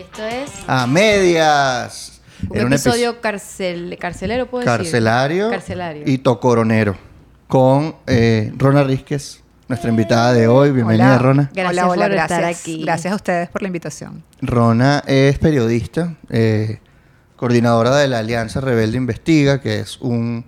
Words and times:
Y 0.00 0.02
esto 0.02 0.24
es 0.24 0.50
A 0.66 0.86
medias. 0.86 2.22
un 2.48 2.56
Era 2.56 2.66
episodio 2.68 3.20
carcel, 3.20 3.98
carcelero, 4.00 4.46
¿puedo 4.46 4.64
decir? 4.64 4.78
carcelario, 4.78 5.50
Carcelario. 5.50 6.04
y 6.06 6.16
tocoronero 6.16 6.96
con 7.48 7.96
eh, 8.06 8.50
Rona 8.56 8.82
Rizquez, 8.82 9.42
nuestra 9.68 9.90
invitada 9.90 10.32
de 10.32 10.48
hoy. 10.48 10.70
Bienvenida, 10.70 11.08
Hola. 11.10 11.18
Rona. 11.18 11.50
Gracias 11.52 11.84
hola, 11.84 11.88
hola, 11.92 12.04
por 12.06 12.12
gracias. 12.12 12.38
estar 12.38 12.44
aquí. 12.50 12.82
Gracias 12.82 13.12
a 13.12 13.16
ustedes 13.16 13.48
por 13.50 13.60
la 13.60 13.68
invitación. 13.68 14.24
Rona 14.40 15.02
es 15.06 15.38
periodista, 15.38 16.14
eh, 16.30 16.78
coordinadora 17.36 17.94
de 17.96 18.08
la 18.08 18.20
Alianza 18.20 18.62
Rebelde 18.62 18.96
Investiga, 18.96 19.60
que 19.60 19.80
es 19.80 20.00
un 20.00 20.46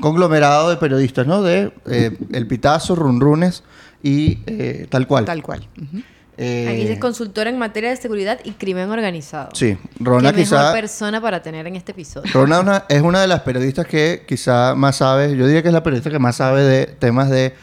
conglomerado 0.00 0.70
de 0.70 0.78
periodistas, 0.78 1.26
¿no? 1.26 1.42
De 1.42 1.74
eh, 1.90 2.16
El 2.32 2.46
Pitazo, 2.46 2.94
Runrunes 2.94 3.64
y 4.02 4.38
eh, 4.46 4.86
tal 4.88 5.06
cual. 5.06 5.26
Tal 5.26 5.42
cual. 5.42 5.68
Ujú. 5.76 6.02
Eh, 6.38 6.66
Aquí 6.68 6.92
es 6.92 6.98
consultora 6.98 7.50
en 7.50 7.58
materia 7.58 7.90
de 7.90 7.96
seguridad 7.96 8.38
y 8.42 8.52
crimen 8.52 8.88
organizado. 8.90 9.50
Sí, 9.54 9.76
Rona 10.00 10.32
Qué 10.32 10.38
mejor 10.40 10.58
quizá... 10.58 10.72
persona 10.72 11.20
para 11.20 11.42
tener 11.42 11.66
en 11.66 11.76
este 11.76 11.92
episodio. 11.92 12.30
Rona 12.32 12.60
una- 12.60 12.84
es 12.88 13.02
una 13.02 13.20
de 13.20 13.26
las 13.26 13.40
periodistas 13.42 13.86
que 13.86 14.24
quizá 14.26 14.74
más 14.74 14.96
sabe, 14.96 15.36
yo 15.36 15.46
diría 15.46 15.60
que 15.62 15.68
es 15.68 15.74
la 15.74 15.82
periodista 15.82 16.10
que 16.10 16.18
más 16.18 16.36
sabe 16.36 16.62
de 16.62 16.86
temas 16.86 17.28
de 17.28 17.54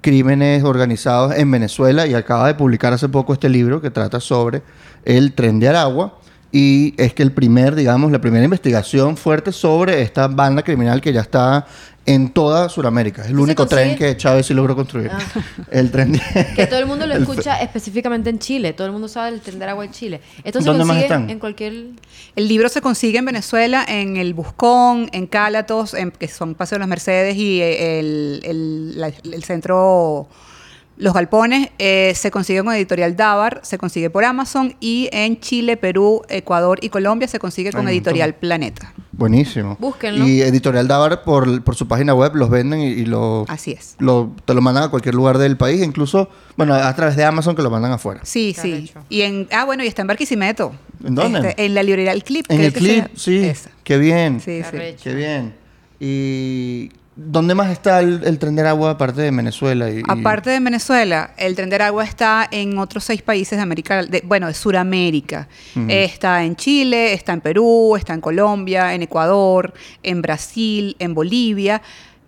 crímenes 0.00 0.62
organizados 0.64 1.34
en 1.36 1.50
Venezuela 1.50 2.06
y 2.06 2.14
acaba 2.14 2.46
de 2.46 2.54
publicar 2.54 2.92
hace 2.92 3.08
poco 3.08 3.32
este 3.32 3.48
libro 3.48 3.80
que 3.80 3.90
trata 3.90 4.20
sobre 4.20 4.62
el 5.04 5.32
tren 5.32 5.58
de 5.60 5.68
Aragua 5.68 6.18
y 6.52 6.94
es 6.96 7.12
que 7.12 7.22
el 7.22 7.32
primer, 7.32 7.74
digamos, 7.74 8.10
la 8.12 8.20
primera 8.20 8.44
investigación 8.44 9.16
fuerte 9.16 9.52
sobre 9.52 10.00
esta 10.02 10.28
banda 10.28 10.62
criminal 10.62 11.00
que 11.00 11.12
ya 11.12 11.20
está 11.20 11.66
en 12.06 12.30
toda 12.30 12.68
Sudamérica. 12.68 13.22
Es 13.22 13.28
el 13.28 13.32
¿Y 13.34 13.36
se 13.36 13.42
único 13.42 13.66
tren 13.66 13.96
que 13.96 14.16
Chávez 14.16 14.46
sí 14.46 14.54
logró 14.54 14.74
construir. 14.76 15.10
Ah. 15.12 15.18
El 15.70 15.90
tren 15.90 16.12
de... 16.12 16.20
Que 16.54 16.66
todo 16.66 16.78
el 16.78 16.86
mundo 16.86 17.06
lo 17.06 17.14
el- 17.16 17.22
escucha 17.22 17.60
específicamente 17.60 18.30
en 18.30 18.38
Chile. 18.38 18.72
Todo 18.72 18.86
el 18.86 18.92
mundo 18.92 19.08
sabe 19.08 19.30
el 19.30 19.40
tender 19.40 19.68
agua 19.68 19.84
en 19.84 19.90
Chile. 19.90 20.20
Esto 20.44 20.60
se 20.60 20.66
¿Dónde 20.66 20.84
más 20.84 20.94
consigue 20.96 21.04
están? 21.14 21.28
en 21.30 21.38
cualquier... 21.38 21.72
El 22.36 22.48
libro 22.48 22.68
se 22.68 22.80
consigue 22.80 23.18
en 23.18 23.24
Venezuela, 23.24 23.84
en 23.88 24.16
el 24.16 24.34
Buscón, 24.34 25.08
en 25.12 25.26
Cálatos, 25.26 25.94
en- 25.94 26.12
que 26.12 26.28
son 26.28 26.54
Paseo 26.54 26.76
de 26.76 26.80
las 26.80 26.88
Mercedes 26.88 27.36
y 27.36 27.60
eh, 27.60 27.98
el, 27.98 28.40
el- 28.44 29.00
la- 29.00 29.08
el 29.24 29.42
centro 29.44 30.28
Los 30.98 31.12
Galpones. 31.14 31.70
Eh, 31.78 32.12
se 32.16 32.30
consigue 32.30 32.62
con 32.64 32.72
Editorial 32.74 33.16
Dávar, 33.16 33.60
se 33.62 33.76
consigue 33.78 34.08
por 34.10 34.24
Amazon 34.24 34.74
y 34.80 35.08
en 35.12 35.38
Chile, 35.40 35.76
Perú, 35.76 36.22
Ecuador 36.28 36.78
y 36.82 36.88
Colombia 36.88 37.28
se 37.28 37.38
consigue 37.38 37.70
con 37.72 37.86
Editorial 37.88 38.28
montón. 38.30 38.40
Planeta. 38.40 38.92
Buenísimo. 39.12 39.76
Búsquenlo. 39.80 40.26
Y 40.26 40.42
Editorial 40.42 40.88
Dávar, 40.88 41.22
por, 41.22 41.62
por 41.62 41.74
su 41.74 41.86
página 41.88 42.14
web, 42.14 42.34
los 42.34 42.48
venden 42.50 42.80
y, 42.80 42.88
y 42.88 43.04
lo, 43.06 43.44
Así 43.48 43.72
es. 43.72 43.96
lo, 43.98 44.32
te 44.44 44.52
lo 44.54 44.60
mandan 44.60 44.84
a 44.84 44.88
cualquier 44.88 45.14
lugar 45.14 45.38
del 45.38 45.56
país, 45.56 45.82
incluso, 45.82 46.28
bueno, 46.56 46.74
a 46.74 46.94
través 46.94 47.16
de 47.16 47.24
Amazon 47.24 47.54
que 47.56 47.62
lo 47.62 47.70
mandan 47.70 47.92
afuera. 47.92 48.20
Sí, 48.24 48.52
Qué 48.54 48.60
sí. 48.62 48.92
Y 49.08 49.22
en, 49.22 49.48
ah, 49.52 49.64
bueno, 49.64 49.84
y 49.84 49.86
está 49.86 50.02
en 50.02 50.08
Barquisimeto. 50.08 50.74
¿En 51.04 51.14
dónde? 51.14 51.48
Este, 51.50 51.64
en 51.66 51.74
la 51.74 51.82
librería 51.82 52.12
El 52.12 52.24
Clip. 52.24 52.44
En 52.50 52.56
creo 52.56 52.68
el 52.68 52.72
que 52.74 52.78
clip, 52.80 53.04
sea- 53.06 53.10
sí. 53.16 53.38
Esa. 53.44 53.70
Qué 53.84 53.98
bien. 53.98 54.40
Sí, 54.40 54.62
sí. 54.62 54.78
Qué 55.02 55.14
bien. 55.14 55.54
¿Y 56.00 56.90
dónde 57.16 57.54
más 57.54 57.70
está 57.70 58.00
el, 58.00 58.22
el 58.24 58.38
tren 58.38 58.54
de 58.56 58.62
agua 58.68 58.90
aparte 58.90 59.22
de 59.22 59.30
Venezuela? 59.30 59.90
Y, 59.90 59.98
y- 59.98 60.02
Aparte 60.06 60.50
de 60.50 60.60
Venezuela, 60.60 61.30
el 61.38 61.56
tren 61.56 61.70
de 61.70 61.76
Aragua 61.76 62.04
está 62.04 62.46
en 62.50 62.78
otros 62.78 63.04
seis 63.04 63.22
países 63.22 63.56
de 63.58 63.62
América, 63.62 64.02
de- 64.04 64.22
bueno, 64.24 64.46
de 64.46 64.54
Sudamérica. 64.54 65.48
Está 65.88 66.44
en 66.44 66.56
Chile, 66.56 67.12
está 67.14 67.32
en 67.32 67.40
Perú, 67.40 67.96
está 67.96 68.12
en 68.14 68.20
Colombia, 68.20 68.94
en 68.94 69.02
Ecuador, 69.02 69.72
en 70.02 70.20
Brasil, 70.22 70.94
en 70.98 71.14
Bolivia. 71.14 71.80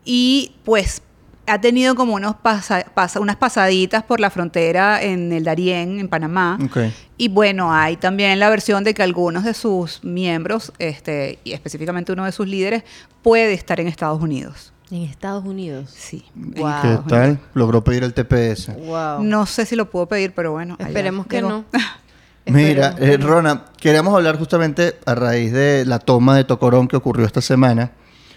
Y 0.05 0.53
pues 0.65 1.03
ha 1.47 1.61
tenido 1.61 1.95
como 1.95 2.15
unos 2.15 2.37
pasa- 2.37 2.85
pasa- 2.95 3.21
unas 3.21 3.37
pasaditas 3.37 4.03
por 4.05 4.21
la 4.21 4.29
frontera 4.31 5.03
en 5.03 5.33
el 5.33 5.45
Darién, 5.45 5.99
en 5.99 6.09
Panamá. 6.09 6.59
Ok. 6.65 6.79
Y 7.17 7.29
bueno, 7.29 7.73
hay 7.75 7.97
también 7.97 8.39
la 8.39 8.49
versión 8.51 8.85
de 8.85 8.95
que 8.95 9.03
algunos 9.03 9.45
de 9.45 9.55
sus 9.55 10.03
miembros, 10.05 10.73
este, 10.79 11.39
y 11.45 11.53
específicamente 11.53 12.13
uno 12.13 12.25
de 12.25 12.33
sus 12.33 12.47
líderes, 12.47 12.85
puede 13.23 13.53
estar 13.55 13.81
en 13.81 13.89
Estados 13.89 14.23
Unidos. 14.23 14.73
En 14.91 15.03
Estados 15.03 15.45
Unidos. 15.45 15.91
Sí. 15.95 16.25
Wow. 16.35 16.73
¿Qué 16.83 16.99
tal? 17.09 17.39
Logró 17.55 17.85
pedir 17.85 18.05
el 18.05 18.15
TPS. 18.15 18.75
Wow. 18.77 19.23
No 19.23 19.45
sé 19.47 19.67
si 19.67 19.77
lo 19.77 19.91
puedo 19.91 20.07
pedir, 20.07 20.33
pero 20.35 20.53
bueno. 20.53 20.77
allá 20.79 20.89
Esperemos 20.89 21.27
que 21.27 21.37
llegó. 21.37 21.49
no. 21.51 21.65
Mira, 22.47 22.89
Esperemos 22.89 22.95
que 22.99 23.13
eh, 23.15 23.19
no. 23.19 23.27
Rona, 23.27 23.65
queríamos 23.77 24.15
hablar 24.15 24.39
justamente 24.39 24.99
a 25.05 25.15
raíz 25.15 25.53
de 25.53 25.85
la 25.85 25.99
toma 25.99 26.35
de 26.37 26.45
Tocorón 26.45 26.89
que 26.89 26.97
ocurrió 26.97 27.27
esta 27.27 27.43
semana 27.43 27.93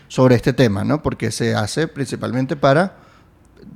sobre 0.10 0.36
este 0.36 0.52
tema, 0.52 0.84
¿no? 0.84 1.02
Porque 1.02 1.32
se 1.32 1.56
hace 1.56 1.88
principalmente 1.88 2.58
para 2.58 2.96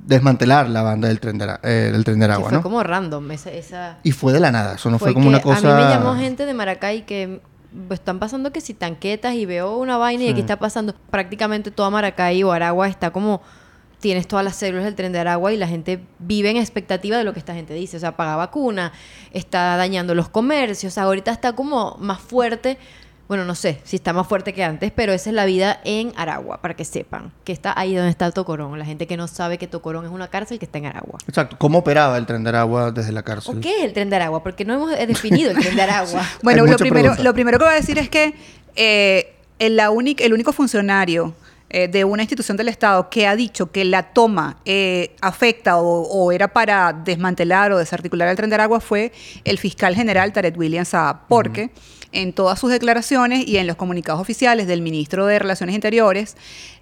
desmantelar 0.04 0.68
la 0.68 0.82
banda 0.82 1.08
del 1.08 1.20
tren 1.20 1.38
de, 1.38 1.44
Ara- 1.44 1.60
eh, 1.62 1.88
del 1.90 2.04
tren 2.04 2.18
de 2.18 2.26
Que 2.26 2.32
Aragua, 2.32 2.48
fue 2.50 2.58
¿no? 2.58 2.62
como 2.62 2.82
random 2.82 3.30
esa... 3.30 3.50
esa... 3.50 3.98
Y 4.02 4.12
fue 4.12 4.34
de 4.34 4.40
la 4.40 4.52
nada, 4.52 4.74
eso 4.74 4.90
no 4.90 4.98
fue, 4.98 5.06
Fue 5.08 5.14
como 5.14 5.24
que 5.26 5.28
una 5.30 5.40
cosa... 5.40 5.74
A 5.74 5.78
mí 5.78 5.84
me 5.84 5.88
llamó 5.90 6.14
gente 6.16 6.44
de 6.44 6.52
Maracay 6.52 7.06
que 7.06 7.40
están 7.90 8.18
pasando 8.18 8.52
que 8.52 8.60
si 8.60 8.74
tanquetas 8.74 9.34
y 9.34 9.46
veo 9.46 9.76
una 9.76 9.96
vaina 9.96 10.24
y 10.24 10.28
aquí 10.28 10.40
está 10.40 10.58
pasando 10.58 10.94
prácticamente 11.10 11.70
toda 11.70 11.90
Maracay 11.90 12.42
o 12.42 12.52
Aragua 12.52 12.88
está 12.88 13.10
como 13.10 13.42
tienes 14.00 14.28
todas 14.28 14.44
las 14.44 14.56
células 14.56 14.84
del 14.84 14.94
tren 14.94 15.12
de 15.12 15.18
Aragua 15.18 15.52
y 15.52 15.56
la 15.56 15.66
gente 15.66 16.00
vive 16.18 16.50
en 16.50 16.56
expectativa 16.58 17.16
de 17.16 17.24
lo 17.24 17.32
que 17.32 17.38
esta 17.38 17.54
gente 17.54 17.74
dice, 17.74 17.96
o 17.96 18.00
sea, 18.00 18.16
paga 18.16 18.36
vacuna, 18.36 18.92
está 19.32 19.76
dañando 19.76 20.14
los 20.14 20.28
comercios, 20.28 20.98
ahorita 20.98 21.30
está 21.30 21.54
como 21.54 21.96
más 21.98 22.20
fuerte. 22.20 22.78
Bueno, 23.28 23.44
no 23.44 23.56
sé 23.56 23.80
si 23.82 23.96
está 23.96 24.12
más 24.12 24.28
fuerte 24.28 24.52
que 24.54 24.62
antes, 24.62 24.92
pero 24.94 25.12
esa 25.12 25.30
es 25.30 25.34
la 25.34 25.44
vida 25.46 25.80
en 25.84 26.12
Aragua, 26.16 26.60
para 26.62 26.74
que 26.74 26.84
sepan 26.84 27.32
que 27.42 27.52
está 27.52 27.72
ahí 27.76 27.94
donde 27.94 28.10
está 28.10 28.30
Tocorón. 28.30 28.78
La 28.78 28.84
gente 28.84 29.08
que 29.08 29.16
no 29.16 29.26
sabe 29.26 29.58
que 29.58 29.66
Tocorón 29.66 30.04
es 30.04 30.12
una 30.12 30.28
cárcel 30.28 30.60
que 30.60 30.64
está 30.64 30.78
en 30.78 30.86
Aragua. 30.86 31.18
Exacto, 31.26 31.56
¿cómo 31.58 31.78
operaba 31.78 32.16
el 32.18 32.26
tren 32.26 32.44
de 32.44 32.50
Aragua 32.50 32.92
desde 32.92 33.10
la 33.10 33.22
cárcel? 33.24 33.58
¿O 33.58 33.60
qué 33.60 33.78
es 33.78 33.84
el 33.84 33.92
tren 33.92 34.10
de 34.10 34.16
Aragua? 34.16 34.42
Porque 34.44 34.64
no 34.64 34.74
hemos 34.74 34.90
definido 34.90 35.50
el 35.50 35.58
tren 35.58 35.74
de 35.74 35.82
Aragua. 35.82 36.22
Bueno, 36.42 36.64
lo 36.66 36.76
primero, 36.76 37.14
lo 37.20 37.34
primero 37.34 37.58
que 37.58 37.64
voy 37.64 37.72
a 37.72 37.76
decir 37.76 37.98
es 37.98 38.08
que 38.08 38.34
eh, 38.76 39.34
el, 39.58 39.74
la 39.76 39.90
única- 39.90 40.22
el 40.24 40.32
único 40.32 40.52
funcionario 40.52 41.34
eh, 41.68 41.88
de 41.88 42.04
una 42.04 42.22
institución 42.22 42.56
del 42.56 42.68
Estado 42.68 43.10
que 43.10 43.26
ha 43.26 43.34
dicho 43.34 43.72
que 43.72 43.84
la 43.84 44.12
toma 44.12 44.58
eh, 44.64 45.16
afecta 45.20 45.78
o, 45.78 46.02
o 46.02 46.30
era 46.30 46.46
para 46.52 46.92
desmantelar 46.92 47.72
o 47.72 47.78
desarticular 47.78 48.28
el 48.28 48.36
tren 48.36 48.50
de 48.50 48.54
Aragua 48.54 48.78
fue 48.78 49.10
el 49.44 49.58
fiscal 49.58 49.96
general 49.96 50.32
Tarek 50.32 50.56
William 50.56 50.84
Saab, 50.84 51.26
porque 51.26 51.70
en 52.16 52.32
todas 52.32 52.58
sus 52.58 52.70
declaraciones 52.70 53.46
y 53.46 53.58
en 53.58 53.66
los 53.66 53.76
comunicados 53.76 54.20
oficiales 54.20 54.66
del 54.66 54.80
ministro 54.80 55.26
de 55.26 55.38
Relaciones 55.38 55.74
Interiores, 55.74 56.36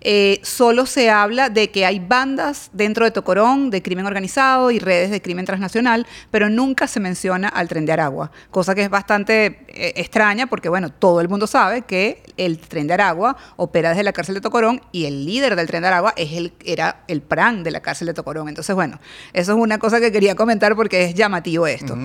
eh, 0.07 0.39
solo 0.43 0.85
se 0.85 1.09
habla 1.09 1.49
de 1.49 1.71
que 1.71 1.87
hay 1.87 1.99
bandas 1.99 2.69
dentro 2.75 3.07
de 3.07 3.11
Tocorón 3.11 3.71
de 3.71 3.83
crimen 3.83 4.05
organizado 4.05 4.71
y 4.71 4.79
redes 4.79 5.11
de 5.11 5.23
crimen 5.23 5.47
transnacional, 5.47 6.07
pero 6.31 6.51
nunca 6.51 6.87
se 6.87 7.01
menciona 7.01 7.49
al 7.49 7.69
tren 7.69 7.87
de 7.87 7.93
Aragua, 7.93 8.31
cosa 8.51 8.75
que 8.75 8.83
es 8.83 8.91
bastante 8.91 9.65
eh, 9.69 9.95
extraña 9.97 10.47
porque, 10.47 10.69
bueno, 10.69 10.91
todo 10.91 11.23
el 11.23 11.31
mundo 11.31 11.47
sabe 11.47 11.83
que 11.83 12.23
el 12.37 12.59
tren 12.59 12.87
de 12.87 12.93
Aragua 12.93 13.39
opera 13.57 13.89
desde 13.89 14.03
la 14.03 14.13
cárcel 14.13 14.35
de 14.35 14.43
Tocorón 14.43 14.83
y 14.93 15.07
el 15.07 15.25
líder 15.25 15.57
del 15.57 15.67
tren 15.69 15.81
de 15.81 15.89
Aragua 15.89 16.13
es 16.19 16.33
el, 16.33 16.53
era 16.67 17.05
el 17.09 17.23
PRAN 17.23 17.65
de 17.65 17.71
la 17.71 17.81
cárcel 17.81 18.07
de 18.07 18.13
Tocorón. 18.13 18.51
Entonces, 18.51 18.75
bueno, 18.75 19.01
eso 19.33 19.53
es 19.53 19.59
una 19.59 19.79
cosa 19.79 20.01
que 20.01 20.13
quería 20.13 20.35
comentar 20.35 20.77
porque 20.77 21.05
es 21.05 21.15
llamativo 21.15 21.67
esto. 21.67 21.97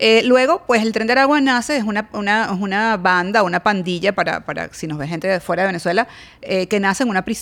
Eh, 0.00 0.22
luego, 0.24 0.62
pues 0.66 0.82
el 0.82 0.92
Tren 0.92 1.06
de 1.06 1.14
Aragua 1.14 1.40
nace, 1.40 1.76
es 1.76 1.82
una, 1.82 2.08
una, 2.12 2.52
una 2.52 2.96
banda, 2.98 3.42
una 3.42 3.64
pandilla, 3.64 4.14
para, 4.14 4.44
para 4.44 4.72
si 4.72 4.86
nos 4.86 4.96
ve 4.96 5.08
gente 5.08 5.26
de 5.26 5.40
fuera 5.40 5.62
de 5.62 5.68
Venezuela, 5.68 6.06
que 6.40 6.78
nace 6.78 7.02
en 7.02 7.08
una 7.08 7.24
prisión. 7.24 7.37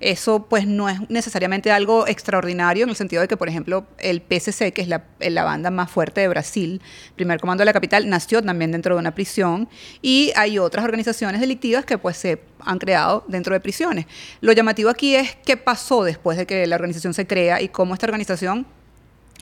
Eso 0.00 0.46
pues 0.48 0.66
no 0.66 0.88
es 0.88 0.98
necesariamente 1.10 1.72
algo 1.72 2.06
extraordinario 2.06 2.84
en 2.84 2.90
el 2.90 2.96
sentido 2.96 3.20
de 3.20 3.28
que, 3.28 3.36
por 3.36 3.48
ejemplo, 3.48 3.84
el 3.98 4.22
PSC, 4.22 4.72
que 4.72 4.80
es 4.80 4.88
la, 4.88 5.04
la 5.18 5.44
banda 5.44 5.70
más 5.70 5.90
fuerte 5.90 6.20
de 6.20 6.28
Brasil, 6.28 6.80
primer 7.16 7.40
comando 7.40 7.62
de 7.62 7.66
la 7.66 7.72
capital, 7.72 8.08
nació 8.08 8.42
también 8.42 8.70
dentro 8.70 8.94
de 8.94 9.00
una 9.00 9.14
prisión 9.14 9.68
y 10.00 10.32
hay 10.36 10.58
otras 10.58 10.84
organizaciones 10.84 11.40
delictivas 11.40 11.84
que 11.84 11.98
pues 11.98 12.16
se 12.16 12.40
han 12.60 12.78
creado 12.78 13.24
dentro 13.26 13.54
de 13.54 13.60
prisiones. 13.60 14.06
Lo 14.40 14.52
llamativo 14.52 14.88
aquí 14.88 15.16
es 15.16 15.36
qué 15.44 15.56
pasó 15.56 16.04
después 16.04 16.38
de 16.38 16.46
que 16.46 16.66
la 16.66 16.76
organización 16.76 17.12
se 17.12 17.26
crea 17.26 17.60
y 17.60 17.68
cómo 17.68 17.94
esta 17.94 18.06
organización 18.06 18.66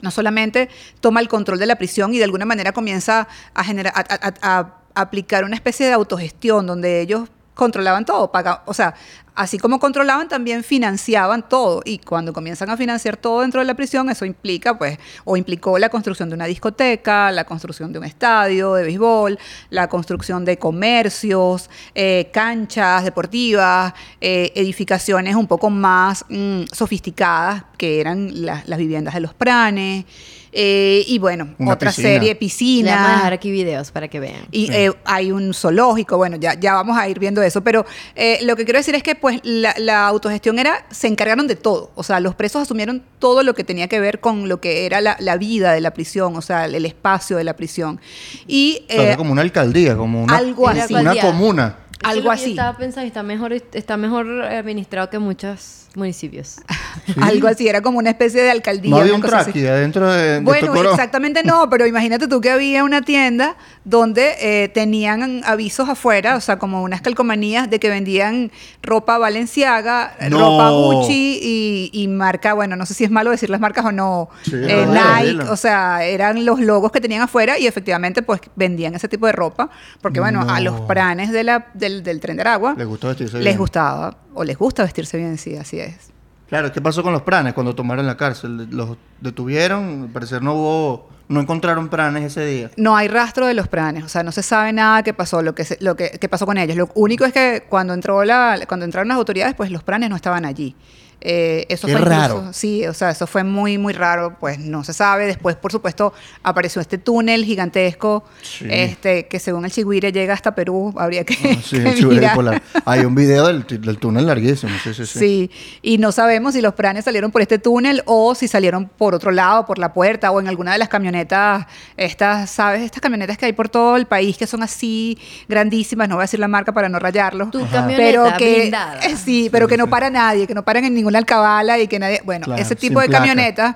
no 0.01 0.11
solamente 0.11 0.69
toma 0.99 1.19
el 1.19 1.27
control 1.27 1.59
de 1.59 1.65
la 1.65 1.75
prisión 1.75 2.13
y 2.13 2.17
de 2.17 2.23
alguna 2.23 2.45
manera 2.45 2.71
comienza 2.71 3.27
a, 3.53 3.63
generar, 3.63 3.93
a 3.95 4.73
aplicar 4.95 5.43
una 5.43 5.55
especie 5.55 5.85
de 5.85 5.93
autogestión 5.93 6.65
donde 6.65 7.01
ellos 7.01 7.29
controlaban 7.57 8.05
todo, 8.05 8.31
paga- 8.31 8.63
o 8.65 8.73
sea, 8.73 8.93
así 9.35 9.59
como 9.59 9.79
controlaban, 9.79 10.27
también 10.29 10.63
financiaban 10.63 11.47
todo. 11.47 11.81
Y 11.85 11.99
cuando 11.99 12.33
comienzan 12.33 12.69
a 12.69 12.77
financiar 12.77 13.17
todo 13.17 13.41
dentro 13.41 13.59
de 13.59 13.65
la 13.67 13.75
prisión, 13.75 14.09
eso 14.09 14.25
implica, 14.25 14.77
pues, 14.77 14.97
o 15.25 15.35
implicó 15.37 15.77
la 15.77 15.89
construcción 15.89 16.29
de 16.29 16.35
una 16.35 16.45
discoteca, 16.45 17.31
la 17.31 17.43
construcción 17.43 17.91
de 17.93 17.99
un 17.99 18.05
estadio 18.05 18.73
de 18.73 18.83
béisbol, 18.83 19.37
la 19.69 19.89
construcción 19.89 20.43
de 20.45 20.57
comercios, 20.57 21.69
eh, 21.93 22.29
canchas 22.33 23.03
deportivas, 23.03 23.93
eh, 24.21 24.51
edificaciones 24.55 25.35
un 25.35 25.47
poco 25.47 25.69
más 25.69 26.25
mm, 26.29 26.63
sofisticadas, 26.71 27.63
que 27.77 27.99
eran 27.99 28.43
la- 28.45 28.63
las 28.65 28.79
viviendas 28.79 29.13
de 29.13 29.19
los 29.19 29.33
pranes. 29.35 30.05
Eh, 30.51 31.03
y 31.07 31.19
bueno, 31.19 31.49
Una 31.57 31.73
otra 31.73 31.89
piscina. 31.91 32.07
serie, 32.09 32.29
Le 32.29 32.35
piscina. 32.35 32.95
vamos 32.95 33.09
a 33.11 33.15
dejar 33.17 33.33
aquí 33.33 33.51
videos 33.51 33.91
para 33.91 34.07
que 34.07 34.19
vean. 34.19 34.41
Y 34.51 34.67
Sí. 34.67 34.73
eh, 34.73 34.91
hay 35.05 35.31
un 35.31 35.53
zoológico, 35.53 36.17
bueno, 36.17 36.37
ya, 36.37 36.53
ya 36.53 36.73
vamos 36.73 36.97
a 36.97 37.07
ir 37.09 37.19
viendo 37.19 37.41
eso, 37.43 37.61
pero 37.61 37.85
eh, 38.15 38.39
lo 38.43 38.55
que 38.55 38.63
quiero 38.65 38.79
decir 38.79 38.95
es 38.95 39.03
que 39.03 39.15
pues 39.15 39.39
la, 39.43 39.73
la 39.77 40.07
autogestión 40.07 40.59
era, 40.59 40.85
se 40.89 41.07
encargaron 41.07 41.47
de 41.47 41.55
todo, 41.55 41.91
o 41.95 42.03
sea, 42.03 42.19
los 42.19 42.33
presos 42.35 42.61
asumieron 42.61 43.03
todo 43.19 43.43
lo 43.43 43.53
que 43.53 43.63
tenía 43.63 43.87
que 43.87 43.99
ver 43.99 44.19
con 44.19 44.47
lo 44.47 44.61
que 44.61 44.85
era 44.85 45.01
la, 45.01 45.17
la 45.19 45.37
vida 45.37 45.73
de 45.73 45.81
la 45.81 45.91
prisión, 45.91 46.35
o 46.35 46.41
sea, 46.41 46.65
el 46.65 46.85
espacio 46.85 47.37
de 47.37 47.43
la 47.43 47.55
prisión. 47.55 47.99
Y 48.47 48.83
O 48.89 48.93
sea, 48.93 49.01
eh, 49.03 49.07
era 49.07 49.17
como 49.17 49.31
una 49.31 49.41
alcaldía, 49.41 49.95
como 49.97 50.23
una, 50.23 50.37
algo 50.37 50.67
así. 50.69 50.93
una 50.93 51.15
comuna. 51.19 51.77
Eso 51.99 51.99
es 52.03 52.09
algo 52.09 52.15
lo 52.15 52.29
que 52.31 52.37
yo 52.37 52.43
así. 52.43 52.49
estaba 52.51 52.77
pensando 52.77 53.07
está 53.07 53.23
mejor, 53.23 53.53
está 53.53 53.97
mejor 53.97 54.43
administrado 54.43 55.09
que 55.09 55.17
muchos 55.19 55.86
municipios. 55.97 56.57
Algo 57.21 57.47
así, 57.47 57.67
era 57.67 57.81
como 57.81 57.97
una 57.99 58.11
especie 58.11 58.41
de 58.41 58.51
alcaldía. 58.51 58.91
No 58.91 58.97
había 58.97 59.13
un 59.13 59.21
traqui 59.21 59.65
adentro 59.65 60.11
de, 60.11 60.33
de 60.35 60.39
Bueno, 60.41 60.73
exactamente 60.91 61.43
no, 61.45 61.69
pero 61.69 61.85
imagínate 61.85 62.27
tú 62.27 62.39
que 62.41 62.51
había 62.51 62.83
una 62.83 63.01
tienda 63.01 63.57
donde 63.83 64.35
eh, 64.39 64.69
tenían 64.69 65.41
avisos 65.45 65.89
afuera, 65.89 66.35
o 66.35 66.41
sea, 66.41 66.57
como 66.57 66.83
unas 66.83 67.01
calcomanías 67.01 67.69
de 67.69 67.79
que 67.79 67.89
vendían 67.89 68.51
ropa 68.81 69.17
Valenciaga, 69.17 70.15
No. 70.29 70.39
ropa 70.39 70.69
Gucci 70.71 71.39
y, 71.41 71.89
y 71.93 72.07
marca, 72.07 72.53
bueno, 72.53 72.75
no 72.75 72.85
sé 72.85 72.93
si 72.93 73.03
es 73.03 73.11
malo 73.11 73.31
decir 73.31 73.49
las 73.49 73.59
marcas 73.59 73.85
o 73.85 73.91
no, 73.91 74.29
Sí, 74.43 74.51
eh, 74.55 74.85
Nike, 74.87 75.43
o 75.49 75.55
sea, 75.55 76.03
eran 76.03 76.45
los 76.45 76.59
logos 76.59 76.91
que 76.91 77.01
tenían 77.01 77.21
afuera 77.21 77.57
y 77.57 77.67
efectivamente 77.67 78.21
pues 78.21 78.41
vendían 78.55 78.93
ese 78.95 79.07
tipo 79.07 79.25
de 79.25 79.31
ropa, 79.31 79.69
porque 80.01 80.19
bueno, 80.19 80.45
a 80.47 80.59
los 80.59 80.81
pranes 80.81 81.31
de 81.31 81.43
la, 81.43 81.67
del, 81.73 82.03
del 82.03 82.19
tren 82.19 82.35
de 82.37 82.41
Aragua 82.41 82.75
Les 82.77 82.87
gustó 82.87 83.13
les 83.13 83.57
gustaba, 83.57 84.15
o 84.37 84.43
les 84.43 84.57
gusta 84.57 84.83
vestirse 84.83 85.17
bien, 85.17 85.37
sí, 85.37 85.55
así 85.55 85.79
es. 85.79 86.11
Claro, 86.47 86.71
¿qué 86.71 86.79
pasó 86.79 87.03
con 87.03 87.11
los 87.11 87.23
pranes 87.23 87.53
cuando 87.53 87.75
tomaron 87.75 88.05
la 88.07 88.15
cárcel? 88.15 88.69
Los 88.71 88.97
detuvieron, 89.19 90.03
al 90.03 90.09
parecer 90.09 90.41
no 90.41 90.53
hubo, 90.53 91.09
no 91.27 91.41
encontraron 91.41 91.89
pranes 91.89 92.23
ese 92.23 92.45
día. 92.45 92.71
No 92.77 92.95
hay 92.95 93.09
rastro 93.09 93.45
de 93.47 93.53
los 93.53 93.67
pranes, 93.67 94.05
o 94.05 94.07
sea, 94.07 94.23
no 94.23 94.31
se 94.31 94.41
sabe 94.43 94.71
nada 94.71 95.03
qué 95.03 95.13
pasó, 95.13 95.41
lo 95.41 95.53
que, 95.53 95.65
se- 95.65 95.77
lo 95.81 95.95
que, 95.97 96.11
qué 96.21 96.29
pasó 96.29 96.45
con 96.45 96.57
ellos. 96.57 96.77
Lo 96.77 96.89
único 96.95 97.25
es 97.25 97.33
que 97.33 97.65
cuando 97.67 97.93
entró 97.93 98.23
la, 98.23 98.57
cuando 98.67 98.85
entraron 98.85 99.09
las 99.09 99.17
autoridades, 99.17 99.55
pues 99.55 99.71
los 99.71 99.83
pranes 99.83 100.09
no 100.09 100.15
estaban 100.15 100.45
allí. 100.45 100.73
Eh, 101.19 101.65
eso 101.69 101.87
Qué 101.87 101.93
fue 101.93 102.01
incluso- 102.01 102.19
raro. 102.21 102.53
sí, 102.53 102.85
o 102.85 102.93
sea, 102.93 103.09
eso 103.09 103.25
fue 103.25 103.43
muy, 103.43 103.77
muy 103.79 103.91
raro, 103.93 104.35
pues 104.39 104.59
no 104.59 104.83
se 104.83 104.93
sabe. 104.93 105.25
Después, 105.25 105.55
por 105.55 105.71
supuesto, 105.71 106.13
apareció 106.43 106.79
este 106.79 106.97
túnel 106.99 107.43
gigantesco, 107.43 108.23
Sí. 108.43 108.65
este, 108.69 109.27
que 109.27 109.39
según 109.39 109.65
el 109.65 109.71
Chigüire 109.71 110.11
llega 110.11 110.35
hasta 110.35 110.53
Perú, 110.53 110.93
habría 110.95 111.23
que, 111.25 111.33
Ah, 111.33 111.61
sí, 111.63 111.77
que 111.83 111.89
el 111.89 112.05
mirar. 112.07 112.31
bipolar. 112.33 112.61
Hay 112.85 112.99
un 113.01 113.15
video 113.15 113.47
del, 113.47 113.65
del 113.65 113.97
túnel 113.97 114.27
larguísimo, 114.27 114.71
sí, 114.83 114.93
sí, 114.93 115.05
sí. 115.07 115.19
Sí, 115.19 115.51
y 115.81 115.97
no 115.97 116.11
sabemos 116.11 116.53
si 116.53 116.61
los 116.61 116.75
pranes 116.75 117.05
salieron 117.05 117.31
por 117.31 117.41
este 117.41 117.57
túnel 117.57 118.03
o 118.05 118.35
si 118.35 118.47
salieron 118.47 118.87
por 118.87 119.15
otro 119.15 119.31
lado, 119.31 119.65
por 119.65 119.79
la 119.79 119.93
puerta 119.93 120.29
o 120.31 120.39
en 120.39 120.47
alguna 120.47 120.73
de 120.73 120.77
las 120.77 120.87
camionetas, 120.89 121.65
estas, 121.97 122.51
¿sabes? 122.51 122.83
Estas 122.83 123.01
camionetas 123.01 123.37
que 123.39 123.47
hay 123.47 123.53
por 123.53 123.69
todo 123.69 123.97
el 123.97 124.05
país 124.05 124.37
que 124.37 124.45
son 124.45 124.61
así 124.61 125.17
grandísimas, 125.49 126.07
no 126.07 126.15
voy 126.15 126.21
a 126.21 126.25
decir 126.25 126.39
la 126.39 126.47
marca 126.47 126.71
para 126.73 126.89
no 126.89 126.99
rayarlos. 126.99 127.49
Tu 127.51 127.59
Ajá. 127.63 127.71
camioneta 127.71 127.97
Pero 127.97 128.37
que, 128.37 128.59
blindada. 128.61 128.99
eh, 128.99 129.15
sí, 129.17 129.49
pero 129.51 129.65
Sí, 129.65 129.69
que 129.69 129.75
sí, 129.75 129.79
no 129.79 129.89
para 129.89 130.09
nadie, 130.09 130.45
que 130.45 130.53
no 130.53 130.63
paran 130.63 130.85
en 130.85 130.93
ninguna 131.07 131.19
alcabala 131.19 131.79
y 131.79 131.87
que 131.87 131.99
nadie, 131.99 132.21
bueno, 132.25 132.45
Claro, 132.45 132.61
ese 132.61 132.75
tipo 132.75 132.99
de 132.99 133.07
placa. 133.07 133.25
camionetas 133.25 133.75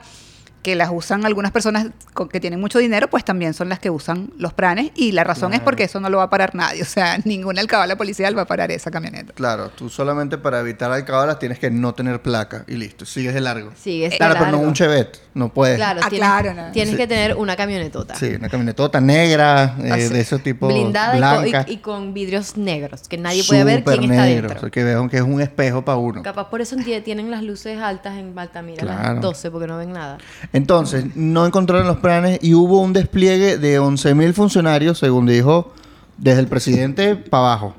que 0.61 0.75
las 0.75 0.89
usan 0.93 1.25
algunas 1.25 1.51
personas 1.51 1.87
con- 2.13 2.29
que 2.29 2.39
tienen 2.39 2.59
mucho 2.59 2.77
dinero, 2.79 3.09
pues 3.09 3.25
también 3.25 3.53
son 3.53 3.67
las 3.69 3.79
que 3.79 3.89
usan 3.89 4.31
los 4.37 4.53
pranes 4.53 4.91
y 4.95 5.11
la 5.11 5.23
razón 5.23 5.53
es 5.53 5.59
Claro. 5.59 5.65
porque 5.65 5.83
eso 5.85 5.99
no 5.99 6.09
lo 6.09 6.17
va 6.17 6.23
a 6.23 6.29
parar 6.29 6.53
nadie, 6.55 6.81
o 6.83 6.85
sea, 6.85 7.17
ninguna 7.25 7.61
alcabala 7.61 7.95
policial 7.95 8.37
va 8.37 8.43
a 8.43 8.45
parar 8.45 8.71
esa 8.71 8.91
camioneta. 8.91 9.33
Claro, 9.33 9.69
tú 9.69 9.89
solamente 9.89 10.37
para 10.37 10.59
evitar 10.59 10.91
alcabalas 10.91 11.39
tienes 11.39 11.57
que 11.59 11.71
no 11.71 11.93
tener 11.93 12.21
placa 12.21 12.63
y 12.67 12.75
listo, 12.75 13.05
sigues 13.05 13.33
de 13.33 13.41
largo. 13.41 13.71
Sigue 13.75 14.09
Claro, 14.15 14.33
pero 14.33 14.45
no 14.47 14.51
largo. 14.57 14.67
un 14.67 14.73
Chevette, 14.73 15.19
no 15.33 15.49
puedes. 15.53 15.77
Claro, 15.77 16.01
Ah, 16.03 16.09
tienes, 16.09 16.27
claro, 16.29 16.53
no. 16.53 16.71
tienes 16.71 16.91
Sí. 16.91 16.97
que 16.97 17.07
tener 17.07 17.35
una 17.35 17.55
camionetota. 17.55 18.15
Sí, 18.15 18.27
una 18.35 18.49
camionetota 18.49 19.01
negra, 19.01 19.75
eh, 19.79 20.09
de 20.09 20.19
ese 20.21 20.37
tipo 20.39 20.67
blindada 20.67 21.17
y 21.17 21.51
con, 21.51 21.69
y, 21.69 21.73
y 21.73 21.77
con 21.77 22.13
vidrios 22.13 22.57
negros, 22.57 23.07
que 23.07 23.17
nadie 23.17 23.43
puede 23.43 23.63
ver 23.63 23.83
quién 23.83 24.03
está 24.11 24.23
dentro. 24.25 24.57
o 24.57 24.59
sea, 24.61 24.69
que 24.69 24.83
vean 24.83 25.09
que 25.09 25.17
es 25.17 25.23
un 25.23 25.41
espejo 25.41 25.83
para 25.83 25.97
uno. 25.97 26.21
Capaz 26.21 26.49
por 26.49 26.61
eso 26.61 26.75
tie- 26.75 27.03
tienen 27.03 27.31
las 27.31 27.41
luces 27.43 27.79
altas 27.79 28.17
en 28.17 28.37
Altamira 28.37 28.83
a 28.83 28.85
Claro. 28.85 29.13
las 29.13 29.21
12 29.21 29.49
porque 29.51 29.67
no 29.67 29.77
ven 29.77 29.93
nada. 29.93 30.17
Entonces, 30.53 31.15
no 31.15 31.45
encontraron 31.45 31.88
los 31.88 31.98
planes 31.98 32.39
y 32.42 32.53
hubo 32.53 32.81
un 32.81 32.94
despliegue 32.94 33.57
de 33.57 33.80
11.000 33.80 34.33
funcionarios, 34.33 35.00
según 35.00 35.25
dijo, 35.25 35.74
desde 36.18 36.42
el 36.42 36.48
presidente 36.48 37.15
para 37.15 37.45
abajo. 37.45 37.75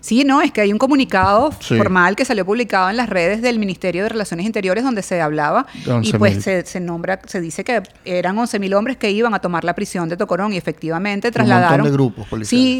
Sí, 0.00 0.24
no, 0.24 0.40
es 0.42 0.52
que 0.52 0.60
hay 0.60 0.72
un 0.72 0.78
comunicado 0.78 1.50
Sí. 1.60 1.76
formal 1.76 2.16
que 2.16 2.24
salió 2.24 2.44
publicado 2.44 2.90
en 2.90 2.96
las 2.96 3.08
redes 3.08 3.42
del 3.42 3.58
Ministerio 3.58 4.02
de 4.02 4.08
Relaciones 4.10 4.46
Interiores 4.46 4.84
donde 4.84 5.02
se 5.02 5.20
hablaba 5.20 5.66
y 5.74 5.88
11.000. 5.88 6.18
pues 6.18 6.42
se, 6.42 6.64
se 6.66 6.80
nombra, 6.80 7.20
se 7.26 7.40
dice 7.40 7.64
que 7.64 7.82
eran 8.04 8.36
11.000 8.36 8.74
hombres 8.74 8.96
que 8.96 9.10
iban 9.10 9.34
a 9.34 9.38
tomar 9.40 9.64
la 9.64 9.74
prisión 9.74 10.08
de 10.08 10.16
Tocorón 10.16 10.52
y 10.52 10.56
efectivamente 10.56 11.28
Un 11.28 11.32
trasladaron... 11.34 11.70
montón 11.80 11.84
de 11.86 11.92
grupos 11.92 12.24
Sí, 12.24 12.30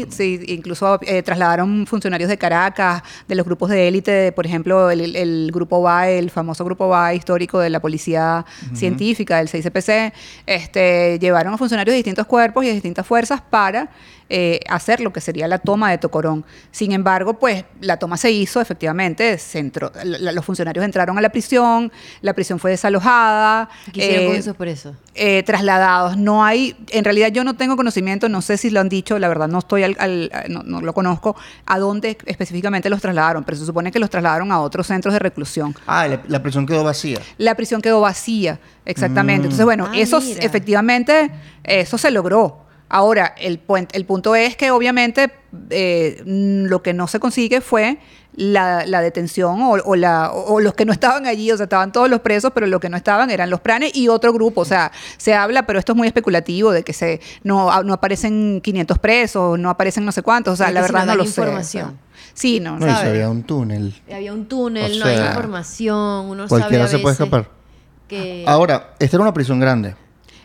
policiales. 0.05 0.15
sí, 0.15 0.39
incluso 0.47 0.99
eh, 1.03 1.23
trasladaron 1.23 1.85
funcionarios 1.87 2.29
de 2.29 2.37
Caracas, 2.37 3.03
de 3.27 3.35
los 3.35 3.45
grupos 3.45 3.69
de 3.69 3.87
élite, 3.87 4.11
de, 4.11 4.31
por 4.31 4.45
ejemplo, 4.45 4.89
el, 4.91 5.01
el- 5.01 5.15
el 5.15 5.51
grupo 5.53 5.81
BAE, 5.81 6.19
el 6.19 6.29
famoso 6.29 6.63
grupo 6.65 6.87
BAE 6.89 7.15
histórico 7.15 7.59
de 7.59 7.69
la 7.69 7.79
Policía 7.79 8.45
Científica, 8.73 9.37
del 9.37 9.47
6CPC, 9.47 10.13
este, 10.45 11.19
llevaron 11.19 11.53
a 11.53 11.57
funcionarios 11.57 11.93
de 11.93 11.97
distintos 11.97 12.25
cuerpos 12.27 12.63
y 12.63 12.67
de 12.67 12.73
distintas 12.73 13.05
fuerzas 13.05 13.41
para 13.41 13.89
eh, 14.29 14.59
hacer 14.69 15.01
lo 15.01 15.13
que 15.13 15.21
sería 15.21 15.47
la 15.47 15.59
toma 15.59 15.91
de 15.91 15.97
Tocorón. 15.99 16.45
Sin 16.71 16.91
embargo, 16.91 17.37
pues 17.39 17.63
la 17.81 17.97
toma 17.97 18.17
se 18.17 18.31
hizo, 18.31 18.59
efectivamente, 18.59 19.37
se 19.37 19.59
entró- 19.59 19.91
la- 20.03 20.31
los 20.31 20.43
funcionarios 20.43 20.83
entraron 20.83 21.17
a 21.17 21.21
la 21.21 21.29
prisión, 21.29 21.91
la 22.21 22.33
prisión 22.33 22.57
fue 22.59 22.71
desalojada. 22.71 23.69
¿Qué 23.93 24.01
hicieron 24.01 24.25
con 24.25 24.35
eh, 24.35 24.39
esos 24.39 24.55
presos? 24.55 24.95
eh, 25.13 25.43
trasladados. 25.43 26.17
No 26.17 26.43
hay, 26.43 26.75
en 26.89 27.03
realidad 27.03 27.27
yo 27.29 27.43
no 27.43 27.55
tengo 27.55 27.75
conocimiento, 27.77 28.27
no 28.27 28.41
sé 28.41 28.57
si 28.57 28.69
lo 28.69 28.79
han 28.79 28.89
dicho, 28.89 29.17
la 29.19 29.27
verdad 29.27 29.47
no 29.47 29.59
estoy 29.59 29.83
al, 29.83 29.95
al- 29.99 30.31
no, 30.49 30.63
no 30.63 30.81
lo 30.81 30.93
conozco, 30.93 31.35
a 31.65 31.77
dónde 31.79 32.17
específicamente 32.25 32.89
los 32.89 33.01
trasladaron, 33.01 33.43
pero 33.43 33.57
se 33.57 33.65
supone 33.65 33.91
que 33.91 33.99
los 33.99 34.09
trasladaron 34.09 34.51
a 34.51 34.59
otros 34.59 34.87
centros 34.87 35.13
de 35.13 35.19
reclusión. 35.19 35.75
Ah, 35.87 36.07
la, 36.07 36.21
la 36.27 36.41
prisión 36.41 36.65
quedó 36.65 36.83
vacía. 36.83 37.19
La 37.37 37.55
prisión 37.55 37.81
quedó 37.81 38.01
vacía, 38.01 38.59
exactamente. 38.85 39.41
Mm. 39.41 39.45
Entonces, 39.45 39.65
bueno, 39.65 39.87
Ah, 39.91 39.97
eso 39.97 40.19
mira. 40.19 40.41
efectivamente, 40.41 41.31
eso 41.63 41.97
se 41.97 42.09
logró. 42.11 42.64
Ahora, 42.89 43.33
el, 43.39 43.59
puen- 43.65 43.87
el 43.93 44.05
punto 44.05 44.35
es 44.35 44.55
que 44.55 44.71
obviamente 44.71 45.31
eh, 45.71 46.21
mm, 46.25 46.65
lo 46.65 46.81
que 46.83 46.93
no 46.93 47.07
se 47.07 47.19
consigue 47.19 47.59
fue 47.61 47.97
la, 48.35 48.85
la 48.85 49.01
detención 49.01 49.61
o, 49.63 49.71
o 49.71 49.95
la, 49.95 50.29
o, 50.31 50.59
los 50.59 50.73
que 50.73 50.85
no 50.85 50.91
estaban 50.93 51.25
allí, 51.25 51.51
o 51.51 51.57
sea, 51.57 51.63
estaban 51.63 51.91
todos 51.91 52.09
los 52.09 52.19
presos, 52.19 52.51
pero 52.53 52.67
los 52.67 52.79
que 52.81 52.89
no 52.89 52.97
estaban 52.97 53.29
eran 53.31 53.49
los 53.49 53.61
pranes 53.61 53.95
y 53.95 54.07
otro 54.09 54.33
grupo. 54.33 54.61
O 54.61 54.65
sea, 54.65 54.91
se 55.17 55.33
habla, 55.33 55.65
pero 55.65 55.79
esto 55.79 55.93
es 55.93 55.97
muy 55.97 56.07
especulativo, 56.07 56.71
de 56.71 56.83
que 56.83 56.93
se 56.93 57.21
no, 57.43 57.81
no 57.83 57.93
aparecen 57.93 58.61
500 58.61 58.99
presos, 58.99 59.57
no 59.57 59.69
aparecen 59.69 60.05
no 60.05 60.11
sé 60.11 60.21
cuántos. 60.21 60.53
O 60.53 60.57
sea, 60.57 60.69
la 60.71 60.81
verdad 60.81 61.05
no 61.05 61.15
lo 61.15 61.23
sé. 61.23 61.29
o 61.29 61.33
sea. 61.33 61.43
información. 61.45 61.99
sí, 62.33 62.59
no, 62.59 62.77
No, 62.77 62.85
¿sabes? 62.87 63.09
había 63.09 63.29
un 63.29 63.43
túnel. 63.43 63.95
Había 64.13 64.33
un 64.33 64.45
túnel, 64.47 64.93
O 64.93 64.99
no 64.99 65.05
hay 65.05 65.15
sea, 65.17 65.27
información, 65.27 66.25
uno 66.25 66.47
Cualquiera 66.47 66.85
sabe 66.85 66.95
a 66.95 66.97
se 66.97 67.01
puede 67.01 67.13
veces 67.13 67.25
escapar. 67.25 67.49
Que... 68.07 68.43
Ahora, 68.47 68.93
esta 68.99 69.15
era 69.15 69.23
una 69.23 69.33
prisión 69.33 69.59
grande. 69.59 69.95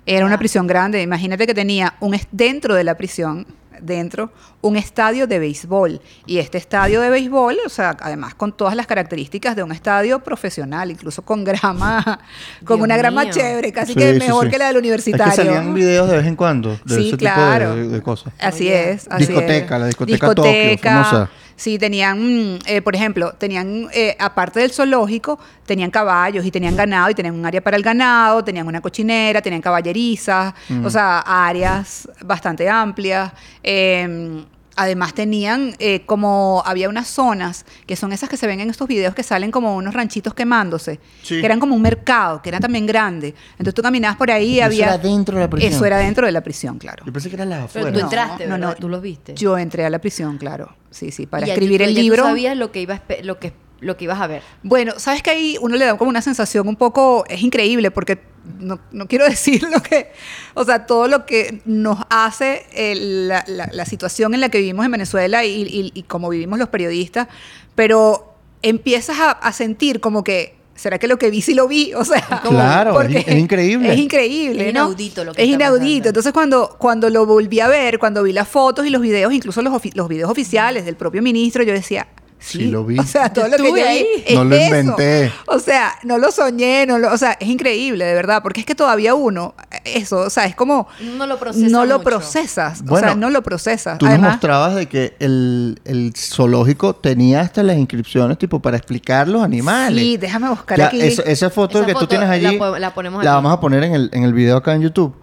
Era 0.06 0.24
una 0.26 0.34
Ah. 0.36 0.38
prisión 0.38 0.66
grande. 0.66 1.02
Imagínate 1.02 1.46
que 1.46 1.54
tenía 1.54 1.94
un 2.00 2.18
dentro 2.32 2.74
de 2.74 2.84
la 2.84 2.96
prisión, 2.96 3.46
dentro, 3.80 4.30
un 4.60 4.76
estadio 4.76 5.26
de 5.26 5.38
béisbol. 5.38 6.00
Y 6.26 6.38
este 6.38 6.58
estadio 6.58 7.00
de 7.00 7.08
béisbol, 7.08 7.56
o 7.64 7.68
sea, 7.70 7.96
además 8.00 8.34
con 8.34 8.54
todas 8.54 8.76
las 8.76 8.86
características 8.86 9.56
de 9.56 9.62
un 9.62 9.72
estadio 9.72 10.20
profesional, 10.20 10.90
incluso 10.90 11.22
con 11.22 11.44
grama, 11.44 12.20
con 12.64 12.76
Dios 12.78 12.84
una 12.84 12.96
grama 12.98 13.22
mío. 13.24 13.32
chévere, 13.32 13.72
casi 13.72 13.94
Sí, 13.94 13.98
que 13.98 14.12
sí, 14.14 14.18
mejor 14.18 14.44
sí. 14.46 14.50
que 14.50 14.58
la 14.58 14.66
del 14.68 14.76
universitario. 14.76 15.32
Es 15.32 15.38
que 15.38 15.44
salían 15.46 15.72
videos 15.74 16.10
de 16.10 16.16
vez 16.18 16.26
en 16.26 16.36
cuando 16.36 16.78
de 16.84 16.94
Sí, 16.94 17.08
ese 17.08 17.16
claro. 17.16 17.70
tipo 17.74 17.76
de, 17.76 17.88
de 17.88 18.02
cosas. 18.02 18.32
Así 18.38 18.68
es. 18.68 19.06
Así 19.10 19.26
Discoteca, 19.26 19.74
es. 19.76 19.80
la 19.80 19.86
discoteca 19.86 20.34
Tokio, 20.34 20.78
famosa. 20.82 21.30
Sí, 21.60 21.78
tenían, 21.78 22.54
mm, 22.54 22.58
eh, 22.64 22.80
por 22.80 22.96
ejemplo, 22.96 23.34
tenían, 23.36 23.88
eh, 23.92 24.16
aparte 24.18 24.60
del 24.60 24.70
zoológico, 24.70 25.38
tenían 25.66 25.90
caballos 25.90 26.46
y 26.46 26.50
tenían 26.50 26.74
ganado 26.74 27.10
y 27.10 27.14
tenían 27.14 27.34
un 27.34 27.44
área 27.44 27.60
para 27.60 27.76
el 27.76 27.82
ganado, 27.82 28.42
tenían 28.42 28.66
una 28.66 28.80
cochinera, 28.80 29.42
tenían 29.42 29.60
caballerizas, 29.60 30.54
Mm. 30.70 30.86
o 30.86 30.88
sea, 30.88 31.18
áreas 31.18 32.08
bastante 32.24 32.66
amplias. 32.66 33.30
Eh, 33.62 34.42
Además 34.82 35.12
tenían 35.12 35.74
eh, 35.78 36.06
como, 36.06 36.62
había 36.64 36.88
unas 36.88 37.06
zonas 37.06 37.66
que 37.86 37.96
son 37.96 38.12
esas 38.14 38.30
que 38.30 38.38
se 38.38 38.46
ven 38.46 38.60
en 38.60 38.70
estos 38.70 38.88
videos 38.88 39.14
que 39.14 39.22
salen 39.22 39.50
como 39.50 39.76
unos 39.76 39.92
ranchitos 39.92 40.32
quemándose, 40.32 40.98
Sí. 41.22 41.38
que 41.38 41.44
eran 41.44 41.60
como 41.60 41.74
un 41.74 41.82
mercado, 41.82 42.40
que 42.40 42.48
era 42.48 42.60
también 42.60 42.86
grande. 42.86 43.34
Entonces 43.52 43.74
tú 43.74 43.82
caminabas 43.82 44.16
por 44.16 44.30
ahí 44.30 44.52
y 44.54 44.56
Eso 44.60 44.66
había... 44.66 44.86
era 44.86 44.98
dentro 44.98 45.36
de 45.36 45.42
la 45.44 45.50
prisión. 45.50 45.72
Eso 45.74 45.84
era 45.84 45.98
dentro 45.98 46.24
de 46.24 46.32
la 46.32 46.40
prisión, 46.40 46.78
claro. 46.78 47.04
Yo 47.04 47.12
pensé 47.12 47.28
que 47.28 47.36
era 47.36 47.44
la 47.44 47.56
Pero 47.56 47.64
afuera. 47.66 47.92
tú 47.92 47.98
No, 47.98 48.04
entraste, 48.06 48.46
no, 48.46 48.54
¿verdad? 48.54 48.68
no. 48.68 48.74
Tú 48.76 48.88
los 48.88 49.02
viste. 49.02 49.34
Yo 49.34 49.58
entré 49.58 49.84
a 49.84 49.90
la 49.90 49.98
prisión, 49.98 50.38
claro. 50.38 50.74
Sí, 50.90 51.10
sí, 51.10 51.26
para 51.26 51.44
Y 51.44 51.48
ya 51.48 51.52
escribir 51.54 51.80
tú- 51.82 51.84
el 51.84 51.90
ya 51.90 51.96
tú 51.98 52.02
libro. 52.02 52.22
sabías 52.24 52.56
lo 52.56 52.72
que 52.72 52.80
iba 52.80 53.02
lo 53.22 53.38
que 53.38 53.52
lo 53.80 53.96
que 53.96 54.04
ibas 54.04 54.20
a 54.20 54.26
ver. 54.26 54.42
Bueno, 54.62 54.92
sabes 54.98 55.22
que 55.22 55.30
ahí 55.30 55.56
uno 55.60 55.76
le 55.76 55.84
da 55.86 55.96
como 55.96 56.10
una 56.10 56.22
sensación 56.22 56.68
un 56.68 56.76
poco, 56.76 57.24
es 57.28 57.42
increíble 57.42 57.90
porque 57.90 58.18
no, 58.58 58.78
no 58.92 59.06
quiero 59.08 59.24
decir 59.28 59.62
lo 59.70 59.82
que, 59.82 60.12
o 60.54 60.64
sea, 60.64 60.86
todo 60.86 61.08
lo 61.08 61.24
que 61.26 61.60
nos 61.64 61.98
hace 62.10 62.66
el- 62.74 63.28
la, 63.28 63.44
la- 63.46 63.70
la 63.72 63.84
situación 63.86 64.34
en 64.34 64.40
la 64.40 64.48
que 64.50 64.58
vivimos 64.58 64.84
en 64.84 64.92
Venezuela 64.92 65.44
y, 65.44 65.62
y, 65.62 65.92
y 65.94 66.02
como 66.04 66.28
vivimos 66.28 66.58
los 66.58 66.68
periodistas, 66.68 67.28
pero 67.74 68.34
empiezas 68.62 69.18
a, 69.18 69.30
a 69.30 69.52
sentir 69.52 70.00
como 70.00 70.22
que 70.24 70.56
¿será 70.74 70.98
que 70.98 71.08
lo 71.08 71.18
que 71.18 71.30
vi 71.30 71.42
sí 71.42 71.54
lo 71.54 71.68
vi? 71.68 71.92
O 71.96 72.04
sea, 72.04 72.20
Claro, 72.42 72.92
porque 72.94 73.18
es- 73.18 73.28
es 73.28 73.36
increíble. 73.38 73.92
Es 73.92 73.98
increíble, 73.98 74.60
Es 74.68 74.74
¿no? 74.74 74.80
inaudito 74.80 75.24
lo 75.24 75.32
que 75.32 75.42
Es 75.42 75.48
está 75.48 75.54
inaudito. 75.64 75.84
pasando. 75.90 76.08
Entonces, 76.08 76.32
cuando, 76.32 76.76
cuando 76.78 77.10
lo 77.10 77.26
volví 77.26 77.60
a 77.60 77.68
ver, 77.68 77.98
cuando 77.98 78.22
vi 78.22 78.32
las 78.32 78.48
fotos 78.48 78.86
y 78.86 78.90
los 78.90 79.00
videos, 79.02 79.32
incluso 79.32 79.60
los, 79.62 79.72
los 79.94 80.08
videos 80.08 80.30
oficiales 80.30 80.84
del 80.84 80.96
propio 80.96 81.22
ministro, 81.22 81.62
yo 81.62 81.72
decía... 81.72 82.06
Sí, 82.42 82.58
Sí, 82.58 82.66
lo 82.68 82.84
vi. 82.84 82.98
O 82.98 83.02
sea, 83.04 83.30
todo 83.32 83.46
lo 83.48 83.56
que 83.58 83.62
yo 83.68 83.74
vi 83.74 83.80
ahí. 83.82 84.06
es 84.26 84.34
No 84.34 84.44
lo 84.44 84.56
eso. 84.56 84.64
inventé. 84.64 85.30
O 85.46 85.58
sea, 85.58 85.92
no 86.04 86.16
lo 86.16 86.32
soñé, 86.32 86.86
no 86.86 86.98
lo, 86.98 87.12
o 87.12 87.18
sea, 87.18 87.32
es 87.38 87.48
increíble, 87.48 88.04
de 88.06 88.14
verdad, 88.14 88.42
porque 88.42 88.60
es 88.60 88.66
que 88.66 88.74
todavía 88.74 89.14
uno, 89.14 89.54
eso, 89.84 90.20
o 90.20 90.30
sea, 90.30 90.46
es 90.46 90.56
como... 90.56 90.88
No 91.16 91.26
lo 91.26 91.38
procesa 91.38 91.68
No 91.68 91.84
lo 91.84 91.98
mucho. 91.98 92.08
procesas, 92.10 92.80
o 92.80 92.84
Bueno, 92.84 93.08
sea, 93.08 93.16
no 93.16 93.28
lo 93.30 93.42
procesas. 93.42 93.98
Tú 93.98 94.06
nos 94.06 94.14
Además, 94.14 94.30
mostrabas 94.32 94.74
de 94.74 94.86
que 94.86 95.14
el, 95.20 95.80
el 95.84 96.12
zoológico 96.16 96.94
tenía 96.94 97.40
hasta 97.42 97.62
las 97.62 97.76
inscripciones 97.76 98.38
tipo 98.38 98.60
para 98.60 98.78
explicar 98.78 99.28
los 99.28 99.42
animales. 99.42 100.02
Sí, 100.02 100.16
déjame 100.16 100.48
buscar 100.48 100.78
Ya, 100.78 100.86
aquí. 100.86 101.00
esa 101.02 101.50
foto 101.50 101.78
Esa 101.78 101.86
que 101.86 101.92
tú 101.92 101.98
foto 102.00 102.08
tienes 102.08 102.28
la 102.28 102.34
allí 102.34 102.56
po- 102.56 102.78
la 102.78 102.94
ponemos 102.94 103.22
la 103.22 103.30
aquí. 103.30 103.36
vamos 103.36 103.52
a 103.52 103.60
poner 103.60 103.84
en 103.84 103.94
el, 103.94 104.10
en 104.12 104.24
el 104.24 104.32
video 104.32 104.56
acá 104.56 104.74
en 104.74 104.80
YouTube. 104.82 105.14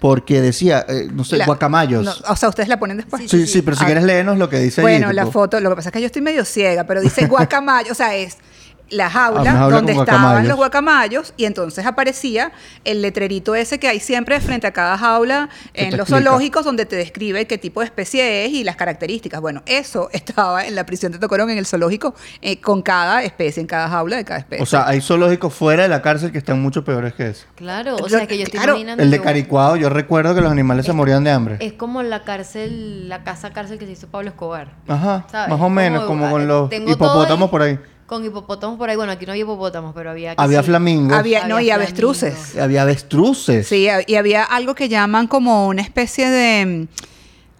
Porque 0.00 0.40
decía, 0.40 0.84
eh, 0.88 1.08
no 1.12 1.24
sé, 1.24 1.36
la- 1.36 1.44
guacamayos. 1.46 2.04
no, 2.04 2.12
o 2.28 2.34
sea, 2.36 2.48
ustedes 2.48 2.68
la 2.68 2.78
ponen 2.78 2.96
después. 2.96 3.22
Sí, 3.30 3.40
sí, 3.40 3.46
sí, 3.46 3.62
pero 3.62 3.76
si 3.76 3.82
Ah, 3.84 3.86
quieres 3.86 4.02
léenos 4.04 4.38
lo 4.38 4.48
que 4.48 4.58
dice 4.58 4.80
Bueno, 4.80 5.12
la 5.12 5.26
foto, 5.26 5.60
lo 5.60 5.68
que 5.70 5.76
pasa 5.76 5.90
es 5.90 5.92
que 5.92 6.00
yo 6.00 6.06
estoy 6.06 6.22
medio 6.22 6.44
ciega, 6.44 6.84
pero 6.84 7.00
dice 7.02 7.26
guacamayo, 7.28 7.92
o 7.92 7.94
sea, 7.94 8.16
es 8.16 8.38
la 8.90 9.08
jaula, 9.10 9.52
Ah, 9.66 9.68
donde 9.70 9.92
estaban 9.92 10.20
guacamayos. 10.22 10.48
los 10.48 10.56
guacamayos 10.56 11.34
y 11.36 11.44
entonces 11.44 11.86
aparecía 11.86 12.52
el 12.84 13.02
letrerito 13.02 13.54
ese 13.54 13.78
que 13.78 13.88
hay 13.88 14.00
siempre 14.00 14.40
frente 14.40 14.66
a 14.66 14.72
cada 14.72 14.98
jaula 14.98 15.48
en 15.74 15.90
los 15.96 16.00
explica. 16.00 16.24
zoológicos 16.24 16.64
donde 16.64 16.86
te 16.86 16.96
describe 16.96 17.46
qué 17.46 17.56
tipo 17.58 17.80
de 17.80 17.86
especie 17.86 18.44
es 18.44 18.52
y 18.52 18.64
las 18.64 18.76
características. 18.76 19.40
Bueno, 19.40 19.62
eso 19.66 20.08
estaba 20.12 20.66
en 20.66 20.74
la 20.74 20.84
prisión 20.86 21.12
de 21.12 21.18
Tocorón 21.18 21.50
en 21.50 21.58
el 21.58 21.66
zoológico 21.66 22.14
eh, 22.42 22.60
con 22.60 22.82
cada 22.82 23.22
especie, 23.22 23.60
en 23.60 23.66
cada 23.66 23.88
jaula 23.88 24.16
de 24.16 24.24
cada 24.24 24.40
especie. 24.40 24.62
O 24.62 24.66
sea, 24.66 24.86
hay 24.88 25.00
zoológicos 25.00 25.54
fuera 25.54 25.84
de 25.84 25.88
la 25.88 26.02
cárcel 26.02 26.32
que 26.32 26.38
están 26.38 26.60
mucho 26.60 26.84
peores 26.84 27.14
que 27.14 27.28
eso. 27.28 27.46
Claro, 27.54 27.96
o 27.96 28.08
sea 28.08 28.26
que 28.26 28.36
yo 28.38 28.44
estoy 28.44 28.58
claro, 28.58 28.72
imaginando 28.72 29.02
El 29.02 29.10
de 29.10 29.20
Caricuado, 29.20 29.76
yo 29.76 29.88
recuerdo 29.88 30.34
que 30.34 30.40
los 30.40 30.50
animales 30.50 30.86
se 30.86 30.92
morían 30.92 31.22
de 31.24 31.30
hambre. 31.30 31.56
Es 31.60 31.74
como 31.74 32.02
la 32.02 32.24
cárcel, 32.24 33.08
la 33.08 33.22
casa 33.22 33.52
cárcel 33.52 33.78
que 33.78 33.86
se 33.86 33.92
hizo 33.92 34.08
Pablo 34.08 34.30
Escobar. 34.30 34.72
Ajá, 34.88 35.26
¿sabes? 35.30 35.50
más 35.50 35.60
o 35.60 35.68
menos, 35.70 36.04
como, 36.04 36.28
con 36.30 36.48
los 36.48 36.70
hipopótamos 36.72 37.50
por 37.50 37.62
ahí. 37.62 37.78
Con 38.10 38.24
hipopótamos 38.24 38.76
por 38.76 38.90
ahí. 38.90 38.96
Bueno, 38.96 39.12
aquí 39.12 39.24
no 39.24 39.30
hay 39.30 39.42
hipopótamos, 39.42 39.92
pero 39.94 40.10
había 40.10 40.34
que 40.34 40.42
Había 40.42 40.62
sí. 40.62 40.66
flamingos, 40.66 41.16
había, 41.16 41.46
no, 41.46 41.54
había 41.58 41.68
y 41.68 41.70
avestruces. 41.70 42.58
había 42.58 42.82
avestruces. 42.82 43.68
Sí, 43.68 43.88
a- 43.88 44.02
y 44.04 44.16
había 44.16 44.42
algo 44.42 44.74
que 44.74 44.88
llaman 44.88 45.28
como 45.28 45.68
una 45.68 45.82
especie 45.82 46.28
de. 46.28 46.88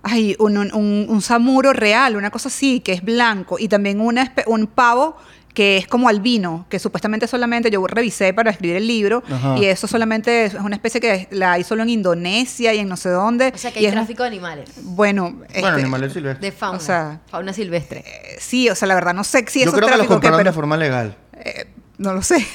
Ay, 0.03 0.35
un, 0.41 0.59
un, 0.59 0.75
un- 0.75 1.07
un 1.09 1.23
samuro 1.23 1.73
real, 1.73 2.17
una 2.17 2.31
cosa 2.33 2.49
así, 2.49 2.81
que 2.81 2.93
es 2.95 3.03
blanco. 3.05 3.59
Y 3.61 3.69
también 3.69 4.01
una 4.01 4.25
espe- 4.25 4.43
un 4.49 4.67
pavo 4.67 5.17
que 5.55 5.77
es 5.79 5.87
como 5.89 6.09
albino, 6.09 6.67
que 6.69 6.79
supuestamente 6.79 7.27
solamente 7.27 7.71
yo 7.71 7.85
revisé 7.87 8.33
para 8.33 8.51
escribir 8.51 8.77
el 8.77 8.87
libro. 8.87 9.23
Ajá. 9.31 9.59
Y 9.59 9.65
eso 9.65 9.87
solamente 9.89 10.45
es 10.45 10.55
una 10.55 10.77
especie 10.77 11.01
que 11.01 11.27
la 11.33 11.53
hay 11.53 11.65
solo 11.65 11.83
en 11.83 11.89
Indonesia 11.91 12.73
y 12.73 12.79
en 12.79 12.89
no 12.89 12.97
sé 12.97 13.09
dónde. 13.09 13.53
O 13.55 13.59
sea 13.59 13.73
que 13.73 13.81
y 13.81 13.85
hay 13.85 13.89
es- 13.89 13.95
tráfico 13.95 14.23
de 14.23 14.29
animales. 14.29 14.71
Bueno, 14.83 15.31
Bueno, 15.33 15.45
este, 15.53 15.67
animales 15.67 16.13
silvestres. 16.13 16.41
De 16.41 16.53
fauna. 16.57 16.79
O 16.79 16.81
sea, 16.81 17.21
fauna 17.27 17.53
silvestre. 17.53 18.05
eh, 18.07 18.37
sí, 18.39 18.69
o 18.71 18.75
sea, 18.75 18.87
la 18.89 18.95
verdad 18.95 19.13
no 19.15 19.25
sé 19.25 19.45
si 19.49 19.61
yo 19.61 19.67
eso 19.67 19.73
creo 19.77 19.89
es 19.89 19.93
que 19.93 19.99
los 19.99 20.07
compraron 20.07 20.39
pero 20.39 20.51
de 20.51 20.55
forma 20.55 20.77
legal. 20.77 21.17
eh, 21.45 21.67
no 21.99 22.15
lo 22.15 22.23
sé. 22.23 22.37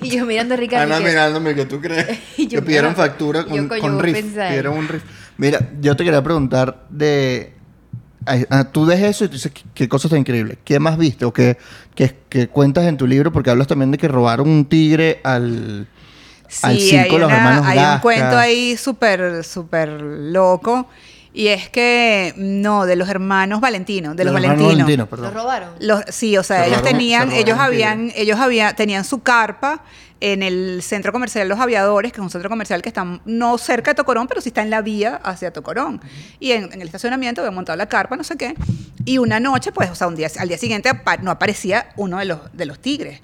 y, 0.00 0.06
y 0.06 0.10
yo 0.10 0.26
mirando 0.26 0.54
a 0.54 0.56
Ricardo. 0.56 0.84
Ana 0.94 0.98
que- 1.04 1.10
mirándome, 1.10 1.54
¿qué 1.54 1.66
tú 1.66 1.80
crees? 1.80 2.06
Yo, 2.38 2.48
que 2.60 2.62
pidieron 2.62 2.94
factura 2.96 3.44
con, 3.44 3.54
yo 3.56 3.68
coño 3.68 3.80
con 3.80 3.98
riff. 4.00 4.16
Pidieron 4.24 4.78
un 4.78 4.88
riff. 4.88 5.02
Mira, 5.36 5.60
yo 5.80 5.94
te 5.96 6.04
quería 6.04 6.22
preguntar 6.22 6.86
de... 6.90 7.54
ah, 8.50 8.64
tú 8.64 8.86
ves 8.86 9.00
eso 9.02 9.24
y 9.24 9.28
tú 9.28 9.34
dices, 9.34 9.52
¿qué, 9.52 9.62
qué 9.74 9.88
cosa 9.88 10.08
tan 10.08 10.18
increíble? 10.18 10.58
¿Qué 10.64 10.78
más 10.80 10.96
viste 10.98 11.24
o 11.24 11.32
qué, 11.32 11.56
qué- 11.94 12.16
qué 12.28 12.48
cuentas 12.48 12.84
en 12.86 12.96
tu 12.96 13.06
libro? 13.06 13.32
Porque 13.32 13.50
hablas 13.50 13.66
también 13.66 13.90
de 13.90 13.98
que 13.98 14.08
robaron 14.08 14.48
un 14.48 14.64
tigre 14.64 15.20
al, 15.24 15.86
al 16.62 16.76
Sí, 16.78 16.90
circo 16.90 17.04
hay, 17.04 17.10
de 17.12 17.18
los 17.18 17.28
una- 17.28 17.36
hermanos 17.36 17.66
hay 17.66 17.78
un 17.94 18.00
cuento 18.00 18.38
ahí 18.38 18.76
súper, 18.76 19.44
súper 19.44 19.88
loco. 20.00 20.88
Y 21.32 21.46
es 21.46 21.68
que, 21.70 22.34
no, 22.36 22.86
de 22.86 22.96
los 22.96 23.08
hermanos 23.08 23.60
Valentinos, 23.60 24.16
de, 24.16 24.24
los, 24.24 24.34
hermanos 24.34 24.58
Valentinos. 24.58 24.86
Valentinos, 24.88 25.20
Los 25.20 25.32
robaron. 25.34 25.68
Los- 25.78 26.02
sí, 26.08 26.36
o 26.36 26.42
sea, 26.42 26.62
Se 26.64 26.66
ellos 26.66 26.78
robaron- 26.80 26.92
tenían, 26.98 27.22
robaron 27.28 27.40
ellos 27.46 27.58
habían, 27.60 28.12
ellos 28.16 28.40
habían, 28.40 28.74
tenían 28.74 29.04
su 29.04 29.20
carpa 29.22 29.84
en 30.20 30.42
el 30.42 30.82
centro 30.82 31.12
comercial 31.12 31.48
Los 31.48 31.58
Aviadores, 31.58 32.12
que 32.12 32.20
es 32.20 32.22
un 32.22 32.30
centro 32.30 32.50
comercial 32.50 32.82
que 32.82 32.88
está 32.90 33.20
no 33.24 33.58
cerca 33.58 33.92
de 33.92 33.94
Tocorón, 33.94 34.28
pero 34.28 34.40
sí 34.40 34.50
está 34.50 34.62
en 34.62 34.70
la 34.70 34.82
vía 34.82 35.16
hacia 35.22 35.52
Tocorón. 35.52 36.00
Y 36.38 36.52
en, 36.52 36.72
el 36.72 36.82
estacionamiento 36.82 37.40
habían 37.40 37.54
montado 37.54 37.76
la 37.76 37.86
carpa, 37.88 38.16
no 38.16 38.24
sé 38.24 38.36
qué. 38.36 38.54
Y 39.04 39.18
una 39.18 39.40
noche, 39.40 39.72
pues, 39.72 39.90
o 39.90 39.94
sea, 39.94 40.06
un 40.08 40.16
día, 40.16 40.28
al 40.38 40.48
día 40.48 40.58
siguiente 40.58 40.90
no 41.22 41.30
aparecía 41.30 41.88
uno 41.96 42.18
de 42.18 42.26
los, 42.26 42.40
de 42.52 42.66
los 42.66 42.78
tigres. 42.80 43.20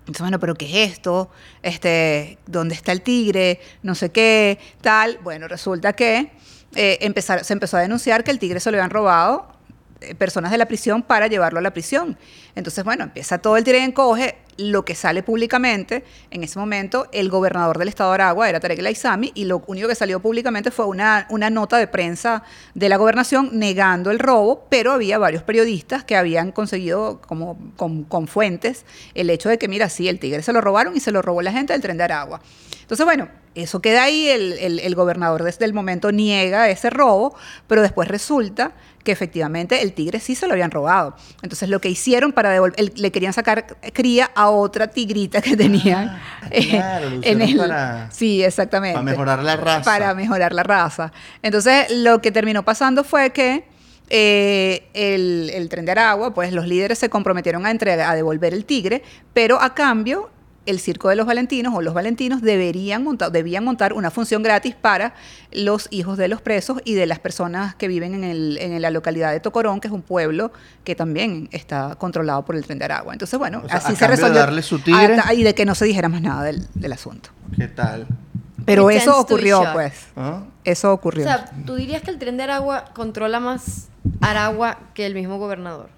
Entonces, 0.00 0.20
bueno, 0.20 0.38
pero 0.40 0.54
¿qué 0.54 0.84
es 0.84 0.92
esto? 0.92 1.30
Este, 1.62 2.38
¿Dónde 2.46 2.74
está 2.74 2.92
el 2.92 3.02
tigre? 3.02 3.60
No 3.82 3.94
sé 3.94 4.10
qué, 4.10 4.58
tal. 4.80 5.18
Bueno, 5.22 5.48
resulta 5.48 5.92
que 5.92 6.32
eh, 6.74 6.98
empezar- 7.02 7.44
se 7.44 7.52
empezó 7.52 7.76
a 7.76 7.80
denunciar 7.80 8.24
que 8.24 8.30
el 8.30 8.38
tigre 8.38 8.58
se 8.60 8.70
lo 8.70 8.78
habían 8.78 8.90
robado 8.90 9.52
eh, 10.00 10.14
personas 10.16 10.50
de 10.50 10.58
la 10.58 10.66
prisión 10.66 11.02
para 11.02 11.28
llevarlo 11.28 11.60
a 11.60 11.62
la 11.62 11.72
prisión. 11.72 12.18
Entonces, 12.56 12.82
bueno, 12.84 13.04
empieza 13.04 13.38
todo 13.38 13.56
el 13.56 13.64
tira 13.64 13.78
y 13.78 13.82
encoge. 13.82 14.38
Lo 14.70 14.84
que 14.84 14.94
sale 14.94 15.22
públicamente, 15.24 16.04
en 16.30 16.44
ese 16.44 16.58
momento, 16.58 17.08
el 17.12 17.28
gobernador 17.30 17.78
del 17.78 17.88
estado 17.88 18.10
de 18.10 18.14
Aragua 18.14 18.48
era 18.48 18.60
Tarek 18.60 18.78
El 18.78 18.86
Aizami, 18.86 19.32
y 19.34 19.44
lo 19.46 19.62
único 19.66 19.88
que 19.88 19.94
salió 19.96 20.20
públicamente 20.20 20.70
fue 20.70 20.86
una, 20.86 21.26
una 21.30 21.50
nota 21.50 21.78
de 21.78 21.88
prensa 21.88 22.44
de 22.74 22.88
la 22.88 22.96
gobernación 22.96 23.50
negando 23.58 24.10
el 24.12 24.18
robo, 24.20 24.66
pero 24.68 24.92
había 24.92 25.18
varios 25.18 25.42
periodistas 25.42 26.04
que 26.04 26.16
habían 26.16 26.52
conseguido, 26.52 27.20
como 27.26 27.58
con, 27.76 28.06
fuentes, 28.28 28.86
el 29.14 29.30
hecho 29.30 29.48
de 29.48 29.58
que, 29.58 29.66
mira, 29.66 29.88
sí, 29.88 30.08
el 30.08 30.18
tigre 30.20 30.42
se 30.42 30.52
lo 30.52 30.60
robaron 30.60 30.96
y 30.96 31.00
se 31.00 31.10
lo 31.10 31.22
robó 31.22 31.42
la 31.42 31.50
gente 31.52 31.72
del 31.72 31.82
tren 31.82 31.96
de 31.96 32.04
Aragua. 32.04 32.40
Entonces, 32.82 33.04
bueno, 33.04 33.28
eso 33.54 33.80
queda 33.80 34.04
ahí, 34.04 34.28
el, 34.28 34.52
el- 34.54 34.78
el 34.80 34.94
gobernador 34.94 35.42
desde 35.42 35.64
el 35.64 35.72
momento 35.74 36.12
niega 36.12 36.68
ese 36.70 36.88
robo, 36.90 37.34
pero 37.66 37.82
después 37.82 38.08
resulta 38.08 38.72
que 39.04 39.12
efectivamente 39.12 39.82
el 39.82 39.92
tigre 39.94 40.20
sí 40.20 40.34
se 40.36 40.46
lo 40.46 40.52
habían 40.52 40.70
robado. 40.70 41.16
Entonces 41.42 41.68
lo 41.68 41.80
que 41.80 41.88
hicieron 41.88 42.32
para 42.32 42.50
devolver, 42.50 42.96
le 42.96 43.10
querían 43.10 43.32
sacar 43.32 43.76
cría 43.92 44.30
a 44.36 44.50
otra 44.58 44.86
tigrita 44.88 45.40
que 45.40 45.56
tenían 45.56 46.20
eh, 46.50 46.68
claro, 46.70 47.10
lo 47.10 47.20
en 47.22 47.42
el... 47.42 47.56
para- 47.56 48.10
sí, 48.10 48.42
exactamente. 48.42 48.94
para 48.94 49.04
mejorar 49.04 49.42
la 49.42 49.56
raza. 49.56 49.82
Para 49.84 50.14
mejorar 50.14 50.52
la 50.52 50.62
raza. 50.62 51.12
Entonces 51.42 51.90
lo 51.90 52.20
que 52.20 52.30
terminó 52.32 52.64
pasando 52.64 53.04
fue 53.04 53.30
que 53.30 53.64
eh, 54.10 54.88
el, 54.92 55.50
el 55.54 55.68
tren 55.68 55.84
de 55.86 55.92
Aragua, 55.92 56.34
pues 56.34 56.52
los 56.52 56.66
líderes 56.66 56.98
se 56.98 57.08
comprometieron 57.08 57.64
a, 57.64 57.70
entregar, 57.70 58.10
a 58.10 58.14
devolver 58.14 58.52
el 58.52 58.64
tigre, 58.64 59.02
pero 59.32 59.60
a 59.60 59.72
cambio 59.74 60.28
el 60.64 60.78
Circo 60.78 61.08
de 61.08 61.16
los 61.16 61.26
Valentinos 61.26 61.74
o 61.74 61.82
los 61.82 61.92
Valentinos 61.92 62.40
deberían 62.40 63.02
montar, 63.02 63.32
debían 63.32 63.64
montar 63.64 63.92
una 63.92 64.10
función 64.10 64.42
gratis 64.42 64.74
para 64.74 65.14
los 65.50 65.88
hijos 65.90 66.16
de 66.18 66.28
los 66.28 66.40
presos 66.40 66.80
y 66.84 66.94
de 66.94 67.06
las 67.06 67.18
personas 67.18 67.74
que 67.74 67.88
viven 67.88 68.14
en, 68.14 68.22
el- 68.24 68.58
en 68.60 68.80
la 68.80 68.90
localidad 68.90 69.32
de 69.32 69.40
Tocorón, 69.40 69.80
que 69.80 69.88
es 69.88 69.92
un 69.92 70.02
pueblo 70.02 70.52
que 70.84 70.94
también 70.94 71.48
está 71.52 71.96
controlado 71.96 72.44
por 72.44 72.54
el 72.56 72.64
tren 72.64 72.78
de 72.78 72.84
Aragua. 72.84 73.12
Entonces, 73.12 73.38
bueno, 73.38 73.62
O 73.64 73.68
sea, 73.68 73.78
así 73.78 73.92
a 73.92 73.96
se 73.96 74.04
de 74.04 74.10
resolvió. 74.10 74.38
darle 74.38 74.62
su 74.62 74.78
tigre. 74.78 75.16
Ah, 75.24 75.34
y 75.34 75.42
de 75.42 75.54
que 75.54 75.64
no 75.64 75.74
se 75.74 75.84
dijera 75.84 76.08
más 76.08 76.22
nada 76.22 76.44
del, 76.44 76.66
del 76.74 76.92
asunto. 76.92 77.30
¿Qué 77.56 77.66
tal? 77.68 78.06
Pero 78.64 78.88
It 78.90 78.98
eso 78.98 79.18
ocurrió, 79.18 79.64
pues. 79.72 79.92
¿Ah? 80.14 80.44
Eso 80.62 80.90
O 80.90 80.94
ocurrió. 80.94 81.24
sea, 81.24 81.46
¿tú 81.66 81.74
dirías 81.74 82.02
que 82.02 82.12
el 82.12 82.18
tren 82.20 82.36
de 82.36 82.44
Aragua 82.44 82.84
controla 82.94 83.40
más 83.40 83.88
Aragua 84.20 84.78
que 84.94 85.06
el 85.06 85.14
mismo 85.14 85.38
gobernador? 85.38 85.88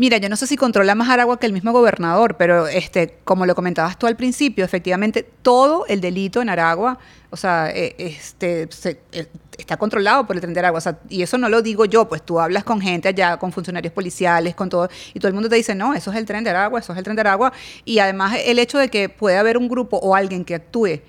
Mira, 0.00 0.16
yo 0.16 0.30
no 0.30 0.36
sé 0.36 0.46
si 0.46 0.56
controla 0.56 0.94
más 0.94 1.10
Aragua 1.10 1.38
que 1.38 1.44
el 1.44 1.52
mismo 1.52 1.72
gobernador, 1.72 2.38
pero 2.38 2.66
este, 2.66 3.18
como 3.22 3.44
lo 3.44 3.54
comentabas 3.54 3.98
tú 3.98 4.06
al 4.06 4.16
principio, 4.16 4.64
efectivamente 4.64 5.22
todo 5.42 5.84
el 5.88 6.00
delito 6.00 6.40
en 6.40 6.48
Aragua, 6.48 6.98
o 7.28 7.36
sea, 7.36 7.68
eh, 7.70 7.96
este, 7.98 8.66
se- 8.70 8.98
eh, 9.12 9.26
está 9.58 9.76
controlado 9.76 10.26
por 10.26 10.36
el 10.36 10.40
tren 10.40 10.54
de 10.54 10.60
Aragua. 10.60 10.78
O 10.78 10.80
sea, 10.80 10.98
y 11.10 11.20
eso 11.20 11.36
no 11.36 11.50
lo 11.50 11.60
digo 11.60 11.84
yo, 11.84 12.08
pues 12.08 12.22
tú 12.22 12.40
hablas 12.40 12.64
con 12.64 12.80
gente 12.80 13.08
allá, 13.08 13.36
con 13.36 13.52
funcionarios 13.52 13.92
policiales, 13.92 14.54
con 14.54 14.70
todo, 14.70 14.88
y 15.12 15.18
todo 15.20 15.28
el 15.28 15.34
mundo 15.34 15.50
te 15.50 15.56
dice, 15.56 15.74
no, 15.74 15.92
eso 15.92 16.10
es 16.10 16.16
el 16.16 16.24
tren 16.24 16.44
de 16.44 16.48
Aragua, 16.48 16.80
eso 16.80 16.92
es 16.92 16.98
el 16.98 17.04
tren 17.04 17.14
de 17.14 17.20
Aragua. 17.20 17.52
Y 17.84 17.98
además 17.98 18.38
el 18.42 18.58
hecho 18.58 18.78
de 18.78 18.88
que 18.88 19.10
puede 19.10 19.36
haber 19.36 19.58
un 19.58 19.68
grupo 19.68 19.98
o 19.98 20.14
alguien 20.16 20.46
que 20.46 20.54
actúe 20.54 21.02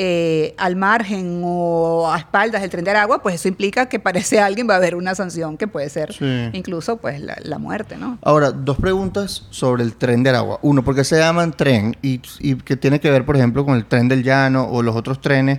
eh, 0.00 0.54
al 0.58 0.76
margen 0.76 1.40
o 1.44 2.08
a 2.08 2.18
espaldas 2.18 2.60
del 2.60 2.70
tren 2.70 2.84
de 2.84 2.92
Aragua, 2.92 3.20
pues 3.20 3.34
eso 3.34 3.48
implica 3.48 3.88
que 3.88 3.98
para 3.98 4.20
ese 4.20 4.38
alguien 4.40 4.68
va 4.70 4.74
a 4.74 4.76
haber 4.76 4.94
una 4.94 5.16
sanción 5.16 5.56
que 5.56 5.66
puede 5.66 5.88
ser 5.90 6.12
Sí. 6.12 6.50
incluso 6.52 6.98
pues 6.98 7.20
la, 7.20 7.36
la 7.42 7.58
muerte, 7.58 7.96
¿no? 7.96 8.16
Ahora, 8.22 8.52
dos 8.52 8.76
preguntas 8.76 9.46
sobre 9.50 9.82
el 9.82 9.94
tren 9.96 10.22
de 10.22 10.30
Aragua. 10.30 10.60
Uno, 10.62 10.84
¿por 10.84 10.94
qué 10.94 11.02
se 11.02 11.18
llaman 11.18 11.52
tren? 11.52 11.96
Y, 12.00 12.20
y 12.38 12.54
qué 12.56 12.76
tiene 12.76 13.00
que 13.00 13.10
ver, 13.10 13.24
por 13.26 13.34
ejemplo, 13.36 13.64
con 13.64 13.74
el 13.74 13.86
tren 13.86 14.06
del 14.06 14.22
llano 14.22 14.68
o 14.70 14.82
los 14.84 14.94
otros 14.94 15.20
trenes. 15.20 15.58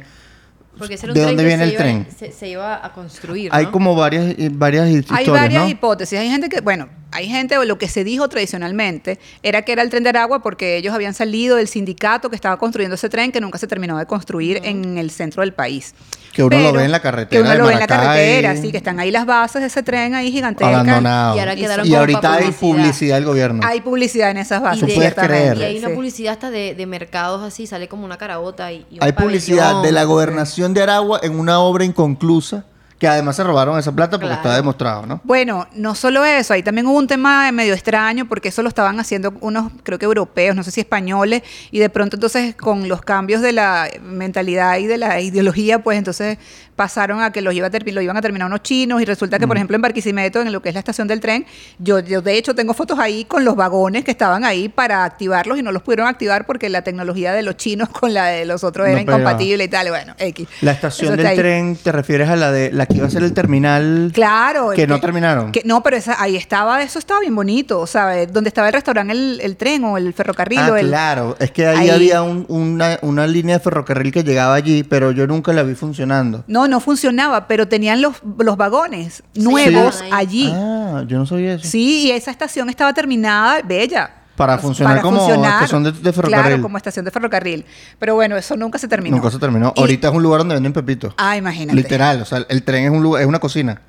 Porque 0.78 0.94
ese 0.94 1.08
era 1.08 1.12
un 1.12 1.16
¿De 1.16 1.22
tren 1.26 1.36
dónde 1.36 1.44
que 1.44 1.48
viene 1.48 1.64
se 1.66 1.70
el 1.70 1.74
iba- 1.74 1.84
tren? 1.84 2.08
Se, 2.18 2.32
se 2.32 2.48
iba 2.48 2.86
a 2.86 2.94
construir, 2.94 3.50
Hay 3.54 3.66
¿no? 3.66 3.72
como 3.74 3.96
varias, 3.96 4.26
eh, 4.38 4.50
varias 4.54 4.86
Hay 4.86 4.96
historias, 5.00 5.28
varias 5.28 5.64
¿no? 5.64 5.70
hipótesis. 5.70 6.18
Hay 6.18 6.30
gente 6.30 6.48
que, 6.48 6.62
bueno, 6.62 6.88
hay 7.12 7.28
gente, 7.28 7.58
o 7.58 7.66
lo 7.66 7.78
que 7.78 7.88
se 7.88 8.04
dijo 8.04 8.28
tradicionalmente, 8.30 9.20
era 9.44 9.64
que 9.64 9.72
era 9.72 9.82
el 9.82 9.90
tren 9.90 10.04
de 10.04 10.10
Aragua 10.10 10.42
porque 10.42 10.78
ellos 10.78 10.94
habían 10.94 11.14
salido 11.14 11.56
del 11.56 11.68
sindicato 11.68 12.30
que 12.30 12.36
estaba 12.36 12.58
construyendo 12.58 12.96
ese 12.96 13.10
tren 13.10 13.32
que 13.32 13.42
nunca 13.42 13.58
se 13.58 13.68
terminó 13.68 13.98
de 13.98 14.06
construir 14.06 14.62
en 14.64 14.98
el 14.98 15.10
centro 15.12 15.42
del 15.42 15.54
país. 15.54 15.96
Que 16.34 16.44
uno 16.44 16.60
lo 16.60 16.74
ve 16.74 16.86
en 16.86 16.92
la 16.92 17.00
carretera 17.02 17.30
Que 17.30 17.42
uno 17.42 17.50
de 17.50 17.58
lo 17.58 17.66
ve 17.66 17.74
en 17.74 17.80
la 17.80 17.88
carretera, 17.88 18.56
sí, 18.56 18.72
que 18.72 18.78
están 18.78 19.00
ahí 19.00 19.10
las 19.10 19.26
bases 19.26 19.62
de 19.62 19.68
ese 19.68 19.82
tren 19.82 20.14
ahí 20.14 20.32
gigantescas. 20.32 20.74
Abandonado. 20.76 21.36
Y 21.36 21.40
ahora 21.40 21.56
quedaron 21.56 21.86
Y 21.86 21.90
como 21.90 22.00
ahorita 22.02 22.34
hay 22.34 22.44
publicidad. 22.52 22.60
publicidad 22.60 23.16
del 23.16 23.26
gobierno. 23.26 23.62
Hay 23.66 23.82
publicidad 23.82 24.32
en 24.32 24.38
esas 24.38 24.62
bases. 24.62 24.84
Y 24.96 25.00
de- 25.00 25.14
creer. 25.14 25.58
Y 25.58 25.64
hay 25.64 25.78
una 25.80 25.88
sí. 25.90 25.94
publicidad 25.96 26.34
hasta 26.34 26.52
de, 26.52 26.76
de 26.76 26.86
mercados 26.86 27.42
así, 27.42 27.66
sale 27.66 27.88
como 27.88 28.06
una 28.06 28.18
carabota 28.18 28.72
y, 28.72 28.86
y 28.92 28.96
un 29.00 29.04
Hay 29.04 29.14
publicidad 29.14 29.82
de 29.82 29.92
la 29.92 30.04
gobernación 30.04 30.74
de 30.76 30.84
Aragua 30.84 31.20
en 31.24 31.40
una 31.40 31.60
obra 31.60 31.84
inconclusa 31.84 32.66
que 33.00 33.08
además 33.08 33.38
se 33.38 33.44
robaron 33.46 33.80
esa 33.80 33.94
plata 33.94 34.18
porque 34.18 34.28
Claro. 34.28 34.42
está 34.42 34.56
demostrado, 34.56 35.06
¿no? 35.06 35.22
Bueno, 35.24 35.68
no 35.74 35.96
solo 35.96 36.26
eso, 36.26 36.54
ahí 36.54 36.62
también 36.62 36.86
hubo 36.86 36.98
un 36.98 37.08
tema 37.08 37.50
medio 37.54 37.74
extraño 37.74 38.28
porque 38.28 38.50
eso 38.50 38.62
lo 38.62 38.68
estaban 38.68 39.00
haciendo 39.00 39.34
unos, 39.40 39.72
creo 39.84 39.98
que 39.98 40.06
europeos, 40.06 40.54
no 40.56 40.64
sé 40.64 40.72
si 40.72 40.82
españoles, 40.82 41.42
y 41.72 41.80
de 41.80 41.90
pronto 41.90 42.18
entonces 42.18 42.56
con 42.56 42.90
los 42.90 43.02
cambios 43.02 43.42
de 43.42 43.54
la 43.54 43.88
mentalidad 44.04 44.78
y 44.78 44.86
de 44.88 44.98
la 44.98 45.22
ideología, 45.22 45.80
pues 45.82 45.98
entonces 45.98 46.38
pasaron 46.80 47.22
a 47.22 47.34
que 47.34 47.42
los 47.42 47.54
iba 47.54 47.68
a 47.68 47.72
lo 47.92 48.02
iban 48.02 48.16
a 48.16 48.22
terminar 48.22 48.48
unos 48.48 48.64
chinos 48.64 49.02
y 49.02 49.06
resulta 49.06 49.38
que, 49.38 49.46
por 49.46 49.58
ejemplo, 49.58 49.76
en 49.76 49.82
Barquisimeto, 49.82 50.40
en 50.42 50.54
lo 50.54 50.62
que 50.62 50.70
es 50.70 50.76
la 50.76 50.80
estación 50.80 51.10
del 51.10 51.20
tren, 51.20 51.46
yo, 51.78 52.00
yo 52.00 52.22
de 52.22 52.38
hecho 52.38 52.56
tengo 52.56 52.74
fotos 52.74 52.98
ahí 53.00 53.26
con 53.26 53.44
los 53.44 53.58
vagones 53.58 54.06
que 54.06 54.12
estaban 54.12 54.46
ahí 54.46 54.70
para 54.70 55.04
activarlos 55.04 55.58
y 55.60 55.62
no 55.62 55.74
los 55.74 55.82
pudieron 55.84 56.08
activar 56.08 56.46
porque 56.46 56.70
la 56.70 56.82
tecnología 56.82 57.34
de 57.34 57.44
los 57.44 57.58
chinos 57.58 57.90
con 57.90 58.14
la 58.14 58.28
de 58.28 58.46
los 58.46 58.64
otros 58.64 58.88
No 58.88 58.94
era 58.94 59.02
pegaba. 59.02 59.20
incompatible 59.20 59.64
y 59.66 59.68
tal, 59.68 59.90
bueno, 59.90 60.14
X. 60.18 60.48
La 60.62 60.72
estación 60.72 61.18
del 61.18 61.26
ahí. 61.26 61.36
tren, 61.38 61.76
¿te 61.76 61.92
refieres 61.92 62.30
a 62.30 62.38
la 62.38 62.50
de 62.54 62.72
la 62.72 62.86
que 62.86 62.94
iba 62.96 63.08
a 63.08 63.10
ser 63.10 63.24
el 63.24 63.34
terminal? 63.34 64.12
Claro. 64.14 64.70
Que 64.74 64.88
no 64.88 65.02
terminaron. 65.02 65.52
que- 65.52 65.64
no, 65.66 65.84
pero 65.84 65.98
esa, 65.98 66.22
ahí 66.22 66.38
estaba, 66.38 66.82
eso 66.82 66.98
estaba 66.98 67.20
bien 67.20 67.36
bonito, 67.36 67.86
¿sabes? 67.88 68.32
Donde 68.32 68.48
estaba 68.48 68.68
el 68.70 68.74
restaurante, 68.74 69.12
el, 69.12 69.42
el 69.42 69.58
tren 69.58 69.84
o 69.84 69.98
el 69.98 70.14
ferrocarril. 70.14 70.60
Ah, 70.60 70.72
o 70.72 70.76
el, 70.78 70.88
claro. 70.88 71.36
Es 71.40 71.52
que 71.52 71.68
ahí, 71.68 71.78
Ahí. 71.80 71.90
había 71.90 72.22
un- 72.22 72.46
una, 72.48 73.00
una 73.02 73.28
línea 73.28 73.58
de 73.58 73.64
ferrocarril 73.64 74.14
que 74.14 74.24
llegaba 74.24 74.56
allí, 74.56 74.84
pero 74.84 75.12
yo 75.12 75.28
nunca 75.28 75.52
la 75.52 75.64
vi 75.64 75.76
funcionando. 75.76 76.46
No, 76.48 76.68
no 76.70 76.80
funcionaba, 76.80 77.48
pero 77.48 77.68
tenían 77.68 78.02
los, 78.02 78.16
los 78.38 78.56
vagones 78.56 79.24
nuevos 79.36 79.96
Sí. 79.96 80.06
allí. 80.12 80.54
Ah, 80.56 81.04
yo 81.08 81.18
no 81.18 81.26
sabía 81.26 81.56
eso. 81.56 81.66
Sí, 81.68 82.08
y 82.08 82.12
esa 82.12 82.32
estación 82.32 82.70
estaba 82.70 82.94
terminada, 82.94 83.62
bella. 83.64 84.12
Para 84.36 84.58
funcionar 84.58 85.02
como 85.02 85.18
estación 85.44 85.84
de- 85.84 85.92
de 85.92 86.14
ferrocarril. 86.14 86.46
Claro, 86.48 86.62
como 86.62 86.78
estación 86.78 87.04
de 87.04 87.12
ferrocarril. 87.12 87.66
Pero 88.00 88.16
bueno, 88.16 88.38
eso 88.38 88.56
nunca 88.56 88.80
se 88.80 88.88
terminó. 88.88 89.18
Nunca 89.18 89.30
se 89.30 89.38
terminó. 89.38 89.74
Y- 89.76 89.82
Ahorita 89.82 90.08
es 90.08 90.14
un 90.14 90.24
lugar 90.24 90.40
donde 90.40 90.54
venden 90.56 90.72
pepitos. 90.72 91.14
Ah, 91.18 91.36
imagínate. 91.36 91.76
Literal, 91.76 92.22
o 92.22 92.26
sea, 92.26 92.46
el 92.48 92.64
tren 92.64 92.86
es 92.86 92.92
un 92.92 93.04
lugar, 93.04 93.22
es 93.22 93.28
una 93.28 93.40
cocina. 93.40 93.82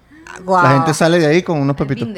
La 0.47 0.73
gente 0.73 0.95
sale 0.95 1.19
de 1.21 1.27
ahí 1.27 1.43
con 1.43 1.59
unos 1.61 1.77
pepitos. 1.77 2.09
Sí, 2.09 2.15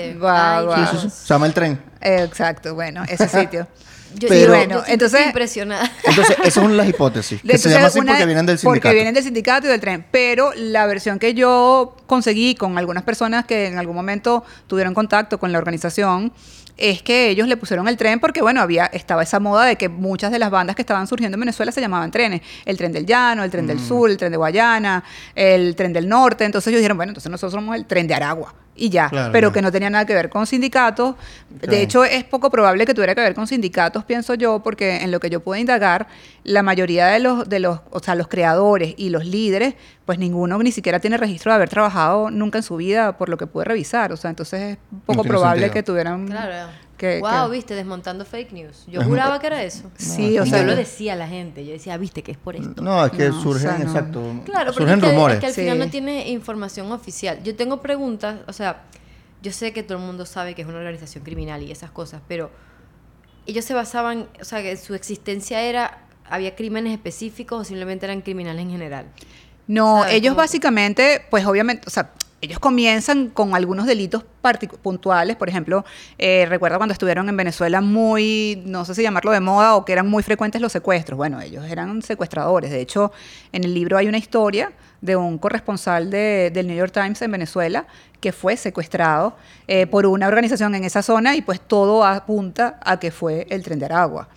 sí, 0.92 0.96
sí. 1.02 1.10
Se 1.10 1.34
llama 1.34 1.46
el 1.46 1.52
tren. 1.54 1.80
Eh, 2.00 2.22
exacto, 2.24 2.74
bueno, 2.74 3.02
ese 3.08 3.28
sitio. 3.28 3.66
Yo, 4.16 4.28
Pero- 4.28 4.40
sí, 4.40 4.48
bueno, 4.48 4.74
yo 4.76 4.84
entonces- 4.86 5.14
estoy 5.20 5.26
impresionada. 5.28 5.92
Entonces, 6.04 6.36
esas 6.40 6.54
son 6.54 6.76
las 6.76 6.88
hipótesis. 6.90 7.40
Que 7.40 7.46
se 7.48 7.52
Entonces, 7.68 7.72
llama 7.72 7.86
así 7.86 7.98
una- 8.00 8.12
porque 8.12 8.26
vienen 8.26 8.46
del 8.46 8.58
sindicato. 8.58 8.80
Porque 8.82 8.94
vienen 8.94 9.14
del 9.14 9.24
sindicato 9.24 9.66
y 9.66 9.70
del 9.70 9.80
tren. 9.80 10.06
Pero 10.10 10.52
la 10.56 10.86
versión 10.86 11.18
que 11.18 11.34
yo 11.34 11.96
conseguí 12.06 12.54
con 12.54 12.78
algunas 12.78 13.02
personas 13.04 13.44
que 13.46 13.66
en 13.66 13.78
algún 13.78 13.96
momento 13.96 14.44
tuvieron 14.66 14.94
contacto 14.94 15.38
con 15.38 15.52
la 15.52 15.58
organización 15.58 16.32
es 16.78 17.02
que 17.02 17.28
ellos 17.28 17.46
le 17.48 17.56
pusieron 17.58 17.86
el 17.86 17.96
tren 17.98 18.18
porque, 18.18 18.40
bueno, 18.40 18.60
había 18.62 18.86
estaba 18.86 19.22
esa 19.22 19.38
moda 19.38 19.66
de 19.66 19.76
que 19.76 19.88
muchas 19.90 20.32
de 20.32 20.38
las 20.38 20.50
bandas 20.50 20.74
que 20.74 20.82
estaban 20.82 21.06
surgiendo 21.06 21.36
en 21.36 21.40
Venezuela 21.40 21.70
se 21.70 21.80
llamaban 21.82 22.10
trenes. 22.10 22.40
El 22.64 22.76
tren 22.78 22.92
del 22.92 23.04
llano, 23.04 23.44
el 23.44 23.50
tren 23.50 23.64
Mm. 23.64 23.68
del 23.68 23.78
sur, 23.80 24.10
el 24.10 24.16
tren 24.16 24.32
de 24.32 24.38
Guayana, 24.38 25.04
el 25.34 25.76
tren 25.76 25.92
del 25.92 26.08
norte. 26.08 26.44
Entonces 26.44 26.68
ellos 26.68 26.78
dijeron, 26.80 26.96
bueno, 26.96 27.10
entonces 27.10 27.30
nosotros 27.30 27.52
somos 27.52 27.76
el 27.76 27.84
tren 27.86 28.06
de 28.06 28.14
Aragua. 28.14 28.54
Y 28.74 28.88
ya, 28.88 29.10
Claro, 29.10 29.32
pero 29.32 29.48
ya. 29.48 29.52
que 29.54 29.62
no 29.62 29.70
tenía 29.70 29.90
nada 29.90 30.06
que 30.06 30.14
ver 30.14 30.30
con 30.30 30.46
sindicatos. 30.46 31.14
De 31.50 31.82
hecho, 31.82 32.04
es 32.04 32.24
poco 32.24 32.50
probable 32.50 32.86
que 32.86 32.94
tuviera 32.94 33.14
que 33.14 33.20
ver 33.20 33.34
con 33.34 33.46
sindicatos, 33.46 34.04
pienso 34.04 34.32
yo, 34.34 34.60
porque 34.62 35.02
en 35.02 35.10
lo 35.10 35.20
que 35.20 35.28
yo 35.28 35.40
pude 35.40 35.60
indagar, 35.60 36.06
la 36.42 36.62
mayoría 36.62 37.08
de 37.08 37.18
los, 37.18 37.46
de 37.48 37.58
los, 37.60 37.80
o 37.90 38.00
sea, 38.00 38.14
los 38.14 38.28
creadores 38.28 38.94
y 38.96 39.10
los 39.10 39.26
líderes, 39.26 39.74
pues 40.06 40.18
ninguno 40.18 40.58
ni 40.58 40.72
siquiera 40.72 41.00
tiene 41.00 41.18
registro 41.18 41.52
de 41.52 41.56
haber 41.56 41.68
trabajado 41.68 42.30
nunca 42.30 42.58
en 42.58 42.62
su 42.62 42.76
vida, 42.76 43.18
por 43.18 43.28
lo 43.28 43.36
que 43.36 43.46
pude 43.46 43.64
revisar. 43.64 44.10
O 44.12 44.16
sea, 44.16 44.30
entonces 44.30 44.60
es 44.72 44.78
poco 45.04 45.22
probable 45.22 45.64
sentido. 45.64 45.74
que 45.74 45.82
tuvieran. 45.82 46.26
Claro. 46.26 46.70
Que- 47.02 47.20
wow, 47.20 47.46
que- 47.50 47.56
viste, 47.56 47.74
desmontando 47.74 48.24
fake 48.24 48.52
news. 48.52 48.84
Yo 48.86 49.02
juraba 49.02 49.40
que 49.40 49.48
era 49.48 49.62
eso. 49.62 49.90
Sí, 49.98 50.38
o 50.38 50.44
y 50.44 50.50
sea. 50.50 50.60
yo 50.60 50.66
lo 50.66 50.76
decía 50.76 51.14
a 51.14 51.16
la 51.16 51.26
gente. 51.26 51.66
Yo 51.66 51.72
decía, 51.72 51.96
viste, 51.96 52.22
que 52.22 52.30
es 52.32 52.38
por 52.38 52.54
esto. 52.54 52.80
No, 52.80 53.04
es 53.04 53.10
que 53.10 53.28
No, 53.28 53.38
o 53.38 53.42
surgen, 53.42 53.62
sea, 53.70 53.78
no. 53.78 53.84
exacto. 53.84 54.22
Claro, 54.44 54.72
porque 54.72 54.78
surgen 54.90 54.98
es 55.00 55.04
que, 55.04 55.10
rumores. 55.10 55.34
es 55.36 55.40
que 55.40 55.46
al 55.46 55.52
Sí. 55.54 55.60
final 55.62 55.78
no 55.80 55.88
tiene 55.90 56.28
información 56.30 56.92
oficial. 56.92 57.42
Yo 57.42 57.56
tengo 57.56 57.82
preguntas, 57.82 58.36
o 58.46 58.52
sea, 58.52 58.82
yo 59.42 59.50
sé 59.50 59.72
que 59.72 59.82
todo 59.82 59.98
el 59.98 60.04
mundo 60.04 60.24
sabe 60.26 60.54
que 60.54 60.62
es 60.62 60.68
una 60.68 60.78
organización 60.78 61.24
criminal 61.24 61.60
y 61.62 61.72
esas 61.72 61.90
cosas, 61.90 62.22
pero 62.28 62.50
ellos 63.46 63.64
se 63.64 63.74
basaban, 63.74 64.28
o 64.40 64.44
sea, 64.44 64.62
que 64.62 64.76
su 64.76 64.94
existencia 64.94 65.60
era, 65.62 65.98
había 66.30 66.54
crímenes 66.54 66.92
específicos 66.92 67.60
o 67.60 67.64
simplemente 67.64 68.06
eran 68.06 68.20
criminales 68.20 68.62
en 68.62 68.70
general. 68.70 69.06
No, 69.66 70.04
ellos 70.06 70.34
básicamente, 70.36 71.24
pues 71.30 71.44
obviamente, 71.46 71.82
o 71.86 71.90
sea, 71.90 72.12
ellos 72.42 72.58
comienzan 72.58 73.28
con 73.28 73.54
algunos 73.54 73.86
delitos 73.86 74.24
puntuales. 74.82 75.36
Por 75.36 75.48
ejemplo, 75.48 75.84
eh, 76.18 76.44
recuerdo 76.48 76.76
cuando 76.76 76.92
estuvieron 76.92 77.28
en 77.28 77.36
Venezuela 77.36 77.80
muy, 77.80 78.60
no 78.66 78.84
sé 78.84 78.96
si 78.96 79.02
llamarlo 79.02 79.30
de 79.30 79.38
moda 79.38 79.76
o 79.76 79.84
que 79.84 79.92
eran 79.92 80.08
muy 80.10 80.24
frecuentes 80.24 80.60
los 80.60 80.72
secuestros. 80.72 81.16
Bueno, 81.16 81.40
ellos 81.40 81.64
eran 81.70 82.02
secuestradores. 82.02 82.72
De 82.72 82.80
hecho, 82.80 83.12
en 83.52 83.62
el 83.62 83.72
libro 83.72 83.96
hay 83.96 84.08
una 84.08 84.18
historia 84.18 84.72
de 85.00 85.14
un 85.14 85.38
corresponsal 85.38 86.10
de- 86.10 86.50
del 86.52 86.66
New 86.66 86.76
York 86.76 86.92
Times 86.92 87.22
en 87.22 87.30
Venezuela 87.30 87.86
que 88.20 88.32
fue 88.32 88.56
secuestrado 88.56 89.36
eh, 89.68 89.86
por 89.86 90.06
una 90.06 90.26
organización 90.26 90.74
en 90.74 90.82
esa 90.84 91.02
zona 91.02 91.36
y 91.36 91.42
pues 91.42 91.60
todo 91.60 92.04
apunta 92.04 92.80
a 92.84 92.98
que 92.98 93.12
fue 93.12 93.46
el 93.50 93.62
tren 93.62 93.78
de 93.78 93.84
Aragua. 93.84 94.28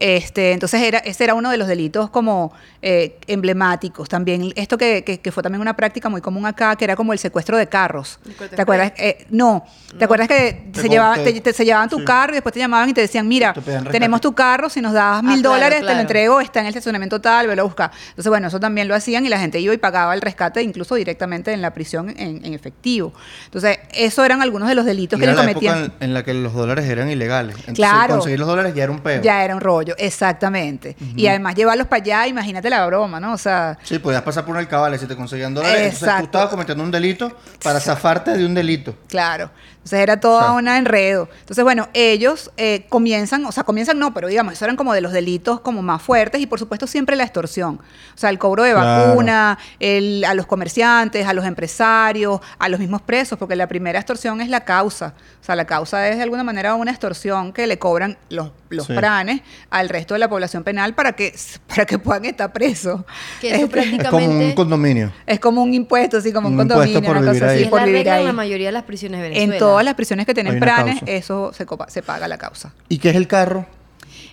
Este, 0.00 0.52
entonces 0.52 0.80
era, 0.82 0.98
ese 0.98 1.24
era 1.24 1.34
uno 1.34 1.50
de 1.50 1.58
los 1.58 1.68
delitos 1.68 2.08
como 2.08 2.52
eh, 2.82 3.18
emblemáticos. 3.26 4.08
También 4.08 4.50
esto 4.56 4.78
que, 4.78 5.04
que- 5.04 5.20
que 5.20 5.30
fue 5.30 5.42
también 5.42 5.60
una 5.60 5.76
práctica 5.76 6.08
muy 6.08 6.22
común 6.22 6.46
acá, 6.46 6.74
que 6.76 6.84
era 6.84 6.96
como 6.96 7.12
el 7.12 7.18
secuestro 7.18 7.58
de 7.58 7.66
carros. 7.66 8.18
¿El 8.26 8.34
corte 8.34 8.56
¿Te 8.56 8.62
acuerdas? 8.62 8.92
Eh, 8.96 9.26
no, 9.28 9.64
¿te 9.90 9.96
No. 9.98 10.04
acuerdas 10.06 10.28
que 10.28 10.68
Te 10.72 10.80
se 10.80 10.88
llevaban, 10.88 11.22
te- 11.22 11.32
te, 11.34 11.40
te- 11.42 11.52
se 11.52 11.64
llevaban 11.66 11.90
tu 11.90 11.98
sí. 11.98 12.04
carro 12.06 12.32
y 12.32 12.36
después 12.36 12.54
te 12.54 12.58
llamaban 12.60 12.88
y 12.88 12.94
te 12.94 13.02
decían, 13.02 13.28
mira, 13.28 13.52
Te 13.52 13.60
tenemos 13.90 14.22
tu 14.22 14.34
carro, 14.34 14.70
si 14.70 14.80
nos 14.80 14.94
das 14.94 15.22
mil 15.22 15.32
Ah, 15.32 15.40
claro, 15.42 15.54
dólares, 15.54 15.86
te 15.86 15.94
lo 15.94 16.00
entrego, 16.00 16.40
está 16.40 16.60
en 16.60 16.66
el 16.66 16.70
estacionamiento 16.70 17.20
tal, 17.20 17.46
velo 17.46 17.60
a 17.60 17.64
buscar. 17.66 17.90
Entonces, 18.08 18.30
bueno, 18.30 18.48
eso 18.48 18.58
también 18.58 18.88
lo 18.88 18.94
hacían 18.94 19.26
y 19.26 19.28
la 19.28 19.38
gente 19.38 19.60
iba 19.60 19.74
y 19.74 19.76
pagaba 19.76 20.14
el 20.14 20.22
rescate 20.22 20.62
incluso 20.62 20.94
directamente 20.94 21.52
en 21.52 21.60
la 21.60 21.74
prisión 21.74 22.08
en, 22.16 22.42
en 22.42 22.54
efectivo. 22.54 23.12
Entonces, 23.44 23.78
eso 23.92 24.24
eran 24.24 24.40
algunos 24.40 24.66
de 24.70 24.74
los 24.74 24.86
delitos 24.86 25.18
Y 25.18 25.20
que 25.20 25.26
era 25.26 25.34
la 25.34 25.42
época 25.50 25.66
cometían. 25.74 25.92
en, 26.00 26.04
en 26.08 26.14
la 26.14 26.22
que 26.24 26.32
los 26.32 26.54
dólares 26.54 26.86
eran 26.86 27.10
ilegales. 27.10 27.56
Entonces, 27.56 27.74
Claro. 27.76 28.14
conseguir 28.14 28.38
los 28.38 28.48
dólares 28.48 28.74
ya 28.74 28.84
era 28.84 28.92
un 28.92 29.00
peo. 29.00 29.20
Ya 29.20 29.44
era 29.44 29.54
un 29.54 29.60
rollo, 29.60 29.89
exactamente. 29.98 30.96
Y 31.16 31.26
además 31.26 31.54
llevarlos 31.54 31.86
para 31.86 32.02
allá, 32.02 32.26
imagínate 32.26 32.68
la 32.70 32.84
broma, 32.86 33.20
¿no? 33.20 33.32
O 33.32 33.38
sea, 33.38 33.78
Sí, 33.82 33.98
podías 33.98 34.22
pasar 34.22 34.44
por 34.44 34.52
un 34.52 34.58
alcabal 34.58 34.98
si 34.98 35.06
te 35.06 35.16
conseguían 35.16 35.54
dólares. 35.54 35.76
Entonces 35.78 36.02
Exacto. 36.02 36.20
tú 36.22 36.24
estabas 36.26 36.48
cometiendo 36.50 36.84
un 36.84 36.90
delito 36.90 37.36
para 37.62 37.80
zafarte 37.80 38.32
de 38.36 38.44
un 38.46 38.54
delito. 38.54 38.94
Claro. 39.08 39.50
Entonces 39.80 40.00
era 40.00 40.20
toda 40.20 40.40
Exacto. 40.40 40.58
una 40.58 40.76
enredo. 40.76 41.28
Entonces, 41.40 41.64
bueno, 41.64 41.88
ellos 41.94 42.50
eh, 42.58 42.84
comienzan, 42.90 43.46
o 43.46 43.52
sea, 43.52 43.64
comienzan 43.64 43.98
no, 43.98 44.12
pero 44.12 44.28
digamos, 44.28 44.52
eso 44.52 44.66
eran 44.66 44.76
como 44.76 44.92
de 44.92 45.00
los 45.00 45.10
delitos 45.12 45.60
como 45.60 45.80
más 45.80 46.02
fuertes 46.02 46.40
y 46.42 46.46
por 46.46 46.58
supuesto 46.58 46.86
siempre 46.86 47.16
la 47.16 47.24
extorsión. 47.24 47.80
O 48.14 48.18
sea, 48.18 48.28
el 48.28 48.38
cobro 48.38 48.62
de 48.62 48.72
Claro. 48.72 49.08
vacuna, 49.08 49.58
el, 49.78 50.22
a 50.26 50.34
los 50.34 50.44
comerciantes, 50.46 51.26
a 51.26 51.32
los 51.32 51.46
empresarios, 51.46 52.40
a 52.58 52.68
los 52.68 52.78
mismos 52.78 53.00
presos, 53.00 53.38
porque 53.38 53.56
la 53.56 53.66
primera 53.68 53.98
extorsión 53.98 54.42
es 54.42 54.48
la 54.50 54.60
causa. 54.64 55.14
O 55.40 55.44
sea, 55.44 55.56
la 55.56 55.64
causa 55.64 56.06
es 56.08 56.16
de 56.18 56.22
alguna 56.24 56.44
manera 56.44 56.74
una 56.74 56.90
extorsión 56.90 57.52
que 57.54 57.66
le 57.66 57.78
cobran 57.78 58.18
los, 58.28 58.50
los 58.68 58.86
Sí. 58.86 58.92
pranes 58.94 59.40
al 59.80 59.88
resto 59.88 60.14
de 60.14 60.20
la 60.20 60.28
población 60.28 60.62
penal 60.64 60.94
para 60.94 61.12
que, 61.12 61.34
para 61.68 61.84
que 61.86 61.98
puedan 61.98 62.24
estar 62.24 62.52
presos. 62.52 63.02
Que 63.40 63.54
eso 63.54 63.64
Este, 63.64 63.80
Es 63.80 63.88
como 64.08 64.18
un 64.24 64.28
prácticamente 64.30 64.54
condominio. 64.54 65.12
es 65.26 65.40
como 65.40 65.62
un 65.62 65.74
impuesto, 65.74 66.18
así 66.18 66.32
como 66.32 66.48
un, 66.48 66.56
condominio, 66.56 67.02
por 67.02 67.16
una 67.16 67.20
vivir 67.32 67.40
cosa 67.42 67.50
ahí. 67.52 67.56
así, 67.56 67.64
es 67.64 67.70
por 67.70 67.80
la 67.80 67.86
regla 67.86 68.20
en 68.20 68.26
la 68.26 68.32
mayoría 68.32 68.66
de 68.68 68.72
las 68.72 68.84
prisiones 68.84 69.18
de 69.20 69.28
Venezuela. 69.30 69.54
En 69.54 69.58
todas 69.58 69.84
las 69.84 69.94
prisiones 69.94 70.26
que 70.26 70.34
tienen 70.34 70.60
pranes, 70.60 70.98
causa. 71.00 71.12
eso 71.12 71.52
se, 71.52 71.66
copa- 71.66 71.88
se 71.90 72.02
paga 72.02 72.28
la 72.28 72.38
causa. 72.38 72.72
¿Y 72.88 72.98
qué 72.98 73.10
es 73.10 73.16
el 73.16 73.26
carro? 73.26 73.66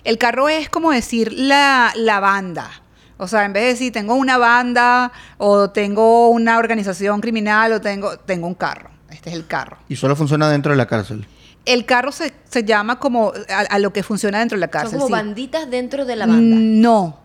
El 0.04 0.16
carro 0.18 0.48
es 0.48 0.68
como 0.70 0.92
decir 0.92 1.32
la, 1.32 1.92
la 1.96 2.20
banda. 2.20 2.70
O 3.16 3.26
sea, 3.26 3.44
en 3.44 3.52
vez 3.52 3.64
de 3.64 3.68
decir 3.70 3.92
tengo 3.92 4.14
una 4.14 4.38
banda 4.38 5.10
o 5.38 5.70
tengo 5.70 6.28
una 6.28 6.58
organización 6.58 7.20
criminal 7.20 7.72
o 7.72 7.80
tengo, 7.80 8.16
tengo 8.18 8.46
un 8.46 8.54
carro. 8.54 8.90
Este 9.10 9.30
es 9.30 9.36
el 9.36 9.46
carro. 9.46 9.78
Y 9.88 9.96
solo 9.96 10.14
funciona 10.14 10.48
dentro 10.48 10.70
de 10.70 10.76
la 10.78 10.86
cárcel. 10.86 11.26
El 11.72 11.84
carro 11.84 12.12
se, 12.12 12.32
se 12.48 12.64
llama 12.64 12.98
como 12.98 13.32
a, 13.50 13.58
a 13.60 13.78
lo 13.78 13.92
que 13.92 14.02
funciona 14.02 14.38
dentro 14.38 14.56
de 14.56 14.60
la 14.60 14.68
cárcel. 14.68 14.92
Son 14.98 15.00
como 15.00 15.06
sí. 15.08 15.12
banditas 15.24 15.70
dentro 15.70 16.04
de 16.04 16.16
la 16.16 16.26
banda. 16.26 16.56
No, 16.58 17.18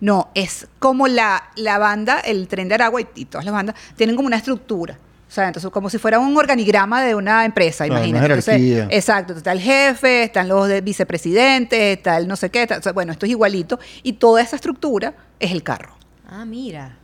no, 0.00 0.28
es 0.34 0.68
como 0.78 1.08
la, 1.08 1.50
la 1.56 1.78
banda, 1.78 2.20
el 2.20 2.46
tren 2.48 2.68
de 2.68 2.74
Aragua 2.76 3.00
y, 3.00 3.06
y 3.16 3.24
todas 3.24 3.44
las 3.44 3.52
bandas 3.54 3.74
tienen 3.96 4.14
como 4.16 4.26
una 4.26 4.36
estructura. 4.36 4.96
O 5.28 5.30
sea, 5.30 5.46
entonces 5.48 5.70
como 5.70 5.90
si 5.90 5.98
fuera 5.98 6.18
un 6.18 6.34
organigrama 6.38 7.02
de 7.02 7.14
una 7.14 7.44
empresa, 7.44 7.84
Claro, 7.84 8.00
una 8.00 8.08
imagínate. 8.08 8.34
Entonces, 8.56 8.86
exacto, 8.90 9.34
está 9.34 9.52
el 9.52 9.60
jefe, 9.60 10.22
están 10.22 10.48
los 10.48 10.68
de 10.68 10.80
vicepresidentes, 10.80 11.98
está 11.98 12.16
el 12.16 12.26
no 12.28 12.36
sé 12.36 12.48
qué, 12.50 12.62
está- 12.62 12.78
o 12.78 12.82
sea, 12.82 12.92
bueno, 12.92 13.12
esto 13.12 13.26
es 13.26 13.30
igualito 13.30 13.78
y 14.02 14.14
toda 14.14 14.40
esa 14.40 14.56
estructura 14.56 15.12
es 15.38 15.52
el 15.52 15.62
carro. 15.62 15.94
Ah, 16.26 16.44
mira. 16.46 16.96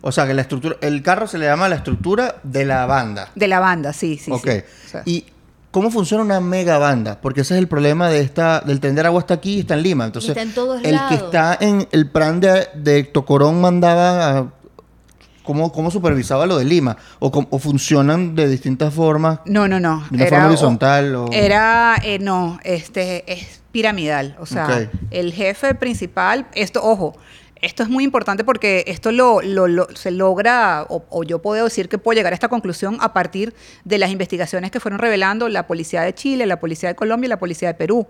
O 0.00 0.10
sea, 0.10 0.26
que 0.26 0.34
la 0.34 0.42
estructura, 0.42 0.76
el 0.80 1.02
carro 1.02 1.26
se 1.28 1.36
le 1.38 1.44
llama 1.46 1.68
la 1.68 1.76
estructura 1.76 2.40
de 2.42 2.64
la 2.64 2.86
banda. 2.86 3.28
De 3.34 3.46
la 3.46 3.60
banda, 3.60 3.92
sí, 3.92 4.16
sí. 4.16 4.32
ok. 4.32 4.42
sí. 4.48 4.62
O 4.86 4.88
sea, 4.88 5.02
Y 5.04 5.26
¿Cómo 5.70 5.90
funciona 5.90 6.24
una 6.24 6.40
mega 6.40 6.78
banda? 6.78 7.20
Porque 7.20 7.42
ese 7.42 7.54
es 7.54 7.58
el 7.60 7.68
problema 7.68 8.08
de 8.08 8.20
esta, 8.20 8.60
del 8.60 8.80
tender 8.80 9.06
agua 9.06 9.20
está 9.20 9.34
aquí 9.34 9.54
y 9.56 9.60
está 9.60 9.74
en 9.74 9.82
Lima. 9.82 10.04
Entonces, 10.04 10.30
está 10.30 10.42
en 10.42 10.52
todos 10.52 10.82
el 10.82 10.98
que 11.08 11.14
está 11.14 11.56
en 11.60 11.86
el 11.92 12.08
plan 12.10 12.40
de, 12.40 12.66
de 12.74 13.04
Tocorón 13.04 13.60
mandaba 13.60 14.38
a- 14.38 14.46
¿cómo, 15.44 15.70
cómo 15.70 15.90
supervisaba 15.92 16.44
lo 16.46 16.58
de 16.58 16.64
Lima? 16.64 16.96
O, 17.20 17.30
cómo- 17.30 17.46
o 17.50 17.58
funcionan 17.60 18.34
de 18.34 18.48
distintas 18.48 18.92
formas. 18.92 19.38
No, 19.46 19.68
no, 19.68 19.78
no. 19.78 20.04
¿De 20.10 20.16
una 20.16 20.26
forma 20.26 20.46
horizontal 20.48 21.14
o- 21.14 21.28
Era, 21.32 21.96
eh, 22.02 22.18
no, 22.18 22.58
este, 22.64 23.32
es 23.32 23.60
piramidal. 23.70 24.36
O 24.40 24.46
sea, 24.46 24.90
el 25.12 25.32
jefe 25.32 25.76
principal, 25.76 26.48
esto, 26.54 26.80
ojo, 26.82 27.14
esto 27.62 27.82
es 27.82 27.88
muy 27.88 28.04
importante 28.04 28.44
porque 28.44 28.84
esto 28.86 29.12
lo, 29.12 29.42
lo- 29.42 29.88
se 29.94 30.10
logra, 30.10 30.86
o, 30.88 31.22
yo 31.24 31.40
puedo 31.40 31.64
decir 31.64 31.88
que 31.88 31.98
puedo 31.98 32.16
llegar 32.16 32.32
a 32.32 32.34
esta 32.34 32.48
conclusión 32.48 32.96
a 33.00 33.12
partir 33.12 33.54
de 33.84 33.98
las 33.98 34.10
investigaciones 34.10 34.70
que 34.70 34.80
fueron 34.80 34.98
revelando 34.98 35.48
la 35.48 35.66
Policía 35.66 36.02
de 36.02 36.14
Chile, 36.14 36.46
la 36.46 36.60
Policía 36.60 36.88
de 36.90 36.94
Colombia 36.94 37.26
y 37.26 37.30
la 37.30 37.38
Policía 37.38 37.68
de 37.68 37.74
Perú 37.74 38.06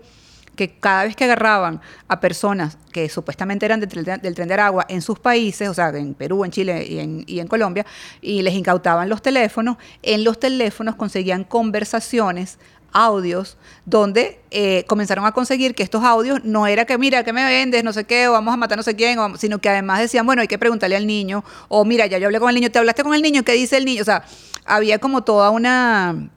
que 0.55 0.69
cada 0.79 1.05
vez 1.05 1.15
que 1.15 1.23
agarraban 1.23 1.79
a 2.09 2.19
personas 2.19 2.77
que 2.91 3.07
supuestamente 3.07 3.65
eran 3.65 3.79
del, 3.79 3.89
del 4.03 4.35
tren 4.35 4.49
de 4.49 4.53
Aragua 4.53 4.85
en 4.89 5.01
sus 5.01 5.17
países, 5.17 5.69
o 5.69 5.73
sea, 5.73 5.89
en 5.89 6.13
Perú, 6.13 6.43
en 6.43 6.51
Chile 6.51 6.85
y 7.25 7.39
en 7.39 7.47
Colombia, 7.47 7.85
y 8.21 8.41
les 8.41 8.53
incautaban 8.53 9.07
los 9.07 9.21
teléfonos, 9.21 9.77
en 10.03 10.25
los 10.25 10.41
teléfonos 10.41 10.95
conseguían 10.95 11.45
conversaciones 11.45 12.59
audios 12.93 13.57
donde 13.85 14.41
eh, 14.51 14.83
comenzaron 14.87 15.25
a 15.25 15.31
conseguir 15.31 15.75
que 15.75 15.83
estos 15.83 16.03
audios 16.03 16.43
no 16.43 16.67
era 16.67 16.85
que 16.85 16.97
mira 16.97 17.23
que 17.23 17.33
me 17.33 17.43
vendes 17.43 17.83
no 17.83 17.93
sé 17.93 18.05
qué 18.05 18.27
o 18.27 18.33
vamos 18.33 18.53
a 18.53 18.57
matar 18.57 18.77
no 18.77 18.83
sé 18.83 18.95
quién 18.95 19.17
sino 19.37 19.59
que 19.59 19.69
además 19.69 19.99
decían 19.99 20.25
bueno 20.25 20.41
hay 20.41 20.47
que 20.47 20.59
preguntarle 20.59 20.95
al 20.95 21.07
niño 21.07 21.43
o 21.69 21.85
mira 21.85 22.05
ya 22.05 22.17
yo 22.17 22.27
hablé 22.27 22.39
con 22.39 22.49
el 22.49 22.55
niño 22.55 22.71
te 22.71 22.79
hablaste 22.79 23.03
con 23.03 23.13
el 23.13 23.21
niño 23.21 23.43
qué 23.43 23.53
dice 23.53 23.77
el 23.77 23.85
niño 23.85 24.01
o 24.01 24.05
sea 24.05 24.23
había 24.65 24.99
como 24.99 25.23
toda 25.23 25.49
una 25.49 26.29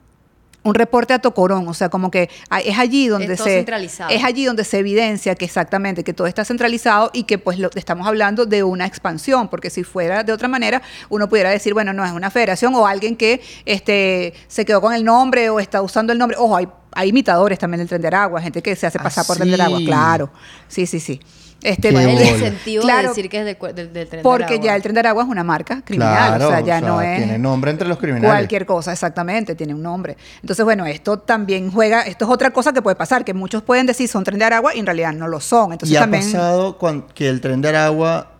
un 0.65 0.73
reporte 0.75 1.13
a 1.13 1.19
Tocorón, 1.19 1.67
o 1.67 1.73
sea, 1.73 1.89
como 1.89 2.11
que 2.11 2.29
es 2.65 2.77
allí 2.77 3.07
donde 3.07 3.33
Es 3.35 3.39
se 3.39 3.57
centralizado. 3.57 4.09
es 4.09 4.23
allí 4.23 4.45
donde 4.45 4.63
se 4.65 4.79
evidencia 4.79 5.35
que 5.35 5.45
exactamente 5.45 6.03
que 6.03 6.11
todo 6.13 6.27
está 6.27 6.43
centralizado 6.43 7.11
y 7.13 7.23
que 7.23 7.37
pues 7.37 7.59
lo, 7.59 7.69
estamos 7.75 8.07
hablando 8.07 8.45
de 8.45 8.63
una 8.63 8.85
expansión, 8.85 9.47
porque 9.47 9.69
si 9.69 9.83
fuera 9.83 10.23
de 10.23 10.33
otra 10.33 10.47
manera 10.47 10.81
uno 11.09 11.29
pudiera 11.29 11.51
decir, 11.51 11.73
bueno, 11.73 11.93
no 11.93 12.03
es 12.03 12.11
una 12.11 12.31
federación 12.31 12.73
o 12.75 12.87
alguien 12.87 13.15
que 13.15 13.41
este 13.65 14.33
se 14.47 14.65
quedó 14.65 14.81
con 14.81 14.93
el 14.93 15.03
nombre 15.05 15.49
o 15.49 15.59
está 15.59 15.81
usando 15.81 16.11
el 16.11 16.19
nombre. 16.19 16.35
Ojo, 16.37 16.55
hay 16.57 16.67
hay 16.97 17.09
imitadores 17.09 17.59
también 17.59 17.79
del 17.79 17.89
Tren 17.89 18.01
de 18.01 18.07
Aragua, 18.07 18.41
gente 18.41 18.61
que 18.63 18.73
se 18.75 18.87
hace 18.87 18.97
Ah, 18.99 19.03
pasar 19.03 19.25
por 19.25 19.35
Tren 19.35 19.49
de 19.49 19.55
Aragua, 19.55 19.79
sí. 19.79 19.85
claro. 19.85 20.29
Sí, 20.69 20.85
sí, 20.87 20.99
sí. 21.01 21.19
Este, 21.65 21.89
Qué 21.89 21.93
¿Cuál 21.93 22.05
es 22.05 22.09
el 22.11 22.15
bola. 22.17 22.29
incentivo 22.37 22.83
Claro, 22.83 23.01
de 23.01 23.07
decir 23.09 23.29
que 23.29 23.39
es 23.39 23.45
del, 23.45 23.57
cu- 23.57 23.65
del, 23.67 23.91
del 23.91 24.07
tren 24.07 24.19
de 24.19 24.23
porque 24.23 24.43
Aragua? 24.45 24.65
ya 24.65 24.75
el 24.75 24.81
Tren 24.83 24.93
de 24.93 24.99
Aragua 24.99 25.23
es 25.23 25.29
una 25.29 25.43
marca 25.43 25.81
criminal, 25.83 26.15
Claro, 26.37 26.47
o 26.47 26.49
sea, 26.51 26.59
ya 26.61 26.79
no 26.81 27.01
es 27.01 27.17
tiene 27.17 27.37
nombre 27.39 27.71
entre 27.71 27.87
los 27.87 27.97
criminales. 27.97 28.29
Cualquier 28.29 28.65
cosa, 28.65 28.91
exactamente, 28.91 29.55
tiene 29.55 29.73
un 29.73 29.81
nombre. 29.81 30.15
Entonces, 30.41 30.63
bueno, 30.63 30.85
esto 30.85 31.19
también 31.19 31.71
juega, 31.71 32.03
esto 32.03 32.25
es 32.25 32.31
otra 32.31 32.51
cosa 32.51 32.71
que 32.71 32.81
puede 32.81 32.95
pasar, 32.95 33.25
que 33.25 33.33
muchos 33.33 33.63
pueden 33.63 33.85
decir 33.87 34.07
son 34.07 34.23
tren 34.23 34.37
de 34.39 34.45
Aragua 34.45 34.75
y 34.75 34.79
en 34.79 34.85
realidad 34.85 35.13
no 35.13 35.27
lo 35.27 35.39
son. 35.39 35.71
Entonces 35.73 35.93
y 35.93 35.97
ha 35.97 36.09
pasado 36.09 36.77
que 37.15 37.27
el 37.29 37.41
tren 37.41 37.61
de 37.61 37.69
Aragua 37.69 38.31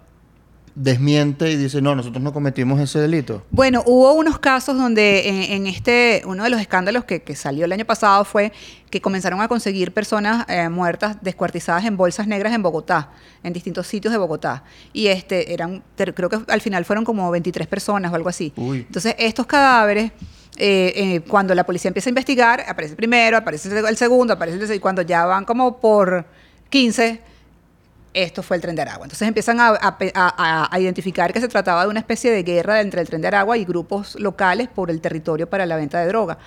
desmiente 0.76 1.50
y 1.52 1.56
dice, 1.56 1.82
no, 1.82 1.96
nosotros 1.96 2.22
no 2.22 2.34
cometimos 2.34 2.80
ese 2.82 3.00
delito. 3.00 3.44
Bueno, 3.50 3.82
hubo 3.86 4.12
unos 4.14 4.40
casos 4.40 4.78
donde 4.78 5.30
en, 5.30 5.52
en 5.54 5.68
este, 5.68 6.22
uno 6.26 6.44
de 6.44 6.50
los 6.50 6.60
escándalos 6.60 7.06
que, 7.06 7.22
que 7.24 7.36
salió 7.36 7.64
el 7.66 7.72
año 7.72 7.86
pasado 7.86 8.26
fue 8.26 8.52
que 8.90 9.00
comenzaron 9.02 9.40
a 9.42 9.48
conseguir 9.48 9.94
personas 9.94 10.46
eh, 10.50 10.68
muertas 10.70 11.18
descuartizadas 11.22 11.86
en 11.86 11.96
bolsas 11.96 12.28
negras 12.28 12.54
en 12.54 12.62
Bogotá, 12.62 13.10
en 13.44 13.54
distintos 13.54 13.88
sitios 13.88 14.12
de 14.12 14.18
Bogotá. 14.18 14.64
Y 14.92 15.08
este 15.08 15.54
eran, 15.54 15.82
ter- 15.96 16.14
creo 16.14 16.30
que 16.30 16.40
al 16.48 16.62
final 16.62 16.84
fueron 16.84 17.06
como 17.06 17.32
23 17.32 17.68
personas 17.68 18.12
o 18.12 18.16
algo 18.16 18.28
así. 18.30 18.52
Uy. 18.58 18.80
Entonces, 18.80 19.16
estos 19.18 19.46
cadáveres, 19.46 20.12
eh, 20.58 20.94
eh, 20.96 21.22
cuando 21.28 21.56
la 21.56 21.66
policía 21.66 21.88
empieza 21.90 22.10
a 22.10 22.12
investigar, 22.12 22.64
aparece 22.68 22.92
el 22.92 22.98
primero, 22.98 23.38
aparece 23.38 23.70
el 23.80 23.98
segundo, 23.98 24.34
aparece 24.34 24.56
el 24.56 24.60
tercero, 24.60 24.76
y 24.78 24.82
cuando 24.82 25.02
ya 25.02 25.26
van 25.26 25.46
como 25.46 25.80
por 25.80 26.26
15, 26.70 27.22
esto 28.15 28.41
fue 28.41 28.56
el 28.58 28.62
tren 28.62 28.75
de 28.75 28.82
Aragua. 28.82 29.06
Entonces 29.06 29.28
empiezan 29.28 29.60
a, 29.60 29.67
a 29.69 29.97
a- 30.15 30.67
a 30.71 30.80
identificar 30.80 31.32
que 31.34 31.41
se 31.41 31.47
trataba 31.47 31.84
de 31.84 31.89
una 31.89 31.99
especie 31.99 32.32
de 32.32 32.43
guerra 32.43 32.82
entre 32.82 33.01
el 33.01 33.08
tren 33.08 33.21
de 33.21 33.28
Aragua 33.28 33.58
y 33.58 33.65
grupos 33.65 34.15
locales 34.19 34.67
por 34.67 34.89
el 34.89 35.01
territorio 35.01 35.47
para 35.49 35.65
la 35.65 35.75
venta 35.75 35.99
de 35.99 36.08
droga. 36.08 36.38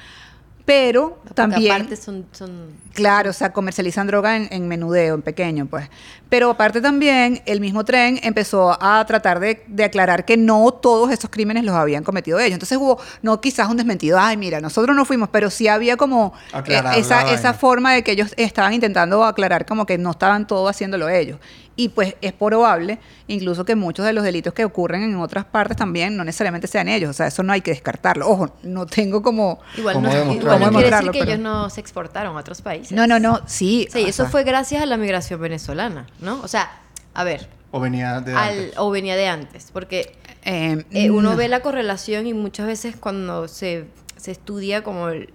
Pero 0.69 1.19
también... 1.33 1.73
aparte 1.73 1.97
son, 1.97 2.27
son 2.31 2.75
Claro, 2.93 3.31
o 3.31 3.33
sea, 3.33 3.55
comercializan 3.55 4.07
droga 4.07 4.37
en, 4.37 4.49
en 4.51 4.69
menudeo, 4.69 5.15
en 5.15 5.23
pequeño, 5.23 5.65
pues. 5.65 5.89
Pero 6.29 6.51
aparte 6.51 6.83
también, 6.83 7.41
el 7.47 7.59
mismo 7.59 7.87
tren 7.87 8.21
empezó 8.23 8.77
a 8.79 9.03
tratar 9.07 9.41
de, 9.41 9.65
de 9.67 9.85
aclarar 9.85 10.27
que 10.27 10.37
no 10.37 10.71
todos 10.73 11.11
esos 11.11 11.31
crímenes 11.31 11.65
los 11.65 11.75
habían 11.75 12.05
cometido 12.05 12.39
ellos. 12.39 12.53
Entonces 12.53 12.77
hubo, 12.77 13.01
no 13.23 13.41
quizás 13.41 13.71
un 13.71 13.79
desmentido, 13.79 14.19
ay, 14.21 14.37
mira, 14.37 14.61
nosotros 14.61 14.95
no 14.95 15.07
fuimos, 15.07 15.31
pero 15.31 15.49
sí 15.49 15.69
había 15.69 15.97
como 15.97 16.35
eh, 16.67 16.83
esa, 16.97 17.33
esa 17.33 17.55
forma 17.55 17.95
de 17.95 18.05
que 18.05 18.13
ellos 18.13 18.35
estaban 18.37 18.75
intentando 18.75 19.25
aclarar 19.25 19.65
como 19.65 19.87
que 19.87 19.97
no 19.97 20.11
estaban 20.11 20.47
todo 20.47 20.69
haciéndolo 20.69 21.09
ellos. 21.09 21.39
Y 21.79 21.91
pues 21.91 22.17
es 22.21 22.33
probable, 22.33 22.99
incluso 23.29 23.65
que 23.65 23.77
muchos 23.77 24.05
de 24.05 24.13
los 24.13 24.25
delitos 24.25 24.53
que 24.53 24.65
ocurren 24.65 25.03
en 25.05 25.15
otras 25.17 25.45
partes 25.45 25.77
también 25.77 26.17
no 26.17 26.25
necesariamente 26.25 26.67
sean 26.67 26.89
ellos. 26.89 27.09
O 27.11 27.13
sea, 27.13 27.29
eso 27.29 27.45
no 27.45 27.53
hay 27.53 27.61
que 27.61 27.71
descartarlo. 27.71 28.29
Ojo, 28.29 28.53
no 28.65 28.85
tengo 28.85 29.23
como... 29.23 29.61
Igual 29.77 29.95
¿Cómo 29.95 30.09
no, 30.09 30.15
demostrarlo? 30.15 30.57
igual 30.57 30.73
no 30.73 30.79
quiere 30.81 30.97
decir 30.97 31.11
que 31.13 31.19
pero- 31.21 31.31
ellos 31.31 31.41
no 31.41 31.71
se 31.71 31.81
exportaron 31.81 32.37
a 32.37 32.41
otros 32.41 32.63
países. 32.63 32.91
No, 32.91 33.07
no, 33.07 33.21
no, 33.21 33.41
sí. 33.47 33.87
Sí, 33.93 34.01
eso 34.09 34.25
sea, 34.25 34.31
fue 34.31 34.43
gracias 34.43 34.83
a 34.83 34.87
la 34.87 34.97
migración 34.97 35.41
venezolana, 35.41 36.09
¿no? 36.19 36.41
O 36.43 36.49
sea, 36.49 36.69
a 37.15 37.23
ver, 37.23 37.49
O 37.71 37.79
venía 37.79 38.21
de 38.23 38.33
al, 38.35 38.59
antes. 38.59 38.75
o 38.77 38.91
venía 38.91 39.15
de 39.15 39.29
antes, 39.29 39.71
porque 39.73 40.17
eh, 40.45 40.85
eh, 40.91 41.11
uno 41.11 41.31
no. 41.31 41.37
ve 41.37 41.47
la 41.47 41.61
correlación 41.61 42.27
y 42.27 42.35
muchas 42.35 42.67
veces 42.67 42.97
cuando 42.97 43.47
se, 43.47 43.85
se 44.17 44.33
estudia 44.33 44.83
como 44.83 45.11
el, 45.11 45.33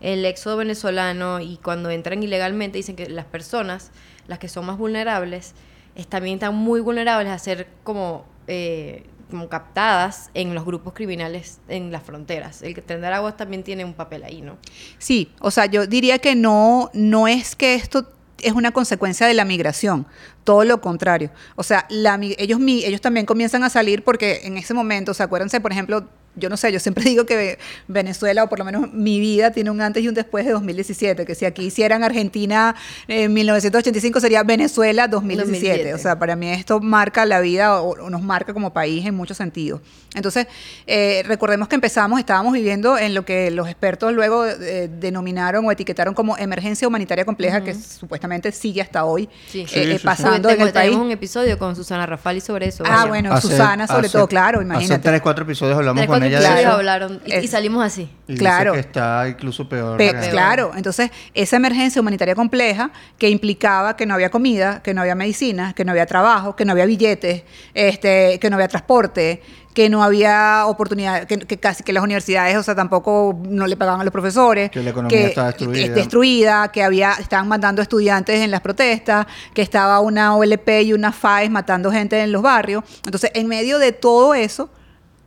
el 0.00 0.24
éxodo 0.24 0.56
venezolano 0.56 1.38
y 1.38 1.56
cuando 1.58 1.88
entran 1.90 2.20
ilegalmente 2.20 2.78
dicen 2.78 2.96
que 2.96 3.08
las 3.08 3.26
personas, 3.26 3.92
las 4.26 4.40
que 4.40 4.48
son 4.48 4.66
más 4.66 4.76
vulnerables, 4.76 5.54
es- 5.94 6.06
también 6.06 6.34
están 6.34 6.54
muy 6.54 6.80
vulnerables 6.80 7.32
a 7.32 7.38
ser 7.38 7.68
como, 7.82 8.24
eh, 8.46 9.04
como 9.30 9.48
captadas 9.48 10.30
en 10.34 10.54
los 10.54 10.64
grupos 10.64 10.92
criminales 10.92 11.58
en 11.68 11.90
las 11.90 12.02
fronteras. 12.02 12.62
El 12.62 12.74
que 12.74 12.82
tender 12.82 13.12
aguas 13.12 13.36
también 13.36 13.62
tiene 13.64 13.84
un 13.84 13.94
papel 13.94 14.22
ahí, 14.22 14.42
¿no? 14.42 14.58
Sí, 14.98 15.32
o 15.40 15.50
sea, 15.50 15.66
yo 15.66 15.86
diría 15.86 16.18
que 16.18 16.34
no, 16.34 16.90
no 16.92 17.26
es 17.26 17.56
que 17.56 17.74
esto 17.74 18.08
es 18.42 18.52
una 18.52 18.72
consecuencia 18.72 19.26
de 19.26 19.34
la 19.34 19.44
migración, 19.44 20.06
todo 20.44 20.64
lo 20.64 20.80
contrario. 20.80 21.30
O 21.56 21.62
sea, 21.62 21.86
la, 21.88 22.18
ellos, 22.38 22.60
ellos 22.60 23.00
también 23.00 23.24
comienzan 23.26 23.64
a 23.64 23.70
salir 23.70 24.04
porque 24.04 24.40
en 24.44 24.56
ese 24.58 24.74
momento, 24.74 25.12
o 25.12 25.14
sea, 25.14 25.26
acuérdense, 25.26 25.60
por 25.60 25.72
ejemplo, 25.72 26.06
yo 26.36 26.48
no 26.48 26.56
sé, 26.56 26.72
yo 26.72 26.80
siempre 26.80 27.04
digo 27.10 27.26
que 27.26 27.58
Venezuela, 27.88 28.44
o 28.44 28.48
por 28.48 28.58
lo 28.58 28.64
menos 28.64 28.92
mi 28.92 29.20
vida, 29.20 29.50
tiene 29.52 29.70
un 29.70 29.80
antes 29.80 30.02
y 30.02 30.08
un 30.08 30.14
después 30.14 30.44
de 30.44 30.52
2017, 30.52 31.24
que 31.24 31.34
si 31.34 31.44
aquí 31.44 31.66
hicieran 31.66 32.02
Argentina 32.04 32.74
en 33.08 33.32
1985 33.32 34.20
sería 34.20 34.42
Venezuela 34.42 35.08
2017. 35.08 35.44
2017. 35.44 35.94
O 35.94 35.98
sea, 35.98 36.18
para 36.18 36.36
mí 36.36 36.48
esto 36.50 36.80
marca 36.80 37.24
la 37.26 37.40
vida 37.40 37.80
o, 37.80 37.90
o 38.04 38.10
nos 38.10 38.22
marca 38.22 38.52
como 38.52 38.72
país 38.72 39.04
en 39.06 39.14
muchos 39.14 39.36
sentidos. 39.36 39.80
Entonces, 40.14 40.46
eh, 40.86 41.22
recordemos 41.26 41.66
que 41.68 41.74
empezamos, 41.74 42.20
estábamos 42.20 42.52
viviendo 42.52 42.96
en 42.96 43.14
lo 43.14 43.24
que 43.24 43.50
los 43.50 43.66
expertos 43.68 44.12
luego 44.12 44.46
eh, 44.46 44.88
denominaron 45.00 45.66
o 45.66 45.72
etiquetaron 45.72 46.14
como 46.14 46.36
emergencia 46.36 46.86
humanitaria 46.86 47.24
compleja, 47.24 47.64
que 47.64 47.74
supuestamente 47.74 48.52
sigue 48.52 48.80
hasta 48.80 49.04
hoy 49.04 49.28
Sí. 49.50 49.62
eh, 49.62 49.66
Sí, 49.68 49.78
eh, 49.80 49.92
sí, 49.92 49.98
sí. 49.98 50.04
pasando 50.04 50.48
en 50.50 50.60
el 50.60 50.72
país. 50.72 50.90
tenemos 50.90 51.04
un 51.06 51.10
episodio 51.10 51.58
con 51.58 51.74
Susana 51.74 52.06
Rafali 52.06 52.40
sobre 52.40 52.68
eso. 52.68 52.84
Ah, 52.86 53.06
bueno, 53.06 53.32
Hace- 53.32 53.48
Susana 53.48 53.86
sobre 53.88 54.06
hace- 54.06 54.16
todo, 54.18 54.28
claro, 54.28 54.58
Hace 54.60 54.66
imagínate. 54.66 55.08
tres, 55.08 55.20
cuatro 55.20 55.44
episodios 55.44 55.76
hablamos 55.78 56.00
Tres, 56.00 56.08
con 56.32 56.40
de 56.54 56.60
eso. 56.62 56.70
hablaron 56.72 57.22
y, 57.26 57.46
salimos 57.48 57.84
así. 57.84 58.10
Y 58.26 58.36
Claro. 58.36 58.72
dice 58.72 58.82
que 58.82 58.88
está 58.88 59.28
incluso 59.28 59.68
peor. 59.68 59.96
Pe- 59.98 60.12
que- 60.18 60.30
claro, 60.30 60.72
entonces 60.76 61.10
esa 61.34 61.56
emergencia 61.56 62.00
humanitaria 62.00 62.34
compleja 62.34 62.90
que 63.18 63.28
implicaba 63.30 63.96
que 63.96 64.06
no 64.06 64.14
había 64.14 64.30
comida, 64.30 64.82
que 64.82 64.94
no 64.94 65.00
había 65.02 65.14
medicinas, 65.14 65.74
que 65.74 65.84
no 65.84 65.92
había 65.92 66.06
trabajo, 66.06 66.56
que 66.56 66.64
no 66.64 66.72
había 66.72 66.86
billetes, 66.86 67.42
este, 67.74 68.38
que 68.38 68.50
no 68.50 68.56
había 68.56 68.68
transporte, 68.68 69.42
que 69.74 69.88
no 69.90 70.04
había 70.04 70.66
oportunidad, 70.66 71.24
que, 71.24 71.36
que 71.36 71.58
casi 71.58 71.82
que 71.82 71.92
las 71.92 72.04
universidades, 72.04 72.56
o 72.56 72.62
sea, 72.62 72.76
tampoco 72.76 73.36
no 73.48 73.66
le 73.66 73.76
pagaban 73.76 74.00
a 74.00 74.04
los 74.04 74.12
profesores, 74.12 74.70
Que 74.70 74.80
la 74.84 74.90
economía 74.90 75.26
estaba 75.26 75.48
destruida. 75.48 75.84
es 75.86 75.94
destruida, 75.96 76.68
que 76.70 76.84
había, 76.84 77.14
estaban 77.14 77.48
mandando 77.48 77.82
estudiantes 77.82 78.40
en 78.40 78.52
las 78.52 78.60
protestas, 78.60 79.26
que 79.52 79.62
estaba 79.62 79.98
una 79.98 80.36
OLP 80.36 80.82
y 80.82 80.92
una 80.92 81.10
FAES 81.10 81.50
matando 81.50 81.90
gente 81.90 82.20
en 82.22 82.30
los 82.30 82.40
barrios. 82.42 82.84
Entonces, 83.04 83.32
en 83.34 83.48
medio 83.48 83.80
de 83.80 83.90
todo 83.90 84.32
eso, 84.34 84.70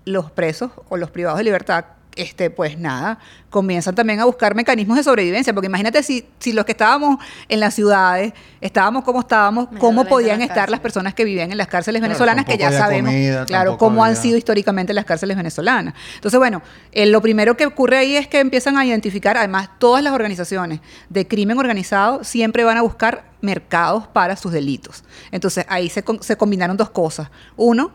los 0.08 0.32
presos 0.32 0.72
o 0.90 0.98
los 0.98 1.12
privados 1.12 1.38
de 1.38 1.44
libertad, 1.44 1.86
este, 2.16 2.50
pues 2.50 2.80
nada, 2.80 3.20
comienzan 3.52 3.94
también 3.94 4.20
a 4.20 4.26
buscar 4.26 4.56
mecanismos 4.56 4.98
de 4.98 5.04
sobrevivencia, 5.04 5.54
porque 5.54 5.68
imagínate 5.68 6.02
si, 6.02 6.26
si 6.40 6.52
los 6.52 6.66
que 6.66 6.72
estábamos 6.72 7.18
en 7.48 7.60
las 7.60 7.76
ciudades, 7.76 8.34
estáamos 8.60 9.04
como 9.04 9.20
estábamos, 9.20 9.68
cómo 9.80 10.04
podían 10.06 10.42
estar 10.42 10.72
las 10.72 10.80
personas 10.80 11.14
que 11.14 11.24
vivían 11.26 11.52
en 11.52 11.58
las 11.60 11.68
cárceles 11.68 12.00
Claro, 12.00 12.10
venezolanas, 12.10 12.46
que 12.46 12.58
ya 12.58 12.72
sabemos, 12.72 13.12
comida, 13.12 13.46
claro, 13.46 13.78
cómo 13.78 14.04
han 14.04 14.16
sido 14.16 14.36
históricamente 14.36 14.94
las 14.96 15.06
cárceles 15.06 15.38
venezolanas. 15.38 15.94
Entonces, 16.16 16.40
bueno, 16.40 16.64
eh, 16.92 17.06
lo 17.06 17.22
primero 17.22 17.56
que 17.56 17.68
ocurre 17.68 17.98
ahí 18.00 18.16
es 18.16 18.28
que 18.28 18.40
empiezan 18.40 18.78
a 18.78 18.86
identificar, 18.86 19.38
además, 19.38 19.70
todas 19.78 20.04
las 20.04 20.14
organizaciones 20.14 20.80
de 21.10 21.28
crimen 21.28 21.60
organizado 21.60 22.24
siempre 22.24 22.64
van 22.64 22.78
a 22.78 22.82
buscar 22.82 23.26
mercados 23.42 24.08
para 24.08 24.36
sus 24.38 24.52
delitos. 24.52 25.04
Entonces, 25.32 25.66
ahí 25.70 25.88
se, 25.90 26.02
con- 26.02 26.24
se 26.24 26.36
combinaron 26.36 26.78
dos 26.78 26.90
cosas. 26.90 27.30
Uno, 27.56 27.92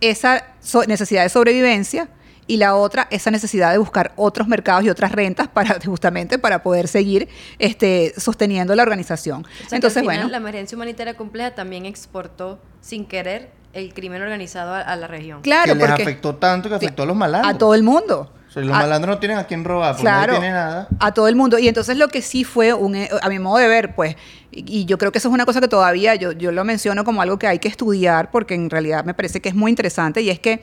esa 0.00 0.44
so- 0.60 0.84
necesidad 0.84 1.22
de 1.22 1.28
sobrevivencia 1.28 2.08
y 2.46 2.56
la 2.56 2.74
otra, 2.76 3.06
esa 3.10 3.30
necesidad 3.30 3.72
de 3.72 3.78
buscar 3.78 4.12
otros 4.16 4.48
mercados 4.48 4.82
y 4.84 4.88
otras 4.88 5.12
rentas 5.12 5.48
para 5.48 5.78
justamente 5.84 6.38
para 6.38 6.62
poder 6.62 6.88
seguir 6.88 7.28
este, 7.58 8.14
sosteniendo 8.16 8.74
la 8.74 8.82
organización. 8.82 9.42
O 9.44 9.46
sea, 9.46 9.68
que 9.68 9.74
Entonces, 9.76 9.96
al 9.98 10.02
final, 10.04 10.16
bueno, 10.16 10.30
la 10.30 10.36
emergencia 10.38 10.76
humanitaria 10.76 11.14
compleja 11.16 11.54
también 11.54 11.84
exportó 11.84 12.58
sin 12.80 13.04
querer 13.04 13.50
el 13.74 13.92
crimen 13.92 14.22
organizado 14.22 14.72
a, 14.72 14.80
a 14.80 14.96
la 14.96 15.06
región. 15.06 15.42
claro, 15.42 15.74
que 15.74 15.78
les 15.78 15.86
porque 15.88 16.02
afectó 16.02 16.36
tanto 16.36 16.68
que 16.70 16.74
afectó 16.76 17.02
a 17.02 17.06
los 17.06 17.16
malandros. 17.16 17.54
a 17.54 17.58
todo 17.58 17.74
el 17.74 17.82
mundo. 17.82 18.32
O 18.48 18.50
sea, 18.50 18.62
los 18.64 18.74
A- 18.74 18.80
malandros 18.80 19.16
no 19.16 19.18
tienen 19.20 19.36
a 19.38 19.44
quién 19.44 19.62
robar, 19.64 19.92
porque 19.92 20.02
Claro, 20.04 20.32
nadie 20.32 20.40
tiene 20.40 20.54
nada. 20.54 20.88
a 21.00 21.12
todo 21.12 21.28
el 21.28 21.36
mundo. 21.36 21.58
Y 21.58 21.68
entonces 21.68 21.96
lo 21.98 22.08
que 22.08 22.22
sí 22.22 22.44
fue, 22.44 22.72
un, 22.72 22.94
eh, 22.96 23.10
a 23.20 23.28
mi 23.28 23.38
modo 23.38 23.58
de 23.58 23.68
ver, 23.68 23.94
pues, 23.94 24.16
y 24.50 24.80
y 24.80 24.84
yo 24.86 24.96
creo 24.98 25.12
que 25.12 25.18
eso 25.18 25.28
es 25.28 25.34
una 25.34 25.44
cosa 25.44 25.60
que 25.60 25.68
todavía 25.68 26.14
yo, 26.14 26.32
yo 26.32 26.50
lo 26.50 26.64
menciono 26.64 27.04
como 27.04 27.20
algo 27.20 27.38
que 27.38 27.46
hay 27.46 27.58
que 27.58 27.68
estudiar, 27.68 28.30
porque 28.30 28.54
en 28.54 28.70
realidad 28.70 29.04
me 29.04 29.12
parece 29.14 29.40
que 29.40 29.50
es 29.50 29.54
muy 29.54 29.70
interesante, 29.70 30.22
y 30.22 30.30
es 30.30 30.40
que 30.40 30.62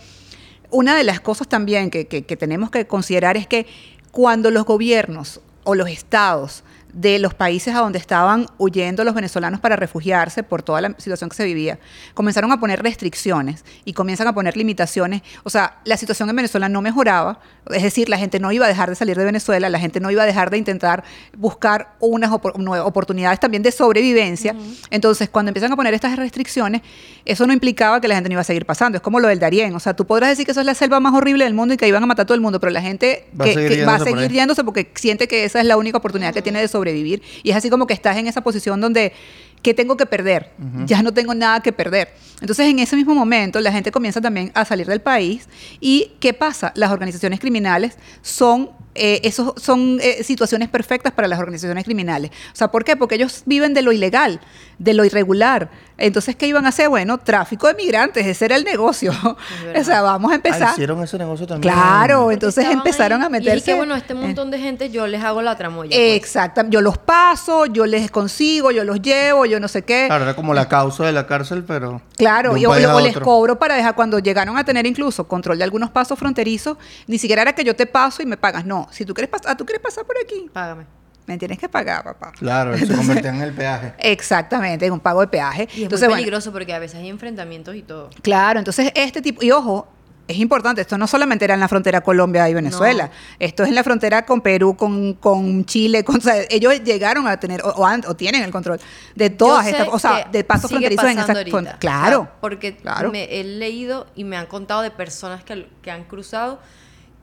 una 0.71 0.95
de 0.95 1.03
las 1.03 1.19
cosas 1.19 1.47
también 1.47 1.91
que, 1.91 2.07
que- 2.07 2.25
que 2.25 2.35
tenemos 2.35 2.71
que 2.71 2.87
considerar 2.87 3.37
es 3.37 3.45
que 3.47 3.67
cuando 4.11 4.49
los 4.49 4.65
gobiernos 4.65 5.39
o 5.63 5.75
los 5.75 5.87
estados 5.89 6.63
de 6.95 7.19
los 7.19 7.33
países 7.33 7.75
a 7.75 7.79
donde 7.79 7.99
estaban 7.99 8.47
huyendo 8.57 9.03
los 9.03 9.13
venezolanos 9.13 9.59
para 9.59 9.75
refugiarse 9.75 10.43
por 10.43 10.63
toda 10.63 10.79
la 10.79 10.95
situación 10.97 11.29
que 11.29 11.35
se 11.35 11.43
vivía, 11.43 11.77
comenzaron 12.13 12.53
a 12.53 12.59
poner 12.61 12.81
restricciones 12.81 13.65
y 13.83 13.91
comienzan 13.91 14.29
a 14.29 14.33
poner 14.33 14.55
limitaciones. 14.55 15.21
O 15.43 15.49
sea, 15.49 15.79
la 15.83 15.97
situación 15.97 16.29
en 16.29 16.37
Venezuela 16.37 16.69
no 16.69 16.81
mejoraba, 16.81 17.39
es 17.69 17.83
decir, 17.83 18.07
la 18.07 18.17
gente 18.17 18.39
no 18.39 18.49
iba 18.53 18.65
a 18.65 18.69
dejar 18.69 18.87
de 18.89 18.95
salir 18.95 19.17
de 19.17 19.25
Venezuela, 19.25 19.69
la 19.69 19.77
gente 19.77 19.99
no 19.99 20.09
iba 20.09 20.23
a 20.23 20.25
dejar 20.25 20.49
de 20.49 20.57
intentar 20.57 21.03
buscar 21.37 21.95
unas 21.99 22.31
nue- 22.31 22.79
oportunidades 22.85 23.41
también 23.41 23.61
de 23.61 23.73
sobrevivencia. 23.73 24.55
Entonces, 24.89 25.27
cuando 25.27 25.49
empiezan 25.49 25.73
a 25.73 25.75
poner 25.75 25.93
estas 25.93 26.15
restricciones, 26.15 26.81
eso 27.25 27.45
no 27.45 27.51
implicaba 27.51 27.99
que 27.99 28.07
la 28.07 28.15
gente 28.15 28.29
no 28.29 28.33
iba 28.35 28.41
a 28.41 28.45
seguir 28.45 28.65
pasando. 28.65 28.95
Es 28.97 29.01
como 29.01 29.19
lo 29.19 29.27
del 29.27 29.39
Darién. 29.39 29.75
O 29.75 29.81
sea, 29.81 29.93
tú 29.97 30.05
podrás 30.05 30.29
decir 30.29 30.45
que 30.45 30.51
eso 30.51 30.61
es 30.61 30.65
la 30.65 30.75
selva 30.75 31.01
más 31.01 31.13
horrible 31.13 31.43
del 31.43 31.53
mundo 31.53 31.73
y 31.73 31.77
que 31.77 31.83
ahí 31.83 31.91
van 31.91 32.03
a 32.03 32.07
matar 32.07 32.23
a 32.23 32.25
todo 32.25 32.35
el 32.35 32.41
mundo, 32.41 32.61
pero 32.61 32.71
la 32.71 32.81
gente 32.81 33.27
Va 33.37 33.43
a 33.43 33.47
seguir 33.53 33.69
que 33.79 33.85
va 33.85 33.95
a 33.95 33.99
seguir 34.05 34.31
yéndose 34.31 34.63
porque 34.63 34.91
siente 34.95 35.27
que 35.27 35.43
esa 35.43 35.59
es 35.59 35.65
la 35.65 35.75
única 35.75 35.97
oportunidad 35.97 36.33
que 36.33 36.41
tiene 36.41 36.61
de 36.61 36.67
sobrevivir. 36.69 36.84
Y 36.93 37.49
es 37.49 37.55
así 37.55 37.69
como 37.69 37.87
que 37.87 37.93
estás 37.93 38.17
en 38.17 38.27
esa 38.27 38.41
posición 38.41 38.81
donde, 38.81 39.13
¿qué 39.61 39.73
tengo 39.73 39.97
que 39.97 40.05
perder? 40.05 40.51
Ya 40.85 41.01
no 41.01 41.13
tengo 41.13 41.33
nada 41.33 41.61
que 41.61 41.71
perder. 41.71 42.09
Entonces, 42.41 42.67
en 42.67 42.79
ese 42.79 42.95
mismo 42.95 43.15
momento, 43.15 43.59
la 43.59 43.71
gente 43.71 43.91
comienza 43.91 44.21
también 44.21 44.51
a 44.53 44.65
salir 44.65 44.87
del 44.87 45.01
país. 45.01 45.47
¿Y 45.79 46.11
qué 46.19 46.33
pasa? 46.33 46.71
Las 46.75 46.91
organizaciones 46.91 47.39
criminales 47.39 47.97
son... 48.21 48.69
eh, 48.95 49.21
esos 49.23 49.53
son 49.57 49.99
eh, 50.01 50.23
situaciones 50.23 50.69
perfectas 50.69 51.11
para 51.13 51.27
las 51.27 51.39
organizaciones 51.39 51.83
criminales. 51.83 52.31
O 52.53 52.55
sea, 52.55 52.69
¿por 52.69 52.83
qué? 52.83 52.95
Porque 52.95 53.15
ellos 53.15 53.43
viven 53.45 53.73
de 53.73 53.81
lo 53.81 53.91
ilegal, 53.91 54.39
de 54.79 54.93
lo 54.93 55.05
irregular. 55.05 55.69
Entonces, 55.97 56.35
¿qué 56.35 56.47
iban 56.47 56.65
a 56.65 56.69
hacer? 56.69 56.89
Bueno, 56.89 57.17
tráfico 57.17 57.67
de 57.67 57.73
migrantes, 57.75 58.25
ese 58.25 58.45
era 58.45 58.55
el 58.57 58.63
negocio. 58.63 59.11
o 59.79 59.83
sea, 59.83 60.01
vamos 60.01 60.31
a 60.31 60.33
Ah, 60.33 60.37
empezar. 60.37 60.69
hicieron 60.73 61.01
ese 61.03 61.17
negocio 61.17 61.45
también. 61.47 61.73
Claro, 61.73 62.31
entonces 62.31 62.65
empezaron 62.69 63.21
ahí 63.21 63.27
a 63.27 63.29
meterse. 63.29 63.53
Y 63.55 63.57
es 63.59 63.63
que, 63.63 63.73
bueno, 63.75 63.95
este 63.95 64.13
montón 64.13 64.51
de 64.51 64.59
gente 64.59 64.89
yo 64.89 65.07
les 65.07 65.23
hago 65.23 65.41
la 65.41 65.55
tramoya. 65.55 65.89
pues. 65.89 66.15
Exacto, 66.17 66.63
yo 66.69 66.81
los 66.81 66.97
paso, 66.97 67.65
yo 67.67 67.85
les 67.85 68.11
consigo, 68.11 68.71
yo 68.71 68.83
los 68.83 69.01
llevo, 69.01 69.45
yo 69.45 69.59
no 69.59 69.67
sé 69.67 69.83
qué. 69.83 70.05
Claro, 70.07 70.23
era 70.25 70.35
como 70.35 70.53
la 70.53 70.67
causa 70.67 71.05
de 71.05 71.11
la 71.13 71.27
cárcel, 71.27 71.63
pero. 71.65 72.01
Claro, 72.17 72.49
de 72.49 72.55
un 72.55 72.61
y 72.61 72.65
o, 72.65 72.95
o 72.95 72.99
les 72.99 73.11
otro. 73.15 73.25
cobro 73.25 73.59
para 73.59 73.75
dejar, 73.75 73.95
cuando 73.95 74.19
llegaron 74.19 74.57
a 74.57 74.63
tener 74.65 74.85
incluso 74.85 75.27
control 75.27 75.57
de 75.57 75.63
algunos 75.63 75.89
pasos 75.91 76.17
fronterizos, 76.19 76.77
ni 77.07 77.17
siquiera 77.17 77.41
era 77.41 77.53
que 77.53 77.63
yo 77.63 77.75
te 77.75 77.85
paso 77.85 78.21
y 78.21 78.25
me 78.25 78.35
pagas, 78.37 78.65
no, 78.65 78.84
si 78.91 79.05
tú 79.05 79.13
quieres 79.13 79.29
pasar, 79.29 79.51
ah, 79.51 79.57
tú 79.57 79.65
quieres 79.65 79.81
pasar 79.81 80.05
por 80.05 80.15
aquí, 80.21 80.49
Págame. 80.51 80.85
me 81.27 81.37
tienes 81.37 81.57
que 81.59 81.67
pagar, 81.69 82.03
papá. 82.03 82.31
Claro, 82.37 82.77
se 82.77 82.87
convertían 82.87 83.35
en 83.35 83.41
el 83.43 83.53
peaje. 83.53 83.93
Exactamente, 83.99 84.85
en 84.85 84.93
un 84.93 84.99
pago 84.99 85.21
de 85.21 85.27
peaje. 85.27 85.63
Y 85.73 85.77
es 85.77 85.83
entonces, 85.83 86.01
muy 86.07 86.13
bueno, 86.13 86.21
peligroso 86.21 86.51
porque 86.51 86.73
a 86.73 86.79
veces 86.79 86.99
hay 86.99 87.09
enfrentamientos 87.09 87.75
y 87.75 87.81
todo. 87.81 88.09
Claro, 88.21 88.59
entonces 88.59 88.91
este 88.95 89.21
tipo, 89.21 89.43
y 89.43 89.51
ojo, 89.51 89.87
es 90.27 90.37
importante, 90.39 90.81
esto 90.81 90.97
no 90.97 91.05
solamente 91.05 91.45
era 91.45 91.53
en 91.53 91.59
la 91.59 91.67
frontera 91.67 92.01
Colombia 92.01 92.49
y 92.49 92.53
Venezuela, 92.55 93.05
No. 93.05 93.11
esto 93.37 93.61
es 93.61 93.69
en 93.69 93.75
la 93.75 93.83
frontera 93.83 94.25
con 94.25 94.41
Perú, 94.41 94.75
con, 94.75 95.13
con 95.13 95.65
Chile, 95.65 96.03
con, 96.03 96.15
o 96.17 96.19
sea, 96.19 96.35
ellos 96.49 96.73
llegaron 96.83 97.27
a 97.27 97.39
tener, 97.39 97.61
o, 97.63 97.69
o 97.69 97.85
han- 97.85 98.03
o 98.07 98.15
tienen 98.15 98.41
el 98.41 98.49
control 98.49 98.79
de 99.13 99.29
todas 99.29 99.67
estas, 99.67 99.87
o 99.87 99.99
sea, 99.99 100.27
de 100.31 100.43
pasos 100.43 100.71
fronterizos 100.71 101.05
en 101.05 101.19
esas. 101.19 101.37
Claro. 101.77 102.21
O 102.21 102.23
sea, 102.23 102.33
porque 102.41 102.75
claro. 102.75 103.11
me 103.11 103.25
he 103.39 103.43
leído 103.43 104.07
y 104.15 104.23
me 104.23 104.35
han 104.35 104.47
contado 104.47 104.81
de 104.81 104.89
personas 104.89 105.43
que, 105.43 105.69
que 105.83 105.91
han 105.91 106.05
cruzado 106.05 106.59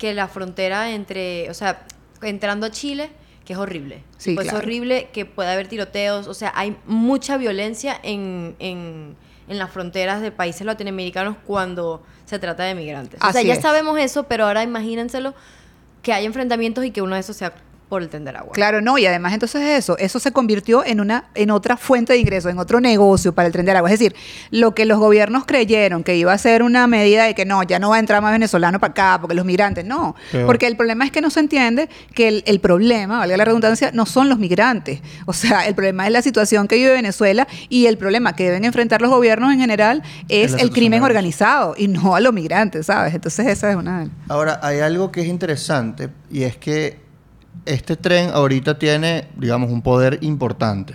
que 0.03 0.13
la 0.15 0.27
frontera 0.27 0.91
entre, 0.91 1.49
o 1.49 1.55
sea, 1.55 1.87
entrando 2.23 2.67
a 2.67 2.73
Chile, 2.73 3.11
que 3.45 3.53
es 3.53 3.59
horrible. 3.61 4.03
Sí, 4.19 4.35
Pues 4.35 4.49
claro. 4.49 4.59
Es 4.59 4.65
horrible 4.65 5.11
que 5.13 5.27
puede 5.27 5.53
haber 5.53 5.69
tiroteos, 5.69 6.27
o 6.27 6.35
sea, 6.35 6.53
hay 6.57 6.77
mucha 6.87 7.37
violencia 7.37 8.01
en, 8.03 8.57
en, 8.59 9.15
en 9.47 9.59
las 9.61 9.71
fronteras 9.71 10.21
de 10.21 10.33
países 10.33 10.67
latinoamericanos 10.67 11.37
cuando 11.47 12.03
se 12.25 12.41
trata 12.41 12.65
de 12.65 12.75
migrantes. 12.75 13.21
o 13.23 13.31
sea, 13.31 13.43
ya 13.43 13.55
es. 13.55 13.61
sabemos 13.63 13.97
eso, 14.01 14.25
pero 14.25 14.47
ahora 14.47 14.65
imagínenselo 14.65 15.35
que 16.03 16.13
hay 16.13 16.27
enfrentamientos 16.27 16.85
y 16.85 16.91
que 16.91 17.01
uno 17.01 17.15
de 17.15 17.21
esos 17.21 17.37
sea 17.37 17.55
por 17.93 18.01
el 18.01 18.09
tender 18.09 18.35
agua. 18.39 18.55
Claro, 18.55 18.81
no, 18.81 18.97
y 18.97 19.05
además 19.05 19.35
entonces 19.35 19.61
eso, 19.61 19.99
eso 19.99 20.19
se 20.19 20.33
convirtió 20.33 20.83
en 20.83 20.99
una, 20.99 21.27
en 21.35 21.51
otra 21.51 21.77
fuente 21.77 22.15
de 22.15 22.21
ingresos, 22.21 22.51
en 22.51 22.59
otro 22.59 22.81
negocio 22.81 23.35
para 23.35 23.49
el 23.49 23.53
tren 23.53 23.67
de 23.67 23.73
agua. 23.73 23.91
Es 23.91 23.99
decir, 23.99 24.17
lo 24.51 24.75
que 24.75 24.87
los 24.87 24.99
gobiernos 24.99 25.45
creyeron 25.45 26.03
que 26.03 26.17
iba 26.17 26.33
a 26.33 26.39
ser 26.39 26.63
una 26.63 26.87
medida 26.87 27.25
de 27.25 27.35
que 27.35 27.45
no, 27.45 27.63
ya 27.65 27.79
no 27.79 27.91
va 27.91 27.97
a 27.97 27.99
entrar 27.99 28.23
más 28.23 28.33
venezolano 28.33 28.81
para 28.81 28.93
acá, 28.93 29.19
porque 29.21 29.35
los 29.35 29.45
migrantes, 29.45 29.85
no. 29.85 30.17
Peor. 30.31 30.47
Porque 30.47 30.69
el 30.69 30.77
problema 30.79 31.05
es 31.05 31.11
que 31.11 31.21
no 31.21 31.29
se 31.29 31.41
entiende 31.41 31.91
que 32.15 32.29
el, 32.29 32.45
el 32.47 32.61
problema, 32.61 33.19
valga 33.19 33.37
la 33.37 33.45
redundancia, 33.45 33.91
no 33.93 34.07
son 34.07 34.31
los 34.31 34.39
migrantes. 34.39 35.03
O 35.27 35.35
sea, 35.35 35.67
el 35.67 35.75
problema 35.75 36.07
es 36.07 36.13
la 36.15 36.23
situación 36.23 36.69
que 36.69 36.77
vive 36.77 36.93
Venezuela 36.93 37.47
y 37.69 37.85
el 37.89 37.99
problema 37.99 38.35
que 38.35 38.45
deben 38.45 38.65
enfrentar 38.65 39.03
los 39.03 39.11
gobiernos 39.11 39.53
en 39.53 39.61
general 39.61 40.03
Es 40.31 40.55
el 40.55 40.71
crimen 40.71 41.03
organizado 41.03 41.75
y 41.77 41.89
no 41.89 42.17
a 42.17 42.21
los 42.21 42.33
migrantes, 42.33 42.87
¿sabes? 42.87 43.13
Entonces 43.13 43.49
esa 43.49 43.69
es 43.69 43.77
una... 43.77 44.09
Ahora, 44.31 44.61
hay 44.63 44.81
algo 44.81 45.13
que 45.13 45.21
es 45.21 45.27
interesante 45.27 46.09
y 46.31 46.45
es 46.45 46.57
que 46.57 47.02
este 47.67 47.97
tren 47.97 48.31
ahorita 48.33 48.79
tiene, 48.79 49.29
digamos, 49.37 49.71
un 49.71 49.83
poder 49.83 50.19
importante, 50.23 50.95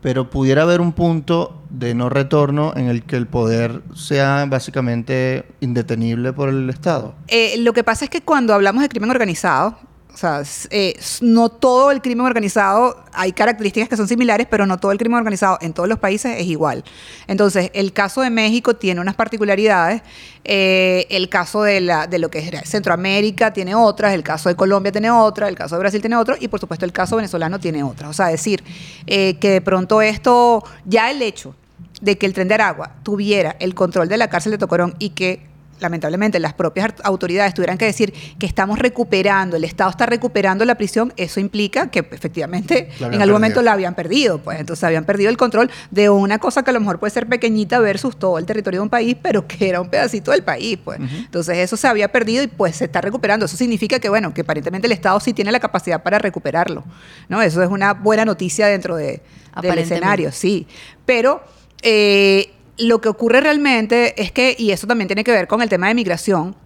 pero 0.00 0.30
pudiera 0.30 0.62
haber 0.62 0.80
un 0.80 0.92
punto 0.92 1.62
de 1.70 1.94
no 1.94 2.08
retorno 2.08 2.72
en 2.76 2.88
el 2.88 3.02
que 3.02 3.16
el 3.16 3.26
poder 3.26 3.82
sea 3.94 4.46
básicamente 4.48 5.44
indetenible 5.60 6.32
por 6.32 6.48
el 6.48 6.68
Estado. 6.70 7.14
Eh, 7.28 7.56
lo 7.58 7.72
que 7.72 7.84
pasa 7.84 8.04
es 8.04 8.10
que 8.10 8.22
cuando 8.22 8.54
hablamos 8.54 8.82
de 8.82 8.88
crimen 8.88 9.10
organizado, 9.10 9.78
o 10.18 10.20
sea, 10.20 10.42
eh, 10.70 10.98
no 11.20 11.48
todo 11.48 11.92
el 11.92 12.02
crimen 12.02 12.26
organizado, 12.26 13.04
hay 13.12 13.30
características 13.30 13.88
que 13.88 13.96
son 13.96 14.08
similares, 14.08 14.48
pero 14.50 14.66
no 14.66 14.76
todo 14.78 14.90
el 14.90 14.98
crimen 14.98 15.16
organizado 15.16 15.58
en 15.60 15.72
todos 15.72 15.88
los 15.88 16.00
países 16.00 16.40
es 16.40 16.46
igual. 16.46 16.82
Entonces, 17.28 17.70
el 17.72 17.92
caso 17.92 18.22
de 18.22 18.30
México 18.30 18.74
tiene 18.74 19.00
unas 19.00 19.14
particularidades, 19.14 20.02
eh, 20.42 21.06
el 21.10 21.28
caso 21.28 21.62
de, 21.62 21.80
la, 21.80 22.08
de 22.08 22.18
lo 22.18 22.30
que 22.30 22.40
es 22.40 22.68
Centroamérica 22.68 23.52
tiene 23.52 23.76
otras, 23.76 24.12
el 24.12 24.24
caso 24.24 24.48
de 24.48 24.56
Colombia 24.56 24.90
tiene 24.90 25.08
otra, 25.08 25.48
el 25.48 25.54
caso 25.54 25.76
de 25.76 25.80
Brasil 25.80 26.00
tiene 26.00 26.16
otro, 26.16 26.34
y 26.40 26.48
por 26.48 26.58
supuesto 26.58 26.84
el 26.84 26.92
caso 26.92 27.14
venezolano 27.14 27.60
tiene 27.60 27.84
otras. 27.84 28.10
O 28.10 28.12
sea, 28.12 28.26
decir 28.26 28.64
eh, 29.06 29.36
que 29.38 29.50
de 29.50 29.60
pronto 29.60 30.02
esto, 30.02 30.64
ya 30.84 31.12
el 31.12 31.22
hecho 31.22 31.54
de 32.00 32.18
que 32.18 32.26
el 32.26 32.32
tren 32.32 32.48
de 32.48 32.54
Aragua 32.54 32.96
tuviera 33.04 33.54
el 33.60 33.76
control 33.76 34.08
de 34.08 34.16
la 34.16 34.28
cárcel 34.28 34.50
de 34.50 34.58
Tocorón 34.58 34.96
y 34.98 35.10
que 35.10 35.47
lamentablemente 35.80 36.38
las 36.38 36.54
propias 36.54 36.94
autoridades 37.02 37.54
tuvieran 37.54 37.78
que 37.78 37.84
decir 37.84 38.12
que 38.38 38.46
estamos 38.46 38.78
recuperando, 38.78 39.56
el 39.56 39.64
Estado 39.64 39.90
está 39.90 40.06
recuperando 40.06 40.64
la 40.64 40.76
prisión, 40.76 41.12
eso 41.16 41.40
implica 41.40 41.90
que 41.90 42.00
efectivamente 42.00 42.88
La 43.00 43.06
habían 43.06 43.14
en 43.14 43.22
algún 43.22 43.34
momento 43.34 43.62
la 43.62 43.72
habían 43.72 43.94
perdido, 43.94 44.38
pues 44.38 44.60
entonces 44.60 44.84
habían 44.84 45.04
perdido 45.04 45.30
el 45.30 45.36
control 45.36 45.70
de 45.90 46.10
una 46.10 46.38
cosa 46.38 46.62
que 46.62 46.70
a 46.70 46.72
lo 46.72 46.80
mejor 46.80 46.98
puede 46.98 47.10
ser 47.10 47.26
pequeñita 47.26 47.78
versus 47.80 48.18
todo 48.18 48.38
el 48.38 48.46
territorio 48.46 48.80
de 48.80 48.82
un 48.82 48.90
país, 48.90 49.16
pero 49.20 49.46
que 49.46 49.68
era 49.68 49.80
un 49.80 49.88
pedacito 49.88 50.30
del 50.30 50.42
país, 50.42 50.78
pues. 50.82 50.98
Entonces 51.00 51.58
eso 51.58 51.76
se 51.76 51.86
había 51.86 52.10
perdido 52.10 52.42
y 52.42 52.46
pues 52.46 52.76
se 52.76 52.84
está 52.84 53.00
recuperando. 53.00 53.46
Eso 53.46 53.56
significa 53.56 53.98
que 53.98 54.08
bueno, 54.08 54.34
que 54.34 54.42
aparentemente 54.42 54.86
el 54.86 54.92
Estado 54.92 55.20
sí 55.20 55.32
tiene 55.32 55.52
la 55.52 55.60
capacidad 55.60 56.02
para 56.02 56.18
recuperarlo, 56.18 56.84
¿no? 57.28 57.42
Eso 57.42 57.62
es 57.62 57.70
una 57.70 57.94
buena 57.94 58.24
noticia 58.24 58.66
dentro 58.66 58.96
de, 58.96 59.22
del 59.62 59.78
escenario, 59.78 60.32
sí. 60.32 60.66
Pero 61.04 61.42
eh, 61.82 62.50
lo 62.78 63.00
que 63.00 63.08
ocurre 63.08 63.40
realmente 63.40 64.20
es 64.20 64.32
que, 64.32 64.54
y 64.58 64.70
eso 64.70 64.86
también 64.86 65.08
tiene 65.08 65.24
que 65.24 65.32
ver 65.32 65.48
con 65.48 65.62
el 65.62 65.68
tema 65.68 65.88
de 65.88 65.94
migración, 65.94 66.56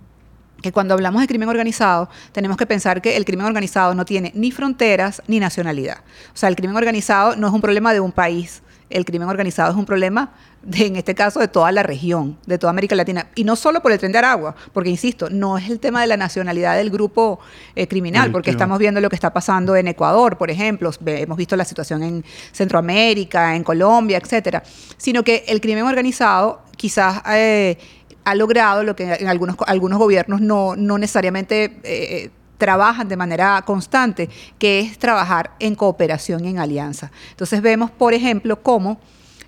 que 0.63 0.73
cuando 0.73 0.95
hablamos 0.95 1.21
de 1.21 1.27
crimen 1.27 1.49
organizado, 1.49 2.09
tenemos 2.31 2.57
que 2.57 2.67
pensar 2.67 3.03
que 3.03 3.17
el 3.17 3.25
crimen 3.25 3.47
organizado 3.47 3.95
no 3.95 4.05
tiene 4.05 4.31
ni 4.35 4.53
fronteras 4.53 5.23
ni 5.27 5.41
nacionalidad. 5.41 5.99
O 6.33 6.37
sea, 6.37 6.49
el 6.49 6.57
crimen 6.57 6.77
organizado 6.77 7.37
no 7.37 7.49
es 7.49 7.53
un 7.53 7.61
problema 7.61 7.93
de 7.93 8.01
un 8.01 8.13
país. 8.13 8.63
El 8.89 9.05
crimen 9.05 9.29
organizado 9.29 9.73
es 9.73 9.77
un 9.77 9.87
problema, 9.87 10.33
de, 10.63 10.87
en 10.87 10.97
este 10.97 11.15
caso, 11.15 11.41
de 11.41 11.49
toda 11.49 11.73
la 11.73 11.83
región, 11.83 12.39
de 12.47 12.59
toda 12.59 12.71
América 12.71 12.95
Latina. 12.95 13.29
Y 13.35 13.45
no 13.45 13.57
solo 13.57 13.83
por 13.83 13.93
el 13.93 13.99
tren 13.99 14.13
de 14.13 14.19
Aragua, 14.19 14.55
porque, 14.73 14.91
insisto, 14.91 15.29
no 15.31 15.59
es 15.59 15.69
el 15.71 15.81
tema 15.81 16.01
de 16.01 16.07
la 16.07 16.17
nacionalidad 16.17 16.77
del 16.77 16.91
grupo 16.91 17.41
eh, 17.75 17.87
criminal, 17.87 18.31
porque 18.31 18.51
estamos 18.51 18.79
viendo 18.79 19.01
lo 19.01 19.09
que 19.09 19.17
está 19.17 19.33
pasando 19.33 19.77
en 19.77 19.89
Ecuador, 19.89 20.39
por 20.39 20.51
ejemplo, 20.51 20.91
hemos 21.07 21.37
visto 21.37 21.57
la 21.57 21.65
situación 21.65 22.03
en 22.03 22.25
Centroamérica, 22.53 23.57
en 23.57 23.65
Colombia, 23.65 24.19
etcétera, 24.19 24.63
sino 24.97 25.23
que 25.23 25.45
el 25.49 25.61
crimen 25.61 25.85
organizado 25.85 26.63
quizás 26.77 27.23
eh, 27.29 27.79
ha 28.25 28.35
logrado 28.35 28.83
lo 28.83 28.95
que 28.97 29.15
en 29.15 29.29
algunos, 29.29 29.57
algunos 29.67 29.99
gobiernos 29.99 30.41
no, 30.41 30.77
no 30.77 30.99
necesariamente 30.99 31.81
eh, 31.83 32.31
trabajan 32.59 33.09
de 33.09 33.17
manera 33.17 33.61
constante, 33.67 34.29
que 34.59 34.79
es 34.79 34.97
trabajar 34.97 35.51
en 35.59 35.75
cooperación 35.75 36.45
y 36.45 36.51
en 36.51 36.61
alianza. 36.61 37.11
Entonces 37.31 37.61
vemos, 37.61 37.91
por 37.91 38.15
ejemplo, 38.15 38.63
cómo 38.63 39.01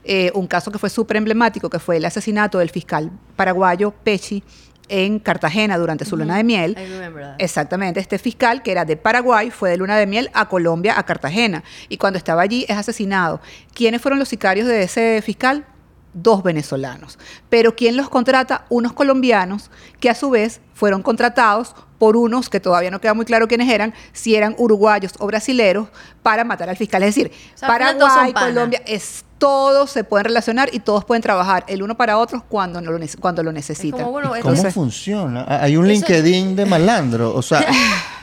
eh, 0.04 0.30
un 0.34 0.46
caso 0.46 0.70
que 0.70 0.78
fue 0.78 0.90
súper 0.90 1.16
emblemático, 1.16 1.70
que 1.70 1.78
fue 1.78 1.96
el 1.96 2.04
asesinato 2.04 2.58
del 2.58 2.70
fiscal 2.70 3.10
paraguayo 3.36 3.90
Pechi 3.90 4.44
en 4.88 5.18
Cartagena 5.18 5.78
durante 5.78 6.04
su 6.04 6.16
luna 6.16 6.36
de 6.36 6.44
miel. 6.44 6.76
I 6.78 6.86
remember 6.86 7.22
that. 7.22 7.36
Exactamente, 7.38 8.00
este 8.00 8.18
fiscal 8.18 8.62
que 8.62 8.72
era 8.72 8.84
de 8.84 8.96
Paraguay 8.96 9.50
fue 9.50 9.70
de 9.70 9.76
luna 9.76 9.96
de 9.96 10.06
miel 10.06 10.30
a 10.34 10.48
Colombia, 10.48 10.98
a 10.98 11.04
Cartagena. 11.04 11.64
Y 11.88 11.96
cuando 11.96 12.18
estaba 12.18 12.42
allí 12.42 12.66
es 12.68 12.76
asesinado. 12.76 13.40
¿Quiénes 13.72 14.02
fueron 14.02 14.18
los 14.18 14.28
sicarios 14.28 14.66
de 14.66 14.82
ese 14.82 15.22
fiscal? 15.22 15.64
Dos 16.12 16.42
venezolanos. 16.42 17.18
Pero 17.48 17.74
¿quién 17.74 17.96
los 17.96 18.08
contrata? 18.08 18.66
Unos 18.68 18.92
colombianos 18.92 19.70
que 20.00 20.10
a 20.10 20.14
su 20.14 20.30
vez 20.30 20.60
fueron 20.74 21.02
contratados 21.02 21.74
por 21.98 22.16
unos 22.16 22.48
que 22.48 22.60
todavía 22.60 22.90
no 22.90 23.00
queda 23.00 23.14
muy 23.14 23.24
claro 23.24 23.46
quiénes 23.48 23.70
eran, 23.70 23.94
si 24.12 24.34
eran 24.34 24.54
uruguayos 24.58 25.12
o 25.18 25.26
brasileros, 25.26 25.88
para 26.22 26.44
matar 26.44 26.68
al 26.70 26.76
fiscal. 26.76 27.02
Es 27.02 27.14
decir, 27.14 27.30
O 27.54 27.58
sea, 27.58 27.68
Paraguay. 27.68 28.32
Colombia, 28.32 28.82
es, 28.86 29.24
todos 29.38 29.90
se 29.90 30.04
pueden 30.04 30.24
relacionar 30.24 30.70
y 30.72 30.80
todos 30.80 31.04
pueden 31.04 31.22
trabajar 31.22 31.64
el 31.68 31.82
uno 31.82 31.96
para 31.96 32.18
otros 32.18 32.42
cuando, 32.48 32.80
no 32.80 32.90
lo, 32.92 32.98
cuando 33.20 33.42
lo 33.42 33.52
necesitan. 33.52 34.00
como, 34.00 34.12
bueno, 34.12 34.28
¿Cómo 34.28 34.36
Entonces- 34.40 34.72
funciona? 34.74 35.44
Ah, 35.46 35.60
Hay 35.62 35.76
un 35.76 35.86
LinkedIn 35.86 36.56
de 36.56 36.64
malandro. 36.66 37.34
O 37.34 37.42
sea, 37.42 37.64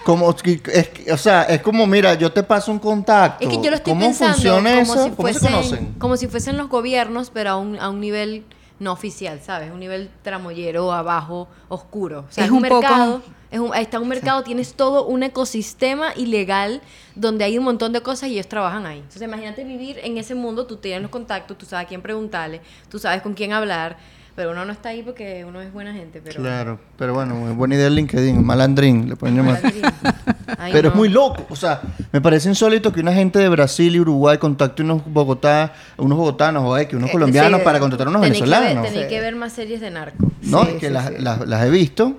como, 0.04 0.30
es, 0.32 0.90
o 1.12 1.18
sea, 1.18 1.44
es 1.44 1.62
como, 1.62 1.86
mira, 1.88 2.16
yo 2.16 2.32
te 2.32 2.44
paso 2.44 2.72
un 2.72 2.80
contacto. 2.80 3.44
Es 3.48 3.50
que 3.56 3.62
yo 3.64 3.70
lo 3.70 3.78
estoy 3.78 3.94
¿Cómo 3.94 4.06
pensando 4.08 4.34
funciona 4.34 4.72
como 4.72 4.82
eso? 4.82 5.04
si 5.06 5.10
¿Cómo 5.12 5.28
se 5.28 5.34
fuesen 5.40 5.52
conocen? 5.52 5.94
como 6.00 6.18
si 6.18 6.28
fuesen 6.28 6.58
los 6.58 6.70
gobiernos, 6.70 7.30
pero 7.30 7.52
a 7.52 7.58
un, 7.58 7.78
a 7.80 7.90
un 7.90 8.00
nivel 8.00 8.44
no 8.82 8.92
oficial, 8.92 9.40
¿sabes? 9.42 9.72
Un 9.72 9.80
nivel 9.80 10.10
tramoyero, 10.24 10.92
abajo, 10.92 11.48
oscuro. 11.70 12.26
O 12.28 12.32
sea, 12.32 12.44
Es 12.44 12.48
es 12.48 12.52
un, 12.52 12.64
un 12.64 12.64
poco- 12.70 12.82
mercado, 12.82 13.22
es 13.52 13.60
un, 13.60 13.76
está 13.76 14.00
un 14.00 14.08
mercado, 14.08 14.42
tienes 14.44 14.74
todo 14.74 15.06
un 15.06 15.22
ecosistema 15.22 16.14
ilegal 16.16 16.82
donde 17.14 17.44
hay 17.46 17.60
un 17.60 17.64
montón 17.64 17.94
de 17.94 18.02
cosas 18.02 18.30
y 18.30 18.34
ellos 18.34 18.48
trabajan 18.48 18.88
ahí. 18.88 18.98
Entonces, 18.98 19.22
imagínate 19.22 19.64
vivir 19.64 20.00
en 20.02 20.18
ese 20.18 20.34
mundo, 20.34 20.66
tú 20.66 20.78
tienes 20.78 21.04
los 21.04 21.12
contactos, 21.12 21.58
tú 21.60 21.66
sabes 21.68 21.86
a 21.86 21.88
quién 21.88 22.02
preguntarle, 22.02 22.62
tú 22.90 22.98
sabes 22.98 23.22
con 23.22 23.36
quién 23.36 23.54
hablar, 23.54 23.98
pero 24.36 24.52
uno 24.52 24.66
no 24.66 24.72
está 24.72 24.90
ahí 24.90 25.04
porque 25.04 25.44
uno 25.48 25.62
es 25.62 25.72
buena 25.74 25.94
gente, 25.94 26.22
pero 26.24 26.42
Claro, 26.42 26.80
pero 26.98 27.14
bueno, 27.14 27.36
muy 27.36 27.52
buena 27.54 27.76
idea 27.76 27.88
el 27.88 27.96
LinkedIn, 27.96 28.46
malandrín, 28.46 29.10
le 29.10 29.16
pueden 29.16 29.38
llamar. 29.38 29.62
Ay, 30.58 30.72
Pero 30.74 30.90
es 30.90 30.96
muy 30.96 31.10
loco, 31.10 31.46
o 31.50 31.56
sea, 31.56 31.82
me 32.12 32.22
parece 32.22 32.50
insólito 32.50 32.92
que 32.92 33.00
una 33.00 33.14
gente 33.14 33.40
de 33.40 33.50
Brasil 33.50 33.96
y 33.96 34.00
Uruguay 34.00 34.38
contacte 34.38 34.84
unos 34.84 35.02
Bogotá, 35.06 35.74
unos 35.98 36.18
bogotanos 36.18 36.64
o 36.66 36.78
X, 36.78 36.94
unos 36.96 37.10
Eh, 37.10 37.14
colombianos 37.14 37.60
sí. 37.62 37.66
para 37.66 37.80
contratar 37.80 38.08
a 38.08 38.10
unos 38.10 38.22
Tenéis 38.22 38.44
que 38.44 38.50
ver- 38.50 38.60
venezolanos. 38.60 38.90
tenéis 38.92 39.08
que 39.10 39.20
ver 39.22 39.36
más 39.36 39.54
series 39.54 39.82
de 39.82 39.92
narco. 39.92 40.32
¿No? 40.44 40.66
Sí, 40.66 40.74
que 40.80 40.88
sí, 40.88 40.94
las, 40.94 41.08
sí. 41.08 41.14
las- 41.20 41.48
las 41.48 41.66
he 41.66 41.70
visto, 41.70 42.18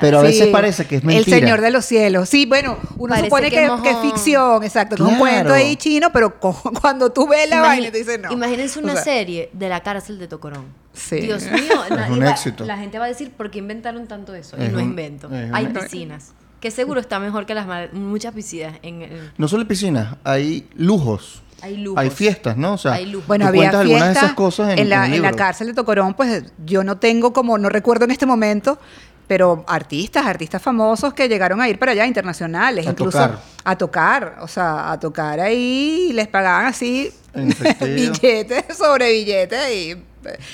Pero 0.00 0.18
a 0.18 0.22
veces 0.22 0.46
Sí, 0.46 0.50
parece 0.52 0.84
que 0.86 0.96
es 0.96 1.04
mentira. 1.04 1.36
El 1.36 1.42
Señor 1.42 1.60
de 1.60 1.70
los 1.70 1.84
Cielos. 1.84 2.28
Sí, 2.28 2.46
bueno, 2.46 2.78
uno 2.96 3.10
Parece 3.10 3.26
supone 3.26 3.50
que 3.50 3.56
que, 3.56 3.64
es 3.66 3.70
que 3.82 3.90
es 3.90 3.96
ficción, 3.98 4.64
exacto, 4.64 4.96
que 4.96 5.02
es 5.02 5.08
un 5.08 5.18
cuento 5.18 5.52
ahí 5.52 5.76
chino, 5.76 6.10
pero 6.12 6.34
cu- 6.40 6.54
cuando 6.80 7.10
tú 7.12 7.28
ves 7.28 7.48
la 7.48 7.60
vaina 7.60 7.90
te 7.92 7.98
dices 7.98 8.18
no. 8.20 8.32
Imagínense 8.32 8.78
O 8.78 8.82
una 8.82 8.94
sea, 8.94 9.04
serie 9.04 9.50
de 9.52 9.68
la 9.68 9.80
cárcel 9.82 10.18
de 10.18 10.28
Tocorón. 10.28 10.64
Sí. 10.92 11.16
Dios 11.20 11.42
mío, 11.52 11.74
nadie 11.90 12.12
un 12.14 12.22
va- 12.24 12.30
éxito. 12.30 12.64
la 12.64 12.78
gente 12.78 12.98
va 12.98 13.04
a 13.04 13.08
decir 13.08 13.30
por 13.32 13.50
qué 13.50 13.58
inventaron 13.58 14.06
tanto 14.06 14.34
eso. 14.34 14.56
y 14.58 14.64
Es 14.64 14.72
no 14.72 14.78
un- 14.78 14.84
invento. 14.84 15.28
es 15.32 15.50
Hay 15.52 15.66
piscinas. 15.66 16.32
Que 16.60 16.70
seguro 16.70 16.98
está 17.00 17.20
mejor 17.20 17.44
que 17.44 17.54
las 17.54 17.66
muchas 17.92 18.32
piscinas. 18.34 18.78
En, 18.82 19.30
No 19.36 19.46
solo 19.46 19.60
hay 19.62 19.68
piscinas, 19.68 20.16
hay 20.24 20.66
lujos. 20.74 21.42
hay 21.60 21.76
lujos. 21.76 22.00
Hay 22.02 22.08
fiestas, 22.10 22.56
¿no? 22.56 22.72
O 22.72 22.78
sea, 22.78 22.94
Hay 22.94 23.06
lujos. 23.06 23.28
Bueno, 23.28 23.46
había 23.46 23.68
algunas 23.68 23.84
de 23.86 23.96
fiestas 23.98 24.16
esas 24.24 24.32
cosas 24.34 24.72
en, 24.72 24.78
en, 24.78 24.88
la, 24.88 25.04
en 25.06 25.12
el 25.12 25.16
en 25.18 25.22
la 25.22 25.32
cárcel 25.32 25.66
de 25.68 25.74
Tocorón, 25.74 26.14
pues 26.14 26.44
yo 26.64 26.82
no 26.82 26.96
tengo 26.96 27.34
como, 27.34 27.58
no 27.58 27.68
recuerdo 27.68 28.06
en 28.06 28.10
este 28.10 28.24
momento, 28.24 28.78
pero 29.26 29.64
artistas, 29.66 30.26
artistas 30.26 30.62
famosos 30.62 31.12
que 31.14 31.28
llegaron 31.28 31.60
a 31.60 31.68
ir 31.68 31.78
para 31.78 31.92
allá, 31.92 32.06
internacionales, 32.06 32.86
A 32.86 32.90
incluso 32.90 33.18
tocar. 33.18 33.38
a 33.64 33.76
tocar, 33.76 34.36
o 34.40 34.48
sea, 34.48 34.92
a 34.92 35.00
tocar 35.00 35.40
ahí, 35.40 36.08
y 36.10 36.12
les 36.12 36.28
pagaban 36.28 36.66
así 36.66 37.10
billetes 37.80 38.76
sobre 38.76 39.12
billetes 39.12 39.72
y, 39.72 39.96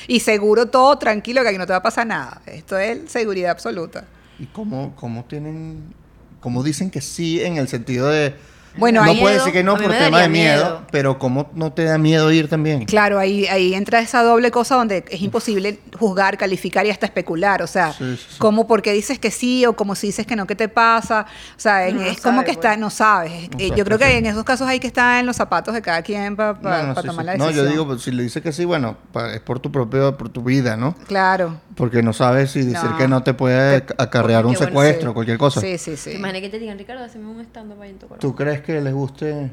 y 0.08 0.20
seguro 0.20 0.66
todo 0.66 0.96
tranquilo 0.98 1.42
que 1.42 1.48
aquí 1.48 1.58
no 1.58 1.66
te 1.66 1.72
va 1.72 1.78
a 1.78 1.82
pasar 1.82 2.06
nada. 2.06 2.40
Esto 2.46 2.78
es 2.78 3.10
seguridad 3.10 3.50
absoluta. 3.50 4.04
¿Y 4.38 4.46
cómo, 4.46 4.94
cómo 4.96 5.24
tienen, 5.24 5.94
cómo 6.40 6.62
dicen 6.62 6.90
que 6.90 7.00
sí 7.00 7.42
en 7.42 7.56
el 7.56 7.68
sentido 7.68 8.08
de... 8.08 8.34
Bueno, 8.76 9.04
no 9.04 9.14
puede 9.16 9.34
decir 9.36 9.52
que 9.52 9.62
no 9.62 9.76
por 9.76 9.90
tema 9.92 10.20
de 10.22 10.28
miedo, 10.28 10.64
miedo. 10.64 10.82
pero 10.90 11.18
¿cómo 11.18 11.50
no 11.54 11.72
te 11.72 11.84
da 11.84 11.98
miedo 11.98 12.30
ir 12.32 12.48
también? 12.48 12.84
Claro, 12.86 13.18
ahí, 13.18 13.46
ahí 13.46 13.74
entra 13.74 14.00
esa 14.00 14.22
doble 14.22 14.50
cosa 14.50 14.76
donde 14.76 15.04
es 15.10 15.20
imposible 15.22 15.78
juzgar, 15.98 16.38
calificar 16.38 16.86
y 16.86 16.90
hasta 16.90 17.06
especular. 17.06 17.62
O 17.62 17.66
sea, 17.66 17.92
Sí, 17.92 18.16
sí, 18.16 18.26
sí. 18.30 18.38
como 18.38 18.66
porque 18.66 18.92
dices 18.92 19.18
que 19.18 19.30
sí 19.30 19.66
o 19.66 19.74
como 19.74 19.94
si 19.94 20.08
dices 20.08 20.26
que 20.26 20.36
no, 20.36 20.46
¿qué 20.46 20.54
te 20.56 20.68
pasa? 20.68 21.26
O 21.56 21.60
sea, 21.60 21.88
No, 21.90 22.00
no 22.00 22.06
es 22.06 22.20
como 22.20 22.36
sabe, 22.38 22.44
que 22.46 22.50
está, 22.52 22.68
pues. 22.70 22.78
no 22.78 22.90
sabes. 22.90 23.50
No 23.50 23.58
Eh, 23.58 23.72
Yo 23.76 23.84
creo 23.84 23.98
que 23.98 24.06
sí. 24.06 24.12
en 24.12 24.26
esos 24.26 24.44
casos 24.44 24.66
hay 24.68 24.80
que 24.80 24.86
estar 24.86 25.20
en 25.20 25.26
los 25.26 25.36
zapatos 25.36 25.74
de 25.74 25.82
cada 25.82 26.02
quien 26.02 26.34
para 26.36 26.54
No, 26.62 26.94
no, 26.94 27.00
sí, 27.00 27.06
tomar 27.06 27.24
sí. 27.24 27.26
la 27.26 27.36
No, 27.36 27.44
decisión. 27.46 27.66
yo 27.66 27.70
digo, 27.72 27.86
pues, 27.86 28.02
si 28.02 28.10
le 28.10 28.22
dices 28.22 28.42
que 28.42 28.52
sí, 28.52 28.64
bueno, 28.64 28.96
pa- 29.12 29.34
es 29.34 29.40
por 29.40 29.60
tu 29.60 29.70
propio, 29.70 30.16
por 30.16 30.28
tu 30.30 30.42
vida, 30.42 30.76
¿no? 30.76 30.94
Claro. 31.06 31.60
Porque 31.76 32.02
no 32.02 32.12
sabes 32.12 32.50
si 32.52 32.60
decir 32.62 32.90
No. 32.90 32.96
que 32.98 33.08
no 33.08 33.22
te 33.22 33.32
puede 33.34 33.84
acarrear 33.98 34.44
un 34.46 34.52
bueno, 34.54 34.66
secuestro, 34.66 35.10
Sí. 35.10 35.14
cualquier 35.14 35.38
cosa. 35.38 35.60
Sí, 35.60 35.78
sí, 35.78 35.96
sí. 35.96 36.10
¿Te 36.10 36.16
imaginas 36.16 36.42
que 36.42 36.48
te 36.50 36.58
digan, 36.58 36.78
Ricardo, 36.78 37.04
haceme 37.04 37.26
un 37.28 37.40
stand-up 37.40 37.80
ahí 37.80 37.90
en 37.90 37.98
Tocorón? 37.98 38.20
¿Tú 38.20 38.34
crees 38.34 38.60
que 38.62 38.80
les 38.80 38.92
guste? 38.94 39.50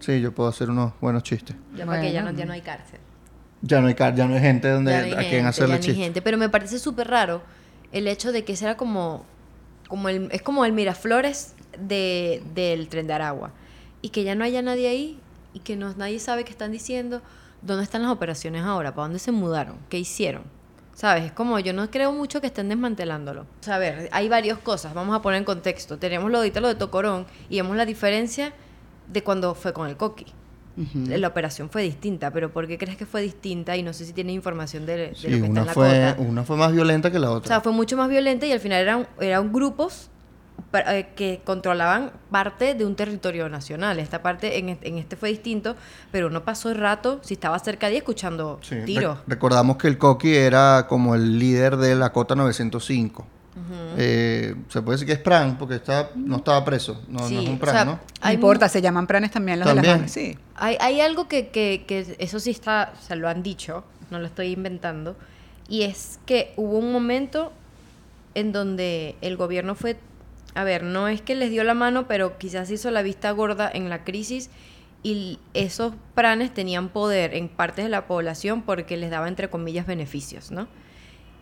Sí, 0.00 0.20
yo 0.20 0.32
puedo 0.32 0.48
hacer 0.48 0.70
unos 0.70 0.92
buenos 1.00 1.22
chistes. 1.22 1.56
Ya 1.74 1.84
que 2.00 2.12
ya 2.12 2.20
no, 2.20 2.26
Bueno. 2.26 2.38
ya 2.38 2.44
no 2.46 2.52
hay 2.52 2.60
cárcel. 2.60 3.00
Ya 3.62 3.80
no 3.80 3.88
hay, 3.88 3.94
car- 3.94 4.14
ya 4.14 4.26
no 4.26 4.34
hay 4.34 4.40
gente 4.40 4.68
donde, 4.68 4.92
Ya 4.92 4.98
no 5.00 5.04
hay 5.06 5.12
a 5.12 5.16
gente, 5.16 5.30
quien 5.30 5.42
ya 5.42 5.48
hacerle 5.48 5.68
no 5.70 5.74
hay 5.74 5.80
chistes. 5.80 6.04
gente. 6.04 6.22
Pero 6.22 6.38
me 6.38 6.48
parece 6.48 6.78
súper 6.78 7.08
raro 7.08 7.42
el 7.90 8.06
hecho 8.06 8.30
de 8.30 8.44
que 8.44 8.54
será 8.54 8.76
como, 8.76 9.24
como 9.88 10.08
el, 10.08 10.28
es 10.30 10.42
como 10.42 10.64
el 10.64 10.72
Miraflores 10.72 11.54
de, 11.78 12.42
del 12.54 12.88
tren 12.88 13.06
de 13.08 13.14
Aragua. 13.14 13.50
Y 14.00 14.10
que 14.10 14.22
ya 14.22 14.34
no 14.36 14.44
haya 14.44 14.62
nadie 14.62 14.88
ahí 14.88 15.18
y 15.54 15.58
que 15.60 15.74
no, 15.76 15.92
nadie 15.94 16.20
sabe 16.20 16.44
qué 16.44 16.52
están 16.52 16.70
diciendo. 16.70 17.20
¿Dónde 17.62 17.82
están 17.82 18.02
las 18.02 18.12
operaciones 18.12 18.62
ahora? 18.62 18.94
¿Para 18.94 19.06
dónde 19.06 19.18
se 19.18 19.32
mudaron? 19.32 19.76
¿Qué 19.88 19.98
hicieron? 19.98 20.42
¿Sabes? 20.98 21.26
Es 21.26 21.30
como 21.32 21.60
yo 21.60 21.72
no 21.72 21.88
creo 21.92 22.10
mucho 22.10 22.40
que 22.40 22.48
estén 22.48 22.68
desmantelándolo. 22.68 23.42
O 23.42 23.46
sea, 23.62 23.76
a 23.76 23.78
ver, 23.78 24.08
hay 24.10 24.28
varias 24.28 24.58
cosas. 24.58 24.94
Vamos 24.94 25.14
a 25.16 25.22
poner 25.22 25.38
en 25.38 25.44
contexto. 25.44 25.96
Tenemos 25.96 26.28
lo 26.28 26.40
de 26.40 26.60
lo 26.60 26.66
de 26.66 26.74
Tocorón 26.74 27.24
y 27.48 27.58
vemos 27.58 27.76
la 27.76 27.86
diferencia 27.86 28.52
de 29.06 29.22
cuando 29.22 29.54
fue 29.54 29.72
con 29.72 29.88
el 29.88 29.96
Coqui. 29.96 30.26
La 31.06 31.28
operación 31.28 31.70
fue 31.70 31.82
distinta, 31.82 32.32
pero 32.32 32.52
¿por 32.52 32.66
qué 32.66 32.78
crees 32.78 32.96
que 32.96 33.06
fue 33.06 33.22
distinta? 33.22 33.76
Y 33.76 33.84
no 33.84 33.92
sé 33.92 34.06
si 34.06 34.12
tienes 34.12 34.34
información 34.34 34.86
de, 34.86 34.96
de 34.96 35.14
Sí, 35.14 35.28
lo 35.28 35.38
que 35.38 35.46
está 35.46 35.60
en 35.60 35.66
la 35.66 35.72
fue, 35.72 36.14
cota. 36.16 36.28
una 36.28 36.42
fue 36.42 36.56
más 36.56 36.72
violenta 36.72 37.12
que 37.12 37.18
la 37.20 37.30
O 37.30 37.34
otra. 37.34 37.46
sea, 37.48 37.60
fue 37.60 37.70
mucho 37.72 37.96
más 37.96 38.08
violenta 38.08 38.46
y 38.46 38.50
al 38.52 38.58
final 38.60 38.82
eran, 38.82 39.06
eran 39.20 39.52
grupos 39.52 40.10
que 41.16 41.40
controlaban 41.44 42.12
parte 42.30 42.74
de 42.74 42.84
un 42.84 42.94
territorio 42.94 43.48
nacional. 43.48 43.98
Esta 43.98 44.22
parte, 44.22 44.58
en, 44.58 44.68
este- 44.68 44.88
en 44.88 44.98
este 44.98 45.16
fue 45.16 45.30
distinto, 45.30 45.76
pero 46.12 46.26
uno 46.26 46.44
pasó 46.44 46.68
el 46.70 46.76
rato, 46.76 47.20
si 47.22 47.34
estaba 47.34 47.58
cerca 47.58 47.86
de 47.86 47.92
ahí, 47.92 47.98
escuchando 47.98 48.58
Sí, 48.62 48.74
re- 48.74 48.82
tiros. 48.82 49.18
recordamos 49.26 49.76
que 49.78 49.88
el 49.88 49.96
Coqui 49.98 50.34
era 50.34 50.86
como 50.88 51.14
el 51.14 51.38
líder 51.38 51.76
de 51.78 51.94
la 51.94 52.12
cota 52.12 52.34
905. 52.34 53.26
Eh, 53.96 54.54
se 54.68 54.82
puede 54.82 54.94
decir 54.96 55.06
que 55.06 55.14
es 55.14 55.18
Pran, 55.18 55.58
porque 55.58 55.74
está, 55.76 56.10
no 56.14 56.36
estaba 56.36 56.64
preso. 56.64 57.02
No, 57.08 57.20
no 57.20 57.28
Sí, 57.28 57.36
es 57.38 57.48
un 57.48 57.56
o 57.56 57.58
Pran, 57.58 57.74
sea, 57.74 57.84
¿no? 57.84 57.92
No 57.92 58.00
hay 58.20 58.34
importa, 58.36 58.68
se 58.68 58.80
llaman 58.80 59.06
pranes 59.06 59.30
también 59.32 59.58
los 59.58 59.66
de 59.68 59.74
También. 59.74 59.92
las 59.92 59.98
manos. 60.00 60.12
Sí. 60.12 60.38
Hay, 60.54 60.76
hay 60.80 61.00
algo 61.00 61.26
que, 61.28 61.48
que, 61.48 61.84
que 61.86 62.14
eso 62.18 62.38
sí 62.40 62.50
está, 62.50 62.92
se 63.00 63.16
lo 63.16 63.28
han 63.28 63.42
dicho, 63.42 63.84
no 64.10 64.18
lo 64.20 64.26
estoy 64.26 64.52
inventando, 64.52 65.16
y 65.68 65.82
es 65.82 66.20
que 66.24 66.52
hubo 66.56 66.78
un 66.78 66.92
momento 66.92 67.52
en 68.34 68.52
donde 68.52 69.16
el 69.22 69.36
gobierno 69.36 69.74
fue, 69.74 69.96
a 70.54 70.64
ver, 70.64 70.82
no 70.82 71.08
es 71.08 71.22
que 71.22 71.34
les 71.34 71.50
dio 71.50 71.64
la 71.64 71.74
mano, 71.74 72.08
pero 72.08 72.38
quizás 72.38 72.70
hizo 72.70 72.90
la 72.90 73.02
vista 73.02 73.30
gorda 73.30 73.70
en 73.72 73.88
la 73.90 74.04
crisis 74.04 74.50
y 75.02 75.38
esos 75.54 75.94
pranes 76.14 76.52
tenían 76.52 76.88
poder 76.88 77.34
en 77.34 77.48
partes 77.48 77.84
de 77.84 77.88
la 77.90 78.06
población 78.06 78.62
porque 78.62 78.96
les 78.96 79.10
daba, 79.10 79.28
entre 79.28 79.48
comillas, 79.48 79.86
beneficios, 79.86 80.50
¿no? 80.50 80.66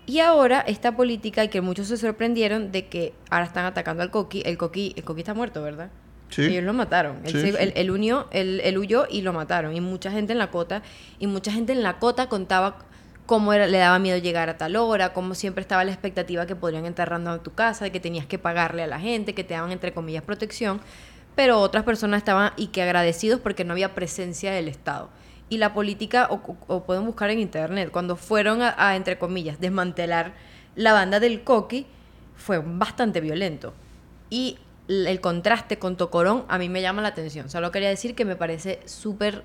Y 0.09 0.21
ahora 0.21 0.61
esta 0.61 0.95
política, 0.95 1.43
y 1.45 1.49
que 1.49 1.61
muchos 1.61 1.89
se 1.89 1.97
sorprendieron 1.97 2.71
de 2.71 2.87
que 2.87 3.13
ahora 3.31 3.47
están 3.47 3.65
atacando 3.65 4.03
al 4.03 4.11
Coqui, 4.11 4.43
el 4.45 4.57
Coqui, 4.57 4.93
el 4.97 5.03
Coqui 5.05 5.21
está 5.23 5.35
muerto, 5.35 5.63
¿verdad? 5.63 5.91
Sí. 6.29 6.43
Ellos 6.45 6.65
lo 6.65 6.73
mataron. 6.75 7.19
Él, 7.25 7.33
Sí, 7.33 7.41
se- 7.41 7.51
sí. 7.53 7.57
él- 7.59 7.73
él 7.75 7.91
unió, 7.91 8.29
él, 8.31 8.61
él 8.63 8.79
huyó 8.79 9.07
y 9.11 9.23
lo 9.23 9.33
mataron. 9.33 9.75
Y 9.75 9.81
mucha 9.81 10.11
gente 10.13 10.33
en 10.33 10.39
la 10.39 10.51
cota, 10.51 10.83
y 11.19 11.27
mucha 11.27 11.51
gente 11.51 11.73
en 11.73 11.83
la 11.83 11.99
cota 11.99 12.29
contaba 12.29 12.79
cómo 13.27 13.53
le 13.53 13.77
daba 13.77 13.99
miedo 13.99 14.19
llegar 14.19 14.49
a 14.49 14.57
tal 14.57 14.77
hora, 14.77 15.13
cómo 15.13 15.35
siempre 15.35 15.61
estaba 15.61 15.85
la 15.85 15.93
expectativa 15.93 16.47
que 16.47 16.57
podrían 16.57 16.87
entrar 16.87 17.11
random 17.11 17.35
a 17.35 17.43
tu 17.43 17.53
casa, 17.53 17.85
de 17.85 17.93
que 17.93 18.01
tenías 18.01 18.27
que 18.27 18.39
pagarle 18.39 18.83
a 18.83 18.87
la 18.87 19.01
gente, 19.01 19.35
que 19.35 19.45
te 19.45 19.55
daban 19.55 19.73
entre 19.73 19.93
comillas 19.93 20.23
protección. 20.23 20.81
Pero 21.35 21.61
otras 21.61 21.85
personas 21.85 22.19
estaban 22.19 22.53
y 22.57 22.69
que 22.69 22.83
agradecidos 22.83 23.41
porque 23.41 23.65
no 23.65 23.73
había 23.73 23.95
presencia 23.95 24.53
del 24.53 24.69
Estado. 24.69 25.11
Y 25.49 25.59
la 25.59 25.75
política, 25.75 26.29
o, 26.31 26.85
pueden 26.85 27.05
buscar 27.05 27.31
en 27.31 27.39
internet, 27.39 27.91
cuando 27.93 28.17
fueron 28.17 28.63
a, 28.63 28.97
entre 28.97 29.19
comillas, 29.19 29.61
desmantelar 29.61 30.33
la 30.75 30.93
banda 30.93 31.21
del 31.21 31.45
Coqui, 31.45 31.87
fue 32.37 32.59
bastante 32.59 33.21
violento. 33.21 33.75
Y 34.31 34.59
el 34.89 35.21
contraste 35.21 35.79
con 35.79 35.97
Tocorón 35.97 36.45
a 36.49 36.59
mí 36.59 36.69
me 36.69 36.81
llama 36.81 37.03
la 37.03 37.09
atención. 37.09 37.51
Solo 37.51 37.71
quería 37.71 37.89
decir 37.89 38.15
que 38.15 38.25
me 38.25 38.37
parece 38.37 38.81
súper... 38.87 39.45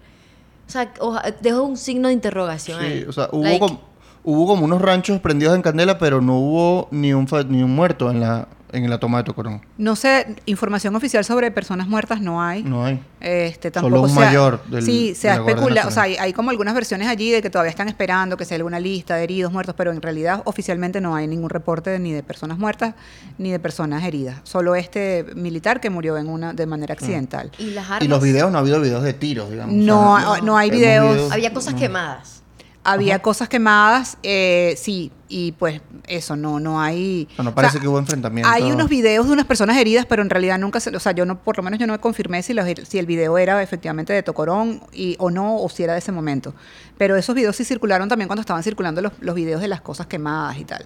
O 0.99 1.13
sea, 1.13 1.33
dejo 1.41 1.63
un 1.63 1.77
signo 1.77 2.07
de 2.07 2.13
interrogación 2.13 2.79
Sí, 2.79 2.85
ahí. 2.85 3.05
o 3.07 3.11
sea, 3.11 3.29
hubo, 3.31 3.43
Like, 3.43 3.59
como, 3.59 3.81
hubo 4.23 4.47
como 4.47 4.65
unos 4.65 4.81
ranchos 4.81 5.19
prendidos 5.19 5.55
en 5.55 5.61
candela, 5.61 5.97
pero 5.97 6.21
no 6.21 6.37
hubo 6.37 6.87
ni 6.91 7.13
un, 7.13 7.27
fa- 7.27 7.43
ni 7.43 7.63
un 7.63 7.73
muerto 7.75 8.11
en 8.11 8.19
la, 8.19 8.47
en 8.71 8.89
la 8.89 8.99
toma 8.99 9.17
de 9.19 9.23
Tocorón? 9.25 9.61
No 9.77 9.95
sé, 9.95 10.35
información 10.45 10.95
oficial 10.95 11.25
sobre 11.25 11.49
personas 11.51 11.87
muertas 11.87 12.21
no 12.21 12.41
hay. 12.41 12.63
No 12.63 12.85
hay. 12.85 12.99
Este, 13.19 13.69
Solo 13.71 13.81
tampoco 13.97 14.03
un 14.03 14.09
se 14.09 14.15
ha- 14.21 14.25
mayor 14.25 14.63
del- 14.65 14.83
sí, 14.85 15.13
se 15.15 15.27
de 15.27 15.33
ha 15.33 15.37
especulado. 15.37 15.87
O 15.87 15.91
sea, 15.91 16.03
hay, 16.03 16.15
hay 16.17 16.33
como 16.33 16.49
algunas 16.51 16.73
versiones 16.75 17.07
allí 17.07 17.31
de 17.31 17.41
que 17.41 17.49
todavía 17.49 17.69
están 17.71 17.87
esperando 17.89 18.37
que 18.37 18.45
sea 18.45 18.57
alguna 18.57 18.79
lista 18.79 19.15
de 19.15 19.23
heridos, 19.23 19.51
muertos, 19.51 19.75
pero 19.77 19.91
en 19.91 20.01
realidad 20.01 20.41
oficialmente 20.45 21.01
no 21.01 21.15
hay 21.15 21.27
ningún 21.27 21.49
reporte 21.49 21.97
ni 21.99 22.11
de 22.13 22.21
personas 22.23 22.57
muertas 22.59 22.93
ni 23.37 23.51
de 23.51 23.59
personas 23.59 24.03
heridas. 24.03 24.39
Solo 24.43 24.75
este 24.75 25.25
militar 25.35 25.79
que 25.81 25.89
murió 25.89 26.17
en 26.17 26.29
una 26.29 26.53
de 26.53 26.65
manera 26.67 26.93
accidental. 26.93 27.51
Y 27.57 27.71
las 27.71 27.85
armas. 27.85 28.03
Y 28.03 28.07
los 28.07 28.21
videos, 28.21 28.51
no 28.51 28.57
ha 28.57 28.61
habido 28.61 28.79
videos 28.79 29.03
de 29.03 29.13
tiros, 29.13 29.49
digamos. 29.49 29.75
No, 29.75 30.13
O 30.13 30.35
sea, 30.35 30.43
no 30.43 30.57
hay 30.57 30.69
videos. 30.71 31.31
Había 31.31 31.53
cosas 31.53 31.73
quemadas. 31.73 32.40
Había 32.83 33.19
cosas 33.19 33.47
quemadas, 33.47 34.17
eh, 34.23 34.73
sí, 34.77 35.11
y 35.31 35.53
pues 35.53 35.81
eso, 36.07 36.35
no, 36.35 36.59
no 36.59 36.81
hay... 36.81 37.27
O 37.31 37.35
sea, 37.35 37.43
no 37.45 37.49
o 37.51 37.55
parece 37.55 37.73
sea, 37.73 37.81
que 37.81 37.87
hubo 37.87 37.97
enfrentamiento. 37.97 38.49
Hay 38.51 38.63
unos 38.71 38.89
videos 38.89 39.25
de 39.27 39.31
unas 39.33 39.45
personas 39.45 39.77
heridas, 39.77 40.05
pero 40.05 40.21
en 40.21 40.29
realidad 40.29 40.59
nunca 40.59 40.79
se, 40.81 40.95
o 40.95 40.99
sea, 40.99 41.13
yo 41.13 41.25
no, 41.25 41.39
por 41.39 41.55
lo 41.57 41.63
menos 41.63 41.79
yo 41.79 41.87
no 41.87 41.93
me 41.93 41.99
confirmé 41.99 42.43
si, 42.43 42.53
los- 42.53 42.65
si 42.87 42.99
el 42.99 43.05
video 43.05 43.37
era 43.37 43.63
efectivamente 43.63 44.11
de 44.11 44.23
Tocorón 44.23 44.81
y, 44.91 45.15
o 45.19 45.31
no, 45.31 45.55
o 45.57 45.69
si 45.69 45.83
era 45.83 45.93
de 45.93 45.99
ese 45.99 46.11
momento. 46.11 46.53
Pero 46.97 47.15
esos 47.15 47.33
videos 47.33 47.55
sí 47.55 47.63
circularon 47.63 48.09
también 48.09 48.27
cuando 48.27 48.41
estaban 48.41 48.61
circulando 48.61 49.01
los, 49.01 49.13
los 49.21 49.33
videos 49.33 49.61
de 49.61 49.67
las 49.69 49.81
cosas 49.81 50.07
quemadas 50.07 50.57
y 50.59 50.65
tal. 50.65 50.85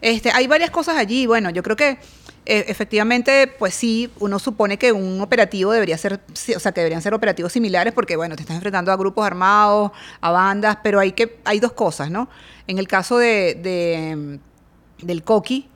Este, 0.00 0.30
hay 0.32 0.46
varias 0.48 0.70
cosas 0.70 0.96
allí, 0.96 1.26
bueno, 1.26 1.50
yo 1.50 1.62
creo 1.62 1.76
que 1.76 1.98
eh, 2.46 2.64
efectivamente, 2.68 3.46
pues 3.58 3.74
sí, 3.74 4.10
uno 4.18 4.38
supone 4.38 4.76
que 4.76 4.92
un 4.92 5.20
operativo 5.22 5.72
debería 5.72 5.96
ser, 5.96 6.20
o 6.54 6.60
sea, 6.60 6.72
que 6.72 6.80
deberían 6.80 7.00
ser 7.00 7.14
operativos 7.14 7.52
similares 7.52 7.94
porque, 7.94 8.16
bueno, 8.16 8.36
te 8.36 8.42
estás 8.42 8.56
enfrentando 8.56 8.92
a 8.92 8.96
grupos 8.96 9.24
armados, 9.26 9.92
a 10.20 10.30
bandas, 10.30 10.76
pero 10.82 11.00
hay 11.00 11.12
que, 11.12 11.38
hay 11.44 11.58
dos 11.60 11.72
cosas, 11.72 12.10
¿no? 12.10 12.28
En 12.66 12.78
el 12.78 12.88
caso 12.88 13.18
de, 13.18 13.54
de, 13.54 14.38
del 15.02 15.22
Coqui, 15.22 15.68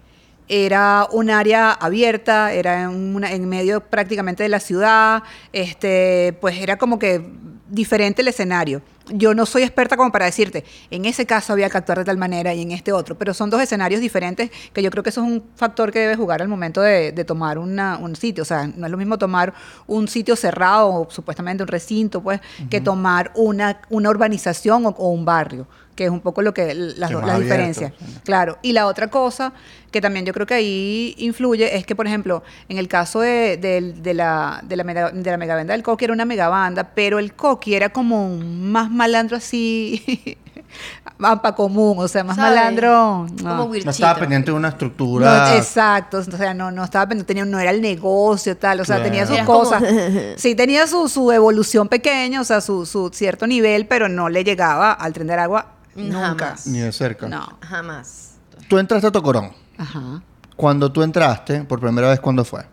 era 0.51 1.07
un 1.13 1.29
área 1.29 1.73
abierta, 1.73 2.53
era 2.53 2.85
en, 2.85 3.15
una- 3.15 3.33
en 3.33 3.47
medio 3.49 3.81
prácticamente 3.81 4.43
de 4.43 4.49
la 4.49 4.61
ciudad, 4.61 5.23
este, 5.53 6.37
pues 6.41 6.57
era 6.59 6.79
como 6.79 6.99
que 6.99 7.23
diferente 7.69 8.23
el 8.23 8.29
escenario. 8.29 8.81
Yo 9.11 9.35
no 9.35 9.45
soy 9.45 9.63
experta 9.63 9.97
como 9.99 10.11
para 10.13 10.25
decirte, 10.27 10.65
en 10.91 11.05
ese 11.05 11.27
caso 11.27 11.53
había 11.53 11.69
que 11.69 11.77
actuar 11.77 11.99
de 11.99 12.05
tal 12.07 12.17
manera 12.17 12.55
y 12.55 12.63
en 12.63 12.73
este 12.73 12.93
otro, 12.93 13.17
pero 13.19 13.35
son 13.35 13.51
dos 13.51 13.61
escenarios 13.61 14.01
diferentes 14.01 14.51
que 14.73 14.83
yo 14.83 14.91
creo 14.91 15.03
que 15.03 15.11
eso 15.11 15.23
es 15.23 15.27
un 15.31 15.43
factor 15.55 15.93
que 15.93 15.99
debe 15.99 16.17
jugar 16.17 16.41
al 16.41 16.49
momento 16.49 16.81
de, 16.81 17.13
de 17.13 17.25
tomar 17.25 17.59
una- 17.59 17.99
un 17.99 18.17
sitio. 18.17 18.43
O 18.43 18.47
sea, 18.47 18.67
no 18.67 18.87
es 18.87 18.91
lo 18.93 18.97
mismo 18.99 19.19
tomar 19.19 19.53
un 19.87 20.09
sitio 20.09 20.35
cerrado 20.37 20.89
o 20.89 21.11
supuestamente 21.11 21.63
un 21.63 21.69
recinto, 21.69 22.23
pues, 22.23 22.41
que 22.71 22.81
tomar 22.81 23.33
una, 23.35 23.81
una 23.91 24.09
urbanización 24.09 24.87
o- 24.87 24.91
o 24.91 25.09
un 25.11 25.27
barrio 25.27 25.67
que 25.99 26.05
es 26.05 26.11
un 26.11 26.21
poco 26.21 26.43
lo 26.43 26.55
que 26.55 26.73
las, 26.77 27.11
diferencias. 27.41 27.93
sí. 27.99 28.05
Claro, 28.23 28.57
y 28.63 28.71
la 28.73 28.87
otra 28.87 29.09
cosa 29.09 29.53
que 29.91 30.01
también 30.01 30.25
yo 30.25 30.33
creo 30.33 30.47
que 30.47 30.55
ahí 30.55 31.15
influye 31.19 31.77
es 31.77 31.85
que, 31.85 31.97
por 31.97 32.07
ejemplo, 32.07 32.45
en 32.69 32.79
el 32.79 32.87
caso 32.87 33.21
de, 33.21 33.57
de- 33.57 33.95
de 33.95 34.15
la, 34.15 34.61
de, 34.63 34.77
la 34.77 34.85
mega, 34.85 35.11
de 35.11 35.29
la 35.31 35.37
megabanda 35.37 35.73
del 35.73 35.83
Coqui 35.83 36.05
era 36.05 36.13
una 36.15 36.25
megabanda, 36.25 36.85
pero 36.95 37.19
el 37.19 37.33
Coqui 37.35 37.75
era 37.75 37.89
como 37.89 38.25
un 38.33 38.71
más 38.71 38.91
malandro 38.93 39.39
así, 39.39 40.39
para 41.19 41.53
común, 41.57 41.97
o 41.99 42.07
sea, 42.07 42.23
más 42.23 42.37
malandro. 42.37 43.27
Como 43.39 43.43
no. 43.43 43.57
No 43.57 43.65
Wirchito. 43.65 43.91
estaba 43.91 44.21
pendiente 44.21 44.53
de 44.53 44.57
una 44.57 44.69
No, 44.69 44.73
estructura. 44.75 45.57
exacto, 45.57 46.19
o 46.19 46.23
sea, 46.23 46.55
no, 46.55 46.71
no 46.71 46.85
estaba 46.85 47.09
pendiente, 47.09 47.27
tenía, 47.35 47.45
no 47.45 47.59
era 47.59 47.71
el 47.73 47.81
negocio, 47.81 48.57
tal, 48.57 48.81
o 48.81 48.85
sea, 48.85 48.97
Claro. 48.97 49.11
tenía 49.11 49.27
sus 49.27 49.35
Era 49.37 49.45
como- 49.47 49.59
cosas. 49.61 49.83
Sí, 50.37 50.55
tenía 50.55 50.87
su, 50.87 51.09
su 51.09 51.33
evolución 51.33 51.89
pequeña, 51.89 52.41
o 52.41 52.45
sea, 52.45 52.61
su, 52.61 52.87
su 52.87 53.11
cierto 53.13 53.47
nivel, 53.49 53.87
pero 53.87 54.09
no 54.09 54.29
le 54.29 54.45
llegaba 54.45 54.93
al 54.93 55.13
tren 55.13 55.27
de 55.27 55.35
agua 55.35 55.67
nunca. 56.05 56.47
Jamás. 56.47 56.67
Ni 56.67 56.79
de 56.81 56.93
cerca. 56.93 57.29
No. 57.29 57.59
Jamás. 57.61 58.35
Tú 58.69 58.79
entraste 58.79 59.07
a 59.07 59.13
Tocorón. 59.13 59.53
Ajá. 59.77 60.23
Cuando 60.57 60.91
tú 60.91 61.03
entraste, 61.03 61.63
por 61.65 61.81
primera 61.81 62.09
vez, 62.11 62.21
¿cuándo 62.21 62.45
fue? 62.45 62.65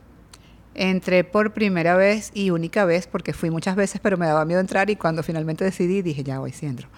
Entré 0.74 1.24
por 1.24 1.54
primera 1.54 1.96
vez 1.96 2.32
y 2.34 2.50
única 2.50 2.84
vez, 2.84 3.08
porque 3.08 3.32
fui 3.32 3.50
muchas 3.50 3.76
veces, 3.78 4.02
pero 4.04 4.18
me 4.18 4.26
daba 4.26 4.44
miedo 4.44 4.60
entrar 4.60 4.90
y 4.90 4.98
cuando 4.98 5.24
finalmente 5.24 5.64
decidí 5.64 6.02
dije, 6.02 6.24
ya 6.24 6.40
voy, 6.40 6.52
sí 6.52 6.66
entro. 6.66 6.90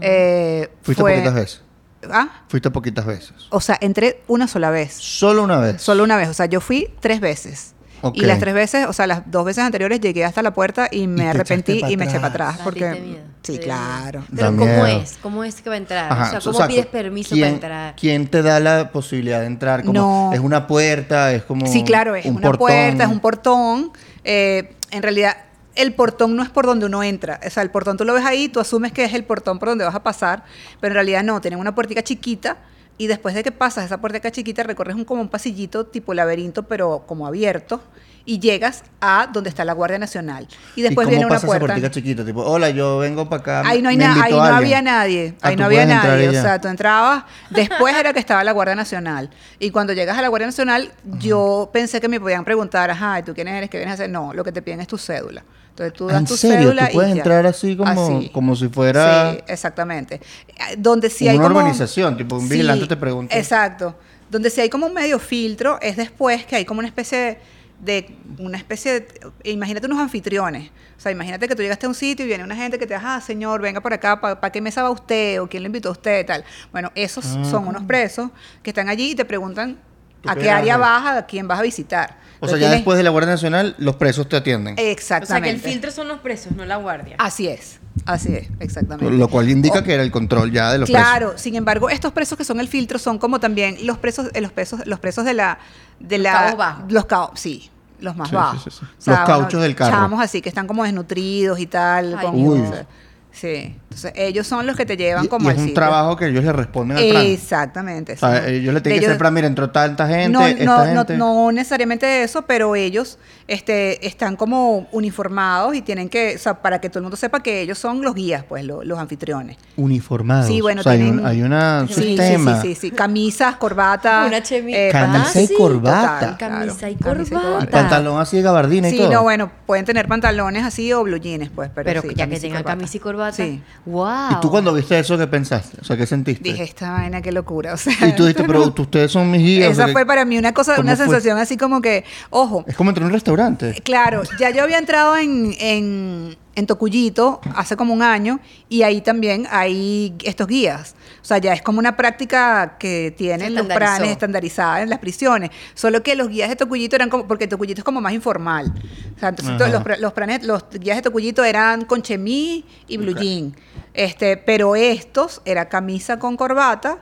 Eh, 0.00 0.70
Fuiste 0.82 1.02
fue- 1.02 1.12
poquitas 1.14 1.34
veces. 1.34 1.62
Ah, 2.10 2.42
Fuiste 2.48 2.70
poquitas 2.70 3.06
veces. 3.06 3.32
o 3.48 3.60
sea, 3.60 3.78
entré 3.80 4.22
una 4.28 4.46
sola 4.46 4.70
vez. 4.70 4.92
Solo 4.94 5.42
una 5.42 5.58
vez. 5.58 5.80
Solo 5.82 6.04
una 6.04 6.16
vez, 6.16 6.28
o 6.28 6.34
sea, 6.34 6.46
yo 6.46 6.60
fui 6.60 6.90
tres 7.00 7.18
veces. 7.20 7.73
Y 8.14 8.22
las 8.22 8.38
tres 8.38 8.54
veces, 8.54 8.86
o 8.86 8.92
sea, 8.92 9.06
las 9.06 9.22
dos 9.30 9.44
veces 9.44 9.64
anteriores 9.64 10.00
llegué 10.00 10.24
hasta 10.24 10.42
la 10.42 10.52
puerta 10.52 10.88
y 10.90 11.06
me 11.06 11.28
arrepentí 11.28 11.80
y 11.88 11.96
me 11.96 12.04
eché 12.04 12.16
para 12.16 12.26
atrás. 12.28 12.58
Porque, 12.64 12.90
miedo. 12.90 13.22
sí, 13.42 13.52
Sí. 13.54 13.58
claro. 13.58 14.24
Pero 14.34 14.50
Da 14.50 14.56
¿cómo 14.58 14.64
miedo. 14.66 14.86
es? 14.86 15.18
¿Cómo 15.22 15.44
es 15.44 15.60
que 15.62 15.68
va 15.70 15.74
a 15.74 15.78
entrar? 15.78 16.12
Ajá, 16.12 16.38
o 16.38 16.40
sea, 16.40 16.52
¿cómo 16.52 16.66
pides 16.66 16.86
permiso 16.86 17.34
¿Quién- 17.34 17.42
para 17.44 17.54
entrar? 17.54 17.96
¿Quién 17.96 18.26
te 18.28 18.42
da 18.42 18.60
la 18.60 18.90
posibilidad 18.92 19.40
de 19.40 19.46
entrar? 19.46 19.80
Como, 19.84 19.92
No. 19.94 20.30
¿Es 20.32 20.40
una 20.40 20.66
puerta? 20.66 21.32
¿Es 21.32 21.42
como 21.44 21.66
Sí, 21.66 21.84
claro, 21.84 22.14
es 22.14 22.26
un 22.26 22.32
una 22.36 22.42
portón? 22.42 22.58
puerta, 22.58 23.04
es 23.04 23.10
un 23.10 23.20
portón. 23.20 23.92
Eh, 24.24 24.74
en 24.90 25.02
realidad, 25.02 25.36
el 25.74 25.92
portón 25.94 26.36
no 26.36 26.42
es 26.42 26.50
por 26.50 26.66
donde 26.66 26.86
uno 26.86 27.02
entra. 27.02 27.40
O 27.44 27.50
sea, 27.50 27.62
el 27.62 27.70
portón 27.70 27.96
tú 27.96 28.04
lo 28.04 28.14
ves 28.14 28.24
ahí, 28.24 28.48
tú 28.48 28.60
asumes 28.60 28.92
que 28.92 29.04
es 29.04 29.12
el 29.14 29.24
portón 29.24 29.58
por 29.58 29.68
donde 29.70 29.84
vas 29.84 29.94
a 29.94 30.02
pasar, 30.02 30.44
pero 30.80 30.92
en 30.92 30.94
realidad 30.94 31.22
no, 31.24 31.40
tienen 31.40 31.58
una 31.58 31.74
puertica 31.74 32.02
chiquita 32.02 32.56
y 32.96 33.06
después 33.06 33.34
de 33.34 33.42
que 33.42 33.52
pasas 33.52 33.84
esa 33.86 34.00
puertica 34.00 34.30
chiquita 34.30 34.62
recorres 34.62 34.94
un, 34.96 35.04
como 35.04 35.20
un 35.20 35.28
pasillito 35.28 35.86
tipo 35.86 36.14
laberinto, 36.14 36.64
pero 36.64 37.04
como 37.06 37.26
abierto 37.26 37.80
y 38.26 38.38
llegas 38.38 38.84
a 39.00 39.28
donde 39.32 39.50
está 39.50 39.64
la 39.64 39.74
Guardia 39.74 39.98
Nacional. 39.98 40.48
Y 40.76 40.82
después 40.82 41.04
¿Y 41.04 41.06
cómo 41.06 41.10
viene 41.10 41.26
una 41.26 41.34
pasa 41.34 41.46
puerta. 41.46 41.90
chiquita? 41.90 42.24
Tipo, 42.24 42.42
hola, 42.42 42.70
yo 42.70 42.98
vengo 42.98 43.28
para 43.28 43.40
acá. 43.40 43.62
Ahí 43.68 43.82
no 43.82 43.88
hay 43.90 44.00
ahí 44.00 44.32
no 44.32 44.42
había 44.42 44.82
nadie, 44.82 45.34
Ah, 45.42 45.48
ahí 45.48 45.56
no 45.56 45.66
había 45.66 45.84
nadie, 45.86 46.28
o 46.28 46.32
sea, 46.32 46.60
tú 46.60 46.68
entrabas, 46.68 47.24
después 47.50 47.94
era 47.94 48.12
que 48.12 48.20
estaba 48.20 48.42
la 48.44 48.52
Guardia 48.52 48.74
Nacional, 48.74 49.30
y 49.58 49.70
cuando 49.70 49.92
llegas 49.92 50.16
a 50.16 50.22
la 50.22 50.28
Guardia 50.28 50.46
Nacional, 50.46 50.92
yo 51.18 51.70
pensé 51.72 52.00
que 52.00 52.08
me 52.08 52.20
podían 52.20 52.44
preguntar, 52.44 52.90
ajá, 52.90 53.18
¿y 53.18 53.22
tú 53.22 53.34
quién 53.34 53.48
eres? 53.48 53.68
¿Qué 53.68 53.78
vienes 53.78 53.92
a 53.92 53.94
hacer? 53.94 54.10
No, 54.10 54.32
lo 54.32 54.44
que 54.44 54.52
te 54.52 54.62
piden 54.62 54.80
es 54.80 54.88
tu 54.88 54.98
cédula. 54.98 55.44
Entonces 55.74 55.92
tú 55.94 56.06
das 56.06 56.18
¿En 56.20 56.26
tu 56.26 56.36
serio? 56.36 56.58
cédula 56.68 56.86
¿Tú 56.86 56.92
puedes 56.94 57.14
y 57.14 57.18
entrar 57.18 57.46
así 57.46 57.76
como- 57.76 58.30
como 58.32 58.54
si 58.54 58.68
fuera- 58.68 59.32
Sí, 59.32 59.38
exactamente. 59.48 60.14
Eh, 60.48 60.76
Donde 60.78 61.10
sí 61.10 61.24
Como 61.24 61.30
hay 61.32 61.36
una 61.38 61.48
como... 61.48 61.58
urbanización, 61.60 62.16
tipo, 62.16 62.36
un 62.36 62.48
vigilante 62.48 62.86
te 62.86 62.96
pregunta. 62.96 63.36
Exacto. 63.36 63.96
Donde 64.30 64.50
sí 64.50 64.60
hay 64.60 64.68
como 64.68 64.86
un 64.86 64.94
medio 64.94 65.18
filtro 65.18 65.78
es 65.82 65.96
después 65.96 66.46
que 66.46 66.54
hay 66.56 66.64
como 66.64 66.78
una 66.78 66.86
especie 66.88 67.38
de 67.80 68.16
una 68.38 68.56
especie 68.56 68.92
de, 68.92 69.50
imagínate 69.50 69.86
unos 69.86 69.98
anfitriones. 69.98 70.70
O 70.96 71.00
sea, 71.00 71.10
imagínate 71.10 71.48
que 71.48 71.56
tú 71.56 71.62
llegaste 71.62 71.86
a 71.86 71.88
un 71.88 71.94
sitio 71.96 72.24
y 72.24 72.28
viene 72.28 72.44
una 72.44 72.54
gente 72.54 72.78
que 72.78 72.86
te 72.86 72.94
dice, 72.94 73.04
ah, 73.06 73.20
señor, 73.20 73.60
venga 73.60 73.80
por 73.80 73.92
acá, 73.92 74.20
¿para 74.20 74.50
qué 74.52 74.60
mesa 74.60 74.84
va 74.84 74.90
usted? 74.90 75.42
¿O 75.42 75.48
quién 75.48 75.64
le 75.64 75.66
invitó 75.66 75.88
a 75.88 75.92
usted? 75.92 76.24
Tal. 76.24 76.44
Bueno, 76.70 76.92
esos 76.94 77.26
Ah. 77.26 77.44
son 77.50 77.66
unos 77.66 77.82
presos 77.82 78.30
que 78.62 78.70
están 78.70 78.88
allí 78.88 79.10
y 79.10 79.14
te 79.16 79.24
preguntan 79.24 79.76
¿Tú 80.22 80.30
a 80.30 80.36
qué 80.36 80.48
área 80.50 80.76
vas, 80.76 81.04
a 81.16 81.26
quién 81.26 81.48
vas 81.48 81.58
a 81.58 81.62
visitar. 81.62 82.16
O 82.44 82.48
sea, 82.48 82.56
ya 82.58 82.66
tienes- 82.66 82.78
después 82.78 82.96
de 82.98 83.04
la 83.04 83.10
Guardia 83.10 83.30
Nacional, 83.32 83.74
los 83.78 83.96
presos 83.96 84.28
te 84.28 84.36
atienden. 84.36 84.74
O 84.74 84.76
sea, 84.76 84.84
que 84.84 84.90
Exactamente. 84.92 85.50
el 85.50 85.60
filtro 85.60 85.90
son 85.90 86.08
los 86.08 86.20
presos, 86.20 86.52
no 86.52 86.64
la 86.64 86.76
guardia. 86.76 87.16
Así 87.18 87.48
es, 87.48 87.80
así 88.06 88.34
es, 88.34 88.48
exactamente. 88.60 89.12
Lo 89.16 89.28
cual 89.28 89.48
indica 89.48 89.82
que 89.84 89.94
era 89.94 90.02
el 90.02 90.10
control 90.10 90.52
ya 90.52 90.72
de 90.72 90.78
los 90.78 90.88
Claro, 90.88 91.34
sin 91.36 91.54
embargo, 91.56 91.90
estos 91.90 92.12
presos 92.12 92.36
que 92.38 92.44
son 92.44 92.60
el 92.60 92.68
filtro 92.68 92.98
son 92.98 93.18
como 93.18 93.40
también 93.40 93.76
los 93.86 93.98
presos, 93.98 94.28
eh, 94.34 94.40
los 94.40 94.52
presos, 94.52 94.86
los 94.86 94.98
presos 95.00 95.24
de 95.24 95.34
la, 95.34 95.58
de 96.00 96.18
Los 96.18 96.22
la, 96.24 96.32
cabos 96.32 96.56
bajos. 96.56 96.92
los 96.92 97.04
cabos, 97.06 97.40
sí, 97.40 97.70
los 98.00 98.16
más 98.16 98.28
Sí, 98.28 98.32
sí, 98.32 98.36
bajos. 98.36 98.62
sí, 98.64 98.70
sí. 98.98 99.10
Los 99.10 99.18
cauchos 99.20 99.62
del 99.62 99.74
carro. 99.74 99.92
Chamos 99.96 100.20
así 100.22 100.42
que 100.42 100.48
están 100.48 100.66
como 100.66 100.84
desnutridos 100.84 101.58
y 101.58 101.66
tal. 101.66 102.14
Ay, 102.18 102.26
con- 102.26 102.34
Uy. 102.34 102.60
o 102.60 102.68
sea, 102.70 102.86
sí, 103.32 103.76
entonces 103.94 104.12
ellos 104.16 104.46
son 104.46 104.66
los 104.66 104.76
que 104.76 104.84
te 104.86 104.96
llevan 104.96 105.24
Y, 105.24 105.28
como 105.28 105.46
y 105.46 105.50
al 105.50 105.56
es 105.56 105.58
un 105.62 105.68
sitio. 105.68 105.74
trabajo 105.80 106.16
que 106.16 106.26
ellos 106.28 106.44
le 106.44 106.52
responden 106.52 106.98
al 106.98 107.08
plan. 107.08 107.26
Exactamente. 107.26 108.12
O 108.14 108.16
sea, 108.16 108.44
sí. 108.44 108.50
ellos 108.54 108.74
le 108.74 108.80
tienen 108.80 108.98
que 109.00 109.04
Ellos- 109.04 109.08
hacer 109.10 109.18
plan, 109.18 109.34
mira, 109.34 109.46
entró 109.46 109.70
tanta 109.70 110.06
gente, 110.08 110.28
no, 110.30 110.46
esta 110.46 110.64
no, 110.64 110.84
no, 110.86 110.94
gente. 111.00 111.16
no 111.16 111.52
necesariamente 111.52 112.22
eso, 112.22 112.42
pero 112.42 112.74
ellos 112.76 113.18
este, 113.46 114.06
están 114.06 114.36
como 114.36 114.86
uniformados 114.92 115.74
y 115.74 115.82
tienen 115.82 116.08
que, 116.08 116.34
o 116.34 116.38
sea, 116.38 116.54
para 116.62 116.80
que 116.80 116.88
todo 116.88 117.00
el 117.00 117.02
mundo 117.04 117.16
sepa 117.16 117.40
que 117.42 117.60
ellos 117.60 117.78
son 117.78 118.00
los 118.02 118.14
guías, 118.14 118.44
pues, 118.48 118.64
lo- 118.64 118.82
los 118.82 118.98
anfitriones. 118.98 119.56
Uniformados. 119.76 120.46
Sí, 120.46 120.60
bueno, 120.60 120.80
o 120.80 120.84
sea, 120.84 120.92
hay 120.92 120.98
tienen- 120.98 121.20
un, 121.20 121.26
hay 121.26 121.42
una- 121.42 121.80
un 121.82 121.88
Sí, 121.88 121.94
sí, 121.94 122.02
sistema. 122.16 122.62
sí, 122.62 122.68
sí, 122.74 122.80
sí. 122.80 122.90
Camisas, 122.90 123.56
corbatas. 123.56 124.26
Una 124.26 124.38
chemi- 124.42 124.90
Camisa 124.90 125.24
pantal- 125.24 125.42
y 125.42 125.46
sí, 125.46 125.54
corbata. 125.54 126.18
total, 126.20 126.38
Camisa 126.38 126.90
y 126.90 126.96
claro. 126.96 127.24
corbata. 127.24 127.64
Y 127.64 127.66
pantalón 127.66 128.20
así 128.20 128.36
de 128.38 128.42
gabardina 128.42 128.88
y 128.88 128.92
Sí, 128.92 128.96
todo. 128.98 129.12
no, 129.12 129.22
bueno, 129.22 129.50
pueden 129.66 129.84
tener 129.84 130.08
pantalones 130.08 130.64
así 130.64 130.92
o 130.92 131.02
blue 131.04 131.18
jeans, 131.18 131.50
pues, 131.54 131.70
pero, 131.74 131.84
Pero 131.84 132.02
sí, 132.02 132.08
ya 132.08 132.14
que 132.14 132.20
camisa 132.20 132.40
tengan 132.42 132.62
corbata. 132.62 132.76
camisa 132.78 132.96
y 132.96 133.00
corbata. 133.00 133.36
Sí. 133.36 133.62
Wow. 133.86 134.30
¿Y 134.32 134.40
tú 134.40 134.50
cuando 134.50 134.72
viste 134.72 134.98
eso, 134.98 135.18
qué 135.18 135.26
pensaste? 135.26 135.78
O 135.80 135.84
sea, 135.84 135.96
¿qué 135.96 136.06
sentiste? 136.06 136.42
Dije, 136.42 136.62
esta 136.62 136.90
vaina, 136.92 137.20
qué 137.20 137.32
locura. 137.32 137.74
O 137.74 137.76
sea, 137.76 137.92
y 138.08 138.16
tú 138.16 138.24
dijiste, 138.24 138.44
pero 138.44 138.64
ustedes 138.76 139.12
son 139.12 139.30
mis 139.30 139.42
guías. 139.42 139.68
o 139.68 139.72
Esa 139.72 139.84
sea, 139.84 139.92
fue 139.92 140.06
para 140.06 140.24
mí 140.24 140.38
una 140.38 140.52
cosa, 140.54 140.76
¿cómo 140.76 140.86
una 140.86 140.96
fue? 140.96 141.04
sensación 141.06 141.38
así 141.38 141.56
como 141.56 141.82
que, 141.82 142.04
ojo, 142.30 142.64
Es 142.66 142.76
como 142.76 142.90
entrar 142.90 143.04
a 143.04 143.08
un 143.08 143.12
restaurante. 143.12 143.74
Claro, 143.84 144.22
ya 144.38 144.50
yo 144.50 144.62
había 144.62 144.78
entrado 144.78 145.16
en, 145.16 145.54
en, 145.60 146.36
en 146.54 146.66
Tocuyito 146.66 147.40
hace 147.54 147.76
como 147.76 147.92
un 147.92 148.02
año 148.02 148.40
y 148.68 148.82
ahí 148.82 149.00
también 149.00 149.46
hay 149.50 150.14
estos 150.24 150.46
guías. 150.46 150.94
O 151.22 151.24
sea, 151.24 151.38
ya 151.38 151.52
es 151.52 151.62
como 151.62 151.78
una 151.78 151.96
práctica 151.96 152.76
que 152.78 153.14
tienen 153.16 153.54
los 153.54 153.66
pranes 153.66 154.10
estandarizada 154.10 154.82
en 154.82 154.90
las 154.90 154.98
prisiones. 154.98 155.50
Solo 155.74 156.02
que 156.02 156.14
los 156.14 156.28
guías 156.28 156.48
de 156.48 156.56
Tocuyito 156.56 156.96
eran 156.96 157.10
como, 157.10 157.26
porque 157.26 157.48
Tocuyito 157.48 157.80
es 157.80 157.84
como 157.84 158.00
más 158.00 158.12
informal. 158.12 158.72
O 159.16 159.18
sea, 159.18 159.30
entonces 159.30 159.56
todos 159.56 159.70
los, 159.70 160.00
los, 160.00 160.12
pranes, 160.12 160.44
los 160.44 160.64
guías 160.70 160.96
de 160.96 161.02
Tocuyito 161.02 161.44
eran 161.44 161.84
con 161.84 162.02
chemis 162.02 162.64
y 162.86 162.96
blue 162.96 163.14
jean. 163.14 163.54
Este, 163.92 164.36
pero 164.36 164.76
estos 164.76 165.40
era 165.44 165.68
camisa 165.68 166.18
con 166.18 166.36
corbata 166.36 166.98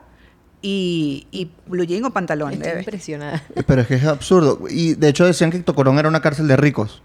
y, 0.60 1.26
y 1.30 1.50
blue 1.66 1.84
jean 1.84 2.04
o 2.04 2.10
pantalón 2.12 2.52
Estoy 2.52 2.78
impresionada. 2.78 3.42
Pero 3.66 3.82
es 3.82 3.86
que 3.88 3.94
es 3.94 4.04
absurdo. 4.04 4.60
Y 4.68 4.94
de 4.94 5.08
hecho 5.08 5.26
decían 5.26 5.50
que 5.50 5.58
Tocorón 5.58 5.98
era 5.98 6.08
una 6.08 6.20
cárcel 6.20 6.48
de 6.48 6.56
ricos. 6.56 7.02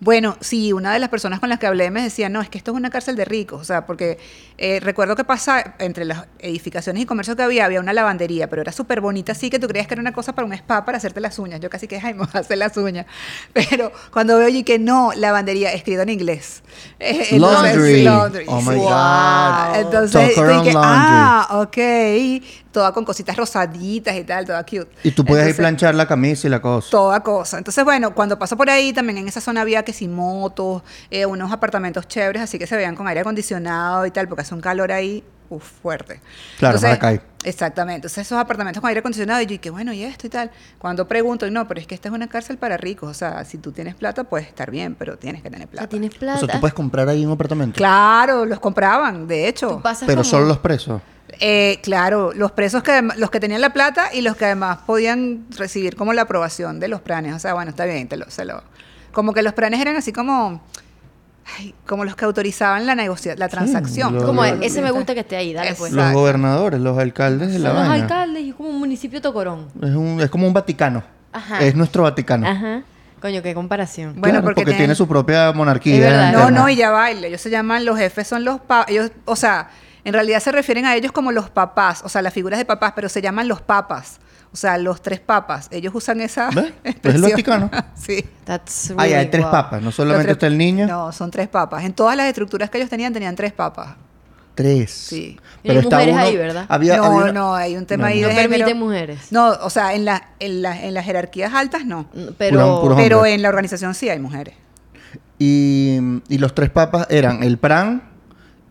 Bueno, 0.00 0.38
sí, 0.40 0.72
una 0.72 0.94
de 0.94 0.98
las 0.98 1.10
personas 1.10 1.40
con 1.40 1.50
las 1.50 1.58
que 1.58 1.66
hablé 1.66 1.90
me 1.90 2.02
decía, 2.02 2.30
no, 2.30 2.40
es 2.40 2.48
que 2.48 2.56
esto 2.56 2.70
es 2.70 2.76
una 2.78 2.88
cárcel 2.88 3.16
de 3.16 3.26
ricos, 3.26 3.60
o 3.60 3.64
sea, 3.64 3.84
porque 3.84 4.18
eh, 4.56 4.80
recuerdo 4.80 5.14
que 5.14 5.24
pasa 5.24 5.74
entre 5.78 6.06
las 6.06 6.24
edificaciones 6.38 7.02
y 7.02 7.06
comercios 7.06 7.36
que 7.36 7.42
había, 7.42 7.66
había 7.66 7.80
una 7.80 7.92
lavandería, 7.92 8.48
pero 8.48 8.62
era 8.62 8.72
súper 8.72 9.02
bonita, 9.02 9.32
así 9.32 9.50
que 9.50 9.58
tú 9.58 9.68
creías 9.68 9.86
que 9.86 9.92
era 9.92 10.00
una 10.00 10.14
cosa 10.14 10.34
para 10.34 10.46
un 10.46 10.54
spa 10.54 10.86
para 10.86 10.96
hacerte 10.96 11.20
las 11.20 11.38
uñas. 11.38 11.60
Yo 11.60 11.68
casi 11.68 11.86
que, 11.86 12.00
ay, 12.02 12.14
me 12.14 12.20
voy 12.20 12.28
a 12.32 12.38
hacer 12.38 12.56
las 12.56 12.74
uñas. 12.78 13.04
Pero 13.52 13.92
cuando 14.10 14.38
veo 14.38 14.48
y 14.48 14.62
que 14.62 14.78
no, 14.78 15.12
lavandería, 15.14 15.72
escrito 15.72 16.00
en 16.00 16.08
inglés. 16.08 16.62
Eh, 16.98 17.26
entonces, 17.32 18.04
Laundry. 18.04 18.44
Oh 18.48 18.62
my. 18.62 18.76
God. 18.76 19.80
Entonces, 19.80 20.32
ah, 20.76 21.60
ok, 21.60 21.76
toda 22.72 22.92
con 22.92 23.04
cositas 23.04 23.36
rosaditas 23.36 24.16
y 24.16 24.24
tal, 24.24 24.46
toda 24.46 24.62
cute. 24.64 24.88
Y 25.02 25.10
tú 25.10 25.24
puedes 25.24 25.44
ir 25.44 25.50
Entonces, 25.50 25.56
planchar 25.56 25.94
la 25.94 26.06
camisa 26.06 26.46
y 26.46 26.50
la 26.50 26.60
cosa. 26.60 26.90
Toda 26.90 27.20
cosa. 27.20 27.58
Entonces, 27.58 27.84
bueno, 27.84 28.14
cuando 28.14 28.38
paso 28.38 28.56
por 28.56 28.70
ahí, 28.70 28.92
también 28.92 29.18
en 29.18 29.28
esa 29.28 29.40
zona 29.40 29.62
había 29.62 29.82
que 29.84 29.92
si 29.92 30.08
motos, 30.08 30.82
eh, 31.10 31.26
unos 31.26 31.52
apartamentos 31.52 32.06
chéveres, 32.08 32.42
así 32.42 32.58
que 32.58 32.66
se 32.66 32.76
veían 32.76 32.94
con 32.94 33.08
aire 33.08 33.20
acondicionado 33.20 34.06
y 34.06 34.10
tal, 34.10 34.28
porque 34.28 34.42
hace 34.42 34.54
un 34.54 34.60
calor 34.60 34.92
ahí, 34.92 35.24
uf, 35.50 35.62
fuerte. 35.82 36.20
Claro, 36.58 36.76
Entonces, 36.76 36.98
Maracay. 37.00 37.20
Exactamente. 37.44 37.96
Entonces, 38.06 38.26
esos 38.26 38.38
apartamentos 38.38 38.80
con 38.80 38.88
aire 38.88 39.00
acondicionado, 39.00 39.40
y 39.42 39.46
yo, 39.46 39.54
y 39.54 39.58
que 39.58 39.70
bueno, 39.70 39.92
y 39.92 40.02
esto 40.02 40.26
y 40.26 40.30
tal. 40.30 40.50
Cuando 40.78 41.06
pregunto, 41.08 41.46
y 41.46 41.50
no, 41.50 41.66
pero 41.68 41.80
es 41.80 41.86
que 41.86 41.94
esta 41.94 42.08
es 42.08 42.14
una 42.14 42.28
cárcel 42.28 42.56
para 42.58 42.76
ricos. 42.76 43.10
O 43.10 43.14
sea, 43.14 43.44
si 43.44 43.58
tú 43.58 43.72
tienes 43.72 43.94
plata, 43.94 44.24
puedes 44.24 44.46
estar 44.46 44.70
bien, 44.70 44.94
pero 44.94 45.18
tienes 45.18 45.42
que 45.42 45.50
tener 45.50 45.66
O 45.66 45.70
plata. 45.70 45.82
sea, 45.82 45.88
tienes 45.88 46.14
O 46.14 46.18
plata. 46.18 46.38
sea, 46.40 46.48
tú 46.48 46.60
puedes 46.60 46.74
comprar 46.74 47.08
ahí 47.08 47.24
un 47.26 47.32
apartamento. 47.32 47.76
Claro, 47.76 48.44
los 48.46 48.60
compraban, 48.60 49.26
de 49.28 49.48
hecho. 49.48 49.68
Tú 49.68 49.82
pasas 49.82 50.06
Pero 50.06 50.22
como- 50.22 50.30
solo 50.30 50.46
los 50.46 50.58
presos. 50.58 51.00
Eh, 51.38 51.78
claro, 51.82 52.32
los 52.34 52.50
presos 52.50 52.82
que 52.82 53.00
los 53.16 53.30
que 53.30 53.38
tenían 53.38 53.60
la 53.60 53.72
plata 53.72 54.12
y 54.12 54.20
los 54.20 54.36
que 54.36 54.46
además 54.46 54.78
podían 54.84 55.46
recibir 55.56 55.94
como 55.94 56.12
la 56.12 56.22
aprobación 56.22 56.80
de 56.80 56.88
los 56.88 57.00
planes. 57.00 57.34
O 57.34 57.38
sea, 57.38 57.54
bueno, 57.54 57.70
está 57.70 57.84
bien, 57.84 58.08
te 58.08 58.16
lo, 58.16 58.28
se 58.30 58.44
lo. 58.44 58.62
Como 59.12 59.32
que 59.32 59.42
los 59.42 59.52
planes 59.54 59.80
eran 59.80 59.96
así 59.96 60.12
como. 60.12 60.60
Ay, 61.58 61.74
como 61.86 62.04
los 62.04 62.16
que 62.16 62.24
autorizaban 62.24 62.86
la 62.86 62.94
negocia 62.94 63.34
la 63.36 63.48
transacción. 63.48 64.22
Como 64.22 64.44
ese 64.44 64.82
me 64.82 64.90
gusta 64.90 65.14
que 65.14 65.20
esté 65.20 65.36
ahí, 65.36 65.52
dale 65.52 65.74
pues. 65.74 65.92
Los 65.92 66.12
gobernadores, 66.12 66.80
los 66.80 66.98
alcaldes 66.98 67.52
de 67.52 67.58
la 67.58 67.70
Son 67.70 67.78
los 67.78 67.88
alcaldes 67.88 68.42
y 68.42 68.48
es 68.50 68.54
como 68.54 68.68
un 68.70 68.78
municipio 68.78 69.20
tocorón. 69.20 69.68
Es, 69.82 69.90
un- 69.94 70.20
es 70.20 70.30
como 70.30 70.46
un 70.46 70.52
Vaticano. 70.52 71.02
Ajá. 71.32 71.60
Es 71.60 71.74
nuestro 71.74 72.02
Vaticano. 72.02 72.46
Ajá. 72.48 72.82
Coño, 73.20 73.42
qué 73.42 73.54
comparación. 73.54 74.12
Bueno, 74.14 74.22
Claro, 74.22 74.44
porque 74.44 74.60
porque, 74.62 74.70
tienen- 74.70 74.78
tiene 74.78 74.94
su 74.94 75.06
propia 75.06 75.52
monarquía. 75.52 76.32
No, 76.32 76.50
no, 76.50 76.68
y 76.68 76.76
ya 76.76 76.90
baila. 76.90 77.26
Ellos 77.26 77.40
se 77.40 77.50
llaman, 77.50 77.84
los 77.84 77.98
jefes 77.98 78.26
son 78.26 78.44
los 78.44 78.60
papas. 78.60 78.88
Ellos, 78.90 79.10
o 79.26 79.36
sea, 79.36 79.68
en 80.04 80.14
realidad 80.14 80.40
se 80.40 80.50
refieren 80.52 80.86
a 80.86 80.94
ellos 80.96 81.12
como 81.12 81.30
los 81.30 81.50
papás, 81.50 82.00
o 82.04 82.08
sea, 82.08 82.22
las 82.22 82.32
figuras 82.32 82.58
de 82.58 82.64
papás, 82.64 82.92
pero 82.96 83.08
se 83.10 83.20
llaman 83.20 83.46
los 83.46 83.60
papas. 83.60 84.18
O 84.52 84.56
sea, 84.56 84.78
los 84.78 85.00
tres 85.00 85.20
papas. 85.20 85.68
Ellos 85.70 85.94
usan 85.94 86.20
esa. 86.20 86.50
¿Ves? 86.50 86.72
Es 86.82 86.96
el. 87.04 87.22
Vaticano. 87.22 87.70
sí. 87.94 88.24
That's 88.44 88.92
Ah, 88.96 89.06
ya, 89.06 89.18
hay 89.20 89.26
tres 89.30 89.42
wow. 89.44 89.50
papas. 89.52 89.80
No 89.82 89.92
solamente 89.92 90.32
está 90.32 90.46
el 90.48 90.58
niño. 90.58 90.86
No, 90.88 91.12
son 91.12 91.30
tres 91.30 91.48
papas. 91.48 91.84
En 91.84 91.92
todas 91.92 92.16
las 92.16 92.26
estructuras 92.26 92.68
que 92.68 92.78
ellos 92.78 92.90
tenían, 92.90 93.12
tenían 93.12 93.36
tres 93.36 93.52
papas. 93.52 93.94
Tres. 94.56 94.90
Sí. 94.90 95.38
Y 95.62 95.70
hay 95.70 95.80
mujeres 95.80 96.16
ahí, 96.16 96.36
¿verdad? 96.36 96.66
Había, 96.68 96.96
no, 96.96 97.04
había 97.04 97.16
una- 97.24 97.32
no, 97.32 97.54
hay 97.54 97.76
un 97.76 97.86
tema 97.86 98.02
No, 98.08 98.08
ahí 98.08 98.20
No 98.22 98.28
de 98.28 98.34
permite 98.34 98.58
género. 98.64 98.76
mujeres. 98.76 99.20
No, 99.30 99.50
o 99.62 99.70
sea, 99.70 99.94
en, 99.94 100.04
la, 100.04 100.30
en, 100.40 100.62
la- 100.62 100.82
en 100.84 100.94
las 100.94 101.04
jerarquías 101.04 101.54
altas 101.54 101.86
no. 101.86 102.08
Pero 102.36 102.80
puros 102.80 102.96
Pero 103.00 103.18
hombres. 103.18 103.34
en 103.36 103.42
la 103.42 103.48
organización 103.48 103.94
sí 103.94 104.08
hay 104.08 104.18
mujeres. 104.18 104.54
Y, 105.38 105.98
y 106.28 106.38
los 106.38 106.54
tres 106.54 106.70
papas 106.70 107.06
eran 107.08 107.42
el 107.42 107.56
Pran 107.56 108.02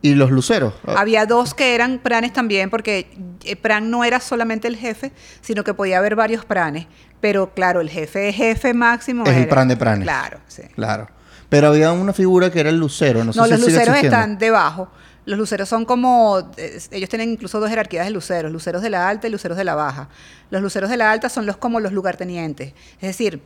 y 0.02 0.16
los 0.16 0.32
luceros. 0.32 0.74
Había 0.86 1.26
dos 1.26 1.54
que 1.54 1.76
eran 1.76 2.00
pranes 2.00 2.32
también, 2.34 2.70
porque 2.70 3.12
eh, 3.44 3.56
pran 3.56 3.90
no 3.90 4.04
era 4.04 4.20
solamente 4.20 4.68
el 4.68 4.78
jefe, 4.78 5.12
sino 5.42 5.64
que 5.64 5.74
podía 5.74 5.98
haber 5.98 6.16
varios 6.16 6.46
pranes. 6.46 6.88
Pero 7.20 7.54
claro, 7.54 7.82
el 7.82 7.90
jefe, 7.90 8.32
jefe 8.32 8.74
máximo. 8.74 9.26
Es 9.26 9.36
el 9.36 9.48
pran 9.48 9.68
de 9.68 9.76
pranes. 9.76 10.06
Claro, 10.06 10.40
sí. 10.48 10.64
Claro. 10.76 11.10
Pero 11.50 11.68
había 11.68 11.92
una 11.92 12.14
figura 12.14 12.52
que 12.52 12.60
era 12.60 12.70
el 12.70 12.78
lucero. 12.78 13.24
No, 13.24 13.34
sé 13.34 13.40
No, 13.40 13.46
si 13.46 13.52
los 13.52 13.62
luceros 13.62 13.98
están 13.98 14.38
debajo. 14.38 14.90
Los 15.26 15.38
luceros 15.38 15.68
son 15.68 15.86
como, 15.86 16.40
eh, 16.58 16.80
ellos 16.92 17.10
tienen 17.10 17.30
incluso 17.30 17.60
dos 17.60 17.70
jerarquías 17.70 18.06
de 18.06 18.12
luceros, 18.12 18.52
luceros 18.52 18.82
de 18.82 18.90
la 18.90 19.10
alta 19.10 19.28
y 19.28 19.32
luceros 19.32 19.58
de 19.58 19.64
la 19.64 19.76
baja. 19.76 20.10
Los 20.50 20.62
luceros 20.62 20.90
de 20.90 20.98
la 20.98 21.12
alta 21.12 21.30
son 21.30 21.46
los 21.46 21.58
como 21.58 21.80
los 21.80 21.92
lugartenientes. 21.92 22.74
Es 22.96 23.10
decir, 23.10 23.42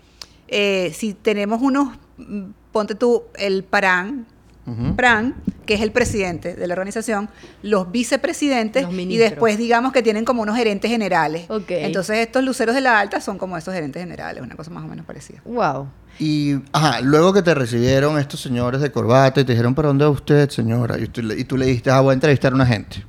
eh, 0.48 0.94
si 0.96 1.14
tenemos 1.14 1.62
unos, 1.62 1.98
mm, 2.18 2.44
ponte 2.72 2.96
tú, 2.96 3.24
el 3.36 3.64
parán, 3.64 4.28
Ujú. 4.66 4.96
Pran, 4.96 5.36
que 5.66 5.74
es 5.74 5.82
el 5.82 5.92
presidente 5.92 6.56
de 6.56 6.68
la 6.68 6.74
organización, 6.74 7.30
los 7.64 7.92
vicepresidentes 7.92 8.84
Los 8.84 8.94
y 8.94 9.18
después 9.18 9.58
digamos 9.58 9.92
que 9.92 10.02
tienen 10.02 10.24
como 10.26 10.42
unos 10.42 10.56
gerentes 10.56 10.90
generales. 10.90 11.46
Ok. 11.50 11.66
Entonces 11.72 12.18
estos 12.20 12.44
luceros 12.44 12.74
de 12.76 12.82
la 12.82 13.00
alta 13.00 13.20
son 13.22 13.38
como 13.38 13.58
esos 13.58 13.74
gerentes 13.74 14.02
generales, 14.02 14.42
una 14.42 14.56
cosa 14.56 14.72
más 14.72 14.84
o 14.84 14.88
menos 14.88 15.06
parecida. 15.06 15.42
Wow. 15.46 15.88
Y, 16.20 16.62
ajá, 16.72 17.02
luego 17.02 17.34
que 17.34 17.42
te 17.42 17.54
recibieron 17.56 18.20
estos 18.20 18.40
señores 18.40 18.80
de 18.82 18.92
corbata 18.92 19.42
y 19.42 19.44
te 19.46 19.52
dijeron, 19.54 19.74
¿para 19.76 19.88
dónde 19.88 20.06
va 20.06 20.12
usted, 20.12 20.50
señora? 20.50 20.98
Y 21.00 21.08
tú, 21.08 21.22
le- 21.24 21.40
y 21.40 21.44
tú 21.44 21.58
le 21.58 21.66
dijiste, 21.66 21.90
ah, 21.90 22.02
voy 22.02 22.12
a 22.12 22.14
entrevistar 22.14 22.52
a 22.52 22.56
una 22.56 22.66
gente. 22.68 23.04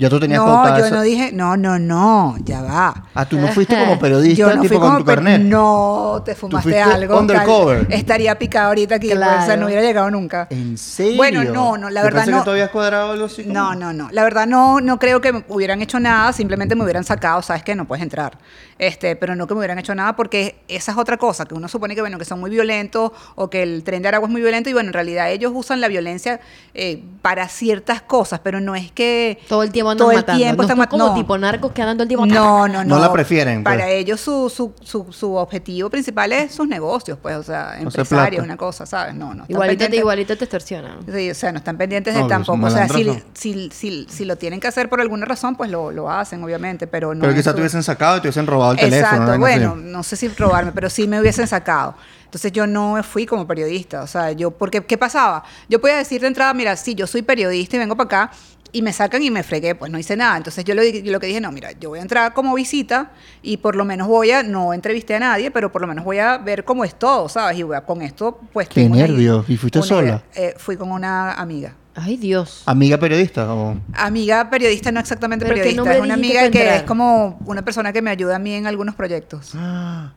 Ya 0.00 0.08
tú 0.08 0.18
tenías 0.18 0.40
No, 0.40 0.78
yo 0.78 0.90
no 0.90 1.02
dije, 1.02 1.30
no, 1.30 1.58
no, 1.58 1.78
no, 1.78 2.34
ya 2.42 2.62
va. 2.62 3.04
Ah, 3.14 3.26
tú 3.26 3.38
no 3.38 3.48
fuiste 3.48 3.78
como 3.78 3.98
periodista, 4.00 4.34
Yo 4.34 4.56
no 4.56 4.62
tipo 4.62 4.68
fui 4.68 4.78
con 4.78 4.88
como 4.88 4.98
tu 5.00 5.04
carnet. 5.04 5.42
No, 5.42 6.22
te 6.24 6.34
fumaste 6.34 6.80
algo. 6.80 7.18
undercover. 7.18 7.86
tal. 7.86 7.92
Estaría 7.92 8.38
picado 8.38 8.68
ahorita 8.68 8.94
aquí, 8.94 9.08
pues, 9.08 9.18
o 9.18 9.44
sea, 9.46 9.58
no 9.58 9.66
hubiera 9.66 9.82
llegado 9.82 10.10
nunca. 10.10 10.46
¿En 10.48 10.78
serio? 10.78 11.18
Bueno, 11.18 11.44
no, 11.44 11.76
no, 11.76 11.90
la 11.90 12.02
verdad 12.02 12.24
no. 12.26 12.38
que 12.38 12.44
tú 12.44 12.50
habías 12.50 12.70
cuadrado 12.70 13.12
algo 13.12 13.26
así 13.26 13.42
como- 13.42 13.52
No, 13.52 13.74
no, 13.74 13.92
no. 13.92 14.08
La 14.10 14.22
verdad 14.24 14.46
no, 14.46 14.80
no 14.80 14.98
creo 14.98 15.20
que 15.20 15.34
me 15.34 15.44
hubieran 15.48 15.82
hecho 15.82 16.00
nada, 16.00 16.32
simplemente 16.32 16.74
me 16.74 16.84
hubieran 16.84 17.04
sacado, 17.04 17.42
sabes 17.42 17.62
que 17.62 17.74
no 17.74 17.86
puedes 17.86 18.02
entrar. 18.02 18.38
Este, 18.78 19.16
pero 19.16 19.36
no 19.36 19.46
que 19.46 19.52
me 19.52 19.58
hubieran 19.58 19.78
hecho 19.78 19.94
nada 19.94 20.16
porque 20.16 20.56
esa 20.66 20.92
es 20.92 20.96
otra 20.98 21.18
cosa, 21.18 21.44
que 21.44 21.54
uno 21.54 21.68
supone 21.68 21.94
que 21.94 22.00
bueno, 22.00 22.18
que 22.18 22.24
son 22.24 22.40
muy 22.40 22.48
violentos 22.48 23.12
o 23.34 23.50
que 23.50 23.62
el 23.62 23.84
tren 23.84 24.00
de 24.00 24.08
Aragua 24.08 24.28
es 24.28 24.32
muy 24.32 24.40
violento 24.40 24.70
y 24.70 24.72
bueno, 24.72 24.88
en 24.88 24.94
realidad 24.94 25.30
ellos 25.30 25.52
usan 25.54 25.82
la 25.82 25.88
violencia 25.88 26.40
eh, 26.72 27.02
para 27.20 27.48
ciertas 27.48 28.00
cosas, 28.00 28.40
pero 28.42 28.62
no 28.62 28.74
es 28.74 28.90
que 28.90 29.38
Todo 29.46 29.62
el 29.62 29.70
tiempo 29.70 29.89
andan 29.90 29.98
todo 30.04 30.10
el 30.12 30.16
matando. 30.18 30.38
tiempo 30.42 30.56
no 30.56 30.62
están 30.62 30.76
son 30.76 30.78
mat- 30.78 30.90
como 30.90 31.06
no. 31.06 31.14
tipo 31.14 31.38
narcos 31.38 31.72
que 31.72 31.82
andan 31.82 31.96
todo 31.96 32.02
el 32.04 32.08
tiempo. 32.08 32.26
No, 32.26 32.68
no, 32.68 32.84
no. 32.84 32.96
No 32.96 32.98
la 33.00 33.12
prefieren, 33.12 33.62
pues. 33.64 33.76
Para 33.76 33.88
ellos 33.90 34.20
su, 34.20 34.48
su, 34.48 34.72
su, 34.82 35.12
su 35.12 35.34
objetivo 35.34 35.90
principal 35.90 36.32
es 36.32 36.54
sus 36.54 36.66
negocios, 36.68 37.18
pues, 37.20 37.36
o 37.36 37.42
sea, 37.42 37.78
empresarios, 37.80 38.44
una 38.44 38.56
cosa, 38.56 38.86
¿sabes? 38.86 39.14
No, 39.14 39.34
no. 39.34 39.44
Igualito 39.48 39.88
te, 39.88 39.96
igualito 39.96 40.36
te 40.36 40.44
extorsionan. 40.44 40.98
Sí, 41.12 41.30
o 41.30 41.34
sea, 41.34 41.52
no 41.52 41.58
están 41.58 41.76
pendientes 41.76 42.14
No, 42.14 42.22
de 42.24 42.28
tampoco. 42.28 42.66
O 42.66 42.70
sea, 42.70 42.88
si, 42.88 43.22
si, 43.34 43.70
si, 43.72 44.06
si 44.08 44.24
lo 44.24 44.36
tienen 44.36 44.60
que 44.60 44.68
hacer 44.68 44.88
por 44.88 45.00
alguna 45.00 45.26
razón, 45.26 45.56
pues 45.56 45.70
lo, 45.70 45.90
lo 45.90 46.10
hacen, 46.10 46.42
obviamente, 46.42 46.86
pero 46.86 47.14
no. 47.14 47.20
Pero 47.22 47.32
quizás 47.34 47.52
su- 47.52 47.54
te 47.56 47.60
hubiesen 47.60 47.82
sacado 47.82 48.16
y 48.18 48.20
te 48.20 48.28
hubiesen 48.28 48.46
robado 48.46 48.72
el 48.72 48.78
teléfono. 48.78 49.12
Exacto, 49.22 49.38
bueno, 49.38 49.76
no 49.76 50.02
sé 50.02 50.16
si 50.16 50.28
robarme, 50.28 50.72
pero 50.72 50.90
sí 50.90 51.06
me 51.08 51.20
hubiesen 51.20 51.46
sacado. 51.46 51.94
Entonces 52.24 52.52
yo 52.52 52.64
no 52.64 53.02
fui 53.02 53.26
como 53.26 53.44
periodista, 53.44 54.02
o 54.02 54.06
sea, 54.06 54.30
yo, 54.30 54.52
porque, 54.52 54.84
¿qué 54.84 54.96
pasaba? 54.96 55.42
Yo 55.68 55.80
podía 55.80 55.96
decir 55.96 56.20
de 56.20 56.28
entrada, 56.28 56.54
mira, 56.54 56.76
sí, 56.76 56.94
yo 56.94 57.08
soy 57.08 57.22
periodista 57.22 57.74
y 57.74 57.80
vengo 57.80 57.96
para 57.96 58.06
acá, 58.06 58.30
y 58.72 58.82
me 58.82 58.92
sacan 58.92 59.22
y 59.22 59.30
me 59.30 59.42
fregué, 59.42 59.74
pues 59.74 59.90
no 59.90 59.98
hice 59.98 60.16
nada. 60.16 60.36
Entonces 60.36 60.64
yo 60.64 60.74
lo, 60.74 60.82
lo 60.82 61.20
que 61.20 61.26
dije, 61.26 61.40
no, 61.40 61.50
mira, 61.52 61.72
yo 61.72 61.88
voy 61.90 61.98
a 61.98 62.02
entrar 62.02 62.32
como 62.34 62.54
visita 62.54 63.10
y 63.42 63.56
por 63.56 63.74
lo 63.76 63.84
menos 63.84 64.06
voy 64.08 64.30
a, 64.30 64.42
no 64.42 64.72
entrevisté 64.74 65.14
a 65.16 65.20
nadie, 65.20 65.50
pero 65.50 65.72
por 65.72 65.80
lo 65.82 65.86
menos 65.88 66.04
voy 66.04 66.18
a 66.18 66.38
ver 66.38 66.64
cómo 66.64 66.84
es 66.84 66.94
todo, 66.98 67.28
¿sabes? 67.28 67.58
Y 67.58 67.62
voy 67.62 67.76
a- 67.76 67.80
con 67.82 68.02
esto, 68.02 68.38
pues... 68.52 68.68
Qué 68.68 68.88
nervios. 68.88 69.48
¿Y 69.48 69.56
fuiste 69.56 69.78
una 69.78 69.86
sola? 69.88 70.22
Eh, 70.34 70.54
fui 70.56 70.76
con 70.76 70.92
una 70.92 71.32
amiga. 71.32 71.74
Ay, 72.02 72.16
Dios. 72.16 72.62
Amiga 72.66 72.98
periodista. 72.98 73.52
o- 73.52 73.76
Amiga 73.94 74.48
periodista, 74.50 74.90
no 74.90 75.00
exactamente 75.00 75.44
¿Pero 75.44 75.56
qué 75.56 75.60
periodista, 75.62 75.94
es 75.94 76.00
una 76.02 76.14
amiga 76.14 76.40
que 76.50 76.60
entrar? 76.60 76.76
es 76.78 76.82
como 76.84 77.38
una 77.46 77.62
persona 77.62 77.92
que 77.92 78.00
me 78.02 78.10
ayuda 78.10 78.36
a 78.36 78.38
mí 78.38 78.54
en 78.54 78.66
algunos 78.66 78.94
proyectos. 78.94 79.52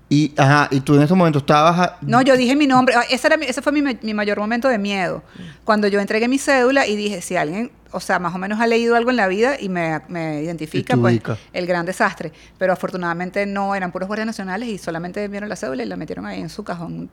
Y, 0.09 0.33
ajá, 0.37 0.67
y 0.71 0.79
tú 0.79 0.95
en 0.95 1.01
ese 1.01 1.13
momento 1.13 1.39
estabas... 1.39 1.79
a- 1.79 1.97
No, 2.01 2.21
yo 2.21 2.37
dije 2.37 2.55
mi 2.55 2.67
nombre. 2.67 2.95
Ah, 2.95 3.03
Ese, 3.09 3.27
era 3.27 3.37
mi- 3.37 3.45
ese 3.45 3.61
fue 3.61 3.71
mi, 3.71 3.81
mi 4.01 4.13
mayor 4.13 4.39
momento 4.39 4.67
de 4.67 4.77
miedo. 4.77 5.23
Cuando 5.65 5.87
yo 5.87 5.99
entregué 5.99 6.27
mi 6.27 6.37
cédula 6.37 6.87
y 6.87 6.95
dije, 6.95 7.21
si 7.21 7.35
alguien, 7.35 7.71
o 7.91 7.99
sea, 7.99 8.17
más 8.19 8.33
o 8.33 8.37
menos 8.37 8.59
ha 8.59 8.67
leído 8.67 8.95
algo 8.95 9.09
en 9.11 9.17
la 9.17 9.27
vida 9.27 9.59
y 9.59 9.69
me, 9.69 10.01
me 10.07 10.41
identifica, 10.41 10.95
Y 10.95 10.99
pues, 10.99 11.13
ubica. 11.13 11.37
el 11.53 11.65
gran 11.67 11.85
desastre. 11.85 12.31
Pero 12.57 12.73
afortunadamente 12.73 13.45
no 13.45 13.75
eran 13.75 13.91
puros 13.91 14.07
guardias 14.07 14.25
nacionales 14.25 14.69
y 14.69 14.77
solamente 14.77 15.27
vieron 15.27 15.49
la 15.49 15.55
cédula 15.55 15.83
y 15.83 15.85
la 15.85 15.95
metieron 15.97 16.25
ahí 16.25 16.41
en 16.41 16.49
su 16.49 16.63
cajón, 16.63 17.09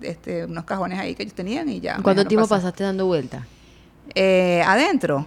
este, 0.00 0.44
unos 0.44 0.64
cajones 0.64 0.98
ahí 0.98 1.14
que 1.14 1.22
ellos 1.22 1.34
tenían 1.34 1.68
y 1.68 1.80
ya. 1.80 1.98
¿Cuánto 2.02 2.24
tiempo 2.26 2.46
pasaste 2.48 2.84
dando 2.84 3.06
vueltas? 3.06 3.42
Eh, 4.14 4.62
adentro, 4.66 5.26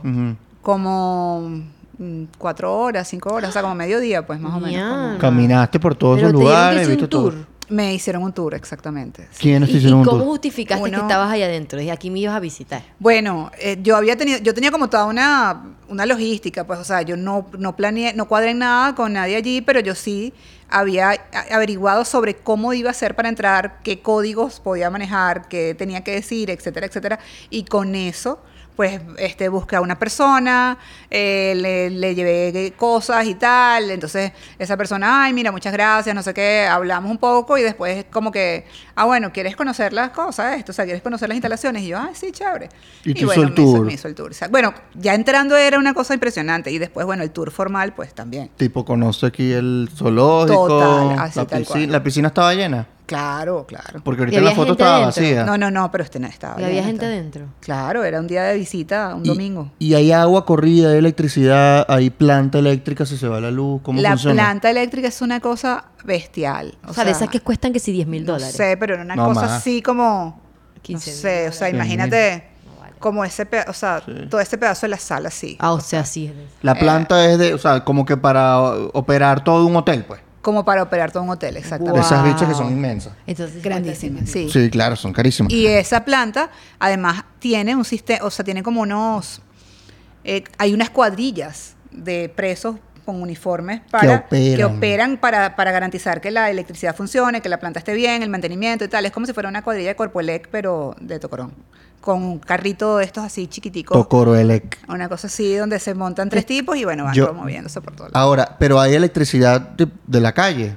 como 0.61 1.61
mm, 1.97 2.23
cuatro 2.37 2.77
horas, 2.77 3.07
cinco 3.07 3.33
horas, 3.33 3.49
o 3.49 3.53
sea, 3.53 3.61
como 3.61 3.75
mediodía, 3.75 4.25
pues 4.25 4.39
más 4.39 4.53
o 4.55 4.59
menos. 4.59 5.07
como-. 5.07 5.17
Caminaste 5.19 5.79
por 5.79 5.95
todos 5.95 6.17
Pero 6.17 6.29
esos 6.29 6.39
te 6.39 6.43
dieron 6.45 6.57
lugares, 6.61 6.81
hice 6.83 6.89
viste 6.91 7.03
un 7.05 7.09
todo. 7.09 7.31
tour. 7.31 7.47
Me 7.69 7.93
hicieron 7.93 8.23
un 8.23 8.31
tour, 8.31 8.53
exactamente. 8.55 9.27
sí. 9.31 9.41
¿Quiénes 9.41 9.67
te 9.67 9.75
¿Y, 9.75 9.77
hicieron 9.79 9.99
y 9.99 10.01
un 10.03 10.05
cómo 10.05 10.19
tour? 10.19 10.27
justificaste 10.29 10.89
que 10.89 10.95
estabas 10.95 11.29
ahí 11.29 11.43
adentro? 11.43 11.77
Dije, 11.77 11.91
aquí 11.91 12.09
me 12.09 12.19
ibas 12.19 12.33
a 12.35 12.39
visitar. 12.39 12.81
Bueno, 12.97 13.51
eh, 13.59 13.77
yo 13.83 13.97
había 13.97 14.15
tenido, 14.15 14.39
yo 14.39 14.53
tenía 14.53 14.71
como 14.71 14.87
toda 14.89 15.03
una, 15.03 15.63
una 15.89 16.05
logística, 16.05 16.65
pues, 16.65 16.79
o 16.79 16.85
sea, 16.85 17.01
yo 17.01 17.17
no, 17.17 17.47
no 17.59 17.75
planeé, 17.75 18.13
no 18.13 18.29
cuadré 18.29 18.53
nada 18.53 18.95
con 18.95 19.11
nadie 19.11 19.35
allí, 19.35 19.59
pero 19.59 19.81
yo 19.81 19.95
sí 19.95 20.33
había 20.69 21.11
averiguado 21.51 22.05
sobre 22.05 22.35
cómo 22.37 22.71
iba 22.73 22.89
a 22.89 22.93
ser 22.93 23.15
para 23.15 23.27
entrar, 23.27 23.79
qué 23.83 23.99
códigos 24.01 24.61
podía 24.61 24.89
manejar, 24.89 25.49
qué 25.49 25.75
tenía 25.77 26.05
que 26.05 26.11
decir, 26.11 26.49
etcétera, 26.49 26.87
etcétera, 26.87 27.19
y 27.49 27.63
con 27.65 27.95
eso 27.95 28.39
pues 28.77 29.01
este, 29.17 29.49
busqué 29.49 29.75
a 29.75 29.81
una 29.81 29.97
persona, 29.97 30.77
eh, 31.09 31.53
le, 31.57 31.89
le 31.89 32.13
llevé 32.13 32.73
cosas 32.77 33.25
y 33.25 33.33
tal, 33.33 33.89
entonces 33.89 34.31
esa 34.59 34.77
persona, 34.77 35.23
ay, 35.23 35.33
mira, 35.33 35.51
muchas 35.51 35.73
gracias, 35.73 36.15
no 36.15 36.21
sé 36.21 36.31
qué, 36.31 36.67
hablamos 36.69 37.09
un 37.09 37.17
poco 37.17 37.57
y 37.57 37.63
después 37.63 38.05
como 38.11 38.31
que, 38.31 38.65
ah, 38.95 39.05
bueno, 39.05 39.33
¿quieres 39.33 39.55
conocer 39.55 39.93
las 39.93 40.11
cosas, 40.11 40.57
esto? 40.59 40.71
O 40.71 40.75
sea, 40.75 40.85
¿quieres 40.85 41.01
conocer 41.01 41.27
las 41.27 41.35
instalaciones? 41.37 41.81
Y 41.81 41.87
yo, 41.87 41.97
ah, 41.97 42.11
sí, 42.13 42.31
chévere. 42.31 42.69
Y 43.03 43.17
hizo 43.17 43.25
bueno, 43.25 43.41
el 43.41 43.49
me 43.49 43.53
hizo- 43.55 43.73
tour. 43.73 43.85
me 43.87 43.93
hizo 43.93 44.07
el 44.07 44.13
tour. 44.15 44.29
O 44.29 44.33
sea, 44.35 44.47
bueno, 44.47 44.71
ya 44.93 45.15
entrando 45.15 45.57
era 45.57 45.79
una 45.79 45.95
cosa 45.95 46.13
impresionante 46.13 46.69
y 46.69 46.77
después, 46.77 47.03
bueno, 47.07 47.23
el 47.23 47.31
tour 47.31 47.49
formal, 47.49 47.93
pues 47.95 48.13
también. 48.13 48.51
Tipo, 48.57 48.85
conoce 48.85 49.25
aquí 49.25 49.51
el 49.53 49.89
zoológico. 49.91 50.67
Total, 50.67 51.17
así 51.19 51.39
la, 51.39 51.45
piscina, 51.47 51.91
la 51.93 52.03
piscina 52.03 52.27
estaba 52.27 52.53
llena. 52.53 52.85
Claro, 53.07 53.65
claro. 53.65 54.01
Porque 54.03 54.21
ahorita 54.21 54.39
¿Y 54.39 54.43
la 54.43 54.51
foto 54.51 54.73
estaba 54.73 54.99
vacía. 55.05 55.43
No, 55.45 55.57
no, 55.57 55.71
no, 55.71 55.89
pero 55.91 56.03
este 56.03 56.19
no 56.19 56.27
estaba. 56.27 56.61
Y 56.61 56.65
había 56.65 56.83
gente 56.83 57.05
estaba- 57.05 57.13
adentro. 57.13 57.45
Claro, 57.61 58.03
era 58.03 58.19
un 58.19 58.27
día 58.27 58.43
de 58.43 58.55
visita, 58.57 59.15
un 59.15 59.25
Y- 59.25 59.29
domingo. 59.29 59.71
Y, 59.79 59.93
hay 59.95 60.11
agua 60.11 60.45
corrida, 60.45 60.91
hay 60.91 60.97
electricidad, 60.97 61.85
hay 61.89 62.09
planta 62.09 62.59
eléctrica 62.59 63.05
si 63.05 63.17
se 63.17 63.27
va 63.27 63.39
la 63.39 63.49
luz. 63.49 63.81
¿Cómo 63.81 64.01
La 64.01 64.09
funciona? 64.11 64.43
planta 64.43 64.69
eléctrica 64.69 65.07
es 65.07 65.21
una 65.21 65.39
cosa 65.39 65.85
bestial. 66.03 66.77
O, 66.85 66.93
sea, 66.93 67.05
de 67.05 67.11
esas 67.11 67.29
que 67.29 67.39
cuestan 67.39 67.71
que 67.73 67.79
si 67.79 67.91
10 67.93 68.07
mil 68.07 68.25
no 68.25 68.33
dólares. 68.33 68.53
sé, 68.55 68.75
pero 68.77 68.93
era 68.95 69.03
una 69.03 69.15
No, 69.15 69.25
cosa 69.29 69.41
más. 69.41 69.51
así 69.51 69.81
como. 69.81 70.41
15 70.81 71.09
no 71.09 71.13
mil 71.15 71.21
sé, 71.21 71.47
o 71.49 71.51
sea, 71.53 71.69
imagínate 71.69 72.43
No 72.65 72.99
como 72.99 73.23
ese 73.23 73.45
pedazo, 73.45 73.71
o 73.71 73.73
sea, 73.73 74.01
todo 74.29 74.41
ese 74.41 74.57
pedazo 74.57 74.85
de 74.85 74.89
la 74.89 74.97
sala 74.97 75.29
así. 75.29 75.55
Ah, 75.59 75.71
o 75.71 75.79
sea, 75.79 76.03
sí. 76.05 76.33
La 76.61 76.73
Eh. 76.73 76.75
planta 76.79 77.25
es 77.29 77.37
de, 77.37 77.53
o 77.53 77.57
sea, 77.57 77.83
como 77.83 78.05
que 78.05 78.17
para 78.17 78.59
operar 78.93 79.43
todo 79.43 79.65
un 79.65 79.75
hotel, 79.75 80.03
pues. 80.05 80.19
Como 80.47 80.63
para 80.63 80.81
operar 80.81 81.11
todo 81.11 81.23
un 81.23 81.29
hotel, 81.29 81.55
De 81.55 81.59
exactamente. 81.59 81.99
esas 81.99 82.23
bichas 82.23 82.43
que 82.47 82.53
Wow. 82.53 82.55
son 82.55 82.71
inmensas. 82.71 83.11
Entonces, 83.27 83.61
Grandísima, 83.61 84.21
sí. 84.25 84.49
Sí, 84.49 84.69
claro, 84.69 84.95
son 84.95 85.11
carísimas. 85.11 85.51
Y 85.51 85.67
esa 85.67 86.05
planta, 86.05 86.49
además, 86.79 87.25
tiene 87.39 87.75
un 87.75 87.83
sistema, 87.83 88.23
o 88.23 88.29
sea, 88.31 88.45
tiene 88.45 88.63
como 88.63 88.79
unos. 88.79 89.41
eh, 90.23 90.45
hay 90.57 90.73
unas 90.73 90.89
cuadrillas 90.89 91.75
de 91.91 92.29
presos 92.33 92.77
con 93.07 93.21
uniformes 93.21 93.79
para 93.89 94.17
operan. 94.27 94.55
que 94.57 94.65
operan 94.65 95.17
para, 95.17 95.55
para 95.55 95.71
garantizar 95.71 96.19
que 96.19 96.29
la 96.29 96.51
electricidad 96.51 96.93
funcione, 96.93 97.39
que 97.41 97.47
la 97.47 97.57
planta 97.59 97.79
esté 97.79 97.93
bien, 97.93 98.21
el 98.21 98.29
mantenimiento 98.29 98.83
y 98.83 98.89
tal. 98.89 99.05
Es 99.05 99.13
como 99.13 99.25
si 99.25 99.31
fuera 99.33 99.47
una 99.47 99.63
cuadrilla 99.63 99.87
de 99.89 99.95
Corpoelec, 99.95 100.49
pero 100.51 100.93
de 100.99 101.17
Tocorón. 101.19 101.53
Con 102.01 102.21
un 102.21 102.39
carrito 102.39 102.97
de 102.97 103.05
estos 103.05 103.23
así 103.23 103.47
chiquiticos. 103.47 103.97
Tocoroelec. 103.97 104.77
Una 104.89 105.07
cosa 105.09 105.27
así 105.27 105.55
donde 105.55 105.79
se 105.79 105.93
montan 105.93 106.29
tres 106.29 106.45
tipos 106.45 106.75
y 106.77 106.83
bueno, 106.83 107.05
van 107.05 107.13
Yo- 107.15 107.33
moviéndose 107.33 107.79
por 107.81 107.95
todo 107.95 108.09
lado. 108.09 108.17
Ahora, 108.23 108.55
pero 108.59 108.79
hay 108.79 108.93
electricidad 108.93 109.61
de, 109.61 109.87
de 110.05 110.21
la 110.21 110.33
calle. 110.33 110.75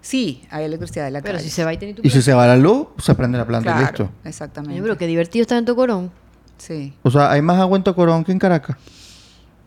Sí, 0.00 0.46
hay 0.50 0.64
electricidad 0.64 1.04
de 1.04 1.10
la 1.10 1.20
Pero 1.20 1.34
calle. 1.36 1.44
si 1.44 1.50
se 1.54 1.64
va 1.64 1.74
y 1.74 1.76
tiene 1.76 1.92
tu 1.94 2.02
Y 2.02 2.08
si 2.10 2.22
se 2.22 2.32
va 2.32 2.46
la 2.46 2.56
luz, 2.56 2.86
se 2.98 3.14
prende 3.14 3.36
la 3.36 3.46
planta 3.46 3.76
y 3.76 3.80
listo. 3.82 4.10
exactamente. 4.24 4.72
Coño, 4.74 4.82
pero 4.84 4.96
qué 4.96 5.06
divertido 5.06 5.42
estar 5.42 5.58
en 5.58 5.66
Tocorón. 5.66 6.10
Sí. 6.56 6.94
O 7.02 7.10
sea, 7.10 7.30
hay 7.30 7.42
más 7.42 7.58
agua 7.60 7.76
en 7.76 7.84
Tocorón 7.84 8.24
que 8.24 8.32
en 8.32 8.38
Caracas. 8.38 8.76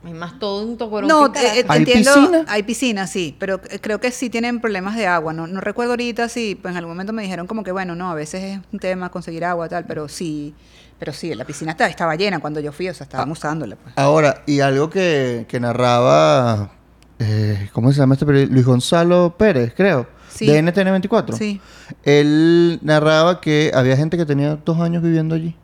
Hay 0.03 0.13
más 0.13 0.39
todo 0.39 0.63
en 0.67 0.77
Tocorón 0.77 1.07
No, 1.07 1.27
eh, 1.27 1.31
eh. 1.59 1.65
¿Hay 1.67 1.79
entiendo. 1.79 2.11
piscina? 2.13 2.45
Hay 2.47 2.63
piscina, 2.63 3.05
sí, 3.07 3.35
pero 3.37 3.61
c- 3.63 3.79
creo 3.79 3.99
que 3.99 4.09
sí 4.11 4.29
tienen 4.31 4.59
problemas 4.59 4.95
de 4.95 5.05
agua. 5.05 5.31
No, 5.31 5.45
no 5.45 5.61
recuerdo 5.61 5.91
ahorita 5.93 6.27
si, 6.27 6.55
pues 6.55 6.71
en 6.71 6.77
algún 6.77 6.93
momento 6.93 7.13
me 7.13 7.21
dijeron 7.21 7.45
como 7.45 7.63
que 7.63 7.71
bueno, 7.71 7.93
no, 7.95 8.09
a 8.09 8.15
veces 8.15 8.43
es 8.43 8.59
un 8.73 8.79
tema 8.79 9.09
conseguir 9.09 9.45
agua 9.45 9.69
tal, 9.69 9.85
pero 9.85 10.07
sí, 10.09 10.55
pero 10.97 11.13
sí, 11.13 11.33
la 11.35 11.45
piscina 11.45 11.71
estaba, 11.71 11.89
estaba 11.89 12.15
llena 12.15 12.39
cuando 12.39 12.59
yo 12.59 12.71
fui, 12.71 12.89
o 12.89 12.93
sea, 12.95 13.03
estaban 13.03 13.29
usándola. 13.31 13.75
Pues. 13.75 13.93
Ahora, 13.97 14.41
y 14.47 14.59
algo 14.61 14.89
que, 14.89 15.45
que 15.47 15.59
narraba, 15.59 16.71
eh, 17.19 17.69
¿cómo 17.71 17.91
se 17.91 17.99
llama 17.99 18.15
este 18.15 18.25
periodista? 18.25 18.53
Luis 18.55 18.65
Gonzalo 18.65 19.35
Pérez, 19.37 19.73
creo, 19.77 20.07
Sí. 20.33 20.47
de 20.47 20.63
NTN24. 20.63 21.33
Sí. 21.37 21.61
Él 22.03 22.79
narraba 22.81 23.39
que 23.41 23.71
había 23.75 23.95
gente 23.97 24.17
que 24.17 24.25
tenía 24.25 24.55
dos 24.65 24.79
años 24.79 25.03
viviendo 25.03 25.35
allí. 25.35 25.55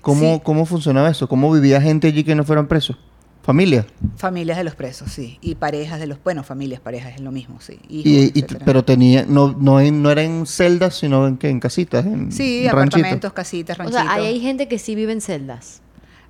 ¿Cómo, 0.00 0.34
Sí. 0.36 0.40
¿Cómo 0.42 0.66
funcionaba 0.66 1.08
eso? 1.10 1.28
¿Cómo 1.28 1.52
vivía 1.52 1.80
gente 1.80 2.08
allí 2.08 2.24
que 2.24 2.34
no 2.34 2.44
fueran 2.44 2.66
presos? 2.66 2.96
¿Familia? 3.44 3.84
Familias 4.16 4.56
de 4.56 4.64
los 4.64 4.74
presos, 4.74 5.12
sí, 5.12 5.38
y 5.42 5.54
parejas 5.54 6.00
de 6.00 6.06
los, 6.06 6.18
bueno, 6.24 6.42
familias, 6.42 6.80
parejas 6.80 7.12
es 7.16 7.20
lo 7.20 7.30
mismo, 7.30 7.60
sí. 7.60 7.78
hijos, 7.90 8.30
Y, 8.34 8.42
pero 8.64 8.82
tenía, 8.84 9.26
no, 9.28 9.52
no, 9.52 9.80
en- 9.80 10.02
no 10.02 10.10
era 10.10 10.22
en 10.22 10.46
celdas, 10.46 10.94
sino 10.96 11.26
en, 11.28 11.36
¿qué? 11.36 11.50
en 11.50 11.60
casitas, 11.60 12.06
en 12.06 12.32
sí, 12.32 12.62
en 12.64 12.70
apartamentos, 12.70 13.32
casitas, 13.34 13.76
O 13.78 13.82
ranchitos. 13.82 14.02
sea, 14.02 14.12
ahí 14.14 14.24
hay 14.26 14.40
gente 14.40 14.66
que 14.66 14.78
sí 14.78 14.94
vive 14.94 15.12
en 15.12 15.20
celdas. 15.20 15.82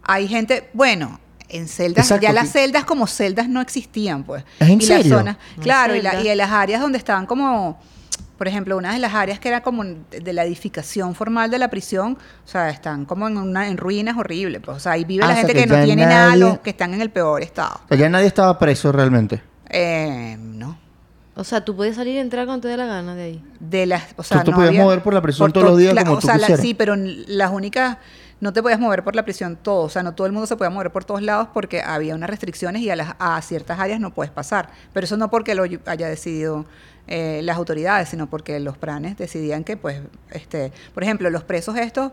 Hay 0.03 0.27
gente, 0.27 0.69
bueno, 0.75 1.21
en 1.49 1.69
celdas, 1.69 2.07
Exacto, 2.07 2.23
ya 2.25 2.33
las 2.33 2.51
celdas 2.51 2.85
como 2.85 3.07
celdas 3.07 3.49
no 3.49 3.61
existían, 3.61 4.25
pues. 4.25 4.43
¿Es 4.59 4.69
en 4.69 4.81
y 4.81 4.85
serio? 4.85 5.11
Las 5.15 5.19
zonas, 5.21 5.37
hay 5.57 5.62
claro, 5.62 5.95
y, 5.95 6.03
la- 6.03 6.21
y 6.21 6.29
en 6.29 6.37
las 6.39 6.51
áreas 6.51 6.81
donde 6.81 6.99
estaban 6.99 7.27
como, 7.27 7.79
por 8.37 8.49
ejemplo, 8.49 8.76
una 8.76 8.93
de 8.93 8.99
las 8.99 9.14
áreas 9.14 9.39
que 9.39 9.49
era 9.49 9.62
como 9.62 9.85
de 9.85 10.32
la 10.32 10.45
edificación 10.45 11.14
formal 11.14 11.51
de 11.51 11.59
la 11.59 11.68
prisión, 11.68 12.18
o 12.45 12.49
sea, 12.49 12.70
están 12.70 13.05
como 13.05 13.28
en 13.28 13.37
una 13.37 13.68
en 13.68 13.76
ruinas 13.76 14.16
horrible, 14.16 14.61
pues. 14.61 14.76
O 14.76 14.80
sea, 14.80 14.93
ahí 14.93 15.05
vive 15.05 15.24
Ah, 15.24 15.28
la 15.28 15.35
sea, 15.35 15.43
gente 15.47 15.55
que 15.55 15.61
que, 15.68 15.76
no 15.76 15.85
tiene 15.85 16.07
nada, 16.07 16.35
los 16.37 16.59
que 16.59 16.70
están 16.70 16.95
en 16.95 17.01
el 17.01 17.11
peor 17.11 17.43
estado. 17.43 17.80
O 17.85 17.89
sea, 17.89 17.97
ya 17.97 18.09
nadie 18.09 18.26
estaba 18.26 18.59
preso 18.59 18.91
realmente. 18.93 19.43
Eh, 19.70 20.37
no. 20.39 20.78
O 21.37 21.43
sea, 21.43 21.64
tú 21.64 21.74
puedes 21.74 21.97
salir 21.97 22.14
y 22.14 22.18
entrar 22.18 22.47
cuando 22.47 22.62
te 22.62 22.68
dé 22.68 22.76
la 22.76 22.87
gana 22.87 23.14
de 23.16 23.22
ahí. 23.24 23.45
de 23.59 23.87
las, 23.87 24.03
o 24.16 24.22
sea, 24.22 24.45
te 24.45 24.51
no 24.53 24.57
podías 24.57 24.68
había- 24.70 24.82
mover 24.85 25.03
por 25.03 25.14
la 25.14 25.20
prisión 25.20 25.47
por 25.47 25.53
todos 25.53 25.66
los 25.70 25.78
días 25.78 25.93
como 26.05 26.12
o 26.12 26.18
tú 26.20 26.26
sea, 26.26 26.35
la- 26.35 26.41
quisieras. 26.47 26.61
sí, 26.64 26.74
pero 26.74 26.95
las 26.97 27.51
únicas 27.51 27.99
no 28.41 28.53
te 28.53 28.62
podías 28.62 28.78
mover 28.78 29.03
por 29.03 29.16
la 29.16 29.24
prisión 29.24 29.57
todo, 29.61 29.82
o 29.82 29.89
sea, 29.89 30.03
no 30.05 30.14
todo 30.14 30.26
el 30.28 30.32
mundo 30.32 30.47
se 30.47 30.55
podía 30.57 30.70
mover 30.70 30.93
por 30.93 31.05
todos 31.05 31.22
lados 31.22 31.49
porque 31.53 31.82
había 31.82 32.14
unas 32.14 32.30
restricciones 32.30 32.82
y 32.82 32.91
a 32.91 32.95
las 32.97 33.14
a 33.18 33.41
ciertas 33.43 33.80
áreas 33.80 33.99
no 33.99 34.12
puedes 34.14 34.30
pasar, 34.30 34.68
pero 34.93 35.05
eso 35.05 35.16
no 35.16 35.28
porque 35.30 35.55
lo 35.57 35.64
haya 35.64 36.09
decidido 36.09 36.66
eh, 37.07 37.41
las 37.43 37.57
autoridades, 37.57 38.09
sino 38.09 38.29
porque 38.29 38.59
los 38.61 38.79
pranes 38.79 39.17
decidían 39.17 39.65
que, 39.65 39.77
pues, 39.77 40.01
este, 40.31 40.73
por 40.95 41.03
ejemplo, 41.03 41.29
los 41.31 41.45
presos 41.45 41.77
estos 41.77 42.13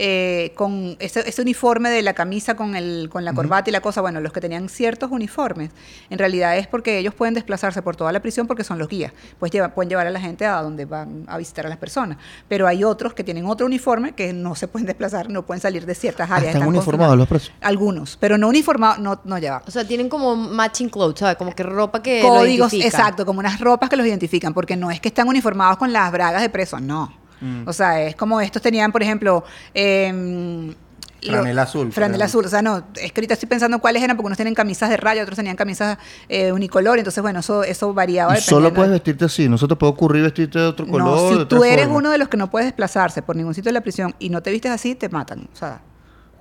eh, 0.00 0.52
con 0.54 0.96
ese, 1.00 1.28
ese 1.28 1.42
uniforme 1.42 1.90
de 1.90 2.02
la 2.02 2.14
camisa 2.14 2.54
con, 2.54 2.76
el, 2.76 3.08
con 3.10 3.24
la 3.24 3.32
corbata 3.32 3.68
y 3.68 3.72
la 3.72 3.80
cosa, 3.80 4.00
bueno, 4.00 4.20
los 4.20 4.32
que 4.32 4.40
tenían 4.40 4.68
ciertos 4.68 5.10
uniformes, 5.10 5.70
en 6.08 6.18
realidad 6.18 6.56
es 6.56 6.68
porque 6.68 6.98
ellos 6.98 7.14
pueden 7.14 7.34
desplazarse 7.34 7.82
por 7.82 7.96
toda 7.96 8.12
la 8.12 8.20
prisión 8.20 8.46
porque 8.46 8.62
son 8.62 8.78
los 8.78 8.86
guías, 8.88 9.12
pues 9.40 9.50
lleva- 9.50 9.74
pueden 9.74 9.90
llevar 9.90 10.06
a 10.06 10.10
la 10.10 10.20
gente 10.20 10.46
a 10.46 10.62
donde 10.62 10.84
van 10.84 11.24
a 11.26 11.36
visitar 11.36 11.66
a 11.66 11.68
las 11.68 11.78
personas, 11.78 12.16
pero 12.46 12.68
hay 12.68 12.84
otros 12.84 13.12
que 13.12 13.24
tienen 13.24 13.46
otro 13.46 13.66
uniforme 13.66 14.12
que 14.12 14.32
no 14.32 14.54
se 14.54 14.68
pueden 14.68 14.86
desplazar, 14.86 15.28
no 15.30 15.44
pueden 15.44 15.60
salir 15.60 15.84
de 15.84 15.96
ciertas 15.96 16.30
Ah, 16.30 16.36
áreas. 16.36 16.50
están 16.54 16.62
están 16.62 16.68
uniformados 16.76 17.18
los 17.18 17.26
presos. 17.26 17.52
Algunos, 17.60 18.16
pero 18.20 18.38
no 18.38 18.48
uniformados, 18.48 19.00
no, 19.00 19.20
no 19.24 19.38
lleva. 19.38 19.62
O 19.66 19.70
sea, 19.72 19.84
tienen 19.84 20.08
como 20.08 20.36
matching 20.36 20.90
clothes, 20.90 21.18
¿sabes? 21.18 21.34
Como 21.36 21.52
que 21.56 21.64
ropa 21.64 22.02
que. 22.02 22.20
Códigos, 22.22 22.72
identifica. 22.72 22.86
exacto, 22.86 23.26
como 23.26 23.40
unas 23.40 23.58
ropas 23.58 23.90
que 23.90 23.96
los 23.96 24.06
identifican, 24.06 24.54
porque 24.54 24.76
no 24.76 24.92
es 24.92 25.00
que 25.00 25.08
están 25.08 25.26
uniformados 25.26 25.76
con 25.76 25.92
las 25.92 26.12
bragas 26.12 26.40
de 26.42 26.50
presos, 26.50 26.80
no. 26.80 27.12
Mm. 27.40 27.68
O 27.68 27.72
sea, 27.72 28.02
es 28.02 28.16
como 28.16 28.40
estos 28.40 28.62
tenían, 28.62 28.90
por 28.92 29.02
ejemplo, 29.02 29.44
em, 29.74 30.68
lo- 31.22 31.32
Franela 31.32 31.62
azul, 31.62 31.92
Franela 31.92 32.24
azul. 32.26 32.44
O 32.44 32.48
sea, 32.48 32.62
no, 32.62 32.78
es 32.94 33.12
que 33.12 33.20
ahorita 33.20 33.34
estoy 33.34 33.48
pensando 33.48 33.78
cuáles 33.80 34.02
eran, 34.02 34.16
porque 34.16 34.26
unos 34.26 34.36
tienen 34.38 34.54
camisas 34.54 34.88
de 34.90 34.96
raya, 34.96 35.22
otros 35.22 35.36
tenían 35.36 35.56
camisas 35.56 35.98
eh, 36.28 36.52
unicolor, 36.52 36.98
entonces, 36.98 37.20
bueno, 37.22 37.40
eso, 37.40 37.64
eso 37.64 37.92
variaba. 37.92 38.38
Y 38.38 38.40
solo 38.40 38.72
puedes 38.72 38.90
de- 38.90 38.94
vestirte 38.96 39.24
así, 39.24 39.48
no 39.48 39.58
se 39.58 39.66
te 39.66 39.74
puede 39.76 39.92
ocurrir 39.92 40.22
vestirte 40.22 40.58
de 40.60 40.66
otro 40.66 40.86
color. 40.86 41.06
No, 41.32 41.38
si 41.40 41.44
tú 41.46 41.64
eres 41.64 41.86
forma. 41.86 41.98
uno 41.98 42.10
de 42.10 42.18
los 42.18 42.28
que 42.28 42.36
no 42.36 42.50
puedes 42.50 42.66
desplazarse 42.66 43.22
por 43.22 43.34
ningún 43.36 43.54
sitio 43.54 43.70
de 43.70 43.74
la 43.74 43.80
prisión 43.80 44.14
y 44.20 44.30
no 44.30 44.42
te 44.42 44.50
vistes 44.52 44.70
así, 44.70 44.94
te 44.94 45.08
matan. 45.08 45.48
O 45.52 45.56
sea, 45.56 45.80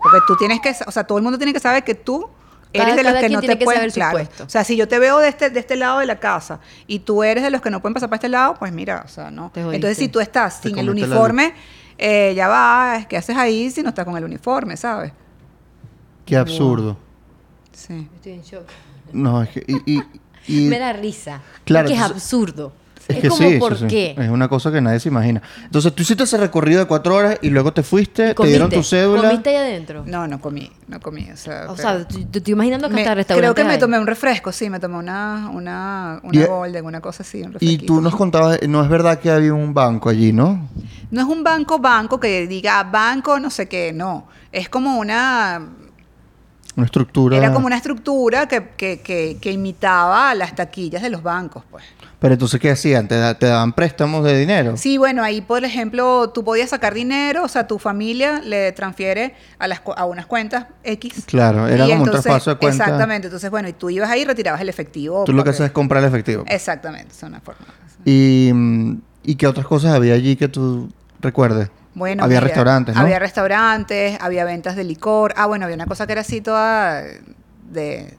porque 0.02 0.20
tú 0.28 0.36
tienes 0.38 0.60
que, 0.62 0.76
o 0.86 0.92
sea, 0.92 1.04
todo 1.06 1.18
el 1.18 1.24
mundo 1.24 1.38
tiene 1.40 1.54
que 1.54 1.60
saber 1.60 1.84
que 1.84 1.96
tú 1.96 2.30
Cada- 2.74 2.84
eres 2.86 2.96
de 2.98 3.04
los 3.04 3.14
cada 3.14 3.22
que 3.22 3.30
no 3.34 3.40
te 3.42 3.58
que 3.58 3.66
su 3.90 3.96
claro. 3.96 4.12
puesto. 4.18 4.44
O 4.44 4.50
sea, 4.50 4.64
si 4.64 4.76
yo 4.76 4.88
te 4.88 5.00
veo 5.00 5.20
de 5.20 5.30
este, 5.30 5.50
de 5.50 5.60
este 5.60 5.76
lado 5.76 6.00
de 6.00 6.06
la 6.06 6.20
casa 6.20 6.60
y 6.86 7.00
tú 7.00 7.24
eres 7.24 7.44
de 7.44 7.50
los 7.52 7.62
que 7.62 7.70
no 7.70 7.82
pueden 7.82 7.94
pasar 7.94 8.10
para 8.10 8.18
este 8.18 8.30
lado, 8.30 8.56
pues 8.60 8.72
mira, 8.72 9.04
o 9.06 9.08
sea, 9.08 9.32
no. 9.32 9.52
Entonces, 9.56 9.98
si 9.98 10.08
tú 10.10 10.20
estás 10.20 10.62
Te 10.62 10.70
sin 10.70 10.78
el 10.78 10.90
uniforme, 10.90 11.54
eh, 11.98 12.34
ya 12.36 12.48
va, 12.48 13.06
¿qué 13.10 13.18
haces 13.18 13.36
ahí 13.38 13.72
si 13.72 13.82
no 13.84 13.90
estás 13.90 14.06
con 14.06 14.16
el 14.18 14.24
uniforme, 14.24 14.76
sabes? 14.78 15.12
Qué 16.26 16.36
absurdo. 16.36 16.98
Sí. 17.72 18.08
Estoy 18.16 18.32
en 18.34 18.42
shock. 18.42 18.68
No, 19.14 19.42
es 19.44 19.50
que. 19.50 19.64
Y, 19.68 19.94
y- 19.94 20.04
y- 20.48 20.62
Me 20.70 20.80
da 20.80 20.94
risa. 20.94 21.42
Claro, 21.64 21.88
es 21.88 21.94
entonces- 21.94 22.16
absurdo. 22.16 22.74
Es 23.08 23.16
Es, 23.18 23.22
que 23.22 23.30
como, 23.30 23.42
sí, 23.42 23.54
sí, 23.54 23.60
¿por 23.60 23.78
sí. 23.78 23.88
qué? 23.88 24.16
Es 24.18 24.30
una 24.30 24.48
cosa 24.48 24.72
que 24.72 24.82
nadie 24.82 25.00
se 25.00 25.10
imagina. 25.10 25.42
Entonces, 25.64 25.94
tú 25.94 26.02
hiciste 26.04 26.24
ese 26.24 26.38
recorrido 26.38 26.80
de 26.80 26.86
cuatro 26.86 27.16
horas 27.16 27.38
y 27.42 27.50
luego 27.50 27.72
te 27.74 27.84
fuiste, 27.84 28.30
te 28.30 28.36
¿Comiste? 28.36 28.52
dieron 28.58 28.70
tu 28.70 28.84
cédula. 28.84 29.22
¿Comiste 29.30 29.50
ahí 29.50 29.56
adentro? 29.56 30.04
No, 30.06 30.28
no 30.28 30.40
comí, 30.42 30.72
no 30.88 31.00
comí. 31.00 31.30
O 31.32 31.38
sea, 31.38 31.64
O 31.70 31.76
pero- 31.76 31.90
sea, 32.06 32.08
te 32.08 32.38
estoy 32.40 32.54
imaginando 32.54 32.88
que 32.90 32.96
Me- 32.96 33.02
hasta 33.02 33.12
creo 33.14 33.16
restaurantes 33.24 33.64
que 33.64 33.68
me 33.70 33.78
tomé 33.78 34.00
un 34.00 34.08
refresco, 34.08 34.52
sí, 34.52 34.70
me 34.70 34.80
tomé 34.80 34.98
una, 34.98 35.50
una, 35.54 36.20
Y- 36.32 36.38
una 36.40 36.48
Golden, 36.48 36.86
una 36.86 37.02
cosa 37.02 37.24
así, 37.24 37.42
un 37.44 37.56
Y 37.60 37.78
tú 37.80 38.02
nos 38.02 38.16
contabas, 38.16 38.60
no 38.68 38.84
es 38.84 38.90
verdad 38.90 39.20
que 39.20 39.32
había 39.32 39.54
un 39.54 39.74
banco 39.74 40.10
allí, 40.10 40.34
¿no? 40.34 40.68
No 41.10 41.22
es 41.22 41.28
un 41.28 41.44
banco 41.44 41.80
banco 41.80 42.20
que 42.20 42.48
diga 42.48 42.84
banco 42.84 43.40
no 43.40 43.50
sé 43.50 43.68
qué, 43.70 43.94
no. 43.94 44.28
Es 44.52 44.68
como 44.70 44.98
una... 44.98 45.62
Una 46.76 46.86
estructura. 46.86 47.38
Era 47.38 47.52
como 47.54 47.66
una 47.66 47.78
estructura 47.78 48.48
que, 48.48 48.70
que, 48.78 49.00
que, 49.02 49.38
que 49.42 49.52
imitaba 49.52 50.36
las 50.36 50.54
taquillas 50.56 51.02
de 51.02 51.10
los 51.10 51.24
bancos, 51.24 51.64
pues. 51.72 51.84
Pero 52.20 52.34
entonces, 52.34 52.60
¿qué 52.60 52.72
hacían? 52.72 53.08
¿Te, 53.08 53.16
da- 53.16 53.38
te 53.38 53.46
daban 53.46 53.74
préstamos 53.74 54.24
de 54.26 54.38
dinero? 54.40 54.76
Sí, 54.76 54.98
bueno, 54.98 55.22
ahí 55.24 55.42
por 55.42 55.64
ejemplo 55.64 56.32
tú 56.34 56.44
podías 56.44 56.72
sacar 56.72 56.96
dinero, 56.96 57.44
o 57.44 57.48
sea, 57.48 57.68
tu 57.68 57.78
familia 57.78 58.40
le 58.44 58.72
transfiere 58.72 59.36
a, 59.60 59.68
las, 59.68 59.82
a 59.96 60.06
unas 60.06 60.26
cuentas 60.26 60.66
X. 60.84 61.26
Claro, 61.28 61.68
era 61.68 61.84
como 61.86 61.94
un 61.94 62.00
entonces- 62.08 62.24
traspaso 62.24 62.50
de 62.52 62.56
cuenta. 62.58 62.84
Exactamente, 62.86 63.28
entonces 63.28 63.50
bueno, 63.52 63.70
y 63.70 63.74
tú 63.74 63.90
ibas 63.92 64.10
ahí 64.10 64.22
y 64.22 64.26
retirabas 64.26 64.62
el 64.62 64.70
efectivo. 64.70 65.26
Tú 65.26 65.34
lo 65.34 65.44
que 65.44 65.52
haces 65.52 65.68
es 65.68 65.72
comprar 65.72 66.02
el 66.04 66.10
efectivo. 66.10 66.44
Exactamente, 66.48 67.14
es 67.16 67.22
una 67.24 67.40
forma. 67.40 67.66
Y, 68.04 68.50
mm, 68.54 68.98
¿Y 69.24 69.36
qué 69.36 69.46
otras 69.46 69.68
cosas 69.68 69.94
había 69.94 70.14
allí 70.16 70.36
que 70.38 70.48
tú 70.48 70.90
recuerdes? 71.20 71.70
Bueno, 71.94 72.24
Había 72.24 72.38
mira, 72.40 72.48
restaurantes, 72.48 72.96
¿no? 72.96 73.02
Había 73.02 73.20
restaurantes, 73.20 74.18
había 74.22 74.46
ventas 74.46 74.76
de 74.76 74.84
licor. 74.84 75.34
Ah, 75.36 75.48
bueno, 75.48 75.66
había 75.66 75.76
una 75.76 75.86
cosa 75.88 76.06
que 76.08 76.14
era 76.14 76.22
así 76.22 76.42
toda 76.42 77.04
de 77.72 78.18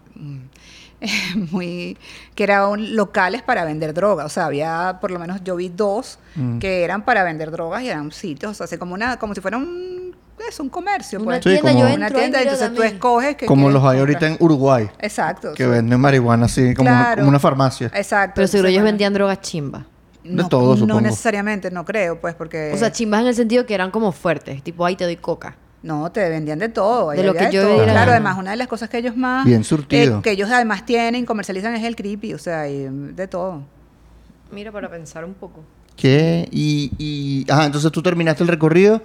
muy 1.52 1.96
que 2.34 2.44
eran 2.44 2.96
locales 2.96 3.42
para 3.42 3.64
vender 3.64 3.94
droga, 3.94 4.24
o 4.24 4.28
sea, 4.28 4.46
había 4.46 4.98
por 5.00 5.10
lo 5.10 5.18
menos 5.18 5.42
yo 5.44 5.56
vi 5.56 5.68
dos 5.68 6.18
Mm. 6.36 6.58
que 6.58 6.84
eran 6.84 7.04
para 7.04 7.24
vender 7.24 7.50
drogas 7.50 7.82
y 7.82 7.88
eran 7.88 8.12
sitios, 8.12 8.52
o 8.52 8.54
sea, 8.54 8.64
así 8.64 8.76
como 8.78 8.94
una 8.94 9.16
como 9.18 9.34
si 9.34 9.40
fuera 9.40 9.56
un 9.56 10.14
es 10.48 10.60
un 10.60 10.68
comercio, 10.68 11.18
Una 11.18 11.26
pues. 11.26 11.36
Sí, 11.38 11.50
tienda, 11.50 11.72
como- 11.72 11.88
yo 11.88 11.94
una 11.96 12.10
tienda, 12.10 12.40
entonces 12.40 12.72
tú 12.72 12.82
escoges 12.84 13.36
que 13.36 13.46
Como 13.46 13.70
los 13.70 13.84
hay 13.84 13.98
ahorita 13.98 14.28
en 14.28 14.36
Uruguay, 14.38 14.88
Exacto. 15.00 15.52
que 15.54 15.64
sí. 15.64 15.68
venden 15.68 16.00
marihuana 16.00 16.46
así, 16.46 16.74
como, 16.74 16.88
una, 16.88 17.00
Claro. 17.02 17.16
como 17.20 17.28
una 17.30 17.38
farmacia. 17.40 17.90
Exacto. 17.92 18.34
Pero 18.36 18.46
seguro 18.46 18.68
ellos 18.68 18.84
vendían 18.84 19.12
drogas 19.12 19.40
chimba. 19.40 19.84
De 20.22 20.30
no, 20.30 20.48
todo, 20.48 20.74
No 20.74 20.76
supongo. 20.76 21.00
necesariamente, 21.00 21.70
no 21.72 21.84
creo, 21.84 22.20
pues, 22.20 22.34
porque... 22.36 22.70
O 22.72 22.76
sea, 22.76 22.92
chimbas 22.92 23.22
en 23.22 23.26
el 23.28 23.34
sentido 23.34 23.66
que 23.66 23.74
eran 23.74 23.90
como 23.90 24.12
fuertes, 24.12 24.62
tipo, 24.62 24.84
ahí 24.86 24.94
te 24.94 25.04
doy 25.04 25.16
coca. 25.16 25.56
No, 25.88 26.12
te 26.12 26.28
vendían 26.28 26.58
de 26.58 26.68
todo. 26.68 27.10
De 27.12 27.22
lo 27.22 27.32
que 27.34 27.50
yo 27.50 27.62
todo. 27.62 27.76
vi 27.76 27.82
era- 27.82 27.92
Claro, 27.92 28.10
además, 28.12 28.36
una 28.38 28.50
de 28.50 28.58
las 28.58 28.68
cosas 28.68 28.90
que 28.90 28.98
ellos 28.98 29.16
más... 29.16 29.46
Bien 29.46 29.64
surtido. 29.64 30.18
eh, 30.18 30.22
que 30.22 30.32
ellos 30.32 30.50
además 30.50 30.84
tienen, 30.84 31.24
comercializan 31.24 31.74
es 31.74 31.82
el 31.84 31.96
creepy, 31.96 32.34
o 32.34 32.38
sea, 32.38 32.68
y 32.68 32.86
de 32.90 33.26
todo. 33.26 33.62
Mira, 34.52 34.70
para 34.70 34.90
pensar 34.90 35.24
un 35.24 35.32
poco. 35.34 35.60
¿Qué? 35.96 36.46
Y, 36.52 36.92
y... 36.98 37.50
Ajá, 37.50 37.64
entonces 37.66 37.90
tú 37.90 38.02
terminaste 38.02 38.42
el 38.42 38.48
recorrido, 38.48 39.02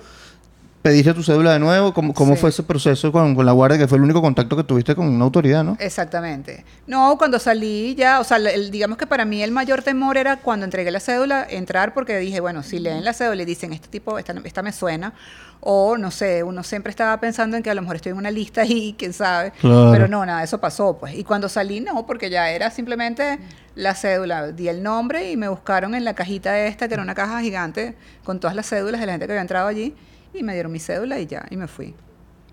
pediste 0.84 1.14
tu 1.16 1.24
cédula 1.24 1.54
de 1.54 1.60
nuevo. 1.60 1.94
¿Cómo, 1.94 2.14
cómo 2.14 2.36
Sí. 2.36 2.42
fue 2.42 2.50
ese 2.52 2.62
proceso 2.62 3.12
con, 3.12 3.34
con 3.34 3.46
la 3.46 3.54
guardia, 3.54 3.80
que 3.80 3.88
fue 3.88 3.98
el 3.98 4.04
único 4.04 4.22
contacto 4.22 4.56
que 4.56 4.64
tuviste 4.64 4.94
con 4.96 5.08
una 5.08 5.24
autoridad, 5.26 5.64
no? 5.64 5.76
Exactamente. 5.80 6.64
No, 6.86 7.18
cuando 7.18 7.40
salí 7.40 7.96
ya, 7.96 8.20
o 8.20 8.24
sea, 8.24 8.38
el- 8.38 8.70
digamos 8.70 8.98
que 9.00 9.08
para 9.08 9.26
mí 9.26 9.42
el 9.42 9.52
mayor 9.52 9.82
temor 9.82 10.18
era 10.18 10.38
cuando 10.38 10.66
entregué 10.66 10.92
la 10.92 11.00
cédula, 11.00 11.48
entrar 11.50 11.94
porque 11.96 12.18
dije, 12.20 12.40
bueno, 12.42 12.62
si 12.62 12.78
leen 12.78 13.04
la 13.04 13.14
cédula 13.14 13.42
y 13.42 13.46
dicen, 13.46 13.74
este 13.74 13.88
tipo, 13.88 14.20
esta, 14.20 14.36
esta 14.44 14.62
me 14.62 14.72
suena, 14.74 15.14
o 15.62 15.98
no 15.98 16.12
sé, 16.12 16.44
uno 16.44 16.62
siempre 16.64 16.90
estaba 16.90 17.18
pensando 17.22 17.56
en 17.56 17.64
que 17.64 17.70
a 17.70 17.74
lo 17.74 17.82
mejor 17.82 17.96
estoy 17.96 18.12
en 18.12 18.18
una 18.18 18.30
lista 18.32 18.66
y 18.66 18.94
quién 19.00 19.14
sabe, 19.14 19.52
Claro. 19.62 19.90
pero 19.94 20.08
no, 20.10 20.26
nada, 20.26 20.44
eso 20.44 20.60
pasó, 20.60 20.98
pues. 21.00 21.16
Y 21.16 21.24
cuando 21.24 21.48
salí, 21.48 21.80
no, 21.80 22.06
porque 22.06 22.30
ya 22.30 22.50
era 22.52 22.70
simplemente 22.70 23.40
la 23.76 23.96
cédula, 23.96 24.52
di 24.52 24.68
el 24.68 24.84
nombre 24.84 25.32
y 25.32 25.38
me 25.38 25.48
buscaron 25.48 25.96
en 25.96 26.04
la 26.04 26.14
cajita 26.14 26.60
esta, 26.60 26.90
que 26.90 26.94
era 26.96 27.02
una 27.04 27.16
caja 27.16 27.40
gigante, 27.40 27.96
con 28.26 28.42
todas 28.42 28.56
las 28.56 28.68
cédulas 28.68 29.00
de 29.00 29.08
la 29.08 29.14
gente 29.14 29.26
que 29.26 29.32
había 29.32 29.42
entrado 29.42 29.68
allí, 29.70 29.96
y 30.34 30.44
me 30.44 30.54
dieron 30.54 30.72
mi 30.72 30.80
cédula 30.80 31.20
y 31.20 31.28
ya, 31.28 31.46
y 31.50 31.58
me 31.58 31.68
fui. 31.68 31.94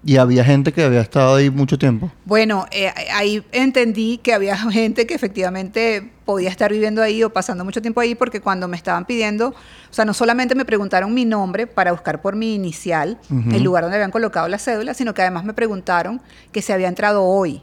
Y 0.03 0.17
había 0.17 0.43
gente 0.45 0.73
que 0.73 0.83
había 0.83 1.03
estado 1.03 1.35
ahí 1.35 1.51
mucho 1.51 1.79
tiempo. 1.79 2.11
Bueno, 2.25 2.65
eh, 2.71 2.91
ahí 3.13 3.45
entendí 3.53 4.19
que 4.19 4.33
había 4.33 4.57
gente 4.71 5.07
que 5.07 5.15
efectivamente 5.15 6.11
podía 6.25 6.49
estar 6.49 6.73
viviendo 6.73 7.03
ahí 7.03 7.23
o 7.23 7.31
pasando 7.31 7.65
mucho 7.65 7.83
tiempo 7.83 8.01
ahí 8.01 8.15
porque 8.15 8.41
cuando 8.41 8.67
me 8.67 8.77
estaban 8.77 9.05
pidiendo, 9.05 9.49
o 9.49 9.93
sea, 9.93 10.05
no 10.07 10.15
solamente 10.15 10.55
me 10.55 10.65
preguntaron 10.65 11.13
mi 11.13 11.27
nombre 11.27 11.67
para 11.67 11.93
buscar 11.93 12.23
por 12.23 12.35
mi 12.37 12.55
inicial, 12.55 13.19
el 13.53 13.63
lugar 13.63 13.83
donde 13.83 13.97
habían 13.97 14.11
colocado 14.11 14.49
la 14.49 14.59
cédula, 14.59 14.95
sino 14.95 15.13
que 15.13 15.23
además 15.23 15.45
me 15.45 15.53
preguntaron 15.53 16.23
que 16.53 16.63
se 16.63 16.73
había 16.73 16.89
entrado 16.89 17.25
hoy, 17.25 17.63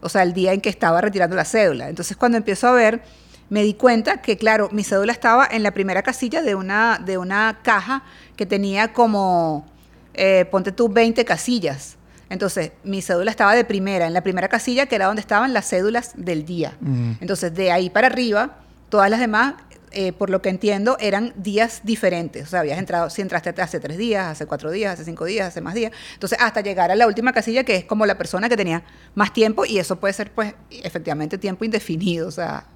o 0.00 0.08
sea, 0.08 0.24
el 0.24 0.32
día 0.32 0.52
en 0.52 0.60
que 0.60 0.68
estaba 0.68 1.00
retirando 1.00 1.36
la 1.36 1.44
cédula. 1.44 1.88
Entonces, 1.88 2.16
cuando 2.16 2.36
empiezo 2.36 2.66
a 2.68 2.72
ver, 2.72 3.02
me 3.50 3.62
di 3.62 3.74
cuenta 3.74 4.20
que, 4.20 4.36
claro, 4.36 4.68
mi 4.72 4.84
cédula 4.84 5.12
estaba 5.12 5.46
en 5.50 5.62
la 5.62 5.72
primera 5.72 6.02
casilla 6.02 6.42
de 6.42 6.54
una, 6.54 7.00
de 7.04 7.18
una 7.18 7.60
caja 7.62 8.02
que 8.36 8.46
tenía 8.46 8.92
como, 8.92 9.66
eh, 10.14 10.46
ponte 10.50 10.72
tú, 10.72 10.88
20 10.88 11.24
casillas. 11.24 11.96
Entonces, 12.30 12.72
mi 12.84 13.00
cédula 13.00 13.30
estaba 13.30 13.54
de 13.54 13.64
primera, 13.64 14.06
en 14.06 14.12
la 14.12 14.22
primera 14.22 14.48
casilla, 14.48 14.86
que 14.86 14.96
era 14.96 15.06
donde 15.06 15.20
estaban 15.20 15.54
las 15.54 15.68
cédulas 15.68 16.12
del 16.16 16.44
día. 16.44 16.76
Mm. 16.80 17.12
Entonces, 17.20 17.54
de 17.54 17.72
ahí 17.72 17.88
para 17.88 18.08
arriba, 18.08 18.58
todas 18.90 19.08
las 19.08 19.18
demás, 19.18 19.54
eh, 19.92 20.12
por 20.12 20.28
lo 20.28 20.42
que 20.42 20.50
entiendo, 20.50 20.98
eran 21.00 21.32
días 21.36 21.80
diferentes. 21.84 22.44
O 22.44 22.46
sea, 22.46 22.60
habías 22.60 22.78
entrado, 22.78 23.08
si 23.08 23.22
entraste 23.22 23.54
hace 23.62 23.80
tres 23.80 23.96
días, 23.96 24.26
hace 24.26 24.44
cuatro 24.44 24.70
días, 24.70 24.92
hace 24.92 25.04
cinco 25.04 25.24
días, 25.24 25.48
hace 25.48 25.62
más 25.62 25.72
días. 25.72 25.92
Entonces, 26.12 26.38
hasta 26.40 26.60
llegar 26.60 26.90
a 26.90 26.96
la 26.96 27.06
última 27.06 27.32
casilla, 27.32 27.64
que 27.64 27.76
es 27.76 27.84
como 27.86 28.04
la 28.04 28.18
persona 28.18 28.50
que 28.50 28.56
tenía 28.58 28.82
más 29.14 29.32
tiempo, 29.32 29.64
y 29.64 29.78
eso 29.78 29.96
puede 29.96 30.12
ser, 30.12 30.30
pues, 30.32 30.54
efectivamente 30.70 31.38
tiempo 31.38 31.64
indefinido. 31.64 32.28
O 32.28 32.30
sea, 32.30 32.66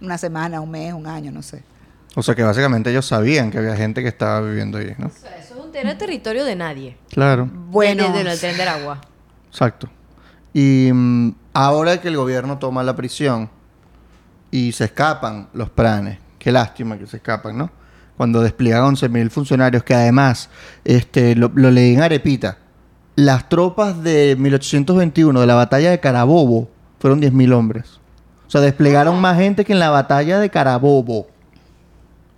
una 0.00 0.18
semana, 0.18 0.60
un 0.60 0.70
mes, 0.70 0.92
un 0.92 1.06
año, 1.06 1.30
no 1.32 1.42
sé. 1.42 1.62
O 2.16 2.22
sea 2.22 2.34
que 2.34 2.42
básicamente 2.42 2.90
ellos 2.90 3.06
sabían 3.06 3.50
que 3.50 3.58
había 3.58 3.76
gente 3.76 4.02
que 4.02 4.08
estaba 4.08 4.40
viviendo 4.40 4.78
ahí, 4.78 4.94
¿no? 4.98 5.06
O 5.06 5.10
sea, 5.10 5.36
eso 5.36 5.54
es 5.58 5.64
un 5.64 5.74
era 5.76 5.96
territorio 5.96 6.44
de 6.44 6.56
nadie. 6.56 6.96
Claro, 7.10 7.48
Bueno, 7.52 8.08
De, 8.12 8.18
de- 8.18 8.24
del 8.24 8.38
tren 8.38 8.56
del 8.56 8.68
agua. 8.68 9.00
exacto. 9.48 9.88
Y 10.52 10.90
mm, 10.92 11.34
ahora 11.54 12.00
que 12.00 12.08
el 12.08 12.16
gobierno 12.16 12.58
toma 12.58 12.82
la 12.82 12.96
prisión 12.96 13.48
y 14.50 14.72
se 14.72 14.84
escapan 14.86 15.48
los 15.52 15.70
planes, 15.70 16.18
qué 16.40 16.50
lástima 16.50 16.98
que 16.98 17.06
se 17.06 17.18
escapan, 17.18 17.56
¿no? 17.56 17.70
Cuando 18.16 18.40
despliegan 18.42 18.82
11.000 18.96 19.30
funcionarios, 19.30 19.84
que 19.84 19.94
además, 19.94 20.50
este, 20.84 21.36
lo, 21.36 21.50
lo 21.54 21.70
leí 21.70 21.94
en 21.94 22.02
Arepita, 22.02 22.58
las 23.14 23.48
tropas 23.48 24.02
de 24.02 24.34
1821 24.38 25.40
de 25.40 25.46
la 25.46 25.54
batalla 25.54 25.90
de 25.90 26.00
Carabobo 26.00 26.68
fueron 26.98 27.20
10.000 27.22 27.52
hombres. 27.52 27.99
O 28.50 28.52
sea, 28.52 28.60
desplegaron 28.60 29.20
más 29.20 29.36
gente 29.38 29.64
que 29.64 29.72
en 29.72 29.78
la 29.78 29.90
batalla 29.90 30.40
de 30.40 30.50
Carabobo. 30.50 31.28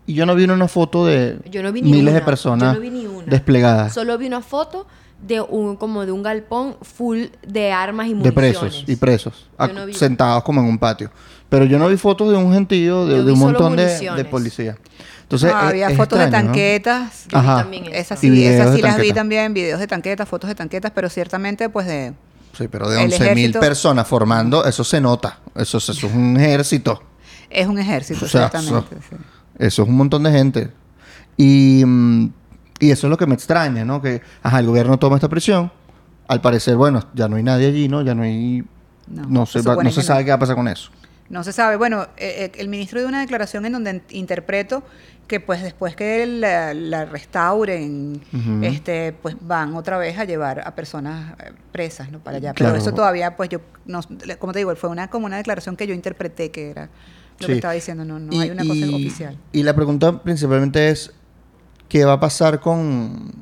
Y 0.04 0.12
yo 0.12 0.26
no 0.26 0.34
vi 0.34 0.44
una 0.44 0.68
foto 0.68 1.06
de 1.06 1.38
Yo 1.50 1.62
no 1.62 1.72
vi 1.72 1.80
ni 1.80 1.90
miles 1.92 2.12
de 2.12 2.20
personas 2.20 2.74
Yo 2.74 2.74
no 2.74 2.80
vi 2.80 2.90
ni 2.90 3.06
una. 3.06 3.24
desplegadas. 3.24 3.94
Solo 3.94 4.18
vi 4.18 4.26
una 4.26 4.42
foto 4.42 4.86
de 5.26 5.40
un 5.40 5.76
como 5.76 6.04
de 6.04 6.12
un 6.12 6.22
galpón 6.22 6.76
full 6.82 7.26
de 7.46 7.72
armas 7.72 8.08
y 8.08 8.10
de 8.10 8.14
municiones. 8.16 8.34
presos 8.34 8.84
y 8.86 8.96
presos 8.96 9.48
no 9.72 9.86
vi. 9.86 9.94
sentados 9.94 10.42
como 10.42 10.60
en 10.60 10.66
un 10.66 10.78
patio 10.78 11.10
pero 11.48 11.64
yo 11.64 11.78
no 11.78 11.86
vi 11.88 11.96
fotos 11.96 12.30
de 12.30 12.36
un 12.36 12.52
gentío 12.52 13.06
de, 13.06 13.22
de 13.22 13.30
un 13.32 13.38
montón 13.38 13.76
de, 13.76 13.86
de 13.86 14.24
policías 14.24 14.76
entonces 15.22 15.50
Ah, 15.54 15.60
es- 15.66 15.68
había 15.70 15.88
es 15.90 15.96
fotos 15.96 16.18
de 16.18 16.24
extraño, 16.24 16.46
¿no? 16.48 16.52
tanquetas. 16.52 17.26
Ajá. 17.32 17.66
Esas 17.92 18.18
sí, 18.18 18.44
esas 18.44 18.72
de 18.72 18.76
sí 18.78 18.82
las 18.82 18.98
vi 18.98 19.12
también, 19.12 19.54
videos 19.54 19.78
de 19.80 19.86
tanquetas, 19.86 20.28
fotos 20.28 20.48
de 20.48 20.56
tanquetas, 20.56 20.90
pero 20.92 21.08
ciertamente 21.08 21.68
pues 21.70 21.86
de... 21.86 22.12
sí 22.52 22.68
pero 22.68 22.88
de 22.88 22.98
El 22.98 23.04
11 23.12 23.18
mil 23.34 23.50
ejército- 23.50 23.60
personas 23.60 24.06
formando 24.06 24.64
eso 24.64 24.84
se 24.84 25.00
nota. 25.00 25.38
Eso, 25.54 25.78
eso 25.78 25.92
es 25.92 26.02
un 26.04 26.36
ejército. 26.38 27.02
Es 27.50 27.66
un 27.66 27.78
ejército, 27.78 28.24
O 28.24 28.28
sea, 28.28 28.48
ciertamente. 28.50 28.96
sí. 29.10 29.16
eso 29.58 29.82
es 29.82 29.88
un 29.88 29.96
montón 29.96 30.22
de 30.22 30.30
gente. 30.32 30.70
Y, 31.36 31.82
mm, 31.84 32.30
y 32.80 32.90
eso 32.90 33.06
es 33.06 33.10
lo 33.10 33.16
que 33.18 33.26
me 33.26 33.34
extraña 33.34 33.84
no 33.84 34.00
que 34.02 34.22
ajá, 34.42 34.58
el 34.60 34.66
gobierno 34.66 34.98
toma 34.98 35.16
esta 35.16 35.28
prisión. 35.28 35.70
Al 36.28 36.40
parecer 36.40 36.76
bueno 36.76 37.02
ya 37.14 37.28
no 37.28 37.36
hay 37.36 37.42
nadie 37.42 37.66
allí 37.68 37.88
no 37.88 38.00
ya 38.02 38.14
no 38.14 38.22
hay 38.22 38.64
No, 39.08 39.22
no, 39.28 39.46
se 39.46 39.60
va- 39.62 39.82
no 39.82 39.90
se 39.90 40.02
sabe 40.02 40.24
qué 40.24 40.30
va 40.30 40.36
a 40.36 40.38
pasar 40.38 40.56
con 40.56 40.68
eso 40.68 40.90
No 41.32 41.42
se 41.42 41.52
sabe. 41.52 41.76
Bueno, 41.76 42.02
eh, 42.16 42.44
eh, 42.44 42.52
el 42.58 42.68
ministro 42.68 43.00
dio 43.00 43.08
una 43.08 43.20
declaración 43.22 43.64
en 43.66 43.72
donde 43.72 44.02
interpreto 44.10 44.84
que 45.26 45.40
pues 45.40 45.62
después 45.62 45.96
que 45.96 46.26
la, 46.26 46.74
la 46.74 47.06
restauren, 47.06 48.20
este, 48.62 49.14
pues 49.14 49.34
van 49.40 49.74
otra 49.74 49.96
vez 49.96 50.18
a 50.18 50.24
llevar 50.24 50.60
a 50.66 50.74
personas 50.74 51.34
eh, 51.40 51.52
presas, 51.72 52.12
¿no? 52.12 52.18
Para 52.18 52.36
allá. 52.36 52.52
Claro. 52.52 52.74
Pero 52.74 52.82
eso 52.82 52.92
todavía, 52.94 53.34
pues 53.36 53.48
yo, 53.48 53.60
no, 53.86 54.00
como 54.38 54.52
te 54.52 54.58
digo, 54.58 54.76
fue 54.76 54.90
una 54.90 55.08
como 55.08 55.24
una 55.26 55.38
declaración 55.38 55.74
que 55.74 55.86
yo 55.86 55.94
interpreté 55.94 56.50
que 56.50 56.70
era 56.70 56.90
lo 57.38 57.46
Sí. 57.46 57.46
que 57.46 57.52
estaba 57.54 57.72
diciendo. 57.74 58.04
No, 58.04 58.18
no 58.18 58.30
Y- 58.32 58.40
hay 58.40 58.50
una 58.50 58.62
cosa 58.64 58.74
y- 58.86 58.94
oficial. 58.94 59.38
Y 59.52 59.62
la 59.62 59.74
pregunta 59.74 60.22
principalmente 60.22 60.90
es, 60.90 61.12
¿qué 61.88 62.04
va 62.04 62.12
a 62.14 62.20
pasar 62.20 62.60
con, 62.60 63.32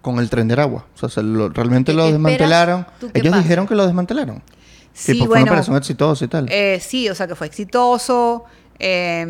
con 0.00 0.18
el 0.18 0.30
tren 0.30 0.48
del 0.48 0.60
agua? 0.60 0.86
O 0.94 0.98
sea, 0.98 1.08
¿se 1.10 1.22
lo- 1.22 1.50
¿realmente 1.50 1.92
¿Qué 1.92 1.96
lo 1.96 2.06
desmantelaron? 2.06 2.86
Ellos 3.12 3.36
dijeron 3.36 3.66
que 3.66 3.74
lo 3.74 3.84
desmantelaron. 3.84 4.42
Sí, 4.96 5.12
Tipo, 5.12 5.24
fue 5.26 5.28
bueno, 5.34 5.42
una 5.42 5.50
operación 5.52 5.76
exitosa 5.76 6.24
y 6.24 6.28
tal. 6.28 6.46
Eh, 6.50 6.78
sí, 6.80 7.08
o 7.08 7.14
sea 7.14 7.26
que 7.26 7.34
fue 7.34 7.46
exitoso. 7.48 8.44
eh, 8.78 9.24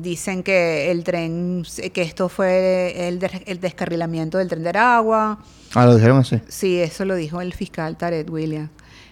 dicen 0.00 0.42
que 0.42 0.90
el 0.90 1.02
tren, 1.04 1.64
que 1.92 2.02
esto 2.02 2.28
fue 2.28 3.08
el 3.08 3.60
descarrilamiento 3.60 4.38
del 4.38 4.48
tren 4.48 4.62
de 4.64 4.68
Aragua. 4.70 5.38
ah, 5.74 5.86
lo 5.86 5.94
dijeron 5.96 6.18
así. 6.18 6.40
Sí, 6.48 6.80
eso 6.80 7.04
lo 7.04 7.14
dijo 7.14 7.40
el 7.40 7.52
fiscal 7.54 7.96
Tarek 7.96 8.30
Williams. 8.30 8.70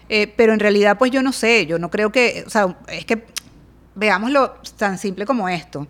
Eh, 0.09 0.31
pero 0.35 0.53
en 0.53 0.59
realidad, 0.59 0.97
pues 0.97 1.11
yo 1.11 1.21
no 1.23 1.31
sé, 1.31 1.65
yo 1.65 1.79
no 1.79 1.89
creo 1.89 2.11
que, 2.11 2.43
o 2.45 2.49
sea, 2.49 2.77
es 2.89 3.05
que 3.05 3.23
veámoslo 3.95 4.55
tan 4.77 4.97
simple 4.97 5.25
como 5.25 5.47
esto. 5.49 5.87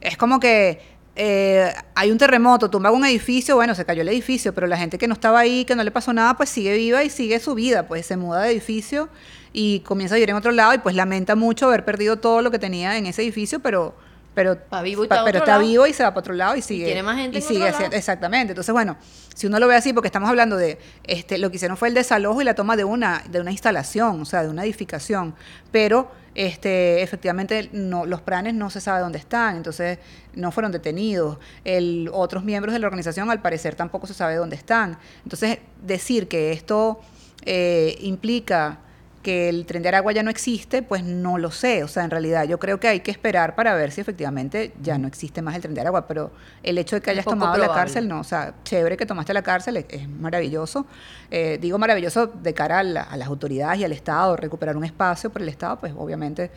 Es 0.00 0.16
como 0.16 0.40
que 0.40 0.80
eh, 1.16 1.72
hay 1.94 2.10
un 2.10 2.18
terremoto, 2.18 2.70
tumba 2.70 2.90
un 2.90 3.04
edificio, 3.04 3.56
bueno, 3.56 3.74
se 3.74 3.84
cayó 3.84 4.02
el 4.02 4.08
edificio, 4.08 4.54
pero 4.54 4.66
la 4.66 4.76
gente 4.76 4.96
que 4.96 5.08
no 5.08 5.14
estaba 5.14 5.40
ahí, 5.40 5.64
que 5.64 5.74
no 5.74 5.82
le 5.82 5.90
pasó 5.90 6.12
nada, 6.12 6.36
pues 6.36 6.50
sigue 6.50 6.74
viva 6.74 7.02
y 7.04 7.10
sigue 7.10 7.40
su 7.40 7.54
vida, 7.54 7.88
pues 7.88 8.06
se 8.06 8.16
muda 8.16 8.42
de 8.42 8.52
edificio 8.52 9.08
y 9.52 9.80
comienza 9.80 10.14
a 10.14 10.16
vivir 10.16 10.30
en 10.30 10.36
otro 10.36 10.52
lado 10.52 10.72
y 10.74 10.78
pues 10.78 10.94
lamenta 10.94 11.34
mucho 11.34 11.66
haber 11.66 11.84
perdido 11.84 12.18
todo 12.18 12.42
lo 12.42 12.50
que 12.50 12.58
tenía 12.58 12.96
en 12.96 13.06
ese 13.06 13.22
edificio, 13.22 13.60
pero 13.60 13.94
pero, 14.34 14.52
Está 14.52 14.82
vivo 14.82 15.02
y 15.02 15.06
está 15.06 15.24
pero 15.24 15.38
está 15.38 15.58
vivo 15.58 15.86
y 15.86 15.92
se 15.92 16.02
va 16.02 16.10
para 16.10 16.20
otro 16.20 16.34
lado 16.34 16.56
y 16.56 16.62
sigue 16.62 16.86
tiene 16.86 17.02
más 17.02 17.16
gente 17.16 17.38
y 17.38 17.42
en 17.42 17.48
sigue 17.48 17.68
otro 17.68 17.80
lado. 17.80 17.96
exactamente. 17.96 18.52
Entonces 18.52 18.72
bueno 18.72 18.96
si 19.34 19.46
uno 19.46 19.58
lo 19.58 19.66
ve 19.66 19.74
así 19.74 19.92
porque 19.92 20.08
estamos 20.08 20.28
hablando 20.28 20.56
de 20.56 20.78
este 21.04 21.38
lo 21.38 21.50
que 21.50 21.56
hicieron 21.56 21.76
fue 21.76 21.88
el 21.88 21.94
desalojo 21.94 22.40
y 22.40 22.44
la 22.44 22.54
toma 22.54 22.76
de 22.76 22.84
una 22.84 23.22
de 23.28 23.40
una 23.40 23.50
instalación 23.50 24.20
o 24.20 24.24
sea 24.24 24.42
de 24.42 24.48
una 24.48 24.64
edificación 24.64 25.34
pero 25.72 26.10
este 26.34 27.02
efectivamente 27.02 27.70
no 27.72 28.06
los 28.06 28.20
planes 28.20 28.54
no 28.54 28.70
se 28.70 28.80
sabe 28.80 29.00
dónde 29.00 29.18
están 29.18 29.56
entonces 29.56 29.98
no 30.34 30.52
fueron 30.52 30.72
detenidos. 30.72 31.38
El 31.64 32.10
otros 32.12 32.44
miembros 32.44 32.72
de 32.72 32.78
la 32.78 32.86
organización 32.86 33.30
al 33.30 33.40
parecer 33.42 33.74
tampoco 33.74 34.06
se 34.06 34.14
sabe 34.14 34.36
dónde 34.36 34.56
están. 34.56 34.98
Entonces 35.22 35.58
decir 35.82 36.28
que 36.28 36.52
esto 36.52 37.00
eh, 37.44 37.96
implica 38.00 38.78
que 39.22 39.50
el 39.50 39.66
tren 39.66 39.82
de 39.82 39.88
Aragua 39.88 40.12
ya 40.12 40.22
no 40.22 40.30
existe, 40.30 40.82
pues 40.82 41.04
no 41.04 41.36
lo 41.36 41.50
sé. 41.50 41.84
O 41.84 41.88
sea, 41.88 42.04
en 42.04 42.10
realidad 42.10 42.44
yo 42.44 42.58
creo 42.58 42.80
que 42.80 42.88
hay 42.88 43.00
que 43.00 43.10
esperar 43.10 43.54
para 43.54 43.74
ver 43.74 43.90
si 43.92 44.00
efectivamente 44.00 44.72
ya 44.82 44.96
no 44.96 45.06
existe 45.08 45.42
más 45.42 45.54
el 45.56 45.60
tren 45.62 45.74
de 45.74 45.82
Aragua. 45.82 46.06
Pero 46.06 46.30
el 46.62 46.78
hecho 46.78 46.96
de 46.96 47.02
que 47.02 47.10
hayas 47.10 47.24
tomado 47.26 47.58
la 47.58 47.66
cárcel, 47.74 48.08
no. 48.08 48.20
O 48.20 48.24
sea, 48.24 48.54
chévere 48.64 48.96
que 48.96 49.04
tomaste 49.04 49.34
la 49.34 49.42
cárcel, 49.42 49.76
es, 49.76 49.84
es 49.90 50.08
maravilloso. 50.08 50.86
Eh, 51.30 51.58
digo 51.60 51.76
maravilloso 51.78 52.28
de 52.28 52.54
cara 52.54 52.78
a, 52.78 52.82
la- 52.82 53.02
a 53.02 53.16
las 53.18 53.28
autoridades 53.28 53.78
y 53.80 53.84
al 53.84 53.92
Estado, 53.92 54.36
recuperar 54.36 54.76
un 54.76 54.84
espacio 54.84 55.28
por 55.30 55.42
el 55.42 55.48
Estado, 55.50 55.78
pues 55.78 55.92
obviamente 55.96 56.50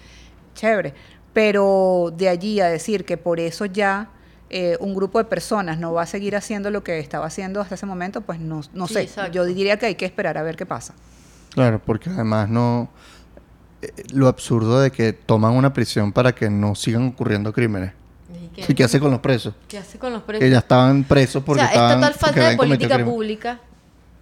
chévere. 0.55 0.93
Pero 1.33 2.13
de 2.15 2.29
allí 2.29 2.59
a 2.61 2.67
decir 2.67 3.05
que 3.05 3.17
por 3.17 3.39
eso 3.39 3.65
ya 3.65 4.09
eh, 4.49 4.77
un 4.79 4.93
grupo 4.93 5.17
de 5.17 5.25
personas 5.25 5.79
no 5.79 5.91
va 5.93 6.03
a 6.03 6.05
seguir 6.05 6.35
haciendo 6.35 6.69
lo 6.69 6.83
que 6.83 6.99
estaba 6.99 7.25
haciendo 7.25 7.59
hasta 7.59 7.75
ese 7.75 7.85
momento, 7.87 8.21
pues 8.21 8.39
no, 8.39 8.61
no 8.73 8.87
Sí, 8.87 8.93
sé. 8.93 9.01
exacto. 9.01 9.31
Yo 9.33 9.43
diría 9.45 9.77
que 9.77 9.87
hay 9.87 9.95
que 9.95 10.05
esperar 10.05 10.37
a 10.37 10.43
ver 10.43 10.55
qué 10.55 10.65
pasa. 10.67 10.93
Claro, 11.53 11.79
porque 11.85 12.09
además 12.09 12.49
no... 12.49 12.89
eh, 13.81 13.91
Lo 14.13 14.27
absurdo 14.27 14.79
de 14.79 14.91
que 14.91 15.13
toman 15.13 15.53
una 15.53 15.73
prisión 15.73 16.11
para 16.11 16.33
que 16.33 16.49
no 16.49 16.75
sigan 16.75 17.07
ocurriendo 17.07 17.53
crímenes. 17.53 17.93
¿Y 18.33 18.47
qué? 18.55 18.65
¿Y 18.71 18.75
qué 18.75 18.83
hace 18.83 18.99
con 18.99 19.11
los 19.11 19.19
presos? 19.19 19.53
¿Qué 19.67 19.77
hace 19.77 19.97
con 19.99 20.13
los 20.13 20.23
presos? 20.23 20.41
Que 20.43 20.49
ya 20.49 20.59
estaban 20.59 21.03
presos 21.03 21.43
porque 21.43 21.61
o 21.61 21.65
sea, 21.65 21.71
estaban... 21.73 21.91
es 21.91 21.95
total 21.97 22.13
falta 22.13 22.49
de 22.49 22.57
política 22.57 23.05
pública 23.05 23.59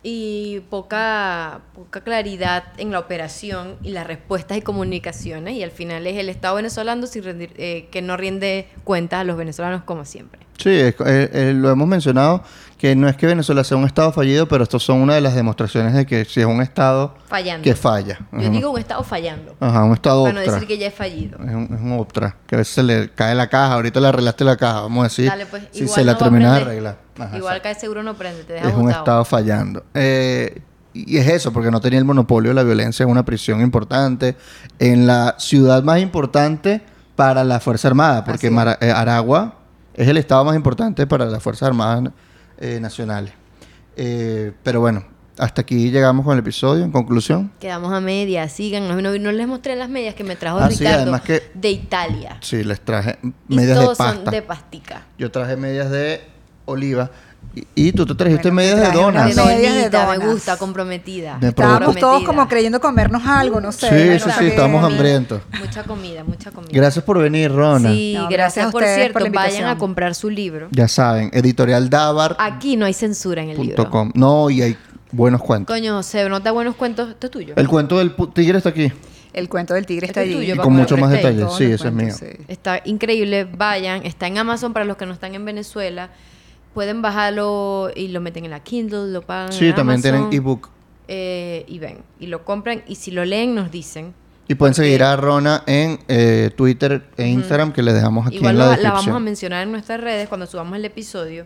y 0.03 0.61
poca, 0.71 1.59
poca 1.75 2.01
claridad 2.01 2.63
en 2.77 2.91
la 2.91 2.99
operación 2.99 3.75
y 3.83 3.91
las 3.91 4.07
respuestas 4.07 4.57
y 4.57 4.61
comunicaciones. 4.61 5.53
Y 5.55 5.63
al 5.63 5.71
final 5.71 6.07
es 6.07 6.17
el 6.17 6.27
Estado 6.29 6.55
venezolano 6.55 7.05
sin 7.07 7.23
rendir- 7.23 7.53
eh, 7.57 7.87
que 7.91 8.01
no 8.01 8.17
rinde 8.17 8.67
cuentas 8.83 9.21
a 9.21 9.23
los 9.23 9.37
venezolanos 9.37 9.83
como 9.83 10.03
siempre. 10.05 10.39
Sí, 10.61 10.69
es- 10.69 10.95
eh, 11.05 11.29
eh, 11.33 11.53
lo 11.55 11.69
hemos 11.71 11.87
mencionado, 11.87 12.43
que 12.77 12.95
no 12.95 13.07
es 13.07 13.15
que 13.15 13.27
Venezuela 13.27 13.63
sea 13.63 13.77
un 13.77 13.85
estado 13.85 14.11
fallido, 14.11 14.47
pero 14.47 14.63
estos 14.63 14.83
son 14.83 15.01
una 15.01 15.13
de 15.15 15.21
las 15.21 15.35
demostraciones 15.35 15.93
de 15.93 16.05
que 16.05 16.25
si 16.25 16.39
es 16.39 16.45
un 16.45 16.61
estado 16.61 17.15
Fallando. 17.27 17.63
que 17.63 17.75
falla. 17.75 18.19
Yo 18.31 18.49
digo 18.49 18.71
un 18.71 18.79
Estado 18.79 19.03
fallando. 19.03 19.55
Ajá, 19.59 19.83
un 19.83 19.93
estado 19.93 20.23
Para 20.23 20.33
no 20.33 20.39
decir 20.39 20.67
que 20.67 20.77
ya 20.79 20.87
es 20.87 20.93
fallido. 20.93 21.37
Es 21.43 21.53
un, 21.53 21.63
es 21.65 21.79
un 21.79 21.91
optra, 21.99 22.37
que 22.47 22.55
a 22.55 22.57
veces 22.57 22.73
se 22.73 22.83
le 22.83 23.09
cae 23.09 23.35
la 23.35 23.47
caja, 23.47 23.73
ahorita 23.73 23.99
le 23.99 24.07
arreglaste 24.07 24.43
la 24.43 24.57
caja, 24.57 24.81
vamos 24.81 25.01
a 25.01 25.03
decir, 25.03 25.27
Dale, 25.27 25.45
pues, 25.45 25.63
si 25.71 25.83
igual 25.83 25.95
se 25.95 26.03
la 26.05 26.13
no 26.13 26.19
va 26.19 26.25
a 26.25 26.29
terminas 26.29 26.55
de 26.55 26.61
arreglar. 26.61 26.97
Ajá, 27.19 27.37
Igual 27.37 27.57
exacto. 27.57 27.63
cae 27.63 27.75
seguro 27.75 28.03
no 28.03 28.15
prende, 28.15 28.43
te 28.45 28.53
deja 28.53 28.69
es 28.69 28.75
un 28.75 28.89
estado 28.89 29.25
fallando. 29.25 29.83
Eh, 29.93 30.61
y 30.93 31.17
es 31.17 31.27
eso, 31.27 31.53
porque 31.53 31.71
no 31.71 31.79
tenía 31.79 31.99
el 31.99 32.05
monopolio 32.05 32.49
de 32.49 32.55
la 32.55 32.63
violencia 32.63 33.03
en 33.03 33.09
una 33.09 33.23
prisión 33.23 33.61
importante, 33.61 34.35
en 34.79 35.05
la 35.07 35.35
ciudad 35.37 35.83
más 35.83 35.99
importante 35.99 36.81
para 37.15 37.43
la 37.43 37.59
Fuerza 37.59 37.87
Armada, 37.89 38.23
porque 38.25 38.47
eh, 38.81 38.91
Aragua 38.91 39.60
es 39.93 40.07
el 40.07 40.17
estado 40.17 40.43
más 40.45 40.55
importante 40.55 41.05
para 41.07 41.25
las 41.25 41.41
Fuerzas 41.43 41.67
Armadas 41.67 42.11
eh, 42.59 42.79
nacionales. 42.81 43.33
Eh, 43.97 44.53
pero 44.63 44.79
bueno, 44.79 45.03
hasta 45.37 45.61
aquí 45.61 45.89
llegamos 45.91 46.23
con 46.25 46.33
el 46.33 46.39
episodio. 46.39 46.83
En 46.83 46.91
conclusión, 46.91 47.51
Quedamos 47.59 47.91
a 47.93 47.99
media, 48.01 48.47
síganos. 48.49 49.01
No, 49.01 49.17
no 49.17 49.31
les 49.31 49.47
mostré 49.47 49.75
las 49.75 49.89
medias 49.89 50.15
que 50.15 50.23
me 50.23 50.35
trajo 50.35 50.59
Ah, 50.59 50.69
Ricardo 50.69 51.19
que- 51.23 51.43
de 51.53 51.71
Italia. 51.71 52.37
sí, 52.41 52.63
les 52.63 52.79
traje 52.81 53.17
Y 53.49 53.55
medias 53.55 53.77
de 53.77 53.83
todos 53.83 53.97
son 53.97 54.07
pasta. 54.15 54.31
de 54.31 54.41
pastica. 54.41 55.05
Yo 55.17 55.31
traje 55.31 55.55
medias 55.57 55.89
de 55.89 56.21
oliva. 56.65 57.11
Y, 57.75 57.91
tú 57.91 58.05
te 58.05 58.15
trajiste 58.15 58.49
Bueno, 58.49 58.55
medias 58.55 58.79
me 58.79 58.85
de 58.85 58.91
donas. 59.03 59.35
medias 59.35 59.91
de 59.91 60.17
me 60.17 60.25
gusta, 60.25 60.57
comprometida. 60.57 61.37
Me 61.41 61.49
Estábamos 61.49 61.97
todos 61.97 62.23
como 62.23 62.47
creyendo 62.47 62.79
comernos 62.79 63.23
algo, 63.25 63.59
no 63.59 63.73
sé. 63.73 63.89
Sí, 63.89 63.95
Bueno, 64.07 64.19
sí, 64.19 64.31
sí, 64.39 64.45
estamos 64.47 64.83
hambrientos. 64.83 65.41
Mucha 65.59 65.83
comida, 65.83 66.23
mucha 66.23 66.51
comida. 66.51 66.71
Gracias 66.71 67.03
por 67.03 67.19
venir, 67.19 67.51
Rona. 67.51 67.89
Sí, 67.91 68.13
No, 68.15 68.29
gracias, 68.29 68.37
gracias 68.37 68.67
a 68.67 68.71
por 68.71 68.83
cierto. 68.85 69.13
por 69.13 69.21
la 69.23 69.29
vayan 69.31 69.65
a 69.65 69.77
comprar 69.77 70.15
su 70.15 70.29
libro. 70.29 70.69
Ya 70.71 70.87
saben, 70.87 71.29
editorialdavar.com. 71.33 72.37
Aquí 72.39 72.77
no 72.77 72.85
hay 72.85 72.93
censura 72.93 73.43
en 73.43 73.49
el 73.49 73.61
libro. 73.61 74.11
No, 74.13 74.49
y 74.49 74.61
hay 74.61 74.77
buenos 75.11 75.41
cuentos. 75.41 75.75
Coño, 75.75 75.95
José, 75.95 76.29
¿no 76.29 76.39
te 76.39 76.45
da 76.45 76.51
buenos 76.51 76.75
cuentos? 76.75 77.09
Esto 77.09 77.27
es 77.27 77.31
tuyo. 77.31 77.53
El 77.57 77.67
cuento 77.67 77.97
del 77.97 78.15
tigre 78.33 78.57
está 78.59 78.69
aquí. 78.69 78.91
El 79.33 79.49
cuento 79.49 79.73
del 79.73 79.85
tigre 79.85 80.07
está 80.07 80.21
Este 80.21 80.31
es 80.31 80.37
allí. 80.37 80.45
tuyo, 80.45 80.55
Y 80.55 80.57
con 80.57 80.73
que 80.73 80.79
mucho 80.81 80.97
más. 80.97 81.19
Todos 81.19 81.57
Sí, 81.57 81.65
ese 81.65 81.87
es 81.87 81.93
mío. 81.93 82.13
sí. 82.17 82.27
Está 82.47 82.81
increíble, 82.85 83.45
vayan. 83.45 84.05
Está 84.05 84.27
en 84.27 84.37
Amazon 84.37 84.71
para 84.73 84.85
los 84.85 84.95
que 84.97 85.05
no 85.05 85.13
están 85.13 85.35
en 85.35 85.43
Venezuela. 85.43 86.09
Pueden 86.73 87.01
bajarlo 87.01 87.89
y 87.95 88.07
lo 88.09 88.21
meten 88.21 88.45
en 88.45 88.51
la 88.51 88.61
Kindle, 88.61 89.11
lo 89.11 89.21
pagan 89.21 89.51
Sí, 89.51 89.67
en 89.67 89.75
también 89.75 90.01
tienen 90.01 90.27
ebook. 90.31 90.69
eh, 91.07 91.65
y 91.67 91.79
ven, 91.79 91.99
y 92.19 92.27
lo 92.27 92.45
compran. 92.45 92.83
Y 92.87 92.95
si 92.95 93.11
lo 93.11 93.25
leen, 93.25 93.53
nos 93.55 93.71
dicen. 93.71 94.13
Y 94.47 94.55
pueden 94.55 94.73
Porque- 94.73 94.85
seguir 94.87 95.03
a 95.03 95.15
Rona 95.15 95.63
en 95.67 95.99
eh, 96.07 96.49
Twitter 96.55 97.03
e 97.17 97.27
Instagram, 97.27 97.71
que 97.73 97.83
les 97.83 97.93
dejamos 97.93 98.27
aquí 98.27 98.37
Igual 98.37 98.53
en 98.53 98.57
la 98.59 98.65
la 98.65 98.71
descripción. 98.71 99.05
vamos 99.05 99.15
a 99.15 99.19
mencionar 99.19 99.63
en 99.63 99.71
nuestras 99.71 99.99
redes 100.01 100.27
cuando 100.29 100.45
subamos 100.47 100.75
el 100.77 100.85
episodio. 100.85 101.45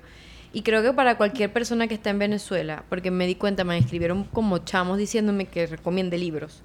Y 0.54 0.62
creo 0.62 0.82
que 0.82 0.94
para 0.94 1.18
cualquier 1.18 1.52
persona 1.52 1.88
que 1.88 1.96
está 1.96 2.10
en 2.12 2.20
Venezuela, 2.20 2.84
porque 2.88 3.12
me 3.12 3.28
di 3.28 3.36
cuenta, 3.36 3.64
me 3.64 3.78
escribieron 3.78 4.24
como 4.24 4.60
chamos 4.60 4.98
diciéndome 4.98 5.48
que 5.48 5.68
recomiende 5.68 6.18
libros. 6.18 6.64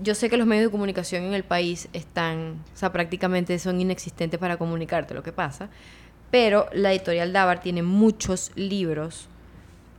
Yo 0.00 0.14
sé 0.14 0.30
que 0.30 0.36
los 0.36 0.46
medios 0.46 0.66
de 0.66 0.70
comunicación 0.70 1.24
en 1.24 1.34
el 1.34 1.42
país 1.44 1.88
están, 1.92 2.56
o 2.74 2.76
sea, 2.76 2.92
prácticamente 2.92 3.58
son 3.58 3.80
inexistentes 3.80 4.38
para 4.38 4.56
comunicarte 4.56 5.14
lo 5.14 5.22
que 5.22 5.32
pasa, 5.32 5.68
pero 6.32 6.66
la 6.72 6.90
editorial 6.92 7.32
Davar 7.32 7.60
tiene 7.60 7.82
muchos 7.82 8.50
libros, 8.56 9.28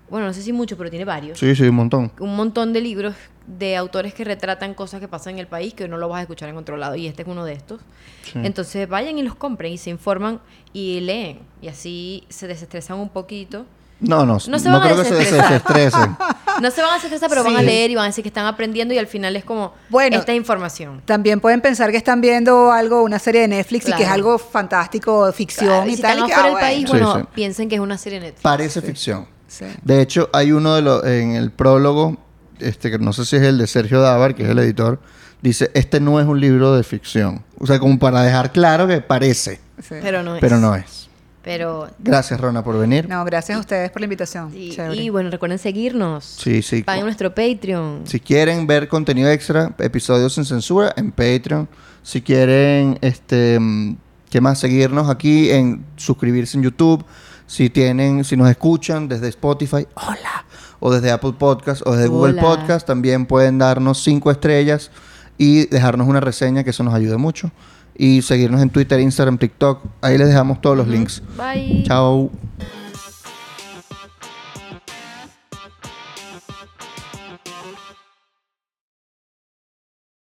bueno, 0.09 0.27
no 0.27 0.33
sé 0.33 0.41
si 0.41 0.51
muchos, 0.51 0.77
pero 0.77 0.89
tiene 0.89 1.05
varios, 1.05 1.37
Sí, 1.39 1.55
sí, 1.55 1.63
un 1.63 1.75
montón. 1.75 2.11
un 2.19 2.35
montón 2.35 2.73
de 2.73 2.81
libros 2.81 3.15
de 3.47 3.75
autores 3.77 4.13
que 4.13 4.23
retratan 4.23 4.73
cosas 4.73 4.99
que 4.99 5.07
pasan 5.07 5.33
en 5.33 5.39
el 5.39 5.47
país 5.47 5.73
que 5.73 5.87
no 5.87 5.97
lo 5.97 6.09
vas 6.09 6.19
a 6.19 6.21
escuchar 6.23 6.49
en 6.49 6.57
otro 6.57 6.75
lado, 6.75 6.95
y 6.95 7.07
este 7.07 7.21
es 7.21 7.27
uno 7.27 7.45
de 7.45 7.53
estos. 7.53 7.81
Sí. 8.23 8.39
Entonces 8.43 8.89
vayan 8.89 9.17
y 9.17 9.23
los 9.23 9.35
compren 9.35 9.71
y 9.73 9.77
se 9.77 9.89
informan 9.91 10.39
y 10.73 10.99
leen, 11.01 11.39
y 11.61 11.67
así 11.67 12.23
se 12.29 12.47
desestresan 12.47 12.97
un 12.99 13.09
poquito. 13.09 13.65
No, 14.03 14.25
no, 14.25 14.25
No 14.25 14.39
no, 14.47 14.59
se 14.59 14.69
van 14.69 14.81
a 14.83 14.95
que 14.95 15.03
se 15.05 15.15
desestresen. 15.15 16.17
No 16.61 16.69
se 16.69 16.83
van 16.83 16.91
a 16.91 16.93
desestresar, 16.95 17.29
pero 17.29 17.43
van 17.43 17.55
a 17.55 17.63
leer 17.63 17.89
y 17.89 17.95
van 17.95 18.03
a 18.03 18.07
decir 18.09 18.21
que 18.21 18.27
están 18.27 18.45
aprendiendo 18.45 18.93
y 18.93 18.99
al 18.99 19.07
final 19.07 19.35
es 19.35 19.43
como, 19.43 19.73
Bueno, 19.89 20.17
esta 20.17 20.33
es 20.33 20.37
información. 20.37 21.01
También 21.03 21.39
pueden 21.39 21.61
pensar 21.61 21.89
que 21.89 21.97
están 21.97 22.21
viendo 22.21 22.71
algo, 22.71 23.01
una 23.01 23.17
serie 23.17 23.41
de 23.41 23.47
Netflix 23.47 23.87
y 23.89 23.93
que 23.93 24.03
es 24.03 24.09
algo 24.09 24.37
fantástico, 24.37 25.31
ficción 25.33 25.67
Claro, 25.67 25.89
y 25.89 25.95
si 25.95 26.01
tal. 26.03 26.11
están 26.11 26.25
y 26.25 26.31
que, 26.31 26.33
ah, 26.35 26.43
del 26.43 26.53
país, 26.53 26.87
bueno. 26.87 27.05
bueno, 27.07 27.19
Sí, 27.21 27.25
sí. 27.25 27.31
piensen 27.33 27.69
que 27.69 27.75
es 27.75 27.81
una 27.81 27.97
serie 27.97 28.19
Netflix. 28.19 28.41
Parece 28.43 28.81
ficción. 28.83 29.25
Sí. 29.47 29.65
De 29.81 29.99
hecho, 30.01 30.29
hay 30.31 30.51
uno 30.51 30.75
de 30.75 30.83
los 30.83 31.03
en 31.05 31.31
el 31.35 31.49
prólogo, 31.49 32.17
este 32.59 32.91
que 32.91 32.99
no 32.99 33.13
sé 33.13 33.25
si 33.25 33.35
es 33.37 33.41
el 33.41 33.57
de 33.57 33.65
Sergio 33.65 33.99
Dávar, 34.01 34.35
que 34.35 34.43
es 34.43 34.49
el 34.49 34.59
editor, 34.59 34.99
dice, 35.41 35.71
este 35.73 35.99
no 35.99 36.19
es 36.19 36.27
un 36.27 36.39
libro 36.39 36.75
de 36.75 36.83
ficción. 36.83 37.43
O 37.59 37.65
sea, 37.65 37.79
como 37.79 37.97
para 37.97 38.21
dejar 38.21 38.51
claro 38.51 38.87
que 38.87 39.01
parece, 39.01 39.59
Sí. 39.81 39.95
Pero 40.01 40.21
no 40.21 40.35
es. 40.35 40.39
pero 40.41 40.59
no 40.59 40.75
es. 40.75 41.02
Pero, 41.43 41.89
Gracias, 41.99 42.39
Rona, 42.39 42.63
por 42.63 42.79
venir. 42.79 43.07
No, 43.09 43.23
gracias 43.25 43.57
a 43.57 43.59
ustedes 43.59 43.91
por 43.91 43.99
la 43.99 44.05
invitación. 44.05 44.51
y, 44.55 45.09
bueno, 45.09 45.29
recuerden 45.29 45.59
seguirnos. 45.59 46.23
Sí, 46.23 46.61
sí. 46.61 46.83
Paguen 46.83 47.03
nuestro 47.03 47.35
Patreon. 47.35 48.03
Si 48.05 48.19
quieren 48.19 48.65
ver 48.65 48.87
contenido 48.87 49.29
extra, 49.29 49.75
episodios 49.79 50.33
sin 50.33 50.45
censura 50.45 50.93
en 50.95 51.11
Patreon. 51.11 51.67
Si 52.01 52.21
quieren, 52.21 52.97
este, 53.01 53.59
mm, 53.59 53.97
¿qué 54.29 54.39
más? 54.39 54.59
Seguirnos 54.59 55.09
aquí 55.09 55.51
en 55.51 55.85
suscribirse 55.97 56.57
en 56.57 56.63
YouTube. 56.63 57.03
Si 57.45 57.69
tienen, 57.69 58.23
si 58.23 58.37
nos 58.37 58.49
escuchan 58.49 59.09
desde 59.09 59.27
Spotify, 59.27 59.85
hola. 59.95 60.45
O 60.79 60.91
desde 60.91 61.11
Apple 61.11 61.33
Podcast 61.37 61.81
o 61.85 61.91
desde 61.91 62.07
Google. 62.07 62.41
Podcast, 62.41 62.87
también 62.87 63.25
pueden 63.25 63.57
darnos 63.57 64.01
cinco 64.01 64.31
estrellas 64.31 64.91
y 65.37 65.65
dejarnos 65.67 66.07
una 66.07 66.21
reseña, 66.21 66.63
que 66.63 66.69
eso 66.69 66.83
nos 66.83 66.93
ayuda 66.93 67.17
mucho. 67.17 67.51
Y 67.97 68.21
seguirnos 68.21 68.61
en 68.61 68.69
Twitter, 68.69 68.99
Instagram, 68.99 69.37
TikTok. 69.37 69.83
Ahí 70.01 70.17
les 70.17 70.27
dejamos 70.27 70.61
todos 70.61 70.77
los 70.77 70.87
links. 70.87 71.21
Bye. 71.37 71.83
Chao. 71.85 72.31